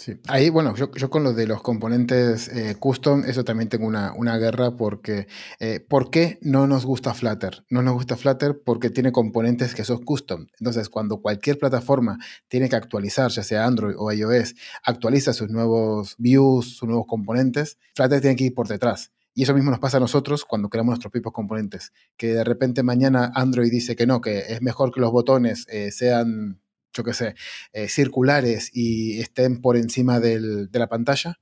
Sí, 0.00 0.18
ahí, 0.28 0.48
bueno, 0.48 0.74
yo, 0.76 0.90
yo, 0.92 1.10
con 1.10 1.24
lo 1.24 1.34
de 1.34 1.46
los 1.46 1.60
componentes 1.60 2.48
eh, 2.48 2.74
custom, 2.80 3.22
eso 3.26 3.44
también 3.44 3.68
tengo 3.68 3.86
una, 3.86 4.14
una 4.14 4.38
guerra 4.38 4.74
porque, 4.74 5.26
eh, 5.58 5.80
¿por 5.80 6.10
qué 6.10 6.38
no 6.40 6.66
nos 6.66 6.86
gusta 6.86 7.12
Flutter? 7.12 7.66
No 7.68 7.82
nos 7.82 7.92
gusta 7.92 8.16
Flutter 8.16 8.62
porque 8.64 8.88
tiene 8.88 9.12
componentes 9.12 9.74
que 9.74 9.84
son 9.84 10.02
custom. 10.02 10.46
Entonces, 10.58 10.88
cuando 10.88 11.20
cualquier 11.20 11.58
plataforma 11.58 12.16
tiene 12.48 12.70
que 12.70 12.76
actualizar, 12.76 13.30
ya 13.30 13.42
sea 13.42 13.66
Android 13.66 13.94
o 13.98 14.10
iOS, 14.10 14.54
actualiza 14.84 15.34
sus 15.34 15.50
nuevos 15.50 16.14
views, 16.16 16.78
sus 16.78 16.88
nuevos 16.88 17.04
componentes, 17.06 17.76
Flutter 17.94 18.22
tiene 18.22 18.36
que 18.36 18.44
ir 18.44 18.54
por 18.54 18.68
detrás. 18.68 19.12
Y 19.34 19.42
eso 19.42 19.52
mismo 19.52 19.70
nos 19.70 19.80
pasa 19.80 19.98
a 19.98 20.00
nosotros 20.00 20.46
cuando 20.46 20.70
creamos 20.70 20.92
nuestros 20.92 21.12
propios 21.12 21.34
componentes, 21.34 21.92
que 22.16 22.28
de 22.28 22.44
repente 22.44 22.82
mañana 22.82 23.30
Android 23.34 23.70
dice 23.70 23.96
que 23.96 24.06
no, 24.06 24.22
que 24.22 24.38
es 24.48 24.62
mejor 24.62 24.94
que 24.94 25.00
los 25.00 25.12
botones 25.12 25.66
eh, 25.68 25.90
sean 25.90 26.58
yo 26.92 27.04
qué 27.04 27.14
sé, 27.14 27.34
eh, 27.72 27.88
circulares 27.88 28.70
y 28.74 29.20
estén 29.20 29.60
por 29.60 29.76
encima 29.76 30.20
del, 30.20 30.70
de 30.70 30.78
la 30.78 30.88
pantalla. 30.88 31.38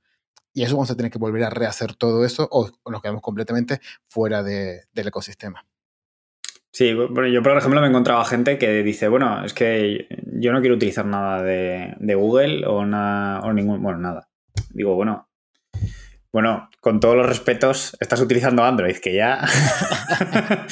Y 0.53 0.63
eso 0.63 0.75
vamos 0.75 0.91
a 0.91 0.95
tener 0.95 1.11
que 1.11 1.19
volver 1.19 1.43
a 1.43 1.49
rehacer 1.49 1.95
todo 1.95 2.25
eso 2.25 2.47
o, 2.51 2.69
o 2.83 2.91
nos 2.91 3.01
quedamos 3.01 3.21
completamente 3.21 3.79
fuera 4.07 4.43
de, 4.43 4.85
del 4.93 5.07
ecosistema. 5.07 5.65
Sí, 6.71 6.93
bueno, 6.93 7.27
yo 7.27 7.41
por 7.41 7.57
ejemplo 7.57 7.81
me 7.81 7.87
he 7.87 7.89
encontrado 7.89 8.23
gente 8.25 8.57
que 8.57 8.83
dice, 8.83 9.07
bueno, 9.07 9.43
es 9.43 9.53
que 9.53 10.07
yo 10.33 10.51
no 10.51 10.61
quiero 10.61 10.75
utilizar 10.75 11.05
nada 11.05 11.41
de, 11.41 11.95
de 11.99 12.15
Google 12.15 12.65
o, 12.67 12.85
nada, 12.85 13.41
o 13.41 13.53
ningún, 13.53 13.81
bueno, 13.81 13.97
nada. 13.99 14.29
Digo, 14.69 14.95
bueno, 14.95 15.27
bueno, 16.31 16.69
con 16.79 16.99
todos 16.99 17.15
los 17.15 17.25
respetos, 17.25 17.97
estás 17.99 18.21
utilizando 18.21 18.63
Android, 18.63 18.97
que 18.97 19.15
ya... 19.15 19.45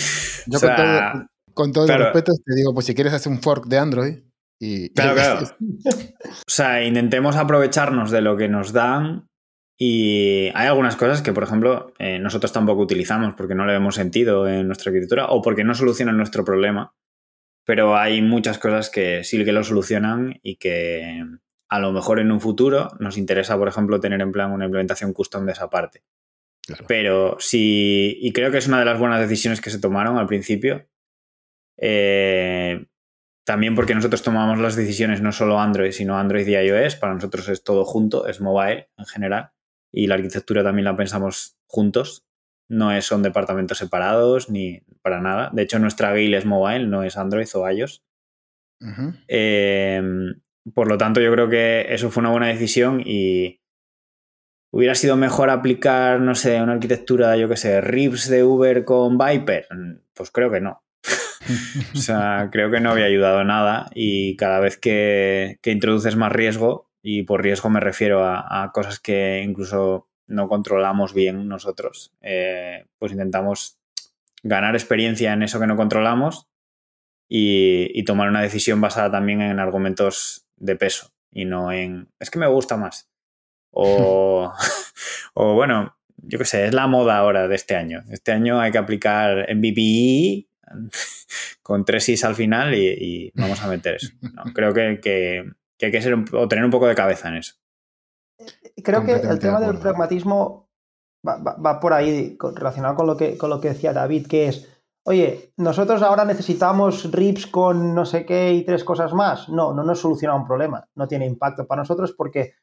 yo 0.45 0.57
o 0.57 0.59
sea, 0.59 0.75
con, 0.75 0.86
todo, 0.86 1.28
con 1.53 1.71
todos 1.73 1.88
claro, 1.88 2.03
los 2.03 2.13
respetos 2.13 2.43
te 2.45 2.55
digo, 2.55 2.73
pues 2.75 2.86
si 2.86 2.93
quieres 2.93 3.13
hacer 3.13 3.32
un 3.32 3.41
fork 3.41 3.65
de 3.65 3.80
Android, 3.80 4.19
y, 4.60 4.89
claro, 4.89 5.16
claro. 5.16 5.47
o 5.62 6.49
sea, 6.49 6.84
intentemos 6.84 7.36
aprovecharnos 7.36 8.12
de 8.12 8.22
lo 8.22 8.38
que 8.38 8.49
nos 8.49 8.74
dan 8.74 9.28
y 9.80 10.49
hay 10.55 10.68
algunas 10.68 10.95
cosas 10.95 11.22
que, 11.22 11.34
por 11.34 11.43
ejemplo, 11.43 11.93
eh, 11.99 12.18
nosotros 12.18 12.51
tampoco 12.51 12.82
utilizamos 12.82 13.36
porque 13.38 13.53
no 13.53 13.66
le 13.66 13.74
vemos 13.74 13.95
sentido 13.95 14.47
en 14.47 14.66
nuestra 14.66 14.89
arquitectura 14.89 15.28
o 15.28 15.41
porque 15.41 15.64
no 15.64 15.76
solucionan 15.76 16.18
nuestro 16.18 16.43
problema. 16.43 16.95
Pero 17.64 17.95
hay 17.95 18.22
muchas 18.22 18.58
cosas 18.58 18.89
que 18.89 19.24
sí 19.24 19.43
que 19.45 19.51
lo 19.51 19.64
solucionan 19.64 20.39
y 20.41 20.55
que 20.55 21.24
a 21.70 21.80
lo 21.80 21.91
mejor 21.91 22.20
en 22.20 22.32
un 22.32 22.41
futuro 22.41 22.89
nos 22.99 23.18
interesa, 23.18 23.58
por 23.58 23.68
ejemplo, 23.68 23.99
tener 23.99 24.22
en 24.22 24.32
plan 24.32 24.51
una 24.51 24.66
implementación 24.66 25.14
custom 25.14 25.45
de 25.45 25.51
esa 25.51 25.70
parte. 25.70 26.01
Claro. 26.66 26.86
Pero 26.88 27.38
sí, 27.39 28.18
y 28.20 28.32
creo 28.34 28.51
que 28.51 28.58
es 28.58 28.68
una 28.68 28.80
de 28.80 28.86
las 28.86 28.97
buenas 28.97 29.20
decisiones 29.20 29.62
que 29.62 29.70
se 29.70 29.80
tomaron 29.80 30.18
al 30.18 30.28
principio. 30.28 30.88
Eh, 31.78 32.88
también 33.47 33.75
porque 33.75 33.95
nosotros 33.95 34.23
tomamos 34.23 34.59
las 34.59 34.75
decisiones 34.75 35.21
no 35.21 35.31
solo 35.31 35.57
Android, 35.57 35.93
sino 35.93 36.17
Android 36.17 36.45
y 36.45 36.57
iOS. 36.57 36.97
Para 36.97 37.13
nosotros 37.13 37.47
es 37.47 37.63
todo 37.63 37.85
junto, 37.85 38.27
es 38.27 38.41
mobile 38.41 38.89
en 38.97 39.05
general. 39.05 39.51
Y 39.89 40.07
la 40.07 40.15
arquitectura 40.15 40.65
también 40.65 40.83
la 40.83 40.97
pensamos 40.97 41.57
juntos. 41.65 42.25
No 42.67 42.91
es, 42.91 43.05
son 43.05 43.23
departamentos 43.23 43.77
separados 43.77 44.49
ni 44.49 44.81
para 45.01 45.21
nada. 45.21 45.49
De 45.53 45.61
hecho, 45.61 45.79
nuestra 45.79 46.13
guild 46.13 46.35
es 46.35 46.45
mobile, 46.45 46.87
no 46.87 47.03
es 47.03 47.15
Android 47.15 47.47
o 47.53 47.71
iOS. 47.71 48.03
Em, 49.29 50.41
por 50.73 50.89
lo 50.89 50.97
tanto, 50.97 51.21
yo 51.21 51.31
creo 51.31 51.47
que 51.47 51.85
eso 51.87 52.11
fue 52.11 52.19
una 52.19 52.31
buena 52.31 52.47
decisión 52.47 53.01
y 53.05 53.61
hubiera 54.73 54.93
sido 54.93 55.15
mejor 55.15 55.51
aplicar, 55.51 56.19
no 56.19 56.35
sé, 56.35 56.61
una 56.61 56.73
arquitectura, 56.73 57.37
yo 57.37 57.47
qué 57.47 57.55
sé, 57.55 57.79
RIPS 57.79 58.27
de 58.27 58.43
Uber 58.43 58.83
con 58.83 59.17
Viper. 59.17 59.69
Pues 60.13 60.31
creo 60.31 60.51
que 60.51 60.59
no. 60.59 60.83
o 61.93 61.97
sea, 61.97 62.49
creo 62.51 62.71
que 62.71 62.79
no 62.79 62.91
había 62.91 63.05
ayudado 63.05 63.43
nada 63.43 63.89
y 63.93 64.35
cada 64.35 64.59
vez 64.59 64.77
que, 64.77 65.59
introduces 65.63 66.15
más 66.15 66.31
riesgo, 66.31 66.89
y 67.01 67.23
por 67.23 67.43
riesgo 67.43 67.69
me 67.69 67.79
refiero 67.79 68.25
a, 68.25 68.71
cosas 68.73 68.99
que 68.99 69.41
incluso 69.43 70.09
no 70.27 70.49
controlamos 70.49 71.13
bien 71.13 71.47
nosotros, 71.47 72.13
eh, 72.21 72.85
pues 72.99 73.11
intentamos 73.11 73.77
ganar 74.43 74.75
experiencia 74.75 75.33
en 75.33 75.43
eso 75.43 75.59
que 75.59 75.67
no 75.67 75.77
controlamos 75.77 76.47
y, 77.29 78.03
tomar 78.03 78.29
una 78.29 78.41
decisión 78.41 78.81
basada 78.81 79.11
también 79.11 79.41
en 79.41 79.59
argumentos 79.59 80.47
de 80.55 80.75
peso 80.75 81.11
y 81.31 81.45
no 81.45 81.71
en 81.71 82.09
es 82.19 82.29
que 82.29 82.39
me 82.39 82.47
gusta 82.47 82.77
más. 82.77 83.09
O, 83.71 84.51
o 85.33 85.53
bueno, 85.53 85.97
yo 86.17 86.39
qué 86.39 86.45
sé, 86.45 86.65
es 86.65 86.73
la 86.73 86.87
moda 86.87 87.17
ahora 87.17 87.47
de 87.47 87.55
este 87.55 87.75
año. 87.75 88.03
Este 88.09 88.31
año 88.31 88.59
hay 88.59 88.71
que 88.71 88.77
aplicar 88.77 89.47
MVP 89.53 90.46
con 91.61 91.86
tres 91.86 92.09
is 92.09 92.24
al 92.24 92.36
final 92.36 92.74
y, 92.76 93.32
vamos 93.36 93.61
a 93.61 93.68
meter 93.68 93.95
eso. 93.95 94.09
Creo 94.53 94.74
que, 94.74 95.43
hay 95.82 95.91
que 95.91 96.01
ser 96.01 96.15
o 96.34 96.47
tener 96.47 96.65
un 96.65 96.72
poco 96.72 96.88
de 96.88 96.95
cabeza 96.95 97.30
en 97.30 97.38
eso. 97.38 97.55
Creo 98.84 99.03
que 99.03 99.13
el 99.13 99.39
tema 99.39 99.59
del 99.59 99.80
pragmatismo 99.80 100.68
va, 101.28 101.80
por 101.80 101.93
ahí, 101.93 102.38
relacionado 102.55 102.95
con 102.95 103.07
lo, 103.07 103.18
que, 103.18 103.38
con 103.38 103.49
lo 103.49 103.59
que 103.59 103.70
decía 103.70 103.93
David, 103.93 104.28
que 104.28 104.47
es, 104.47 104.68
oye, 105.03 105.53
nosotros 105.57 106.01
ahora 106.01 106.26
necesitamos 106.26 107.11
RIPS 107.11 107.47
con 107.47 107.95
no 107.95 108.05
sé 108.05 108.26
qué 108.26 108.53
y 108.53 108.63
tres 108.63 108.84
cosas 108.84 109.13
más. 109.13 109.49
No, 109.49 109.74
no 109.74 109.84
nos 109.84 109.99
soluciona 109.99 110.36
un 110.36 110.45
problema, 110.45 110.88
no 110.95 111.07
tiene 111.07 111.26
impacto 111.26 111.65
para 111.65 111.82
nosotros 111.82 112.13
porque, 112.13 112.53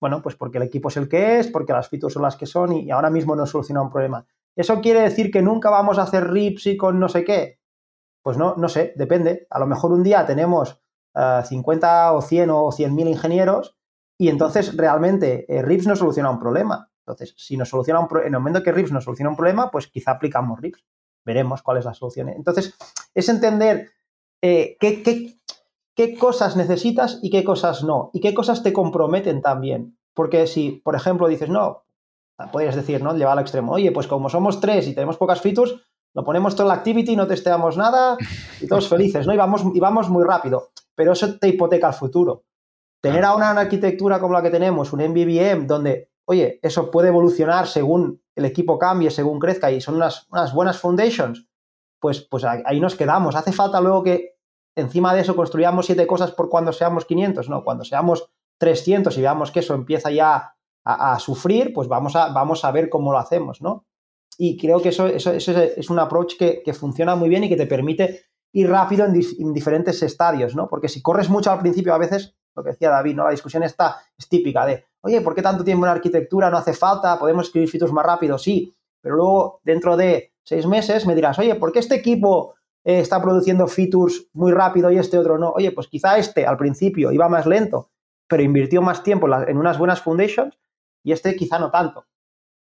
bueno, 0.00 0.22
pues 0.22 0.34
porque 0.36 0.58
el 0.58 0.64
equipo 0.64 0.88
es 0.88 0.96
el 0.96 1.08
que 1.08 1.38
es, 1.38 1.48
porque 1.48 1.72
las 1.72 1.88
features 1.88 2.14
son 2.14 2.22
las 2.22 2.36
que 2.36 2.46
son 2.46 2.72
y, 2.72 2.90
ahora 2.90 3.10
mismo 3.10 3.36
no 3.36 3.46
soluciona 3.46 3.82
un 3.82 3.90
problema. 3.90 4.26
¿Eso 4.58 4.80
quiere 4.80 5.02
decir 5.02 5.30
que 5.30 5.40
nunca 5.40 5.70
vamos 5.70 5.98
a 5.98 6.02
hacer 6.02 6.32
RIPS 6.32 6.66
y 6.66 6.76
con 6.76 6.98
no 6.98 7.08
sé 7.08 7.22
qué? 7.22 7.60
Pues 8.22 8.36
no, 8.36 8.56
no 8.56 8.68
sé, 8.68 8.92
depende. 8.96 9.46
A 9.50 9.60
lo 9.60 9.66
mejor 9.66 9.92
un 9.92 10.02
día 10.02 10.26
tenemos 10.26 10.82
50 11.14 12.06
eh, 12.08 12.10
o 12.10 12.20
100 12.20 12.50
o 12.50 12.72
100 12.72 12.92
mil 12.92 13.06
ingenieros 13.06 13.76
y 14.18 14.28
entonces 14.28 14.76
realmente 14.76 15.46
eh, 15.48 15.62
RIPS 15.62 15.86
no 15.86 15.94
soluciona 15.94 16.28
un 16.30 16.40
problema. 16.40 16.90
Entonces, 17.06 17.34
si 17.38 17.56
nos 17.56 17.68
soluciona 17.68 18.00
un 18.00 18.08
en 18.18 18.34
el 18.34 18.40
momento 18.40 18.64
que 18.64 18.72
RIPS 18.72 18.90
nos 18.90 19.04
soluciona 19.04 19.30
un 19.30 19.36
problema, 19.36 19.70
pues 19.70 19.86
quizá 19.86 20.10
aplicamos 20.10 20.60
RIPS. 20.60 20.84
Veremos 21.24 21.62
cuál 21.62 21.78
es 21.78 21.84
la 21.84 21.94
solución. 21.94 22.28
Entonces, 22.28 22.76
es 23.14 23.28
entender 23.28 23.90
eh, 24.42 24.76
qué 24.80 26.18
cosas 26.18 26.56
necesitas 26.56 27.20
y 27.22 27.30
qué 27.30 27.44
cosas 27.44 27.84
no. 27.84 28.10
Y 28.12 28.18
qué 28.20 28.34
cosas 28.34 28.64
te 28.64 28.72
comprometen 28.72 29.40
también. 29.40 29.96
Porque 30.14 30.48
si, 30.48 30.82
por 30.84 30.96
ejemplo, 30.96 31.28
dices, 31.28 31.48
no, 31.48 31.84
podrías 32.46 32.76
decir, 32.76 33.02
¿no? 33.02 33.16
Lleva 33.16 33.32
al 33.32 33.40
extremo. 33.40 33.72
Oye, 33.72 33.90
pues 33.92 34.06
como 34.06 34.28
somos 34.28 34.60
tres 34.60 34.86
y 34.86 34.94
tenemos 34.94 35.16
pocas 35.16 35.40
features, 35.40 35.74
lo 36.14 36.24
ponemos 36.24 36.54
todo 36.54 36.64
en 36.64 36.68
la 36.68 36.74
activity, 36.74 37.16
no 37.16 37.26
testeamos 37.26 37.76
nada 37.76 38.16
y 38.60 38.66
todos 38.66 38.88
felices, 38.88 39.26
¿no? 39.26 39.34
Y 39.34 39.36
vamos, 39.36 39.62
y 39.74 39.80
vamos 39.80 40.08
muy 40.08 40.24
rápido. 40.24 40.70
Pero 40.94 41.12
eso 41.12 41.38
te 41.38 41.48
hipoteca 41.48 41.88
el 41.88 41.94
futuro. 41.94 42.44
Tener 43.00 43.24
ahora 43.24 43.52
una 43.52 43.60
arquitectura 43.60 44.18
como 44.18 44.34
la 44.34 44.42
que 44.42 44.50
tenemos, 44.50 44.92
un 44.92 45.00
MVVM, 45.00 45.66
donde, 45.66 46.10
oye, 46.24 46.58
eso 46.62 46.90
puede 46.90 47.08
evolucionar 47.08 47.66
según 47.66 48.20
el 48.34 48.44
equipo 48.44 48.78
cambie, 48.78 49.10
según 49.10 49.38
crezca 49.38 49.70
y 49.70 49.80
son 49.80 49.96
unas, 49.96 50.26
unas 50.30 50.52
buenas 50.52 50.78
foundations, 50.78 51.46
pues, 52.00 52.20
pues 52.20 52.44
ahí 52.44 52.80
nos 52.80 52.96
quedamos. 52.96 53.36
Hace 53.36 53.52
falta 53.52 53.80
luego 53.80 54.02
que 54.02 54.36
encima 54.76 55.14
de 55.14 55.20
eso 55.20 55.36
construyamos 55.36 55.86
siete 55.86 56.06
cosas 56.06 56.32
por 56.32 56.48
cuando 56.48 56.72
seamos 56.72 57.04
500, 57.04 57.48
¿no? 57.48 57.64
Cuando 57.64 57.84
seamos 57.84 58.30
300 58.58 59.16
y 59.16 59.20
veamos 59.20 59.50
que 59.50 59.60
eso 59.60 59.74
empieza 59.74 60.10
ya 60.10 60.56
a, 60.88 61.18
sufrir, 61.18 61.72
pues 61.74 61.86
vamos 61.86 62.16
a, 62.16 62.28
vamos 62.28 62.64
a 62.64 62.72
ver 62.72 62.88
cómo 62.88 63.12
lo 63.12 63.18
hacemos, 63.18 63.60
¿no? 63.60 63.84
Y 64.38 64.56
creo 64.56 64.80
que 64.80 64.88
eso, 64.88 65.06
eso, 65.06 65.32
es 65.32 65.90
un 65.90 65.98
approach 65.98 66.36
que, 66.38 66.72
funciona 66.72 67.14
muy 67.14 67.28
bien 67.28 67.44
y 67.44 67.48
que 67.48 67.56
te 67.56 67.66
permite 67.66 68.22
ir 68.52 68.70
rápido 68.70 69.04
en, 69.04 69.52
diferentes 69.52 70.02
estadios, 70.02 70.56
¿no? 70.56 70.66
Porque 70.68 70.88
si 70.88 71.02
corres 71.02 71.28
mucho 71.28 71.50
al 71.50 71.58
principio, 71.58 71.92
a 71.92 71.98
veces, 71.98 72.36
lo 72.56 72.62
que 72.62 72.70
decía 72.70 72.88
David, 72.88 73.16
¿no? 73.16 73.24
La 73.24 73.32
discusión 73.32 73.62
está, 73.64 73.96
es 74.16 74.28
típica 74.28 74.64
de, 74.64 74.86
oye, 75.02 75.20
¿por 75.20 75.34
qué 75.34 75.42
tanto 75.42 75.62
tiempo 75.62 75.84
en 75.84 75.92
arquitectura? 75.92 76.48
No 76.50 76.56
hace 76.56 76.72
falta, 76.72 77.18
podemos 77.18 77.46
escribir 77.46 77.68
features 77.68 77.92
más 77.92 78.06
rápido, 78.06 78.38
sí, 78.38 78.74
pero 79.02 79.16
luego 79.16 79.60
dentro 79.64 79.96
de 79.96 80.32
seis 80.42 80.66
meses 80.66 81.06
me 81.06 81.14
dirás, 81.14 81.38
oye, 81.38 81.54
¿por 81.56 81.70
qué 81.70 81.80
este 81.80 81.96
equipo 81.96 82.54
eh, 82.84 83.00
está 83.00 83.20
produciendo 83.20 83.66
features 83.66 84.28
muy 84.32 84.52
rápido 84.52 84.90
y 84.90 84.96
este 84.96 85.18
otro 85.18 85.36
no? 85.36 85.50
Oye, 85.50 85.72
pues 85.72 85.88
quizá 85.88 86.16
este 86.16 86.46
al 86.46 86.56
principio 86.56 87.12
iba 87.12 87.28
más 87.28 87.46
lento, 87.46 87.90
pero 88.26 88.42
invirtió 88.42 88.80
más 88.80 89.02
tiempo 89.02 89.28
en 89.46 89.58
unas 89.58 89.78
buenas 89.78 90.00
foundations 90.00 90.56
y 91.02 91.12
este 91.12 91.36
quizá 91.36 91.58
no 91.58 91.70
tanto. 91.70 92.06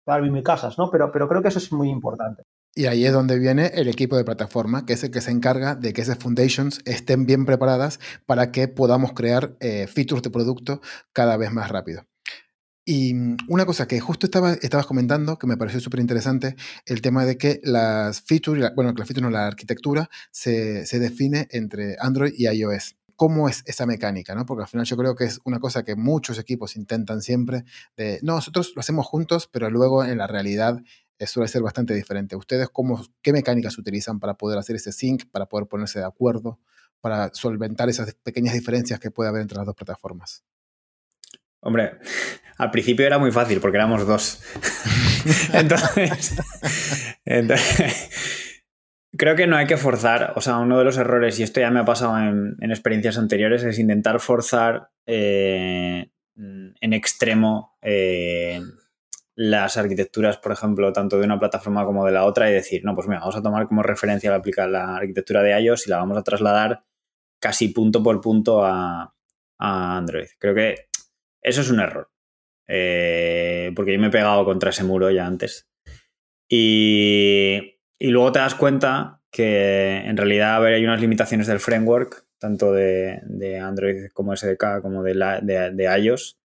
Para 0.05 0.23
mi 0.23 0.43
casas, 0.43 0.79
¿no? 0.79 0.91
Pero, 0.91 1.13
pero 1.13 1.29
creo 1.29 1.43
que 1.43 1.49
eso 1.49 1.59
es 1.59 1.71
muy 1.71 1.91
importante. 1.91 2.43
Y 2.75 2.87
ahí 2.87 3.05
es 3.05 3.13
donde 3.13 3.39
viene 3.39 3.73
el 3.75 3.89
equipo 3.89 4.17
de 4.17 4.25
plataforma, 4.25 4.87
que 4.87 4.93
es 4.93 5.03
el 5.03 5.11
que 5.11 5.21
se 5.21 5.31
encarga 5.31 5.75
de 5.75 5.93
que 5.93 6.01
esas 6.01 6.19
foundations 6.19 6.81
estén 6.85 7.27
bien 7.27 7.45
preparadas 7.45 7.99
para 8.25 8.53
que 8.53 8.69
podamos 8.69 9.13
crear 9.13 9.57
eh, 9.61 9.87
features 9.87 10.23
de 10.23 10.31
producto 10.31 10.81
cada 11.13 11.37
vez 11.37 11.53
más 11.53 11.71
rápido. 11.71 12.07
Y 12.85 13.15
mm, 13.15 13.37
una 13.49 13.67
cosa 13.67 13.87
que 13.89 14.01
justo 14.01 14.27
estaba, 14.27 14.53
estabas 14.53 14.87
comentando, 14.87 15.39
que 15.39 15.47
me 15.47 15.57
pareció 15.57 15.81
súper 15.81 16.01
interesante, 16.01 16.57
el 16.87 17.03
tema 17.03 17.27
de 17.27 17.37
que 17.37 17.61
las 17.65 18.23
features, 18.23 18.73
bueno, 18.75 18.95
que 18.95 19.01
las 19.01 19.09
features 19.09 19.25
no, 19.25 19.31
la 19.31 19.47
arquitectura 19.47 20.09
se, 20.31 20.87
se 20.87 20.99
define 20.99 21.49
entre 21.51 21.97
Android 22.01 22.33
y 22.37 22.47
iOS 22.49 22.98
cómo 23.19 23.49
es 23.49 23.65
esa 23.67 23.85
mecánica, 23.85 24.37
¿no? 24.37 24.47
Porque 24.47 24.63
al 24.63 24.69
final 24.69 24.87
yo 24.87 24.97
creo 24.97 25.17
que 25.17 25.25
es 25.25 25.41
una 25.43 25.59
cosa 25.59 25.83
que 25.83 25.97
muchos 25.97 26.39
equipos 26.39 26.77
intentan 26.77 27.21
siempre, 27.21 27.65
de, 27.97 28.21
no, 28.23 28.37
nosotros 28.37 28.73
lo 28.77 28.81
hacemos 28.81 29.07
juntos, 29.07 29.49
pero 29.51 29.71
luego 29.71 30.05
en 30.05 30.19
la 30.19 30.29
realidad 30.29 30.81
eh, 31.19 31.27
suele 31.27 31.49
ser 31.49 31.63
bastante 31.63 31.95
diferente. 31.95 32.37
¿Ustedes 32.37 32.69
cómo, 32.69 33.05
qué 33.21 33.33
mecánicas 33.33 33.77
utilizan 33.77 34.21
para 34.21 34.35
poder 34.35 34.57
hacer 34.57 34.77
ese 34.77 34.93
sync, 34.93 35.25
para 35.33 35.47
poder 35.47 35.67
ponerse 35.67 35.99
de 35.99 36.05
acuerdo, 36.05 36.61
para 37.01 37.35
solventar 37.35 37.89
esas 37.89 38.15
pequeñas 38.15 38.55
diferencias 38.55 39.01
que 39.01 39.11
puede 39.11 39.31
haber 39.31 39.43
entre 39.43 39.59
las 39.59 39.67
dos 39.67 39.75
plataformas? 39.75 40.45
Hombre, 41.59 41.99
al 42.57 42.71
principio 42.71 43.05
era 43.05 43.19
muy 43.19 43.33
fácil 43.33 43.61
porque 43.61 43.79
éramos 43.79 44.07
dos. 44.07 44.41
entonces, 45.53 46.37
entonces 47.25 48.48
Creo 49.17 49.37
que 49.37 49.47
no 49.47 49.57
hay 49.57 49.67
que 49.67 49.79
forzar, 49.79 50.35
o 50.37 50.41
sea, 50.41 50.59
uno 50.59 50.79
de 50.79 50.85
los 50.85 50.99
errores, 50.99 51.41
y 51.41 51.43
esto 51.43 51.61
ya 51.61 51.71
me 51.71 51.81
ha 51.81 51.85
pasado 51.85 52.19
en, 52.19 52.57
experiencias 52.61 53.17
anteriores, 53.17 53.65
es 53.65 53.79
intentar 53.79 54.21
forzar 54.21 54.91
eh, 55.07 56.11
en 56.37 56.93
extremo 56.93 57.79
eh, 57.81 58.61
las 59.35 59.77
arquitecturas, 59.77 60.37
por 60.37 60.53
ejemplo, 60.53 60.93
tanto 60.93 61.17
de 61.19 61.25
una 61.25 61.39
plataforma 61.39 61.85
como 61.85 62.05
de 62.05 62.13
la 62.13 62.25
otra 62.25 62.51
y 62.51 62.53
decir, 62.53 62.85
no, 62.85 62.95
pues 62.95 63.07
mira, 63.07 63.21
vamos 63.21 63.37
a 63.37 63.43
tomar 63.43 63.67
como 63.67 63.83
referencia 63.83 64.31
la, 64.31 64.97
arquitectura 64.97 65.43
de 65.43 65.61
iOS 65.63 65.87
y 65.87 65.91
la 65.91 65.99
vamos 65.99 66.19
a 66.19 66.23
trasladar 66.23 66.85
casi 67.41 67.69
punto 67.69 68.03
por 68.03 68.21
punto 68.21 68.65
a, 68.65 69.15
Android. 69.61 70.27
Creo 70.39 70.55
que 70.55 70.89
eso 71.41 71.61
es 71.61 71.71
un 71.71 71.81
error, 71.81 72.11
eh, 72.67 73.73
porque 73.75 73.93
yo 73.93 74.01
me 74.01 74.09
he 74.09 74.11
pegado 74.11 74.45
contra 74.45 74.71
ese 74.71 74.85
muro 74.85 75.11
ya 75.11 75.27
antes. 75.27 75.69
Y 76.49 77.78
y 77.99 78.09
luego 78.09 78.33
te 78.33 78.39
das 78.39 78.55
cuenta 78.55 79.21
que 79.31 79.99
en 79.99 80.17
realidad 80.17 80.65
hay 80.65 80.85
unas 80.85 81.01
limitaciones 81.01 81.47
del 81.47 81.61
framework, 81.61 82.25
tanto 82.39 82.73
de, 82.73 83.61
Android 83.61 84.11
como 84.13 84.35
SDK 84.37 84.81
como 84.81 85.03
de, 85.03 85.15
de, 85.43 85.99
iOS, 86.01 86.39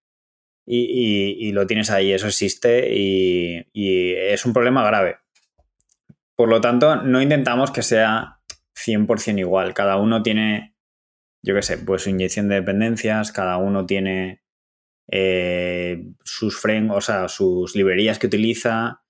y, 0.66 1.52
lo 1.52 1.68
tienes 1.68 1.90
ahí, 1.92 2.12
eso 2.12 2.28
existe 2.28 2.90
y, 2.94 3.66
es 3.74 4.46
un 4.46 4.54
problema 4.54 4.86
grave. 4.86 5.18
Por 6.36 6.50
lo 6.50 6.62
tanto, 6.62 6.96
no 6.96 7.22
intentamos 7.22 7.72
que 7.72 7.84
sea 7.84 8.40
100% 8.76 9.40
igual. 9.40 9.74
Cada 9.76 9.98
uno 9.98 10.24
tiene, 10.24 10.76
yo 11.44 11.54
qué 11.54 11.62
sé, 11.62 11.78
pues 11.78 12.04
su 12.04 12.10
inyección 12.10 12.50
de 12.50 12.56
dependencias, 12.56 13.32
cada 13.32 13.58
uno 13.58 13.86
tiene 13.86 14.42
eh, 15.12 16.04
sus 16.24 16.60
frame, 16.60 16.92
o 16.92 17.02
sea, 17.02 17.28
sus 17.28 17.76
librerías 17.76 18.18
que 18.18 18.28
utiliza, 18.28 19.03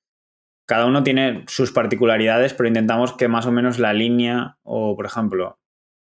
cada 0.65 0.85
uno 0.85 1.03
tiene 1.03 1.43
sus 1.47 1.71
particularidades, 1.71 2.53
pero 2.53 2.67
intentamos 2.67 3.13
que 3.13 3.27
más 3.27 3.45
o 3.45 3.51
menos 3.51 3.79
la 3.79 3.93
línea, 3.93 4.57
o 4.63 4.95
por 4.95 5.05
ejemplo, 5.05 5.59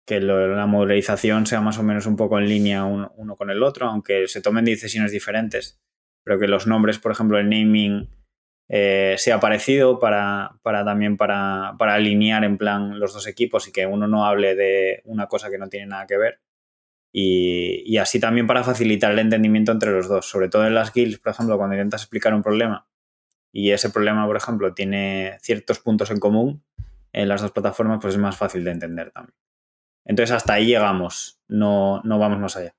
que 0.07 0.21
la 0.21 0.67
modularización 0.67 1.47
sea 1.47 1.61
más 1.61 1.79
o 1.79 1.83
menos 1.83 2.07
un 2.07 2.17
poco 2.17 2.39
en 2.39 2.49
línea 2.49 2.85
uno, 2.85 3.37
con 3.37 3.51
el 3.51 3.63
otro, 3.63 3.87
aunque 3.87 4.27
se 4.29 4.43
tomen 4.43 4.65
decisiones 4.65 5.13
diferentes, 5.13 5.81
pero 6.25 6.39
que 6.39 6.49
los 6.49 6.67
nombres, 6.67 6.99
por 6.99 7.13
ejemplo, 7.13 7.39
el 7.39 7.49
naming 7.49 8.11
eh, 8.69 9.15
sea 9.19 9.41
parecido 9.41 9.99
para, 9.99 10.59
también 10.63 11.17
para, 11.17 11.71
alinear 11.79 12.45
en 12.45 12.59
plan 12.59 12.99
los 12.99 13.15
dos 13.15 13.27
equipos 13.27 13.69
y 13.69 13.73
que 13.73 13.87
uno 13.87 14.09
no 14.09 14.27
hable 14.27 14.55
de 14.55 15.03
una 15.05 15.29
cosa 15.29 15.51
que 15.51 15.59
no 15.59 15.69
tiene 15.69 15.87
nada 15.87 16.07
que 16.07 16.19
ver. 16.19 16.41
Y, 17.15 17.97
así 17.99 18.19
también 18.21 18.47
para 18.47 18.65
facilitar 18.65 19.13
el 19.13 19.19
entendimiento 19.19 19.73
entre 19.73 19.93
los 19.93 20.09
dos, 20.09 20.27
sobre 20.27 20.49
todo 20.49 20.67
en 20.67 20.75
las 20.75 20.93
guilds, 20.93 21.19
por 21.19 21.33
ejemplo, 21.33 21.59
cuando 21.59 21.77
intentas 21.77 22.03
explicar 22.03 22.35
un 22.35 22.43
problema 22.43 22.89
y 23.53 23.71
ese 23.71 23.91
problema, 23.91 24.27
por 24.27 24.37
ejemplo, 24.37 24.75
tiene 24.75 25.39
ciertos 25.43 25.79
puntos 25.79 26.11
en 26.11 26.19
común 26.19 26.65
en 27.13 27.29
las 27.29 27.43
dos 27.43 27.53
plataformas, 27.53 27.99
pues 28.01 28.15
es 28.15 28.21
más 28.21 28.37
fácil 28.37 28.65
de 28.65 28.71
entender 28.71 29.11
también. 29.11 29.37
Entonces 30.05 30.35
hasta 30.35 30.55
ahí 30.55 30.67
llegamos, 30.67 31.41
no, 31.47 32.01
no 32.03 32.19
vamos 32.19 32.41
más 32.41 32.57
allá. 32.57 32.75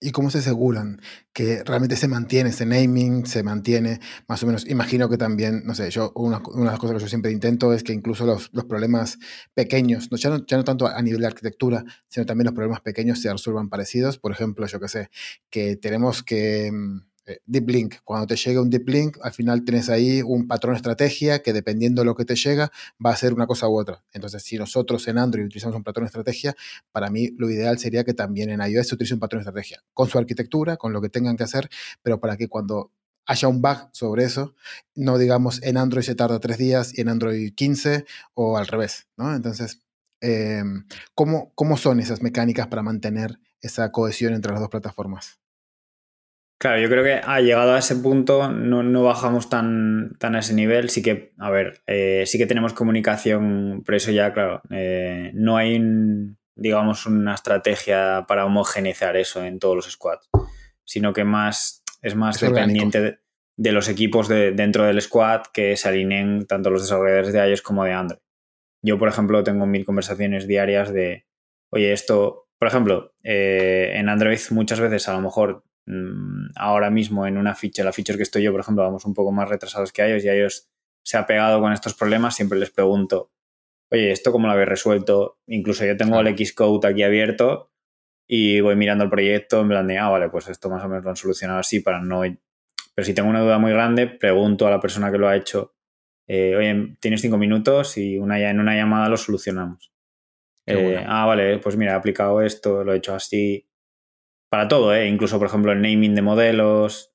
¿Y 0.00 0.12
cómo 0.12 0.30
se 0.30 0.38
aseguran 0.38 1.00
que 1.32 1.64
realmente 1.64 1.96
se 1.96 2.06
mantiene 2.06 2.50
ese 2.50 2.64
naming, 2.66 3.26
se 3.26 3.42
mantiene 3.42 3.98
más 4.28 4.40
o 4.44 4.46
menos? 4.46 4.68
Imagino 4.68 5.08
que 5.08 5.18
también, 5.18 5.62
no 5.64 5.74
sé, 5.74 5.90
yo 5.90 6.12
una, 6.14 6.40
una 6.52 6.66
de 6.66 6.70
las 6.70 6.78
cosas 6.78 6.96
que 6.96 7.02
yo 7.02 7.08
siempre 7.08 7.32
intento 7.32 7.72
es 7.72 7.82
que 7.82 7.92
incluso 7.92 8.24
los, 8.24 8.48
los 8.52 8.64
problemas 8.66 9.18
pequeños, 9.54 10.12
no 10.12 10.16
ya, 10.16 10.30
no, 10.30 10.46
ya 10.46 10.56
no 10.56 10.62
tanto 10.62 10.86
a 10.86 11.02
nivel 11.02 11.22
de 11.22 11.26
arquitectura, 11.26 11.84
sino 12.06 12.26
también 12.26 12.44
los 12.44 12.54
problemas 12.54 12.80
pequeños 12.80 13.20
se 13.20 13.32
resuelvan 13.32 13.68
parecidos. 13.68 14.18
Por 14.18 14.30
ejemplo, 14.30 14.66
yo 14.66 14.78
qué 14.78 14.88
sé, 14.88 15.10
que 15.50 15.74
tenemos 15.76 16.22
que 16.22 16.70
mm, 16.70 17.00
deep 17.46 17.68
link. 17.68 17.94
Cuando 18.04 18.26
te 18.26 18.36
llega 18.36 18.60
un 18.60 18.70
deep 18.70 18.88
link, 18.88 19.18
al 19.22 19.32
final 19.32 19.64
tienes 19.64 19.88
ahí 19.88 20.22
un 20.22 20.46
patrón 20.46 20.76
estrategia 20.76 21.42
que 21.42 21.52
dependiendo 21.52 22.02
de 22.02 22.06
lo 22.06 22.14
que 22.14 22.24
te 22.24 22.36
llega, 22.36 22.70
va 23.04 23.10
a 23.10 23.16
ser 23.16 23.32
una 23.32 23.46
cosa 23.46 23.68
u 23.68 23.78
otra. 23.78 24.04
Entonces, 24.12 24.42
si 24.42 24.56
nosotros 24.56 25.06
en 25.08 25.18
Android 25.18 25.46
utilizamos 25.46 25.76
un 25.76 25.84
patrón 25.84 26.06
estrategia, 26.06 26.54
para 26.92 27.10
mí 27.10 27.30
lo 27.36 27.50
ideal 27.50 27.78
sería 27.78 28.04
que 28.04 28.14
también 28.14 28.50
en 28.50 28.60
iOS 28.60 28.88
se 28.88 28.94
utilice 28.94 29.14
un 29.14 29.20
patrón 29.20 29.40
estrategia, 29.40 29.82
con 29.94 30.08
su 30.08 30.18
arquitectura, 30.18 30.76
con 30.76 30.92
lo 30.92 31.00
que 31.00 31.08
tengan 31.08 31.36
que 31.36 31.44
hacer, 31.44 31.68
pero 32.02 32.20
para 32.20 32.36
que 32.36 32.48
cuando 32.48 32.92
haya 33.26 33.46
un 33.48 33.60
bug 33.60 33.90
sobre 33.92 34.24
eso, 34.24 34.54
no 34.94 35.18
digamos 35.18 35.62
en 35.62 35.76
Android 35.76 36.02
se 36.02 36.14
tarda 36.14 36.40
tres 36.40 36.56
días 36.56 36.96
y 36.96 37.02
en 37.02 37.10
Android 37.10 37.54
15 37.54 38.06
o 38.34 38.56
al 38.56 38.66
revés, 38.66 39.06
¿no? 39.16 39.34
Entonces, 39.34 39.82
em, 40.20 40.86
¿cómo, 41.14 41.52
¿cómo 41.54 41.76
son 41.76 42.00
esas 42.00 42.22
mecánicas 42.22 42.68
para 42.68 42.82
mantener 42.82 43.38
esa 43.60 43.92
cohesión 43.92 44.34
entre 44.34 44.52
las 44.52 44.60
dos 44.60 44.70
plataformas? 44.70 45.38
Claro, 46.58 46.80
yo 46.80 46.88
creo 46.88 47.04
que 47.04 47.20
ha 47.24 47.40
llegado 47.40 47.74
a 47.74 47.78
ese 47.78 47.94
punto, 47.94 48.50
no, 48.50 49.02
bajamos 49.04 49.48
tan, 49.48 50.16
tan, 50.18 50.34
a 50.34 50.40
ese 50.40 50.54
nivel. 50.54 50.90
Sí 50.90 51.02
que, 51.02 51.32
a 51.38 51.50
ver, 51.50 51.82
eh, 51.86 52.24
sí 52.26 52.36
que 52.36 52.46
tenemos 52.46 52.72
comunicación, 52.72 53.84
pero 53.86 53.96
eso 53.96 54.10
ya, 54.10 54.32
claro, 54.32 54.60
eh, 54.70 55.30
no 55.34 55.56
hay, 55.56 55.80
digamos, 56.56 57.06
una 57.06 57.34
estrategia 57.34 58.24
para 58.26 58.44
homogeneizar 58.44 59.16
eso 59.16 59.44
en 59.44 59.60
todos 59.60 59.76
los 59.76 59.90
squads, 59.90 60.28
sino 60.84 61.12
que 61.12 61.22
más 61.22 61.84
es 62.02 62.16
más 62.16 62.40
dependiente 62.40 63.20
de, 63.56 63.72
los 63.72 63.88
equipos 63.88 64.26
de, 64.28 64.50
dentro 64.50 64.84
del 64.84 65.00
squad 65.00 65.42
que 65.52 65.76
se 65.76 65.88
alineen 65.88 66.46
tanto 66.46 66.70
los 66.70 66.82
desarrolladores 66.82 67.32
de 67.32 67.48
iOS 67.48 67.62
como 67.62 67.84
de 67.84 67.92
Android. 67.92 68.20
Yo, 68.82 68.98
por 68.98 69.08
ejemplo, 69.08 69.44
tengo 69.44 69.66
mil 69.66 69.84
conversaciones 69.84 70.48
diarias 70.48 70.92
de, 70.92 71.26
oye, 71.70 71.92
esto, 71.92 72.48
por 72.58 72.66
ejemplo, 72.66 73.14
eh, 73.22 73.92
en 73.94 74.08
Android 74.08 74.38
muchas 74.50 74.80
veces 74.80 75.08
a 75.08 75.12
lo 75.12 75.20
mejor 75.20 75.64
ahora 76.56 76.90
mismo 76.90 77.26
en 77.26 77.38
una 77.38 77.54
ficha, 77.54 77.84
la 77.84 77.92
feature 77.92 78.18
que 78.18 78.22
estoy 78.22 78.42
yo, 78.42 78.52
por 78.52 78.60
ejemplo, 78.60 78.82
vamos 78.82 79.04
un 79.04 79.14
poco 79.14 79.32
más 79.32 79.48
retrasados 79.48 79.92
que 79.92 80.04
ellos 80.06 80.24
y 80.24 80.28
a 80.28 80.34
ellos 80.34 80.68
se 81.02 81.16
ha 81.16 81.26
pegado 81.26 81.60
con 81.60 81.72
estos 81.72 81.94
problemas, 81.94 82.36
siempre 82.36 82.58
les 82.58 82.70
pregunto, 82.70 83.30
oye, 83.90 84.10
¿esto 84.10 84.30
cómo 84.30 84.46
lo 84.46 84.52
habéis 84.52 84.68
resuelto? 84.68 85.38
Incluso 85.46 85.86
yo 85.86 85.96
tengo 85.96 86.20
el 86.20 86.36
Xcode 86.36 86.86
aquí 86.86 87.02
abierto 87.02 87.72
y 88.26 88.60
voy 88.60 88.76
mirando 88.76 89.04
el 89.04 89.10
proyecto 89.10 89.62
en 89.62 89.68
plan 89.68 89.86
de, 89.86 89.98
ah, 89.98 90.10
vale, 90.10 90.28
pues 90.28 90.48
esto 90.48 90.68
más 90.68 90.84
o 90.84 90.88
menos 90.88 91.04
lo 91.04 91.10
han 91.10 91.16
solucionado 91.16 91.60
así 91.60 91.80
para 91.80 92.00
no... 92.00 92.22
Pero 92.94 93.06
si 93.06 93.14
tengo 93.14 93.30
una 93.30 93.40
duda 93.40 93.58
muy 93.58 93.72
grande, 93.72 94.06
pregunto 94.06 94.66
a 94.66 94.70
la 94.70 94.80
persona 94.80 95.10
que 95.10 95.18
lo 95.18 95.28
ha 95.28 95.36
hecho, 95.36 95.74
eh, 96.26 96.54
oye, 96.56 96.96
tienes 97.00 97.22
cinco 97.22 97.38
minutos 97.38 97.96
y 97.96 98.18
una, 98.18 98.38
en 98.38 98.60
una 98.60 98.74
llamada 98.74 99.08
lo 99.08 99.16
solucionamos. 99.16 99.92
Eh, 100.66 101.02
ah, 101.06 101.24
vale, 101.24 101.58
pues 101.58 101.76
mira, 101.76 101.92
he 101.92 101.94
aplicado 101.94 102.42
esto, 102.42 102.84
lo 102.84 102.92
he 102.92 102.98
hecho 102.98 103.14
así 103.14 103.67
para 104.48 104.68
todo, 104.68 104.94
¿eh? 104.94 105.08
incluso 105.08 105.38
por 105.38 105.48
ejemplo 105.48 105.72
el 105.72 105.82
naming 105.82 106.14
de 106.14 106.22
modelos, 106.22 107.12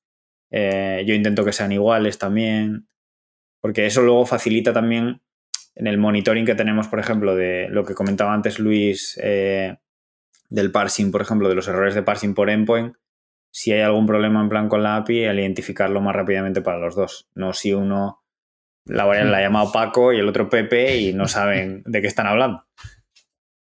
eh, 0.50 1.02
yo 1.06 1.14
intento 1.14 1.44
que 1.44 1.52
sean 1.52 1.72
iguales 1.72 2.18
también, 2.18 2.88
porque 3.60 3.86
eso 3.86 4.02
luego 4.02 4.26
facilita 4.26 4.72
también 4.72 5.22
en 5.74 5.86
el 5.86 5.98
monitoring 5.98 6.46
que 6.46 6.54
tenemos, 6.54 6.88
por 6.88 7.00
ejemplo, 7.00 7.34
de 7.34 7.68
lo 7.68 7.84
que 7.84 7.94
comentaba 7.94 8.32
antes 8.32 8.58
Luis, 8.58 9.18
eh, 9.22 9.78
del 10.48 10.70
parsing, 10.70 11.10
por 11.10 11.22
ejemplo, 11.22 11.48
de 11.48 11.56
los 11.56 11.66
errores 11.66 11.94
de 11.94 12.02
parsing 12.02 12.34
por 12.34 12.50
endpoint, 12.50 12.94
si 13.50 13.72
hay 13.72 13.80
algún 13.80 14.06
problema 14.06 14.40
en 14.40 14.48
plan 14.48 14.68
con 14.68 14.82
la 14.82 14.96
API, 14.96 15.24
el 15.24 15.40
identificarlo 15.40 16.00
más 16.00 16.14
rápidamente 16.14 16.60
para 16.60 16.78
los 16.78 16.94
dos, 16.94 17.28
no 17.34 17.52
si 17.52 17.72
uno 17.72 18.24
la, 18.84 19.06
la 19.06 19.38
ha 19.38 19.40
llamado 19.40 19.72
Paco 19.72 20.12
y 20.12 20.18
el 20.18 20.28
otro 20.28 20.48
Pepe 20.48 20.96
y 20.96 21.12
no 21.12 21.26
saben 21.26 21.82
de 21.86 22.00
qué 22.00 22.06
están 22.06 22.26
hablando. 22.26 22.64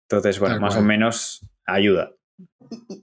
Entonces, 0.09 0.39
bueno, 0.39 0.61
más 0.61 0.77
o 0.77 0.83
menos 0.83 1.47
ayuda. 1.67 2.13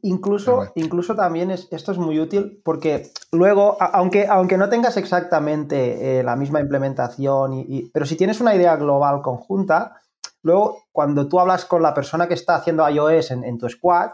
Incluso, 0.01 0.71
incluso 0.75 1.15
también 1.15 1.51
es, 1.51 1.67
esto 1.71 1.91
es 1.91 1.97
muy 1.97 2.19
útil 2.19 2.61
porque 2.63 3.11
luego, 3.31 3.77
aunque, 3.79 4.27
aunque 4.27 4.57
no 4.57 4.69
tengas 4.69 4.97
exactamente 4.97 6.19
eh, 6.19 6.23
la 6.23 6.35
misma 6.35 6.59
implementación, 6.59 7.53
y, 7.53 7.89
pero 7.93 8.05
si 8.05 8.15
tienes 8.15 8.41
una 8.41 8.55
idea 8.55 8.75
global 8.75 9.21
conjunta, 9.21 9.95
luego 10.41 10.83
cuando 10.91 11.27
tú 11.27 11.39
hablas 11.39 11.65
con 11.65 11.81
la 11.81 11.93
persona 11.93 12.27
que 12.27 12.33
está 12.33 12.55
haciendo 12.55 12.87
iOS 12.87 13.31
en, 13.31 13.57
tu 13.57 13.69
squad, 13.69 14.11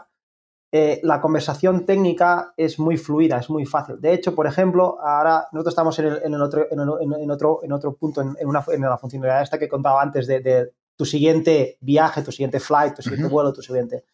eh, 0.70 1.00
la 1.02 1.20
conversación 1.20 1.86
técnica 1.86 2.52
es 2.56 2.78
muy 2.78 2.98
fluida, 2.98 3.38
es 3.38 3.48
muy 3.48 3.64
fácil. 3.64 4.00
De 4.00 4.12
hecho, 4.12 4.34
por 4.34 4.46
ejemplo, 4.46 4.98
ahora 5.00 5.48
nosotros 5.52 5.72
estamos 5.72 5.98
en, 5.98 6.06
el, 6.34 6.42
otro, 6.42 6.66
en, 6.70 7.30
otro, 7.30 7.60
en 7.62 7.72
otro 7.72 7.94
punto, 7.96 8.20
en, 8.20 8.36
una, 8.46 8.62
en 8.68 8.82
la 8.82 8.98
funcionalidad 8.98 9.42
esta 9.42 9.58
que 9.58 9.68
contaba 9.68 10.02
antes 10.02 10.26
de, 10.26 10.72
tu 10.94 11.04
siguiente 11.04 11.78
viaje, 11.80 12.22
tu 12.22 12.32
siguiente 12.32 12.58
flight, 12.58 12.94
tu 12.96 13.02
siguiente 13.02 13.28
vuelo, 13.28 13.52
tu 13.52 13.62
siguiente 13.62 14.04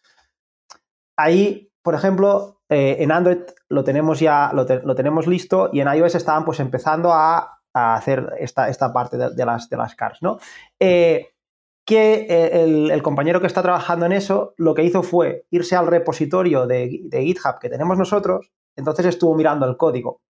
ahí, 1.17 1.71
por 1.81 1.95
ejemplo, 1.95 2.61
eh, 2.69 2.97
en 2.99 3.11
Android 3.11 3.39
lo 3.69 3.83
tenemos 3.83 4.19
ya, 4.19 4.51
lo, 4.53 4.65
tenemos 4.95 5.27
listo 5.27 5.69
y 5.71 5.81
en 5.81 5.87
iOS 5.87 6.15
estaban 6.15 6.45
pues 6.45 6.59
empezando 6.59 7.11
a, 7.13 7.51
hacer 7.73 8.31
esta, 8.39 8.69
esta 8.69 8.93
parte 8.93 9.17
de, 9.17 9.45
las, 9.45 9.69
de 9.69 9.75
las 9.75 9.95
cars, 9.95 10.19
¿no? 10.21 10.39
Eh, 10.79 11.35
que 11.85 12.25
eh, 12.29 12.63
el, 12.63 13.03
compañero 13.03 13.41
que 13.41 13.47
está 13.47 13.61
trabajando 13.61 14.05
en 14.05 14.13
eso 14.13 14.53
lo 14.57 14.73
que 14.73 14.83
hizo 14.83 15.03
fue 15.03 15.45
irse 15.51 15.75
al 15.75 15.87
repositorio 15.87 16.65
de, 16.65 16.87
GitHub 17.11 17.59
que 17.59 17.69
tenemos 17.69 17.97
nosotros, 17.97 18.51
entonces 18.75 19.05
estuvo 19.05 19.35
mirando 19.35 19.67
el 19.67 19.77
código, 19.77 20.21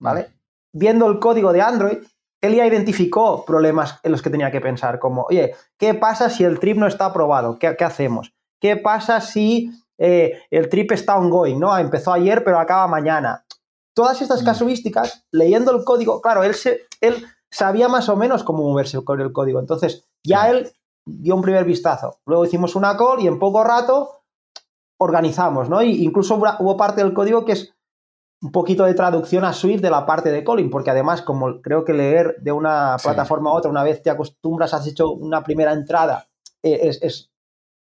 ¿vale? 0.00 0.28
Viendo 0.72 1.08
el 1.10 1.18
código 1.18 1.52
de 1.52 1.62
Android, 1.62 1.98
él 2.42 2.54
ya 2.54 2.66
identificó 2.66 3.44
problemas 3.44 4.00
en 4.02 4.12
los 4.12 4.20
que 4.20 4.30
tenía 4.30 4.50
que 4.50 4.60
pensar, 4.60 4.98
como, 4.98 5.22
oye, 5.30 5.54
¿qué 5.78 5.94
pasa 5.94 6.28
si 6.28 6.44
el 6.44 6.60
trip 6.60 6.76
no 6.76 6.86
está 6.86 7.06
aprobado? 7.06 7.58
¿Qué, 7.58 7.74
qué 7.76 7.84
hacemos? 7.84 8.34
¿Qué 8.60 8.76
pasa 8.76 9.20
si 9.20 9.70
eh, 9.98 10.40
el 10.50 10.68
trip 10.68 10.92
está 10.92 11.18
ongoing, 11.18 11.58
¿no? 11.58 11.76
Empezó 11.76 12.12
ayer, 12.12 12.44
pero 12.44 12.58
acaba 12.58 12.86
mañana. 12.86 13.44
Todas 13.94 14.22
estas 14.22 14.42
mm. 14.42 14.44
casuísticas, 14.44 15.26
leyendo 15.32 15.76
el 15.76 15.84
código, 15.84 16.20
claro, 16.20 16.42
él, 16.44 16.54
se, 16.54 16.82
él 17.00 17.26
sabía 17.50 17.88
más 17.88 18.08
o 18.08 18.16
menos 18.16 18.44
cómo 18.44 18.62
moverse 18.62 19.02
con 19.04 19.20
el 19.20 19.32
código. 19.32 19.60
Entonces, 19.60 20.08
ya 20.24 20.48
él 20.50 20.72
dio 21.04 21.34
un 21.34 21.42
primer 21.42 21.64
vistazo. 21.64 22.18
Luego 22.26 22.44
hicimos 22.44 22.76
una 22.76 22.96
call 22.96 23.20
y 23.20 23.26
en 23.26 23.38
poco 23.38 23.64
rato 23.64 24.22
organizamos, 24.98 25.68
¿no? 25.68 25.82
Y 25.82 26.04
incluso 26.04 26.36
hubo 26.36 26.76
parte 26.76 27.02
del 27.02 27.14
código 27.14 27.44
que 27.44 27.52
es 27.52 27.74
un 28.40 28.52
poquito 28.52 28.84
de 28.84 28.94
traducción 28.94 29.44
a 29.44 29.52
Swift 29.52 29.80
de 29.80 29.90
la 29.90 30.06
parte 30.06 30.30
de 30.30 30.44
calling, 30.44 30.70
porque 30.70 30.90
además, 30.90 31.22
como 31.22 31.60
creo 31.60 31.84
que 31.84 31.92
leer 31.92 32.36
de 32.40 32.52
una 32.52 32.96
plataforma 33.02 33.50
a 33.50 33.54
otra, 33.54 33.70
una 33.70 33.82
vez 33.82 34.02
te 34.02 34.10
acostumbras, 34.10 34.74
has 34.74 34.86
hecho 34.86 35.10
una 35.10 35.42
primera 35.42 35.72
entrada, 35.72 36.28
eh, 36.62 36.90
es, 37.02 37.30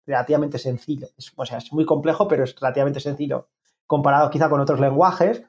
relativamente 0.07 0.59
sencillo. 0.59 1.09
Es, 1.17 1.33
o 1.35 1.45
sea, 1.45 1.59
es 1.59 1.73
muy 1.73 1.85
complejo, 1.85 2.29
pero 2.29 2.45
es 2.45 2.55
relativamente 2.59 3.01
sencillo 3.01 3.49
comparado 3.87 4.31
quizá 4.31 4.49
con 4.49 4.61
otros 4.61 4.81
lenguajes. 4.81 5.45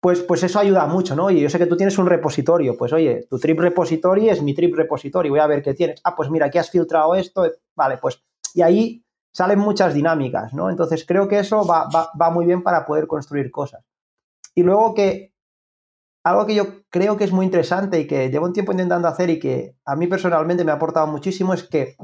Pues, 0.00 0.20
pues 0.22 0.42
eso 0.42 0.58
ayuda 0.58 0.86
mucho, 0.86 1.16
¿no? 1.16 1.30
Y 1.30 1.40
yo 1.40 1.48
sé 1.48 1.58
que 1.58 1.66
tú 1.66 1.76
tienes 1.76 1.98
un 1.98 2.06
repositorio, 2.06 2.76
pues 2.76 2.92
oye, 2.92 3.26
tu 3.28 3.38
trip 3.38 3.58
repository 3.58 4.28
es 4.28 4.42
mi 4.42 4.54
trip 4.54 4.76
repository, 4.76 5.30
voy 5.30 5.40
a 5.40 5.46
ver 5.46 5.62
qué 5.62 5.74
tienes. 5.74 6.00
Ah, 6.04 6.14
pues 6.14 6.30
mira, 6.30 6.46
aquí 6.46 6.58
has 6.58 6.70
filtrado 6.70 7.14
esto, 7.14 7.50
vale, 7.74 7.96
pues, 7.96 8.22
y 8.54 8.62
ahí 8.62 9.04
salen 9.32 9.58
muchas 9.58 9.94
dinámicas, 9.94 10.52
¿no? 10.52 10.70
Entonces 10.70 11.04
creo 11.06 11.26
que 11.26 11.38
eso 11.38 11.66
va, 11.66 11.88
va, 11.88 12.10
va 12.20 12.30
muy 12.30 12.46
bien 12.46 12.62
para 12.62 12.84
poder 12.86 13.06
construir 13.06 13.50
cosas. 13.50 13.84
Y 14.54 14.62
luego 14.62 14.94
que 14.94 15.32
algo 16.24 16.44
que 16.44 16.54
yo 16.54 16.82
creo 16.90 17.16
que 17.16 17.24
es 17.24 17.32
muy 17.32 17.46
interesante 17.46 18.00
y 18.00 18.06
que 18.06 18.30
llevo 18.30 18.46
un 18.46 18.52
tiempo 18.52 18.72
intentando 18.72 19.08
hacer 19.08 19.30
y 19.30 19.38
que 19.38 19.76
a 19.84 19.96
mí 19.96 20.06
personalmente 20.08 20.64
me 20.64 20.72
ha 20.72 20.74
aportado 20.74 21.06
muchísimo 21.06 21.54
es 21.54 21.62
que 21.62 21.96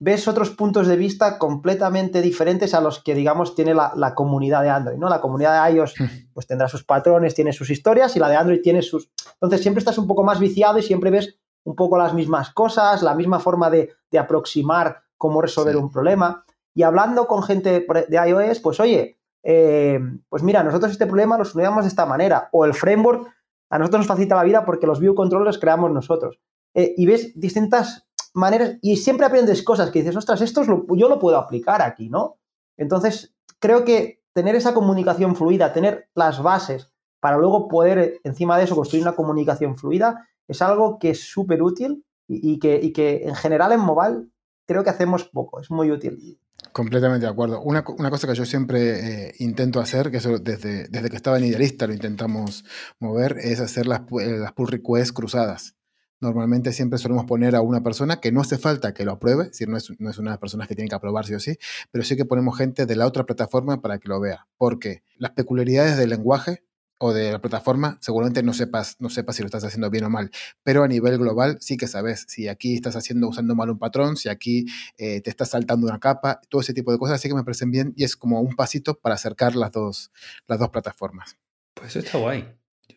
ves 0.00 0.26
otros 0.26 0.50
puntos 0.50 0.86
de 0.86 0.96
vista 0.96 1.38
completamente 1.38 2.22
diferentes 2.22 2.72
a 2.72 2.80
los 2.80 3.02
que, 3.02 3.14
digamos, 3.14 3.54
tiene 3.54 3.74
la, 3.74 4.14
comunidad 4.14 4.62
de 4.62 4.70
Android, 4.70 4.96
¿no? 4.96 5.10
La 5.10 5.20
comunidad 5.20 5.66
de 5.66 5.74
iOS 5.74 5.94
hmm. 5.98 6.32
pues 6.32 6.46
tendrá 6.46 6.68
sus 6.68 6.84
patrones, 6.84 7.34
tiene 7.34 7.52
sus 7.52 7.68
historias 7.70 8.16
y 8.16 8.18
la 8.18 8.28
de 8.28 8.36
Android 8.36 8.60
tiene 8.62 8.80
sus... 8.80 9.10
Entonces 9.34 9.60
siempre 9.60 9.80
estás 9.80 9.98
un 9.98 10.06
poco 10.06 10.24
más 10.24 10.40
viciado 10.40 10.78
y 10.78 10.82
siempre 10.82 11.10
ves 11.10 11.38
un 11.64 11.76
poco 11.76 11.98
las 11.98 12.14
mismas 12.14 12.50
cosas, 12.50 13.02
la 13.02 13.14
misma 13.14 13.38
forma 13.40 13.70
de, 13.70 13.90
aproximar 14.18 15.02
cómo 15.18 15.42
resolver 15.42 15.76
un 15.76 15.90
problema. 15.90 16.44
Y 16.74 16.82
hablando 16.82 17.26
con 17.26 17.42
gente 17.42 17.86
de 18.08 18.28
iOS, 18.28 18.60
pues 18.60 18.80
oye, 18.80 19.18
eh, 19.42 20.00
pues 20.30 20.42
mira, 20.42 20.62
nosotros 20.62 20.92
este 20.92 21.06
problema 21.06 21.36
lo 21.36 21.44
solucionamos 21.44 21.84
de 21.84 21.88
esta 21.88 22.06
manera. 22.06 22.48
O 22.52 22.64
el 22.64 22.72
framework 22.72 23.28
a 23.68 23.78
nosotros 23.78 24.00
nos 24.00 24.06
facilita 24.06 24.34
la 24.34 24.44
vida 24.44 24.64
porque 24.64 24.86
los 24.86 24.98
view 24.98 25.14
controllers 25.14 25.58
creamos 25.58 25.92
nosotros. 25.92 26.40
Eh, 26.74 26.94
y 26.96 27.04
ves 27.04 27.38
distintas 27.38 28.08
maneras 28.34 28.76
y 28.80 28.96
siempre 28.96 29.26
aprendes 29.26 29.62
cosas 29.62 29.90
que 29.90 30.00
dices, 30.00 30.16
ostras, 30.16 30.40
esto 30.40 30.62
yo 30.64 31.08
lo 31.08 31.18
puedo 31.18 31.36
aplicar 31.36 31.82
aquí, 31.82 32.08
¿no? 32.08 32.38
Entonces, 32.76 33.34
creo 33.58 33.84
que 33.84 34.22
tener 34.32 34.54
esa 34.54 34.74
comunicación 34.74 35.36
fluida, 35.36 35.72
tener 35.72 36.08
las 36.14 36.42
bases 36.42 36.92
para 37.20 37.36
luego 37.36 37.68
poder 37.68 38.20
encima 38.24 38.56
de 38.56 38.64
eso 38.64 38.74
construir 38.74 39.02
una 39.02 39.16
comunicación 39.16 39.76
fluida, 39.76 40.28
es 40.48 40.62
algo 40.62 40.98
que 40.98 41.10
es 41.10 41.20
súper 41.20 41.62
útil 41.62 42.04
y, 42.26 42.58
que, 42.58 42.92
que 42.92 43.24
en 43.24 43.34
general 43.34 43.72
en 43.72 43.80
mobile 43.80 44.28
creo 44.66 44.84
que 44.84 44.90
hacemos 44.90 45.24
poco, 45.24 45.60
es 45.60 45.70
muy 45.70 45.90
útil. 45.90 46.38
Completamente 46.72 47.26
de 47.26 47.32
acuerdo. 47.32 47.60
Una, 47.62 47.82
cosa 47.82 48.28
que 48.28 48.34
yo 48.34 48.44
siempre 48.44 49.28
eh, 49.28 49.34
intento 49.38 49.80
hacer, 49.80 50.10
que 50.10 50.18
eso 50.18 50.38
desde, 50.38 50.88
desde 50.88 51.10
que 51.10 51.16
estaba 51.16 51.38
en 51.38 51.44
Idealista 51.44 51.86
lo 51.86 51.92
intentamos 51.92 52.64
mover, 53.00 53.38
es 53.38 53.60
hacer 53.60 53.86
las, 53.86 54.02
eh, 54.20 54.38
las 54.38 54.52
pull 54.52 54.68
requests 54.68 55.12
cruzadas. 55.12 55.74
Normalmente 56.20 56.72
siempre 56.72 56.98
solemos 56.98 57.24
poner 57.24 57.56
a 57.56 57.62
una 57.62 57.82
persona 57.82 58.20
que 58.20 58.30
no 58.30 58.42
hace 58.42 58.58
falta 58.58 58.92
que 58.92 59.04
lo 59.04 59.12
apruebe, 59.12 59.44
es 59.44 59.50
decir, 59.52 59.68
no 59.68 59.76
es, 59.76 59.90
no 59.98 60.10
es 60.10 60.18
una 60.18 60.30
de 60.30 60.34
las 60.34 60.40
personas 60.40 60.68
que 60.68 60.74
tiene 60.74 60.88
que 60.88 60.94
aprobar 60.94 61.24
sí 61.24 61.34
o 61.34 61.40
sí, 61.40 61.56
pero 61.90 62.04
sí 62.04 62.16
que 62.16 62.24
ponemos 62.26 62.56
gente 62.58 62.86
de 62.86 62.96
la 62.96 63.06
otra 63.06 63.24
plataforma 63.24 63.80
para 63.80 63.98
que 63.98 64.08
lo 64.08 64.20
vea. 64.20 64.46
Porque 64.58 65.02
las 65.16 65.32
peculiaridades 65.32 65.96
del 65.96 66.10
lenguaje 66.10 66.62
o 67.02 67.14
de 67.14 67.32
la 67.32 67.40
plataforma, 67.40 67.96
seguramente 68.02 68.42
no 68.42 68.52
sepas, 68.52 68.96
no 68.98 69.08
sepas 69.08 69.34
si 69.34 69.42
lo 69.42 69.46
estás 69.46 69.64
haciendo 69.64 69.88
bien 69.88 70.04
o 70.04 70.10
mal, 70.10 70.30
pero 70.62 70.84
a 70.84 70.88
nivel 70.88 71.16
global 71.16 71.56
sí 71.60 71.78
que 71.78 71.86
sabes 71.86 72.26
si 72.28 72.46
aquí 72.46 72.74
estás 72.74 72.94
haciendo 72.94 73.26
usando 73.28 73.54
mal 73.54 73.70
un 73.70 73.78
patrón, 73.78 74.18
si 74.18 74.28
aquí 74.28 74.66
eh, 74.98 75.22
te 75.22 75.30
estás 75.30 75.48
saltando 75.48 75.86
una 75.86 75.98
capa, 75.98 76.42
todo 76.50 76.60
ese 76.60 76.74
tipo 76.74 76.92
de 76.92 76.98
cosas, 76.98 77.18
sí 77.18 77.28
que 77.30 77.34
me 77.34 77.42
parecen 77.42 77.70
bien 77.70 77.94
y 77.96 78.04
es 78.04 78.16
como 78.16 78.42
un 78.42 78.54
pasito 78.54 78.98
para 78.98 79.14
acercar 79.14 79.56
las 79.56 79.72
dos, 79.72 80.12
las 80.46 80.58
dos 80.58 80.68
plataformas. 80.68 81.38
Pues 81.72 81.96
eso 81.96 82.00
está 82.00 82.18
guay. 82.18 82.46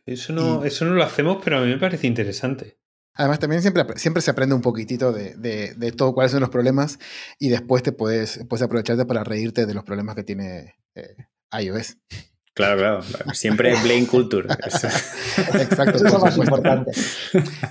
Eso 0.06 0.34
no, 0.34 0.66
eso 0.66 0.84
no 0.84 0.96
lo 0.96 1.04
hacemos, 1.04 1.38
pero 1.42 1.60
a 1.60 1.62
mí 1.62 1.68
me 1.68 1.78
parece 1.78 2.06
interesante. 2.06 2.78
Además, 3.16 3.40
también 3.40 3.62
siempre, 3.62 3.86
siempre 3.96 4.22
se 4.22 4.32
aprende 4.32 4.56
un 4.56 4.62
poquitito 4.62 5.12
de, 5.12 5.36
de, 5.36 5.92
todo 5.92 6.14
cuáles 6.14 6.32
son 6.32 6.42
los 6.42 6.50
problemas 6.50 6.98
y 7.38 7.50
después 7.50 7.84
te 7.84 7.92
puedes, 7.92 8.40
puedes 8.50 8.64
aprovecharte 8.64 9.06
para 9.06 9.24
reírte 9.24 9.66
de 9.66 9.74
los 9.74 9.84
problemas 9.84 10.16
que 10.16 10.24
tiene 10.24 10.76
eh, 10.96 11.16
iOS. 11.60 11.98
Claro, 12.56 12.78
claro. 12.78 13.34
Siempre 13.34 13.74
blame 13.82 14.06
culture. 14.08 14.48
Exacto. 14.54 15.96
Eso 15.96 16.06
es 16.06 16.14
lo 16.14 16.20
más 16.20 16.38
importante. 16.38 16.92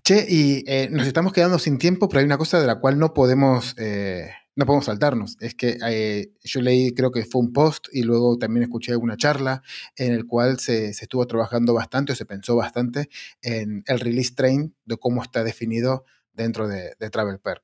Che, 0.04 0.26
y 0.28 0.64
eh, 0.66 0.88
nos 0.90 1.06
estamos 1.06 1.32
quedando 1.32 1.58
sin 1.58 1.78
tiempo, 1.78 2.08
pero 2.08 2.20
hay 2.20 2.26
una 2.26 2.38
cosa 2.38 2.60
de 2.60 2.66
la 2.66 2.80
cual 2.80 2.98
no 2.98 3.14
podemos, 3.14 3.76
eh, 3.78 4.30
no 4.56 4.66
podemos 4.66 4.86
saltarnos. 4.86 5.36
Es 5.40 5.54
que 5.54 5.78
eh, 5.86 6.32
yo 6.42 6.60
leí, 6.60 6.92
creo 6.92 7.10
que 7.10 7.24
fue 7.24 7.40
un 7.40 7.52
post 7.52 7.88
y 7.92 8.02
luego 8.02 8.36
también 8.38 8.64
escuché 8.64 8.96
una 8.96 9.16
charla 9.16 9.62
en 9.96 10.12
el 10.12 10.26
cual 10.26 10.58
se, 10.58 10.92
se, 10.94 11.04
estuvo 11.04 11.26
trabajando 11.26 11.74
bastante 11.74 12.12
o 12.12 12.16
se 12.16 12.26
pensó 12.26 12.56
bastante 12.56 13.08
en 13.40 13.82
el 13.86 14.00
release 14.00 14.34
train 14.34 14.74
de 14.84 14.96
cómo 14.96 15.22
está 15.22 15.44
definido 15.44 16.04
dentro 16.32 16.68
de, 16.68 16.94
de 16.98 17.10
Travel 17.10 17.38
Perk. 17.40 17.62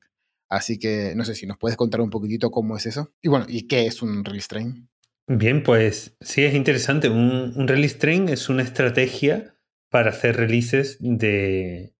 Así 0.48 0.78
que 0.78 1.12
no 1.14 1.24
sé 1.24 1.34
si 1.34 1.46
nos 1.46 1.58
puedes 1.58 1.76
contar 1.76 2.00
un 2.00 2.10
poquitito 2.10 2.50
cómo 2.50 2.76
es 2.76 2.86
eso. 2.86 3.12
Y 3.20 3.28
bueno, 3.28 3.46
¿y 3.48 3.66
qué 3.66 3.86
es 3.86 4.02
un 4.02 4.24
release 4.24 4.48
train? 4.48 4.88
Bien, 5.26 5.62
pues 5.62 6.16
sí, 6.20 6.42
es 6.44 6.54
interesante. 6.54 7.10
Un, 7.10 7.68
release 7.68 7.98
train 7.98 8.30
es 8.30 8.48
una 8.48 8.62
estrategia 8.62 9.54
para 9.90 10.10
hacer 10.10 10.36
releases 10.36 10.96
de, 11.00 11.92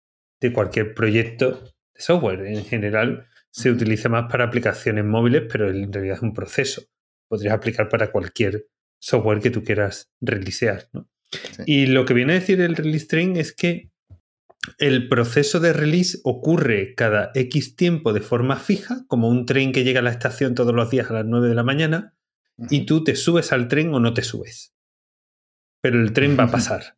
cualquier 0.55 0.95
proyecto 0.95 1.63
de 1.95 2.01
software. 2.01 2.47
En 2.47 2.65
general 2.65 3.27
se 3.59 3.73
utiliza 3.73 4.09
más 4.09 4.31
para 4.31 4.45
aplicaciones 4.45 5.05
móviles, 5.05 5.43
pero 5.51 5.69
en 5.69 5.93
realidad 5.93 6.19
es 6.19 6.23
un 6.23 6.33
proceso. 6.33 6.83
Podrías 7.27 7.55
aplicar 7.55 7.89
para 7.89 8.13
cualquier 8.13 8.69
software 9.01 9.41
que 9.41 9.51
tú 9.51 9.65
quieras 9.65 10.13
releasear. 10.21 10.89
Y 11.67 11.87
lo 11.87 12.05
que 12.05 12.15
viene 12.15 12.35
a 12.35 12.39
decir 12.39 12.61
el 12.61 12.77
release 12.77 13.07
train 13.07 13.37
es 13.37 13.53
que 13.53 13.91
el 14.79 15.09
proceso 15.09 15.59
de 15.59 15.73
release 15.73 16.21
ocurre 16.23 16.95
cada 16.95 17.33
X 17.35 17.75
tiempo 17.75 18.13
de 18.13 18.21
forma 18.21 18.57
fija, 18.57 19.05
como 19.09 19.29
un 19.29 19.45
tren 19.45 19.73
que 19.73 19.83
llega 19.83 19.99
a 19.99 20.05
la 20.05 20.13
estación 20.13 20.55
todos 20.55 20.73
los 20.73 20.89
días 20.89 21.11
a 21.11 21.15
las 21.15 21.27
9 21.27 21.49
de 21.49 21.55
la 21.57 21.65
mañana, 21.65 22.15
y 22.71 22.87
tú 22.87 23.03
te 23.03 23.17
subes 23.17 23.51
al 23.51 23.67
tren 23.67 23.93
o 23.93 23.99
no 23.99 24.15
te 24.15 24.23
subes. 24.23 24.73
Pero 25.81 26.01
el 26.01 26.13
tren 26.13 26.39
va 26.39 26.45
a 26.45 26.51
pasar. 26.53 26.97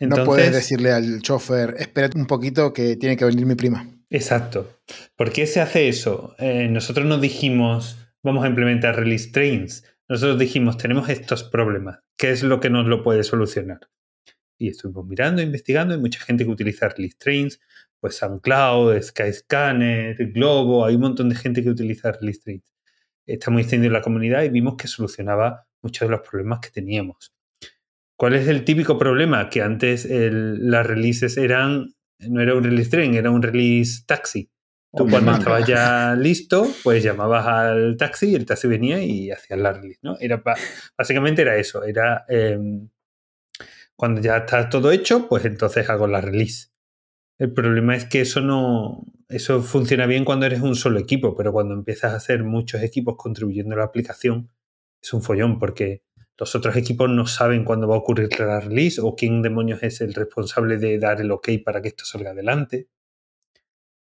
no 0.00 0.24
puedes 0.24 0.50
decirle 0.50 0.92
al 0.92 1.20
chofer, 1.20 1.74
espérate 1.78 2.16
un 2.16 2.26
poquito 2.26 2.72
que 2.72 2.96
tiene 2.96 3.18
que 3.18 3.26
venir 3.26 3.44
mi 3.44 3.54
prima. 3.54 3.86
Exacto. 4.12 4.78
¿Por 5.16 5.32
qué 5.32 5.46
se 5.46 5.60
hace 5.60 5.88
eso? 5.88 6.36
Eh, 6.38 6.68
nosotros 6.68 7.06
no 7.06 7.18
dijimos, 7.18 7.96
vamos 8.22 8.44
a 8.44 8.48
implementar 8.48 8.94
release 8.96 9.30
trains. 9.30 9.84
Nosotros 10.08 10.38
dijimos, 10.38 10.76
tenemos 10.76 11.08
estos 11.08 11.44
problemas. 11.44 12.00
¿Qué 12.16 12.30
es 12.30 12.42
lo 12.42 12.60
que 12.60 12.70
nos 12.70 12.86
lo 12.86 13.02
puede 13.02 13.24
solucionar? 13.24 13.80
Y 14.58 14.68
estuvimos 14.68 15.06
mirando, 15.06 15.40
investigando. 15.42 15.94
Hay 15.94 16.00
mucha 16.00 16.20
gente 16.20 16.44
que 16.44 16.50
utiliza 16.50 16.88
release 16.90 17.16
trains, 17.18 17.60
pues 18.00 18.16
SoundCloud, 18.16 19.00
Skyscanner, 19.00 20.16
Globo. 20.32 20.84
Hay 20.84 20.94
un 20.94 21.00
montón 21.00 21.30
de 21.30 21.34
gente 21.34 21.62
que 21.62 21.70
utiliza 21.70 22.12
release 22.12 22.40
trains 22.40 22.72
está 23.26 23.50
muy 23.50 23.62
extendido 23.62 23.88
en 23.88 23.94
la 23.94 24.02
comunidad 24.02 24.42
y 24.42 24.48
vimos 24.48 24.76
que 24.76 24.88
solucionaba 24.88 25.66
muchos 25.82 26.08
de 26.08 26.16
los 26.16 26.26
problemas 26.28 26.60
que 26.60 26.70
teníamos. 26.70 27.34
¿Cuál 28.16 28.34
es 28.34 28.46
el 28.48 28.64
típico 28.64 28.98
problema? 28.98 29.48
Que 29.48 29.62
antes 29.62 30.06
las 30.08 30.86
releases 30.86 31.36
eran, 31.36 31.94
no 32.28 32.40
era 32.40 32.54
un 32.54 32.64
release 32.64 32.90
train, 32.90 33.14
era 33.14 33.30
un 33.30 33.42
release 33.42 34.02
taxi. 34.06 34.50
Tú 34.94 35.08
cuando 35.08 35.32
estabas 35.32 35.66
ya 35.66 36.14
listo, 36.14 36.68
pues 36.82 37.02
llamabas 37.02 37.46
al 37.46 37.96
taxi 37.96 38.30
y 38.30 38.34
el 38.34 38.44
taxi 38.44 38.68
venía 38.68 39.02
y 39.02 39.30
hacías 39.30 39.58
la 39.58 39.72
release, 39.72 40.00
¿no? 40.02 40.18
Era, 40.20 40.42
básicamente 40.98 41.40
era 41.40 41.56
eso, 41.56 41.82
era 41.82 42.26
em, 42.28 42.90
cuando 43.96 44.20
ya 44.20 44.38
está 44.38 44.68
todo 44.68 44.92
hecho, 44.92 45.28
pues 45.28 45.46
entonces 45.46 45.88
hago 45.88 46.06
la 46.06 46.20
release. 46.20 46.68
El 47.38 47.54
problema 47.54 47.96
es 47.96 48.04
que 48.04 48.20
eso 48.20 48.42
no, 48.42 49.06
eso 49.28 49.62
funciona 49.62 50.04
bien 50.06 50.24
cuando 50.26 50.44
eres 50.44 50.60
un 50.60 50.76
solo 50.76 50.98
equipo, 50.98 51.34
pero 51.34 51.52
cuando 51.52 51.72
empiezas 51.72 52.12
a 52.12 52.16
hacer 52.16 52.44
muchos 52.44 52.82
equipos 52.82 53.16
contribuyendo 53.16 53.74
a 53.74 53.78
la 53.78 53.84
aplicación, 53.84 54.50
es 55.00 55.12
un 55.14 55.22
follón 55.22 55.58
porque 55.58 56.02
los 56.42 56.56
otros 56.56 56.74
equipos 56.74 57.08
no 57.08 57.24
saben 57.24 57.62
cuándo 57.62 57.86
va 57.86 57.94
a 57.94 57.98
ocurrir 57.98 58.28
la 58.40 58.58
release 58.58 59.00
o 59.00 59.14
quién 59.14 59.42
demonios 59.42 59.80
es 59.84 60.00
el 60.00 60.12
responsable 60.12 60.76
de 60.76 60.98
dar 60.98 61.20
el 61.20 61.30
ok 61.30 61.50
para 61.64 61.80
que 61.80 61.86
esto 61.86 62.04
salga 62.04 62.32
adelante. 62.32 62.88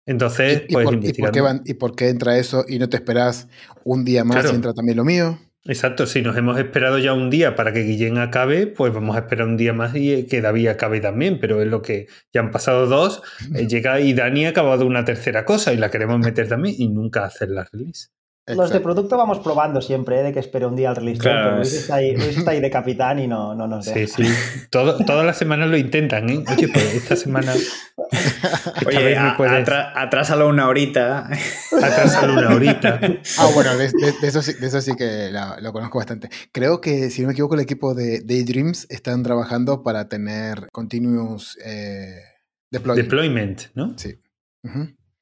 Entonces, 0.07 0.63
¿Y, 0.69 0.73
por, 0.73 0.95
¿y, 0.95 1.75
por 1.75 1.97
qué 1.97 2.09
entra 2.09 2.39
eso 2.39 2.65
y 2.69 2.79
no 2.79 2.89
te 2.89 2.99
esperas 2.99 3.49
un 3.83 4.05
día 4.05 4.23
más 4.23 4.45
y 4.45 4.55
entra 4.55 4.73
también 4.73 4.99
lo 4.99 5.05
mío? 5.05 5.41
Exacto, 5.65 6.07
si 6.07 6.23
nos 6.23 6.37
hemos 6.37 6.57
esperado 6.57 7.01
ya 7.01 7.15
un 7.15 7.31
día 7.31 7.57
para 7.57 7.73
que 7.73 7.83
Guillén 7.83 8.19
acabe, 8.19 8.69
pues 8.69 8.95
vamos 8.95 9.17
a 9.17 9.19
esperar 9.19 9.49
un 9.49 9.57
día 9.57 9.73
más 9.73 9.97
y 9.97 10.25
que 10.27 10.41
David 10.41 10.69
acabe 10.69 11.01
también, 11.01 11.41
pero 11.41 11.61
es 11.61 11.67
lo 11.67 11.83
que 11.83 12.07
ya 12.33 12.43
han 12.43 12.53
pasado 12.53 12.87
dos, 12.87 13.23
eh, 13.57 13.67
llega 13.67 14.01
y 14.01 14.15
Dani 14.15 14.47
ha 14.47 14.51
acabado 14.51 14.87
una 14.87 15.05
tercera 15.05 15.45
cosa 15.45 15.73
y 15.73 15.79
la 15.79 15.91
queremos 15.91 16.21
meter 16.21 16.47
también 16.47 16.77
y 16.79 16.89
nunca 16.89 17.25
hacer 17.25 17.51
la 17.51 17.65
release. 17.65 18.11
Los 18.57 18.71
de 18.71 18.81
producto 18.81 19.17
vamos 19.17 19.39
probando 19.41 19.81
siempre, 19.81 20.21
¿eh? 20.21 20.23
de 20.23 20.33
que 20.33 20.41
espere 20.41 20.67
un 20.67 20.77
día 20.77 20.91
el 20.91 20.97
release. 20.97 21.21
Claro, 21.21 21.57
Luis, 21.57 21.73
está 21.73 21.97
ahí, 21.97 22.11
está 22.11 22.53
ahí, 22.53 22.61
de 22.61 22.71
capitán 22.71 23.19
y 23.19 23.27
no, 23.27 23.55
no 23.55 23.67
nos 23.67 23.87
deja. 23.87 24.07
Sí, 24.15 24.25
sí. 24.25 24.33
todas 24.71 25.27
las 25.27 25.37
semanas 25.37 25.69
lo 25.69 25.77
intentan, 25.77 26.29
¿eh? 26.31 26.45
Oye, 26.51 26.69
pues 26.69 26.95
esta 26.95 27.17
semana. 27.17 27.53
Oye, 28.87 29.17
atrásalo 29.17 30.49
una 30.49 30.69
horita. 30.69 31.29
Atrásalo 31.73 32.35
una 32.35 32.55
horita. 32.55 33.01
Ah, 33.39 33.49
bueno, 33.55 33.77
de, 33.77 33.87
eso, 34.23 34.43
sí, 34.43 34.53
de 34.55 34.67
eso, 34.67 34.81
sí, 34.81 34.95
que 34.97 35.31
lo, 35.61 35.73
conozco 35.73 35.99
bastante. 35.99 36.29
Creo 36.53 36.81
que, 36.81 37.11
si 37.11 37.23
no 37.23 37.29
me 37.29 37.33
equivoco, 37.33 37.55
el 37.55 37.61
equipo 37.61 37.95
de 37.95 38.21
Daydreams 38.21 38.87
están 38.91 39.23
trabajando 39.23 39.83
para 39.83 40.09
tener 40.09 40.69
continuous 40.73 41.57
eh, 41.65 42.21
deployment. 42.71 43.09
Deployment, 43.09 43.63
¿no? 43.75 43.95
Sí. 43.97 44.19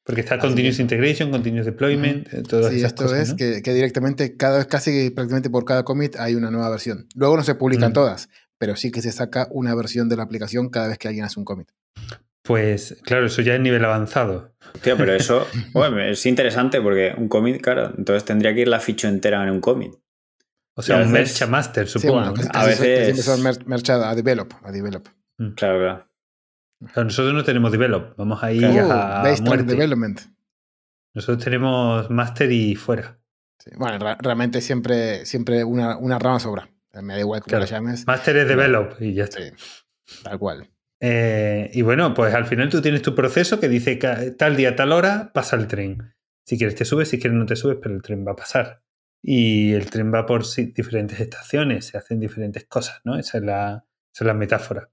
Porque 0.09 0.23
está 0.23 0.39
Continuous 0.39 0.79
Integration, 0.79 1.31
Continuous 1.31 1.67
Deployment, 1.67 2.33
uh 2.33 2.43
todas 2.43 2.73
sí, 2.73 2.83
esto 2.83 3.15
es 3.15 3.35
que, 3.35 3.61
directamente, 3.61 4.39
cada, 4.39 4.65
casi 4.65 5.11
prácticamente 5.11 5.51
por 5.51 5.67
cada 5.67 5.85
commit 5.85 6.17
hay 6.17 6.35
una 6.35 6.51
nueva 6.51 6.71
versión. 6.71 7.07
Luego 7.15 7.37
no 7.37 7.43
se 7.43 7.55
publican 7.57 7.93
todas, 7.93 8.31
pero 8.57 8.75
sí 8.75 8.91
que 8.91 9.03
se 9.03 9.13
saca 9.13 9.49
una 9.51 9.75
versión 9.75 10.09
de 10.09 10.17
la 10.17 10.23
aplicación 10.23 10.71
cada 10.71 10.89
vez 10.89 10.97
que 10.97 11.09
alguien 11.09 11.27
hace 11.27 11.39
un 11.39 11.45
commit. 11.45 11.69
Pues 12.41 12.97
claro, 13.03 13.27
eso 13.27 13.43
ya 13.43 13.57
es 13.57 13.61
nivel 13.61 13.85
avanzado. 13.85 14.55
Tío, 14.81 14.97
pero 14.97 15.13
eso 15.13 15.47
es 16.01 16.25
interesante 16.25 16.81
porque 16.81 17.13
un 17.15 17.29
commit, 17.29 17.61
claro, 17.61 17.93
entonces 17.95 18.25
tendría 18.25 18.55
que 18.55 18.63
ir 18.63 18.69
la 18.69 18.81
ficha 18.81 19.11
entera 19.11 19.43
en 19.43 19.51
un 19.51 19.61
commit. 19.61 19.93
O 20.75 20.81
sea, 20.81 21.03
un 21.03 21.13
mercha 21.13 21.47
master, 21.47 21.87
supongo. 21.87 22.33
a 22.55 22.65
veces 22.65 23.23
son 23.23 23.43
mercha 23.67 24.09
a 24.09 24.15
develop, 24.15 24.55
a 24.63 24.73
develop. 24.73 25.07
Mm. 25.37 25.51
Claro, 25.51 26.09
claro 26.79 27.05
nosotros 27.05 27.35
no 27.35 27.45
tenemos 27.45 27.73
develop, 27.73 28.17
vamos 28.17 28.43
a 28.43 28.53
ir 28.53 28.65
a 28.65 29.35
muerte. 29.43 29.65
development. 29.65 30.21
Nosotros 31.15 31.43
tenemos 31.43 32.11
master 32.11 32.53
y 32.53 32.75
fuera. 32.75 33.19
Bueno, 33.77 34.17
realmente 34.21 34.61
siempre, 34.61 35.27
siempre 35.27 35.65
una, 35.65 35.97
una, 35.97 36.19
rama 36.19 36.39
sobra. 36.39 36.69
Me 37.03 37.15
da 37.15 37.21
igual 37.21 37.43
cómo 37.43 37.59
lo 37.59 37.65
llames. 37.65 38.07
Master 38.07 38.37
es 38.37 38.49
develop 38.49 39.01
y 39.01 39.15
ya 39.15 39.25
está. 39.25 39.41
tal 40.23 40.39
cual. 40.39 40.71
Eh, 41.01 41.71
y 41.73 41.83
bueno, 41.83 42.15
pues 42.15 42.35
al 42.35 42.47
final 42.47 42.71
tú 42.71 42.81
tienes 42.81 43.03
tu 43.03 43.15
proceso 43.15 43.61
que 43.61 43.69
dice 43.69 43.99
que 43.99 44.35
tal 44.37 44.57
día, 44.57 44.75
tal 44.75 44.93
hora, 44.93 45.33
pasa 45.33 45.57
el 45.57 45.67
tren. 45.67 46.15
Si 46.45 46.57
quieres 46.57 46.75
te 46.75 46.85
subes, 46.85 47.09
si 47.09 47.19
quieres 47.19 47.39
no 47.39 47.47
te 47.47 47.57
subes, 47.57 47.79
pero 47.81 47.95
el 47.95 48.03
tren 48.03 48.27
va 48.27 48.33
a 48.33 48.37
pasar. 48.37 48.83
Y 49.23 49.73
el 49.73 49.91
tren 49.91 50.13
va 50.13 50.27
por 50.27 50.45
diferentes 50.75 51.21
estaciones, 51.21 51.87
se 51.87 51.99
hacen 51.99 52.21
diferentes 52.21 52.65
cosas, 52.67 53.01
¿no? 53.05 53.19
Esa 53.19 53.39
es 53.39 53.45
la, 53.45 53.85
esa 54.13 54.25
es 54.25 54.27
la 54.27 54.35
metáfora. 54.35 54.91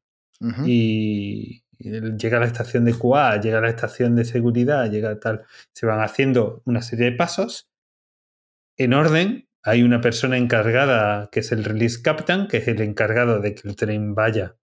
y, 0.66 1.64
llega 1.80 2.38
a 2.38 2.40
la 2.40 2.46
estación 2.46 2.86
de 2.86 2.94
QA, 2.94 3.40
llega 3.40 3.60
a 3.60 3.62
la 3.62 3.70
estación 3.70 4.16
de 4.16 4.26
seguridad, 4.26 4.90
llega 4.90 5.20
tal. 5.20 5.46
Se 5.74 5.86
van 5.86 6.02
haciendo 6.02 6.62
una 6.66 6.82
serie 6.82 7.12
de 7.12 7.18
pasos 7.18 7.70
en 8.78 8.94
orden. 8.94 9.48
Hay 9.64 9.84
una 9.84 10.02
persona 10.02 10.38
encargada 10.38 11.30
que 11.32 11.40
es 11.40 11.52
el 11.52 11.64
release 11.64 12.02
captain, 12.02 12.48
que 12.48 12.58
es 12.58 12.68
el 12.68 12.82
encargado 12.82 13.40
de 13.40 13.56
que 13.56 13.68
el 13.68 13.76
tren 13.76 14.14
vaya 14.14 14.58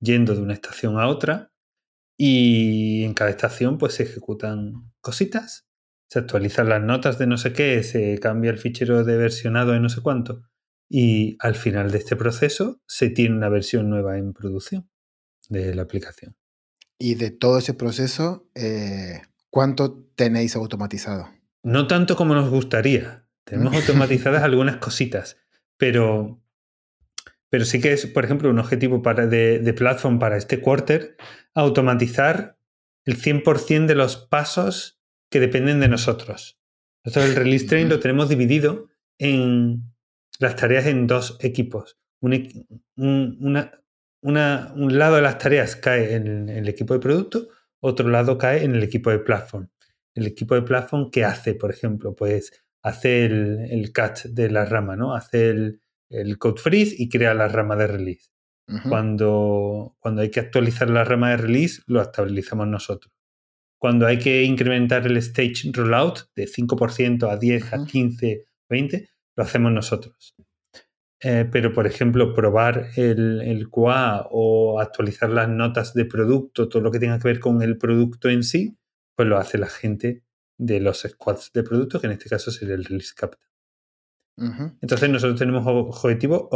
yendo 0.00 0.34
de 0.34 0.42
una 0.42 0.54
estación 0.54 0.98
a 0.98 1.08
otra. 1.08 1.52
Y 2.18 3.04
en 3.04 3.14
cada 3.14 3.30
estación 3.30 3.78
pues 3.78 3.94
se 3.94 4.04
ejecutan 4.04 4.92
cositas, 5.00 5.66
se 6.08 6.20
actualizan 6.20 6.68
las 6.68 6.82
notas 6.82 7.18
de 7.18 7.26
no 7.26 7.36
sé 7.38 7.52
qué, 7.52 7.82
se 7.82 8.18
cambia 8.20 8.50
el 8.50 8.58
fichero 8.58 9.04
de 9.04 9.16
versionado 9.16 9.72
de 9.72 9.80
no 9.80 9.88
sé 9.88 10.00
cuánto. 10.00 10.42
Y 10.88 11.36
al 11.40 11.54
final 11.54 11.90
de 11.90 11.98
este 11.98 12.14
proceso 12.14 12.80
se 12.86 13.10
tiene 13.10 13.36
una 13.36 13.48
versión 13.48 13.90
nueva 13.90 14.18
en 14.18 14.32
producción 14.32 14.88
de 15.48 15.74
la 15.74 15.82
aplicación. 15.82 16.36
Y 16.98 17.16
de 17.16 17.30
todo 17.30 17.58
ese 17.58 17.74
proceso, 17.74 18.48
eh, 18.54 19.22
¿cuánto 19.50 20.04
tenéis 20.14 20.56
automatizado? 20.56 21.28
No 21.62 21.86
tanto 21.86 22.16
como 22.16 22.34
nos 22.34 22.50
gustaría. 22.50 23.26
Tenemos 23.44 23.74
automatizadas 23.74 24.42
algunas 24.44 24.76
cositas, 24.76 25.36
pero, 25.76 26.40
pero 27.50 27.64
sí 27.64 27.80
que 27.80 27.92
es, 27.92 28.06
por 28.06 28.24
ejemplo, 28.24 28.50
un 28.50 28.58
objetivo 28.58 29.02
para, 29.02 29.26
de, 29.26 29.58
de 29.58 29.74
platform 29.74 30.18
para 30.18 30.36
este 30.36 30.60
quarter, 30.60 31.16
automatizar 31.54 32.58
el 33.04 33.20
100% 33.20 33.86
de 33.86 33.94
los 33.94 34.16
pasos 34.16 35.00
que 35.30 35.40
dependen 35.40 35.80
de 35.80 35.88
nosotros. 35.88 36.58
Nosotros 37.04 37.30
el 37.30 37.36
release 37.36 37.66
train 37.66 37.88
lo 37.88 38.00
tenemos 38.00 38.28
dividido 38.28 38.88
en 39.18 39.94
las 40.38 40.56
tareas 40.56 40.86
en 40.86 41.06
dos 41.06 41.36
equipos. 41.40 41.98
Un, 42.20 42.66
una, 42.96 43.83
un 44.24 44.98
lado 44.98 45.16
de 45.16 45.22
las 45.22 45.38
tareas 45.38 45.76
cae 45.76 46.14
en 46.14 46.48
el, 46.48 46.68
equipo 46.68 46.94
de 46.94 47.00
producto, 47.00 47.48
otro 47.80 48.08
lado 48.08 48.38
cae 48.38 48.64
en 48.64 48.74
el 48.74 48.82
equipo 48.82 49.10
de 49.10 49.18
platform. 49.18 49.68
El 50.14 50.26
equipo 50.26 50.54
de 50.54 50.62
platform, 50.62 51.10
¿qué 51.10 51.24
hace, 51.24 51.54
por 51.54 51.70
ejemplo? 51.70 52.14
Pues 52.14 52.64
hace 52.82 53.26
el, 53.26 53.66
el 53.70 53.92
cut 53.92 54.30
de 54.30 54.50
la 54.50 54.64
rama, 54.64 54.96
¿no? 54.96 55.14
Hace 55.14 55.50
el, 55.50 55.80
code 56.38 56.60
freeze 56.60 56.94
y 56.96 57.08
crea 57.08 57.34
la 57.34 57.48
rama 57.48 57.76
de 57.76 57.86
release. 57.86 58.30
cuando, 58.88 59.94
cuando 59.98 60.22
hay 60.22 60.30
que 60.30 60.40
actualizar 60.40 60.88
la 60.88 61.04
rama 61.04 61.30
de 61.30 61.36
release, 61.36 61.82
lo 61.86 62.00
actualizamos 62.00 62.66
nosotros. 62.66 63.12
Cuando 63.78 64.06
hay 64.06 64.18
que 64.18 64.44
incrementar 64.44 65.06
el 65.06 65.18
stage 65.18 65.70
rollout 65.72 66.30
de 66.34 66.46
5% 66.46 67.30
a 67.30 67.36
10, 67.36 67.72
a 67.74 67.84
15, 67.84 68.46
20, 68.70 69.08
lo 69.36 69.44
hacemos 69.44 69.72
nosotros. 69.72 70.33
Eh, 71.26 71.48
pero, 71.50 71.72
por 71.72 71.86
ejemplo, 71.86 72.34
probar 72.34 72.90
el, 72.96 73.40
el, 73.40 73.70
QA 73.70 74.28
o 74.30 74.78
actualizar 74.78 75.30
las 75.30 75.48
notas 75.48 75.94
de 75.94 76.04
producto, 76.04 76.68
todo 76.68 76.82
lo 76.82 76.90
que 76.90 76.98
tenga 76.98 77.18
que 77.18 77.28
ver 77.28 77.40
con 77.40 77.62
el 77.62 77.78
producto 77.78 78.28
en 78.28 78.42
sí, 78.42 78.76
pues 79.16 79.26
lo 79.26 79.38
hace 79.38 79.56
la 79.56 79.68
gente 79.68 80.22
de 80.58 80.80
los 80.80 81.00
squads 81.00 81.50
de 81.54 81.62
producto, 81.62 81.98
que 81.98 82.08
en 82.08 82.12
este 82.12 82.28
caso 82.28 82.50
sería 82.50 82.74
el 82.74 82.84
Release 82.84 83.14
Captain. 83.16 83.42
Entonces 84.82 85.08
nosotros 85.08 85.38
tenemos 85.38 85.64
objetivo 85.66 86.50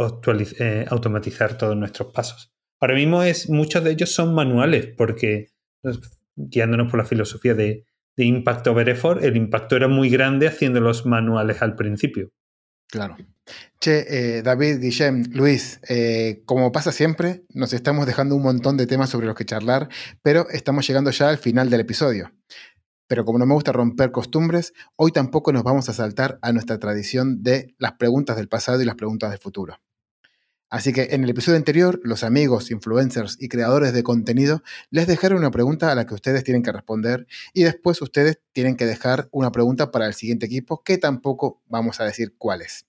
eh, 0.59 0.85
automatizar 0.87 1.57
todos 1.57 1.75
nuestros 1.75 2.13
pasos. 2.13 2.53
Ahora 2.79 2.93
mismo 2.93 3.23
es, 3.23 3.49
muchos 3.49 3.83
de 3.83 3.91
ellos 3.91 4.11
son 4.11 4.35
manuales, 4.35 4.87
porque 4.97 5.47
pues, 5.81 5.99
guiándonos 6.35 6.91
por 6.91 6.99
la 6.99 7.05
filosofía 7.05 7.55
de, 7.55 7.85
de 8.15 8.25
Impact 8.25 8.67
over 8.67 8.89
Effort, 8.89 9.23
el 9.23 9.35
impacto 9.35 9.77
era 9.77 9.87
muy 9.87 10.09
grande 10.09 10.47
haciéndolos 10.47 11.07
manuales 11.07 11.61
al 11.63 11.75
principio. 11.75 12.31
Claro. 12.89 13.17
Che, 13.79 14.37
eh, 14.37 14.41
David, 14.41 14.79
Guillem, 14.79 15.23
Luis, 15.31 15.79
eh, 15.87 16.41
como 16.45 16.71
pasa 16.71 16.91
siempre, 16.91 17.45
nos 17.53 17.73
estamos 17.73 18.05
dejando 18.05 18.35
un 18.35 18.41
montón 18.41 18.77
de 18.77 18.87
temas 18.87 19.09
sobre 19.09 19.27
los 19.27 19.35
que 19.35 19.45
charlar, 19.45 19.89
pero 20.21 20.49
estamos 20.49 20.87
llegando 20.87 21.11
ya 21.11 21.29
al 21.29 21.37
final 21.37 21.69
del 21.69 21.81
episodio. 21.81 22.31
Pero 23.07 23.25
como 23.25 23.39
no 23.39 23.45
me 23.45 23.53
gusta 23.53 23.71
romper 23.71 24.11
costumbres, 24.11 24.73
hoy 24.95 25.11
tampoco 25.11 25.51
nos 25.51 25.63
vamos 25.63 25.89
a 25.89 25.93
saltar 25.93 26.37
a 26.41 26.51
nuestra 26.51 26.77
tradición 26.77 27.41
de 27.41 27.73
las 27.79 27.93
preguntas 27.93 28.35
del 28.37 28.49
pasado 28.49 28.81
y 28.81 28.85
las 28.85 28.95
preguntas 28.95 29.31
del 29.31 29.39
futuro. 29.39 29.79
Así 30.69 30.93
que 30.93 31.09
en 31.11 31.23
el 31.23 31.31
episodio 31.31 31.57
anterior, 31.57 31.99
los 32.03 32.23
amigos, 32.23 32.69
influencers 32.69 33.37
y 33.39 33.49
creadores 33.49 33.91
de 33.91 34.03
contenido 34.03 34.61
les 34.91 35.07
dejaron 35.07 35.39
una 35.39 35.49
pregunta 35.49 35.91
a 35.91 35.95
la 35.95 36.05
que 36.05 36.13
ustedes 36.13 36.43
tienen 36.43 36.61
que 36.61 36.71
responder 36.71 37.25
y 37.53 37.63
después 37.63 38.01
ustedes 38.03 38.39
tienen 38.51 38.75
que 38.75 38.85
dejar 38.85 39.29
una 39.31 39.51
pregunta 39.51 39.89
para 39.89 40.05
el 40.05 40.13
siguiente 40.13 40.45
equipo 40.45 40.83
que 40.83 40.99
tampoco 40.99 41.63
vamos 41.67 41.99
a 41.99 42.05
decir 42.05 42.35
cuál 42.37 42.61
es. 42.61 42.85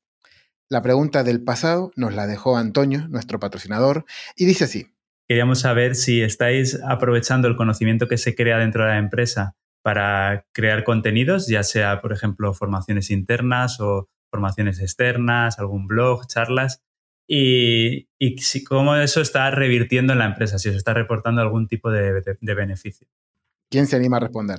La 0.69 0.83
pregunta 0.83 1.25
del 1.25 1.43
pasado 1.43 1.91
nos 1.97 2.15
la 2.15 2.27
dejó 2.27 2.59
Antonio, 2.59 3.09
nuestro 3.09 3.41
patrocinador, 3.41 4.05
y 4.37 4.45
dice 4.45 4.65
así. 4.65 4.87
Queríamos 5.27 5.61
saber 5.61 5.95
si 5.95 6.23
estáis 6.23 6.79
aprovechando 6.87 7.49
el 7.49 7.57
conocimiento 7.57 8.09
que 8.09 8.19
se 8.19 8.35
crea 8.35 8.59
dentro 8.59 8.85
de 8.85 8.91
la 8.91 8.99
empresa 8.99 9.57
para 9.83 10.47
crear 10.53 10.85
contenidos, 10.85 11.49
ya 11.49 11.63
sea, 11.63 12.01
por 12.03 12.13
ejemplo, 12.13 12.53
formaciones 12.53 13.11
internas 13.11 13.81
o 13.81 14.09
formaciones 14.31 14.81
externas, 14.81 15.59
algún 15.59 15.87
blog, 15.87 16.27
charlas, 16.27 16.83
y, 17.33 18.09
si, 18.39 18.65
cómo 18.65 18.97
eso 18.97 19.21
está 19.21 19.53
revirtiendo 19.53 20.13
en 20.13 20.19
la 20.19 20.25
empresa, 20.27 20.59
si 20.59 20.69
os 20.69 20.75
está 20.75 20.95
reportando 20.95 21.41
algún 21.41 21.69
tipo 21.69 21.89
de, 21.89 22.25
beneficio. 22.41 23.07
¿Quién 23.71 23.87
se 23.87 23.95
anima 23.95 24.17
a 24.17 24.21
responder? 24.21 24.59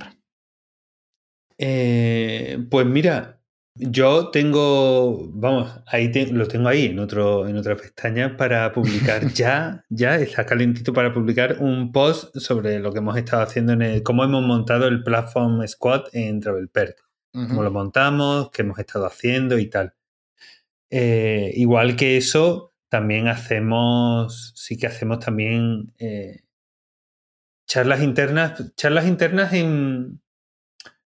Eh, 1.58 2.66
pues 2.70 2.86
mira, 2.86 3.42
yo 3.74 4.30
tengo, 4.30 5.28
vamos, 5.34 5.70
ahí 5.86 6.10
lo 6.32 6.48
tengo 6.48 6.70
ahí 6.70 6.86
en, 6.86 6.98
otro, 6.98 7.46
en 7.46 7.58
otra 7.58 7.76
pestaña 7.76 8.38
para 8.38 8.72
publicar 8.72 9.26
ya, 9.34 9.84
ya 9.90 10.16
está 10.16 10.46
calentito 10.46 10.94
para 10.94 11.12
publicar 11.12 11.58
un 11.60 11.92
post 11.92 12.34
sobre 12.38 12.78
lo 12.78 12.90
que 12.90 13.00
hemos 13.00 13.18
estado 13.18 13.42
haciendo 13.42 13.74
en 13.74 13.82
el, 13.82 14.02
cómo 14.02 14.24
hemos 14.24 14.42
montado 14.46 14.88
el 14.88 15.04
Platform 15.04 15.66
Squad 15.68 16.04
en 16.14 16.40
Travel 16.40 16.70
Perk, 16.70 16.96
cómo 17.32 17.62
lo 17.62 17.70
montamos, 17.70 18.50
qué 18.50 18.62
hemos 18.62 18.78
estado 18.78 19.04
haciendo 19.04 19.58
y 19.58 19.68
tal. 19.68 19.92
Eh, 20.94 21.52
igual 21.54 21.96
que 21.96 22.18
eso, 22.18 22.74
también 22.90 23.26
hacemos, 23.26 24.52
sí 24.54 24.76
que 24.76 24.86
hacemos 24.86 25.20
también 25.20 25.94
eh, 25.98 26.42
charlas 27.66 28.02
internas, 28.02 28.74
charlas 28.76 29.06
internas 29.06 29.54
en, 29.54 30.20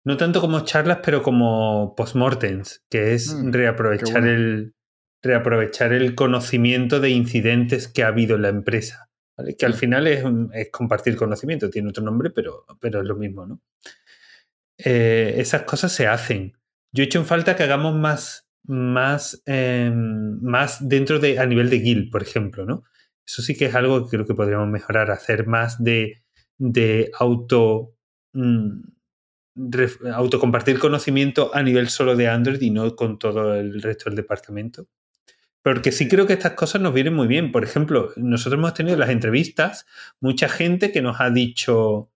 no 0.03 0.17
tanto 0.17 0.41
como 0.41 0.61
charlas, 0.61 1.01
pero 1.05 1.23
como 1.23 1.95
postmortems, 1.99 2.83
que 2.89 3.13
es 3.13 3.35
mm, 3.35 3.53
reaprovechar, 3.53 4.27
el, 4.27 4.75
reaprovechar 5.23 5.93
el 5.93 6.15
conocimiento 6.15 6.99
de 6.99 7.11
incidentes 7.11 7.87
que 7.87 8.05
ha 8.05 8.09
habido 8.09 8.37
en 8.37 8.43
la 8.43 8.49
empresa. 8.49 9.11
Que 9.59 9.67
al 9.67 9.75
mm. 9.75 9.77
final 9.77 10.07
es, 10.07 10.25
es, 10.55 10.71
compartir 10.71 11.15
conocimiento, 11.17 11.69
tiene 11.69 11.91
otro 11.91 12.03
nombre, 12.03 12.31
pero, 12.31 12.65
pero 12.81 13.03
es 13.03 13.07
lo 13.07 13.17
mismo, 13.17 13.45
¿no? 13.45 13.61
Eh, 14.79 15.35
esas 15.37 15.65
cosas 15.65 15.93
se 15.93 16.07
hacen. 16.07 16.57
Yo 16.91 17.03
he 17.03 17.07
hecho 17.07 17.19
en 17.19 17.27
falta 17.27 17.55
que 17.55 17.65
hagamos 17.65 17.95
más 17.95 18.44
más, 18.65 19.43
em, 19.47 20.41
más 20.41 20.89
dentro 20.89 21.19
de, 21.19 21.39
a 21.39 21.47
nivel 21.47 21.71
de 21.71 21.79
guild, 21.79 22.11
por 22.11 22.23
ejemplo, 22.23 22.65
¿no? 22.65 22.85
Eso 23.27 23.43
sí 23.43 23.57
que 23.57 23.67
es 23.67 23.75
algo 23.75 24.05
que 24.05 24.11
creo 24.11 24.27
que 24.27 24.35
podríamos 24.35 24.69
mejorar, 24.69 25.11
hacer 25.11 25.47
más 25.47 25.83
de, 25.83 26.23
de 26.59 27.11
auto, 27.19 27.95
mm, 28.33 28.81
autocompartir 30.13 30.79
conocimiento 30.79 31.51
a 31.55 31.63
nivel 31.63 31.89
solo 31.89 32.17
de 32.17 32.29
Android 32.29 32.61
y 32.61 32.71
no 32.71 32.97
con 32.97 33.19
todo 33.19 33.55
el 33.55 33.81
resto 33.81 34.11
del 34.11 34.17
departamento. 34.17 34.89
Porque 35.63 35.93
sí 35.93 36.09
creo 36.09 36.27
que 36.27 36.35
estas 36.35 36.53
cosas 36.53 36.83
nos 36.83 36.93
vienen 36.93 37.15
muy 37.15 37.27
bien. 37.27 37.51
Por 37.53 37.65
ejemplo, 37.65 38.13
nosotros 38.17 38.59
hemos 38.59 38.75
tenido 38.75 38.99
las 38.99 39.11
entrevistas, 39.11 39.87
mucha 40.21 40.49
gente 40.49 40.93
que 40.93 41.01
nos 41.01 41.21
ha 41.21 41.31
dicho, 41.31 42.11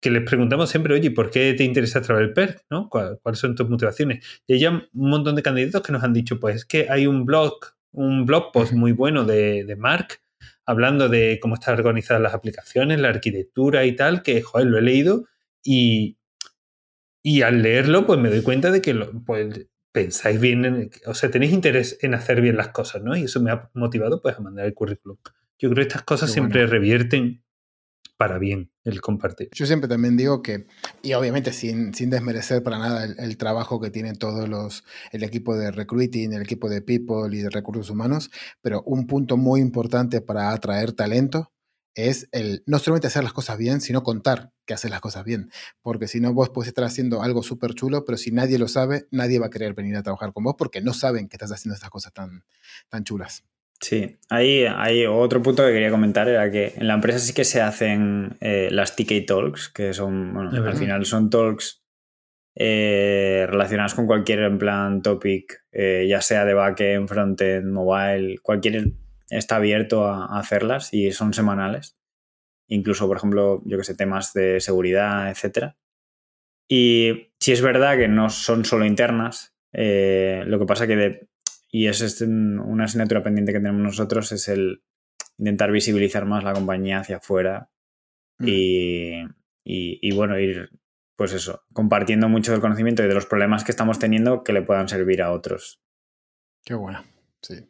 que 0.00 0.10
les 0.10 0.22
preguntamos 0.22 0.70
siempre, 0.70 0.94
oye, 0.94 1.10
¿por 1.10 1.30
qué 1.30 1.54
te 1.54 1.64
interesa 1.64 2.02
Travel 2.02 2.32
Perk? 2.32 2.64
¿no? 2.70 2.88
¿Cuáles 2.88 3.38
son 3.38 3.54
tus 3.54 3.68
motivaciones? 3.68 4.24
Y 4.46 4.54
hay 4.54 4.66
un 4.66 4.88
montón 4.92 5.34
de 5.34 5.42
candidatos 5.42 5.82
que 5.82 5.92
nos 5.92 6.04
han 6.04 6.12
dicho, 6.12 6.38
pues 6.38 6.56
es 6.56 6.64
que 6.64 6.88
hay 6.88 7.06
un 7.06 7.24
blog, 7.24 7.58
un 7.92 8.26
blog 8.26 8.52
post 8.52 8.72
muy 8.72 8.92
bueno 8.92 9.24
de, 9.24 9.64
de 9.64 9.76
Mark 9.76 10.20
hablando 10.68 11.08
de 11.08 11.38
cómo 11.40 11.54
están 11.54 11.78
organizadas 11.78 12.22
las 12.22 12.34
aplicaciones, 12.34 13.00
la 13.00 13.08
arquitectura 13.08 13.86
y 13.86 13.96
tal, 13.96 14.22
que, 14.22 14.42
joder, 14.42 14.66
lo 14.66 14.76
he 14.76 14.82
leído 14.82 15.24
y, 15.64 16.18
y 17.22 17.40
al 17.40 17.62
leerlo, 17.62 18.06
pues 18.06 18.20
me 18.20 18.28
doy 18.28 18.42
cuenta 18.42 18.70
de 18.70 18.82
que 18.82 18.94
pues, 19.24 19.66
pensáis 19.92 20.38
bien, 20.38 20.90
o 21.06 21.14
sea, 21.14 21.30
tenéis 21.30 21.52
interés 21.52 21.98
en 22.02 22.12
hacer 22.12 22.42
bien 22.42 22.58
las 22.58 22.68
cosas, 22.68 23.02
¿no? 23.02 23.16
Y 23.16 23.24
eso 23.24 23.40
me 23.40 23.50
ha 23.50 23.70
motivado, 23.72 24.20
pues, 24.20 24.36
a 24.36 24.40
mandar 24.40 24.66
el 24.66 24.74
currículum. 24.74 25.16
Yo 25.58 25.70
creo 25.70 25.76
que 25.76 25.88
estas 25.88 26.02
cosas 26.02 26.30
siempre 26.30 26.66
revierten 26.66 27.42
para 28.18 28.38
bien 28.38 28.72
el 28.82 29.00
compartir. 29.00 29.48
Yo 29.52 29.64
siempre 29.64 29.88
también 29.88 30.16
digo 30.16 30.42
que, 30.42 30.66
y 31.02 31.14
obviamente 31.14 31.52
sin, 31.52 31.94
sin 31.94 32.10
desmerecer 32.10 32.64
para 32.64 32.78
nada 32.78 33.04
el, 33.04 33.36
trabajo 33.38 33.80
que 33.80 33.90
tienen 33.90 34.16
todos 34.16 34.48
los, 34.48 34.84
el 35.12 35.22
equipo 35.22 35.56
de 35.56 35.70
recruiting, 35.70 36.32
el 36.32 36.42
equipo 36.42 36.68
de 36.68 36.82
people 36.82 37.34
y 37.34 37.40
de 37.40 37.48
recursos 37.48 37.90
humanos, 37.90 38.30
pero 38.60 38.82
un 38.82 39.06
punto 39.06 39.36
muy 39.36 39.60
importante 39.60 40.20
para 40.20 40.50
atraer 40.50 40.92
talento 40.92 41.52
es 41.94 42.28
el 42.32 42.64
no 42.66 42.80
solamente 42.80 43.06
hacer 43.06 43.22
las 43.22 43.32
cosas 43.32 43.56
bien, 43.56 43.80
sino 43.80 44.02
contar 44.02 44.52
que 44.66 44.74
haces 44.74 44.90
las 44.90 45.00
cosas 45.00 45.24
bien. 45.24 45.50
Porque 45.80 46.08
si 46.08 46.20
no, 46.20 46.34
vos 46.34 46.50
puedes 46.50 46.68
estar 46.68 46.84
haciendo 46.84 47.22
algo 47.22 47.44
súper 47.44 47.74
chulo, 47.74 48.04
pero 48.04 48.18
si 48.18 48.32
nadie 48.32 48.58
lo 48.58 48.66
sabe, 48.66 49.06
nadie 49.12 49.38
va 49.38 49.46
a 49.46 49.50
querer 49.50 49.74
venir 49.74 49.96
a 49.96 50.02
trabajar 50.02 50.32
con 50.32 50.42
vos 50.42 50.56
porque 50.58 50.80
no 50.80 50.92
saben 50.92 51.28
que 51.28 51.36
estás 51.36 51.52
haciendo 51.52 51.74
estas 51.74 51.90
cosas 51.90 52.12
tan, 52.12 52.44
tan 52.88 53.04
chulas. 53.04 53.44
Sí, 53.80 54.18
ahí 54.28 54.64
hay 54.64 55.06
otro 55.06 55.40
punto 55.40 55.64
que 55.64 55.72
quería 55.72 55.90
comentar, 55.90 56.28
era 56.28 56.50
que 56.50 56.74
en 56.76 56.88
la 56.88 56.94
empresa 56.94 57.20
sí 57.20 57.32
que 57.32 57.44
se 57.44 57.60
hacen 57.60 58.36
eh, 58.40 58.68
las 58.72 58.96
TK 58.96 59.24
Talks, 59.24 59.68
que 59.68 59.94
son, 59.94 60.34
bueno, 60.34 60.50
al 60.50 60.76
final 60.76 61.06
son 61.06 61.30
talks 61.30 61.84
eh, 62.56 63.46
relacionadas 63.48 63.94
con 63.94 64.06
cualquier 64.06 64.40
en 64.40 64.58
plan 64.58 65.00
topic, 65.00 65.64
eh, 65.70 66.06
ya 66.08 66.20
sea 66.22 66.44
de 66.44 66.54
backend, 66.54 67.08
frontend, 67.08 67.70
mobile, 67.70 68.38
cualquier 68.42 68.94
está 69.30 69.56
abierto 69.56 70.06
a, 70.06 70.38
hacerlas 70.38 70.92
y 70.92 71.12
son 71.12 71.32
semanales. 71.32 71.96
Incluso, 72.66 73.06
por 73.06 73.16
ejemplo, 73.16 73.62
yo 73.64 73.78
que 73.78 73.84
sé, 73.84 73.94
temas 73.94 74.32
de 74.32 74.60
seguridad, 74.60 75.30
etcétera. 75.30 75.76
Y 76.68 77.32
si 77.38 77.52
es 77.52 77.62
verdad 77.62 77.96
que 77.96 78.08
no 78.08 78.28
son 78.28 78.64
solo 78.64 78.84
internas, 78.84 79.54
lo 79.72 80.58
que 80.58 80.66
pasa 80.66 80.86
que 80.86 80.96
de, 80.96 81.28
y 81.70 81.86
es 81.86 82.00
este, 82.00 82.24
una 82.24 82.84
asignatura 82.84 83.22
pendiente 83.22 83.52
que 83.52 83.60
tenemos 83.60 83.82
nosotros, 83.82 84.32
es 84.32 84.48
el 84.48 84.82
intentar 85.36 85.70
visibilizar 85.70 86.26
más 86.26 86.44
la 86.44 86.52
compañía 86.52 87.00
hacia 87.00 87.18
afuera 87.18 87.70
mm. 88.38 88.46
y, 89.64 90.14
bueno, 90.14 90.38
ir, 90.38 90.70
pues 91.16 91.32
eso, 91.32 91.62
compartiendo 91.72 92.28
mucho 92.28 92.52
del 92.52 92.60
conocimiento 92.60 93.04
y 93.04 93.08
de 93.08 93.14
los 93.14 93.26
problemas 93.26 93.64
que 93.64 93.72
estamos 93.72 93.98
teniendo 93.98 94.42
que 94.42 94.52
le 94.52 94.62
puedan 94.62 94.88
servir 94.88 95.22
a 95.22 95.32
otros. 95.32 95.80
Qué 96.64 96.74
bueno, 96.74 97.04
sí. 97.42 97.68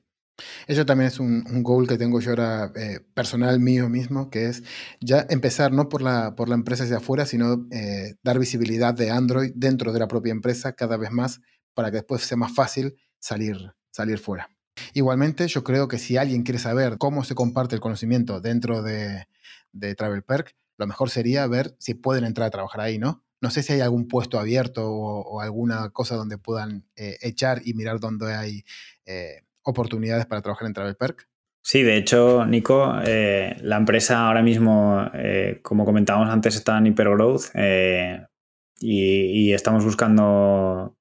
Eso 0.69 0.87
también 0.87 1.09
es 1.09 1.19
un, 1.19 1.43
goal 1.65 1.89
que 1.89 1.99
tengo 1.99 2.20
yo 2.20 2.31
ahora 2.31 2.73
eh, 2.77 3.01
personal 3.12 3.59
mío 3.59 3.89
mismo, 3.89 4.31
que 4.31 4.47
es 4.47 4.62
ya 5.01 5.27
empezar 5.29 5.73
no 5.73 5.89
por 5.89 6.01
la, 6.01 6.37
por 6.37 6.49
la 6.49 6.55
empresa 6.55 6.85
hacia 6.85 6.99
afuera, 6.99 7.27
sino 7.27 7.66
eh, 7.73 8.15
dar 8.23 8.39
visibilidad 8.39 8.95
de 8.95 9.11
Android 9.11 9.51
dentro 9.57 9.93
de 9.93 9.99
la 9.99 10.07
propia 10.07 10.31
empresa 10.31 10.75
cada 10.75 10.97
vez 10.97 11.11
más 11.11 11.41
para 11.75 11.91
que 11.91 11.97
después 11.97 12.23
sea 12.23 12.37
más 12.37 12.55
fácil 12.55 12.97
salir, 13.19 13.73
salir 13.99 14.19
fuera. 14.19 14.49
Igualmente, 14.95 15.49
yo 15.49 15.65
creo 15.65 15.89
que 15.89 15.99
si 15.99 16.16
alguien 16.16 16.45
quiere 16.45 16.61
saber 16.61 16.99
cómo 16.99 17.25
se 17.25 17.35
comparte 17.35 17.75
el 17.75 17.81
conocimiento 17.81 18.41
dentro 18.41 18.81
de, 18.81 19.27
de 19.73 19.95
Travel 19.97 20.23
Perk, 20.23 20.55
lo 20.79 20.87
mejor 20.87 21.11
sería 21.11 21.47
ver 21.49 21.75
si 21.79 21.95
pueden 21.95 22.25
entrar 22.25 22.47
a 22.47 22.51
trabajar 22.51 22.81
ahí, 22.81 22.99
¿no? 22.99 23.25
No 23.41 23.51
sé 23.51 23.62
si 23.62 23.73
hay 23.73 23.81
algún 23.81 24.07
puesto 24.07 24.39
abierto 24.39 24.89
o, 24.89 25.41
alguna 25.41 25.91
cosa 25.91 26.15
donde 26.15 26.39
puedan 26.39 26.85
eh, 26.97 27.16
echar 27.23 27.61
y 27.65 27.75
mirar 27.75 27.99
dónde 27.99 28.35
hay 28.35 28.65
eh, 29.05 29.43
oportunidades 29.62 30.27
para 30.27 30.43
trabajar 30.43 30.69
en 30.69 30.75
Travel 30.75 30.97
Perk. 30.97 31.29
Sí, 31.62 31.83
de 31.83 31.97
hecho, 31.97 32.47
Nico, 32.47 32.95
eh, 33.05 33.57
la 33.62 33.77
empresa 33.77 34.27
ahora 34.27 34.43
mismo, 34.43 35.11
como 35.62 35.85
comentábamos 35.85 36.31
antes, 36.31 36.55
está 36.55 36.79
en 36.79 36.87
hipergrowth 36.87 37.51
y, 38.81 39.49
y, 39.51 39.53
estamos 39.53 39.85
buscando 39.85 40.98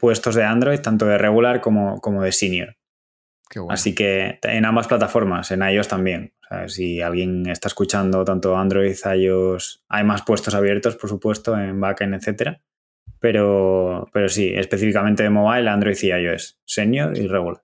puestos 0.00 0.34
de 0.34 0.44
Android, 0.44 0.80
tanto 0.80 1.06
de 1.06 1.18
regular 1.18 1.60
como, 1.60 2.00
como 2.00 2.22
de 2.22 2.32
senior. 2.32 2.76
Así 3.68 3.94
que 3.94 4.38
en 4.42 4.64
ambas 4.64 4.86
plataformas, 4.86 5.50
en 5.50 5.62
iOS 5.62 5.88
también. 5.88 6.32
si 6.66 7.00
alguien 7.00 7.48
está 7.48 7.68
escuchando 7.68 8.24
tanto 8.24 8.56
Android, 8.56 8.96
iOS, 9.04 9.84
hay 9.88 10.04
más 10.04 10.22
puestos 10.22 10.54
abiertos, 10.54 10.96
por 10.96 11.10
supuesto, 11.10 11.58
en 11.58 11.80
backend, 11.80 12.14
etcétera. 12.14 12.62
Pero, 13.18 14.08
pero 14.12 14.28
sí, 14.28 14.52
específicamente 14.54 15.22
de 15.22 15.30
mobile, 15.30 15.68
Android 15.68 15.96
y 16.00 16.06
iOS, 16.06 16.58
senior 16.64 17.16
y 17.16 17.26
regular. 17.26 17.62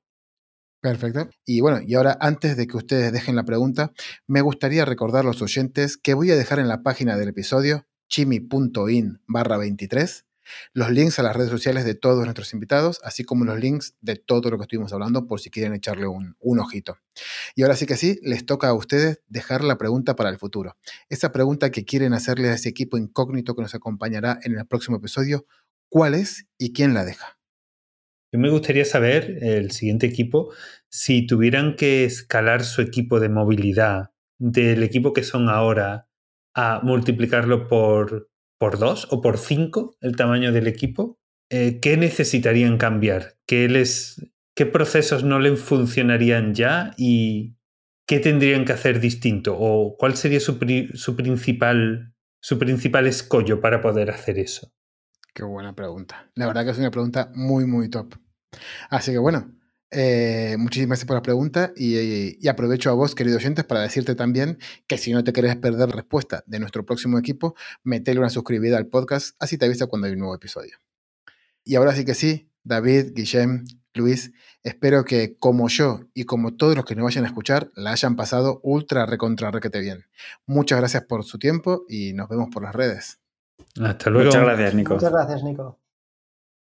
Perfecto. 0.81 1.31
Y 1.45 1.61
bueno, 1.61 1.81
y 1.85 1.95
ahora 1.95 2.17
antes 2.21 2.57
de 2.57 2.67
que 2.67 2.77
ustedes 2.77 3.13
dejen 3.13 3.37
la 3.37 3.45
pregunta, 3.45 3.93
me 4.27 4.41
gustaría 4.41 4.85
recordar 4.85 5.25
a 5.25 5.29
los 5.29 5.41
oyentes 5.41 5.97
que 5.97 6.15
voy 6.15 6.31
a 6.31 6.37
dejar 6.37 6.59
en 6.59 6.69
la 6.69 6.83
página 6.83 7.17
del 7.17 7.29
episodio 7.29 7.87
chimi.in 8.09 9.21
barra 9.27 9.57
23 9.57 10.26
los 10.73 10.91
links 10.91 11.19
a 11.19 11.23
las 11.23 11.37
redes 11.37 11.51
sociales 11.51 11.85
de 11.85 11.95
todos 11.95 12.25
nuestros 12.25 12.53
invitados, 12.53 13.01
así 13.05 13.25
como 13.25 13.45
los 13.45 13.59
links 13.59 13.97
de 14.01 14.17
todo 14.17 14.51
lo 14.51 14.59
que 14.59 14.63
estuvimos 14.63 14.93
hablando 14.93 15.27
por 15.27 15.41
si 15.41 15.51
quieren 15.51 15.75
echarle 15.75 16.07
un, 16.07 16.37
ojito. 16.59 16.99
Y 17.55 17.63
ahora 17.63 17.77
sí 17.77 17.87
que 17.87 17.97
sí, 17.97 18.19
les 18.23 18.47
toca 18.47 18.69
a 18.69 18.75
ustedes 18.75 19.21
dejar 19.29 19.63
la 19.63 19.79
pregunta 19.79 20.17
para 20.17 20.31
el 20.31 20.39
futuro. 20.39 20.77
Esa 21.09 21.33
pregunta 21.33 21.71
que 21.71 21.85
quieren 21.85 22.15
hacerle 22.15 22.49
a 22.49 22.55
ese 22.55 22.69
equipo 22.69 22.97
incógnito 22.97 23.55
que 23.55 23.63
nos 23.63 23.75
acompañará 23.75 24.39
en 24.43 24.59
el 24.59 24.67
próximo 24.67 24.97
episodio, 24.97 25.47
¿cuál 25.89 26.15
es 26.15 26.47
y 26.59 26.73
quién 26.73 26.95
la 26.95 27.05
deja? 27.05 27.39
Yo 28.33 28.41
me 28.41 28.51
gustaría 28.51 28.85
saber, 28.85 29.39
el 29.43 29.71
siguiente 29.71 30.07
equipo, 30.07 30.53
si 30.89 31.27
tuvieran 31.27 31.77
que 31.77 32.05
escalar 32.05 32.65
su 32.65 32.83
equipo 32.83 33.21
de 33.21 33.29
movilidad 33.29 34.11
del 34.39 34.83
equipo 34.83 35.13
que 35.13 35.23
son 35.23 35.49
ahora 35.49 36.09
a 36.55 36.81
multiplicarlo 36.83 37.69
por 37.69 38.31
por 38.59 38.79
dos 38.79 39.09
o 39.11 39.21
por 39.21 39.39
cinco 39.39 39.97
el 40.01 40.17
tamaño 40.17 40.53
del 40.53 40.67
equipo, 40.67 41.19
eh, 41.51 41.79
¿qué 41.81 41.97
necesitarían 41.97 42.79
cambiar? 42.79 43.37
¿Qué, 43.47 43.69
les, 43.69 44.31
¿Qué 44.55 44.67
procesos 44.67 45.25
no 45.25 45.39
les 45.39 45.61
funcionarían 45.61 46.55
ya 46.55 46.93
y 46.97 47.57
qué 48.07 48.19
tendrían 48.19 48.65
que 48.65 48.73
hacer 48.73 49.01
distinto? 49.01 49.57
¿O 49.59 49.97
cuál 49.97 50.17
sería 50.17 50.41
su, 50.41 50.59
su, 50.95 51.17
principal, 51.17 52.15
su 52.41 52.59
principal 52.59 53.07
escollo 53.07 53.61
para 53.61 53.81
poder 53.81 54.11
hacer 54.11 54.39
eso? 54.39 54.73
Qué 55.35 55.45
buena 55.45 55.75
pregunta. 55.75 56.31
La 56.35 56.47
verdad 56.47 56.65
que 56.65 56.71
es 56.71 56.79
una 56.79 56.91
pregunta 56.91 57.31
muy, 57.35 57.67
muy 57.67 57.91
top. 57.91 58.15
Así 58.89 59.13
que 59.13 59.19
bueno, 59.19 59.56
eh, 59.91 60.57
muchísimas 60.59 60.89
gracias 60.99 61.07
por 61.07 61.17
la 61.17 61.23
pregunta 61.23 61.73
y, 61.77 62.47
aprovecho 62.49 62.91
a 62.91 62.95
vos, 62.95 63.15
queridos 63.15 63.43
oyentes, 63.43 63.65
para 63.65 63.83
decirte 63.83 64.15
también 64.15 64.59
que 64.87 64.99
si 64.99 65.13
no 65.13 65.23
te 65.23 65.33
querés 65.33 65.57
perder 65.57 65.89
respuesta 65.91 66.43
de 66.47 66.59
nuestro 66.59 66.85
próximo 66.85 67.19
equipo, 67.19 67.55
metele 67.85 68.19
una 68.21 68.31
suscribida 68.31 68.79
al 68.79 68.87
podcast, 68.87 69.37
así 69.39 69.59
te 69.59 69.67
avisa 69.67 69.87
cuando 69.87 70.07
hay 70.07 70.15
un 70.15 70.21
nuevo 70.21 70.35
episodio. 70.35 70.79
Y 71.65 71.77
ahora 71.77 71.95
sí 71.95 72.05
que 72.05 72.15
sí, 72.15 72.51
David, 72.65 73.13
Guillem, 73.15 73.65
Luis, 73.95 74.33
espero 74.63 75.05
que 75.05 75.37
como 75.39 75.69
yo 75.69 76.01
y 76.15 76.25
como 76.25 76.55
todos 76.57 76.77
los 76.77 76.85
que 76.85 76.95
nos 76.95 77.05
vayan 77.05 77.25
a 77.25 77.29
escuchar, 77.29 77.71
la 77.75 77.93
hayan 77.93 78.17
pasado 78.17 78.61
ultra 78.63 79.07
recontra 79.07 79.51
requete 79.51 79.81
bien. 79.81 80.05
Muchas 80.47 80.79
gracias 80.79 81.05
por 81.05 81.25
su 81.25 81.39
tiempo 81.39 81.85
y 81.89 82.13
nos 82.13 82.29
vemos 82.29 82.49
por 82.53 82.63
las 82.63 82.75
redes. 82.75 83.21
Hasta 83.81 84.11
luego. 84.11 84.27
Muchas 84.27 84.43
gracias, 84.43 84.75
Nico. 84.75 84.95
Muchas 84.95 85.13
gracias, 85.13 85.43
Nico. 85.43 85.79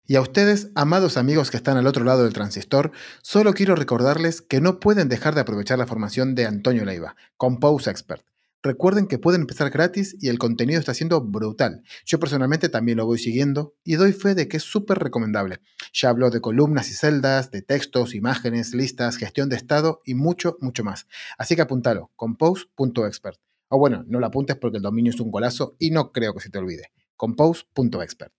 Y 0.10 0.16
a 0.16 0.22
ustedes, 0.22 0.72
amados 0.74 1.18
amigos 1.18 1.52
que 1.52 1.58
están 1.58 1.78
al 1.78 1.86
otro 1.86 2.04
lado 2.04 2.24
del 2.24 2.34
transistor, 2.34 2.92
solo 3.22 3.54
quiero 3.54 3.76
recordarles 3.76 4.42
que 4.42 4.60
no 4.60 4.80
pueden 4.80 5.08
dejar 5.08 5.36
de 5.36 5.42
aprovechar 5.42 5.78
la 5.78 5.86
formación 5.86 6.34
de 6.34 6.48
Antonio 6.48 6.84
Leiva, 6.84 7.16
Compose 7.38 7.92
Expert. 7.92 8.26
Recuerden 8.64 9.06
que 9.06 9.20
pueden 9.20 9.42
empezar 9.42 9.70
gratis 9.70 10.18
y 10.20 10.30
el 10.30 10.40
contenido 10.40 10.80
está 10.80 10.96
siendo 10.96 11.22
brutal. 11.22 11.84
Yo 12.08 12.20
personalmente 12.20 12.70
también 12.70 12.98
lo 12.98 13.06
voy 13.06 13.20
siguiendo 13.20 13.76
y 13.84 13.98
doy 13.98 14.14
fe 14.14 14.34
de 14.34 14.48
que 14.48 14.58
es 14.58 14.64
súper 14.64 14.98
recomendable. 14.98 15.60
Ya 15.94 16.10
hablo 16.10 16.32
de 16.32 16.42
columnas 16.42 16.90
y 16.90 16.96
celdas, 16.96 17.52
de 17.52 17.62
textos, 17.62 18.16
imágenes, 18.16 18.74
listas, 18.74 19.16
gestión 19.16 19.48
de 19.48 19.58
estado 19.58 20.02
y 20.06 20.16
mucho, 20.16 20.58
mucho 20.60 20.84
más. 20.84 21.06
Así 21.38 21.56
que 21.56 21.62
apúntalo, 21.62 22.10
compose.expert. 22.16 23.40
O 23.68 23.78
bueno, 23.78 24.04
no 24.08 24.20
lo 24.20 24.26
apuntes 24.26 24.56
porque 24.56 24.78
el 24.78 24.84
dominio 24.84 25.12
es 25.12 25.20
un 25.20 25.30
golazo 25.30 25.76
y 25.78 25.92
no 25.92 26.12
creo 26.12 26.34
que 26.34 26.40
se 26.40 26.50
te 26.50 26.58
olvide. 26.58 26.92
compose.expert. 27.16 28.39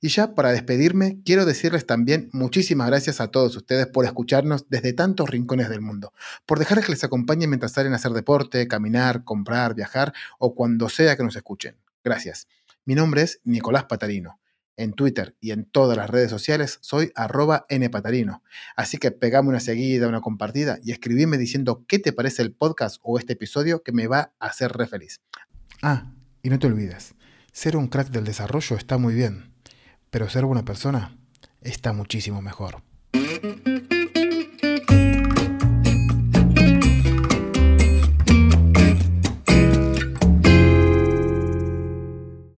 Y 0.00 0.08
ya 0.08 0.34
para 0.34 0.52
despedirme, 0.52 1.20
quiero 1.24 1.44
decirles 1.44 1.86
también 1.86 2.28
muchísimas 2.32 2.86
gracias 2.88 3.20
a 3.20 3.28
todos 3.28 3.56
ustedes 3.56 3.86
por 3.86 4.04
escucharnos 4.04 4.68
desde 4.68 4.92
tantos 4.92 5.30
rincones 5.30 5.68
del 5.68 5.80
mundo, 5.80 6.12
por 6.44 6.58
dejar 6.58 6.82
que 6.82 6.92
les 6.92 7.04
acompañe 7.04 7.46
mientras 7.46 7.72
salen 7.72 7.92
a 7.92 7.96
hacer 7.96 8.12
deporte, 8.12 8.68
caminar, 8.68 9.24
comprar, 9.24 9.74
viajar 9.74 10.12
o 10.38 10.54
cuando 10.54 10.88
sea 10.88 11.16
que 11.16 11.24
nos 11.24 11.36
escuchen. 11.36 11.76
Gracias. 12.04 12.46
Mi 12.84 12.94
nombre 12.94 13.22
es 13.22 13.40
Nicolás 13.44 13.84
Patarino. 13.84 14.38
En 14.78 14.92
Twitter 14.92 15.34
y 15.40 15.52
en 15.52 15.64
todas 15.64 15.96
las 15.96 16.10
redes 16.10 16.28
sociales 16.28 16.78
soy 16.82 17.10
arroba 17.14 17.66
npatarino. 17.70 18.42
Así 18.76 18.98
que 18.98 19.10
pegame 19.10 19.48
una 19.48 19.58
seguida, 19.58 20.06
una 20.06 20.20
compartida 20.20 20.78
y 20.84 20.92
escribime 20.92 21.38
diciendo 21.38 21.86
qué 21.88 21.98
te 21.98 22.12
parece 22.12 22.42
el 22.42 22.52
podcast 22.52 23.00
o 23.02 23.18
este 23.18 23.32
episodio 23.32 23.82
que 23.82 23.92
me 23.92 24.06
va 24.06 24.34
a 24.38 24.46
hacer 24.46 24.72
re 24.72 24.86
feliz. 24.86 25.22
Ah, 25.80 26.12
y 26.42 26.50
no 26.50 26.58
te 26.58 26.66
olvides, 26.66 27.14
ser 27.52 27.74
un 27.74 27.88
crack 27.88 28.10
del 28.10 28.24
desarrollo 28.24 28.76
está 28.76 28.98
muy 28.98 29.14
bien 29.14 29.55
pero 30.16 30.30
ser 30.30 30.46
buena 30.46 30.64
persona 30.64 31.14
está 31.60 31.92
muchísimo 31.92 32.40
mejor. 32.40 32.80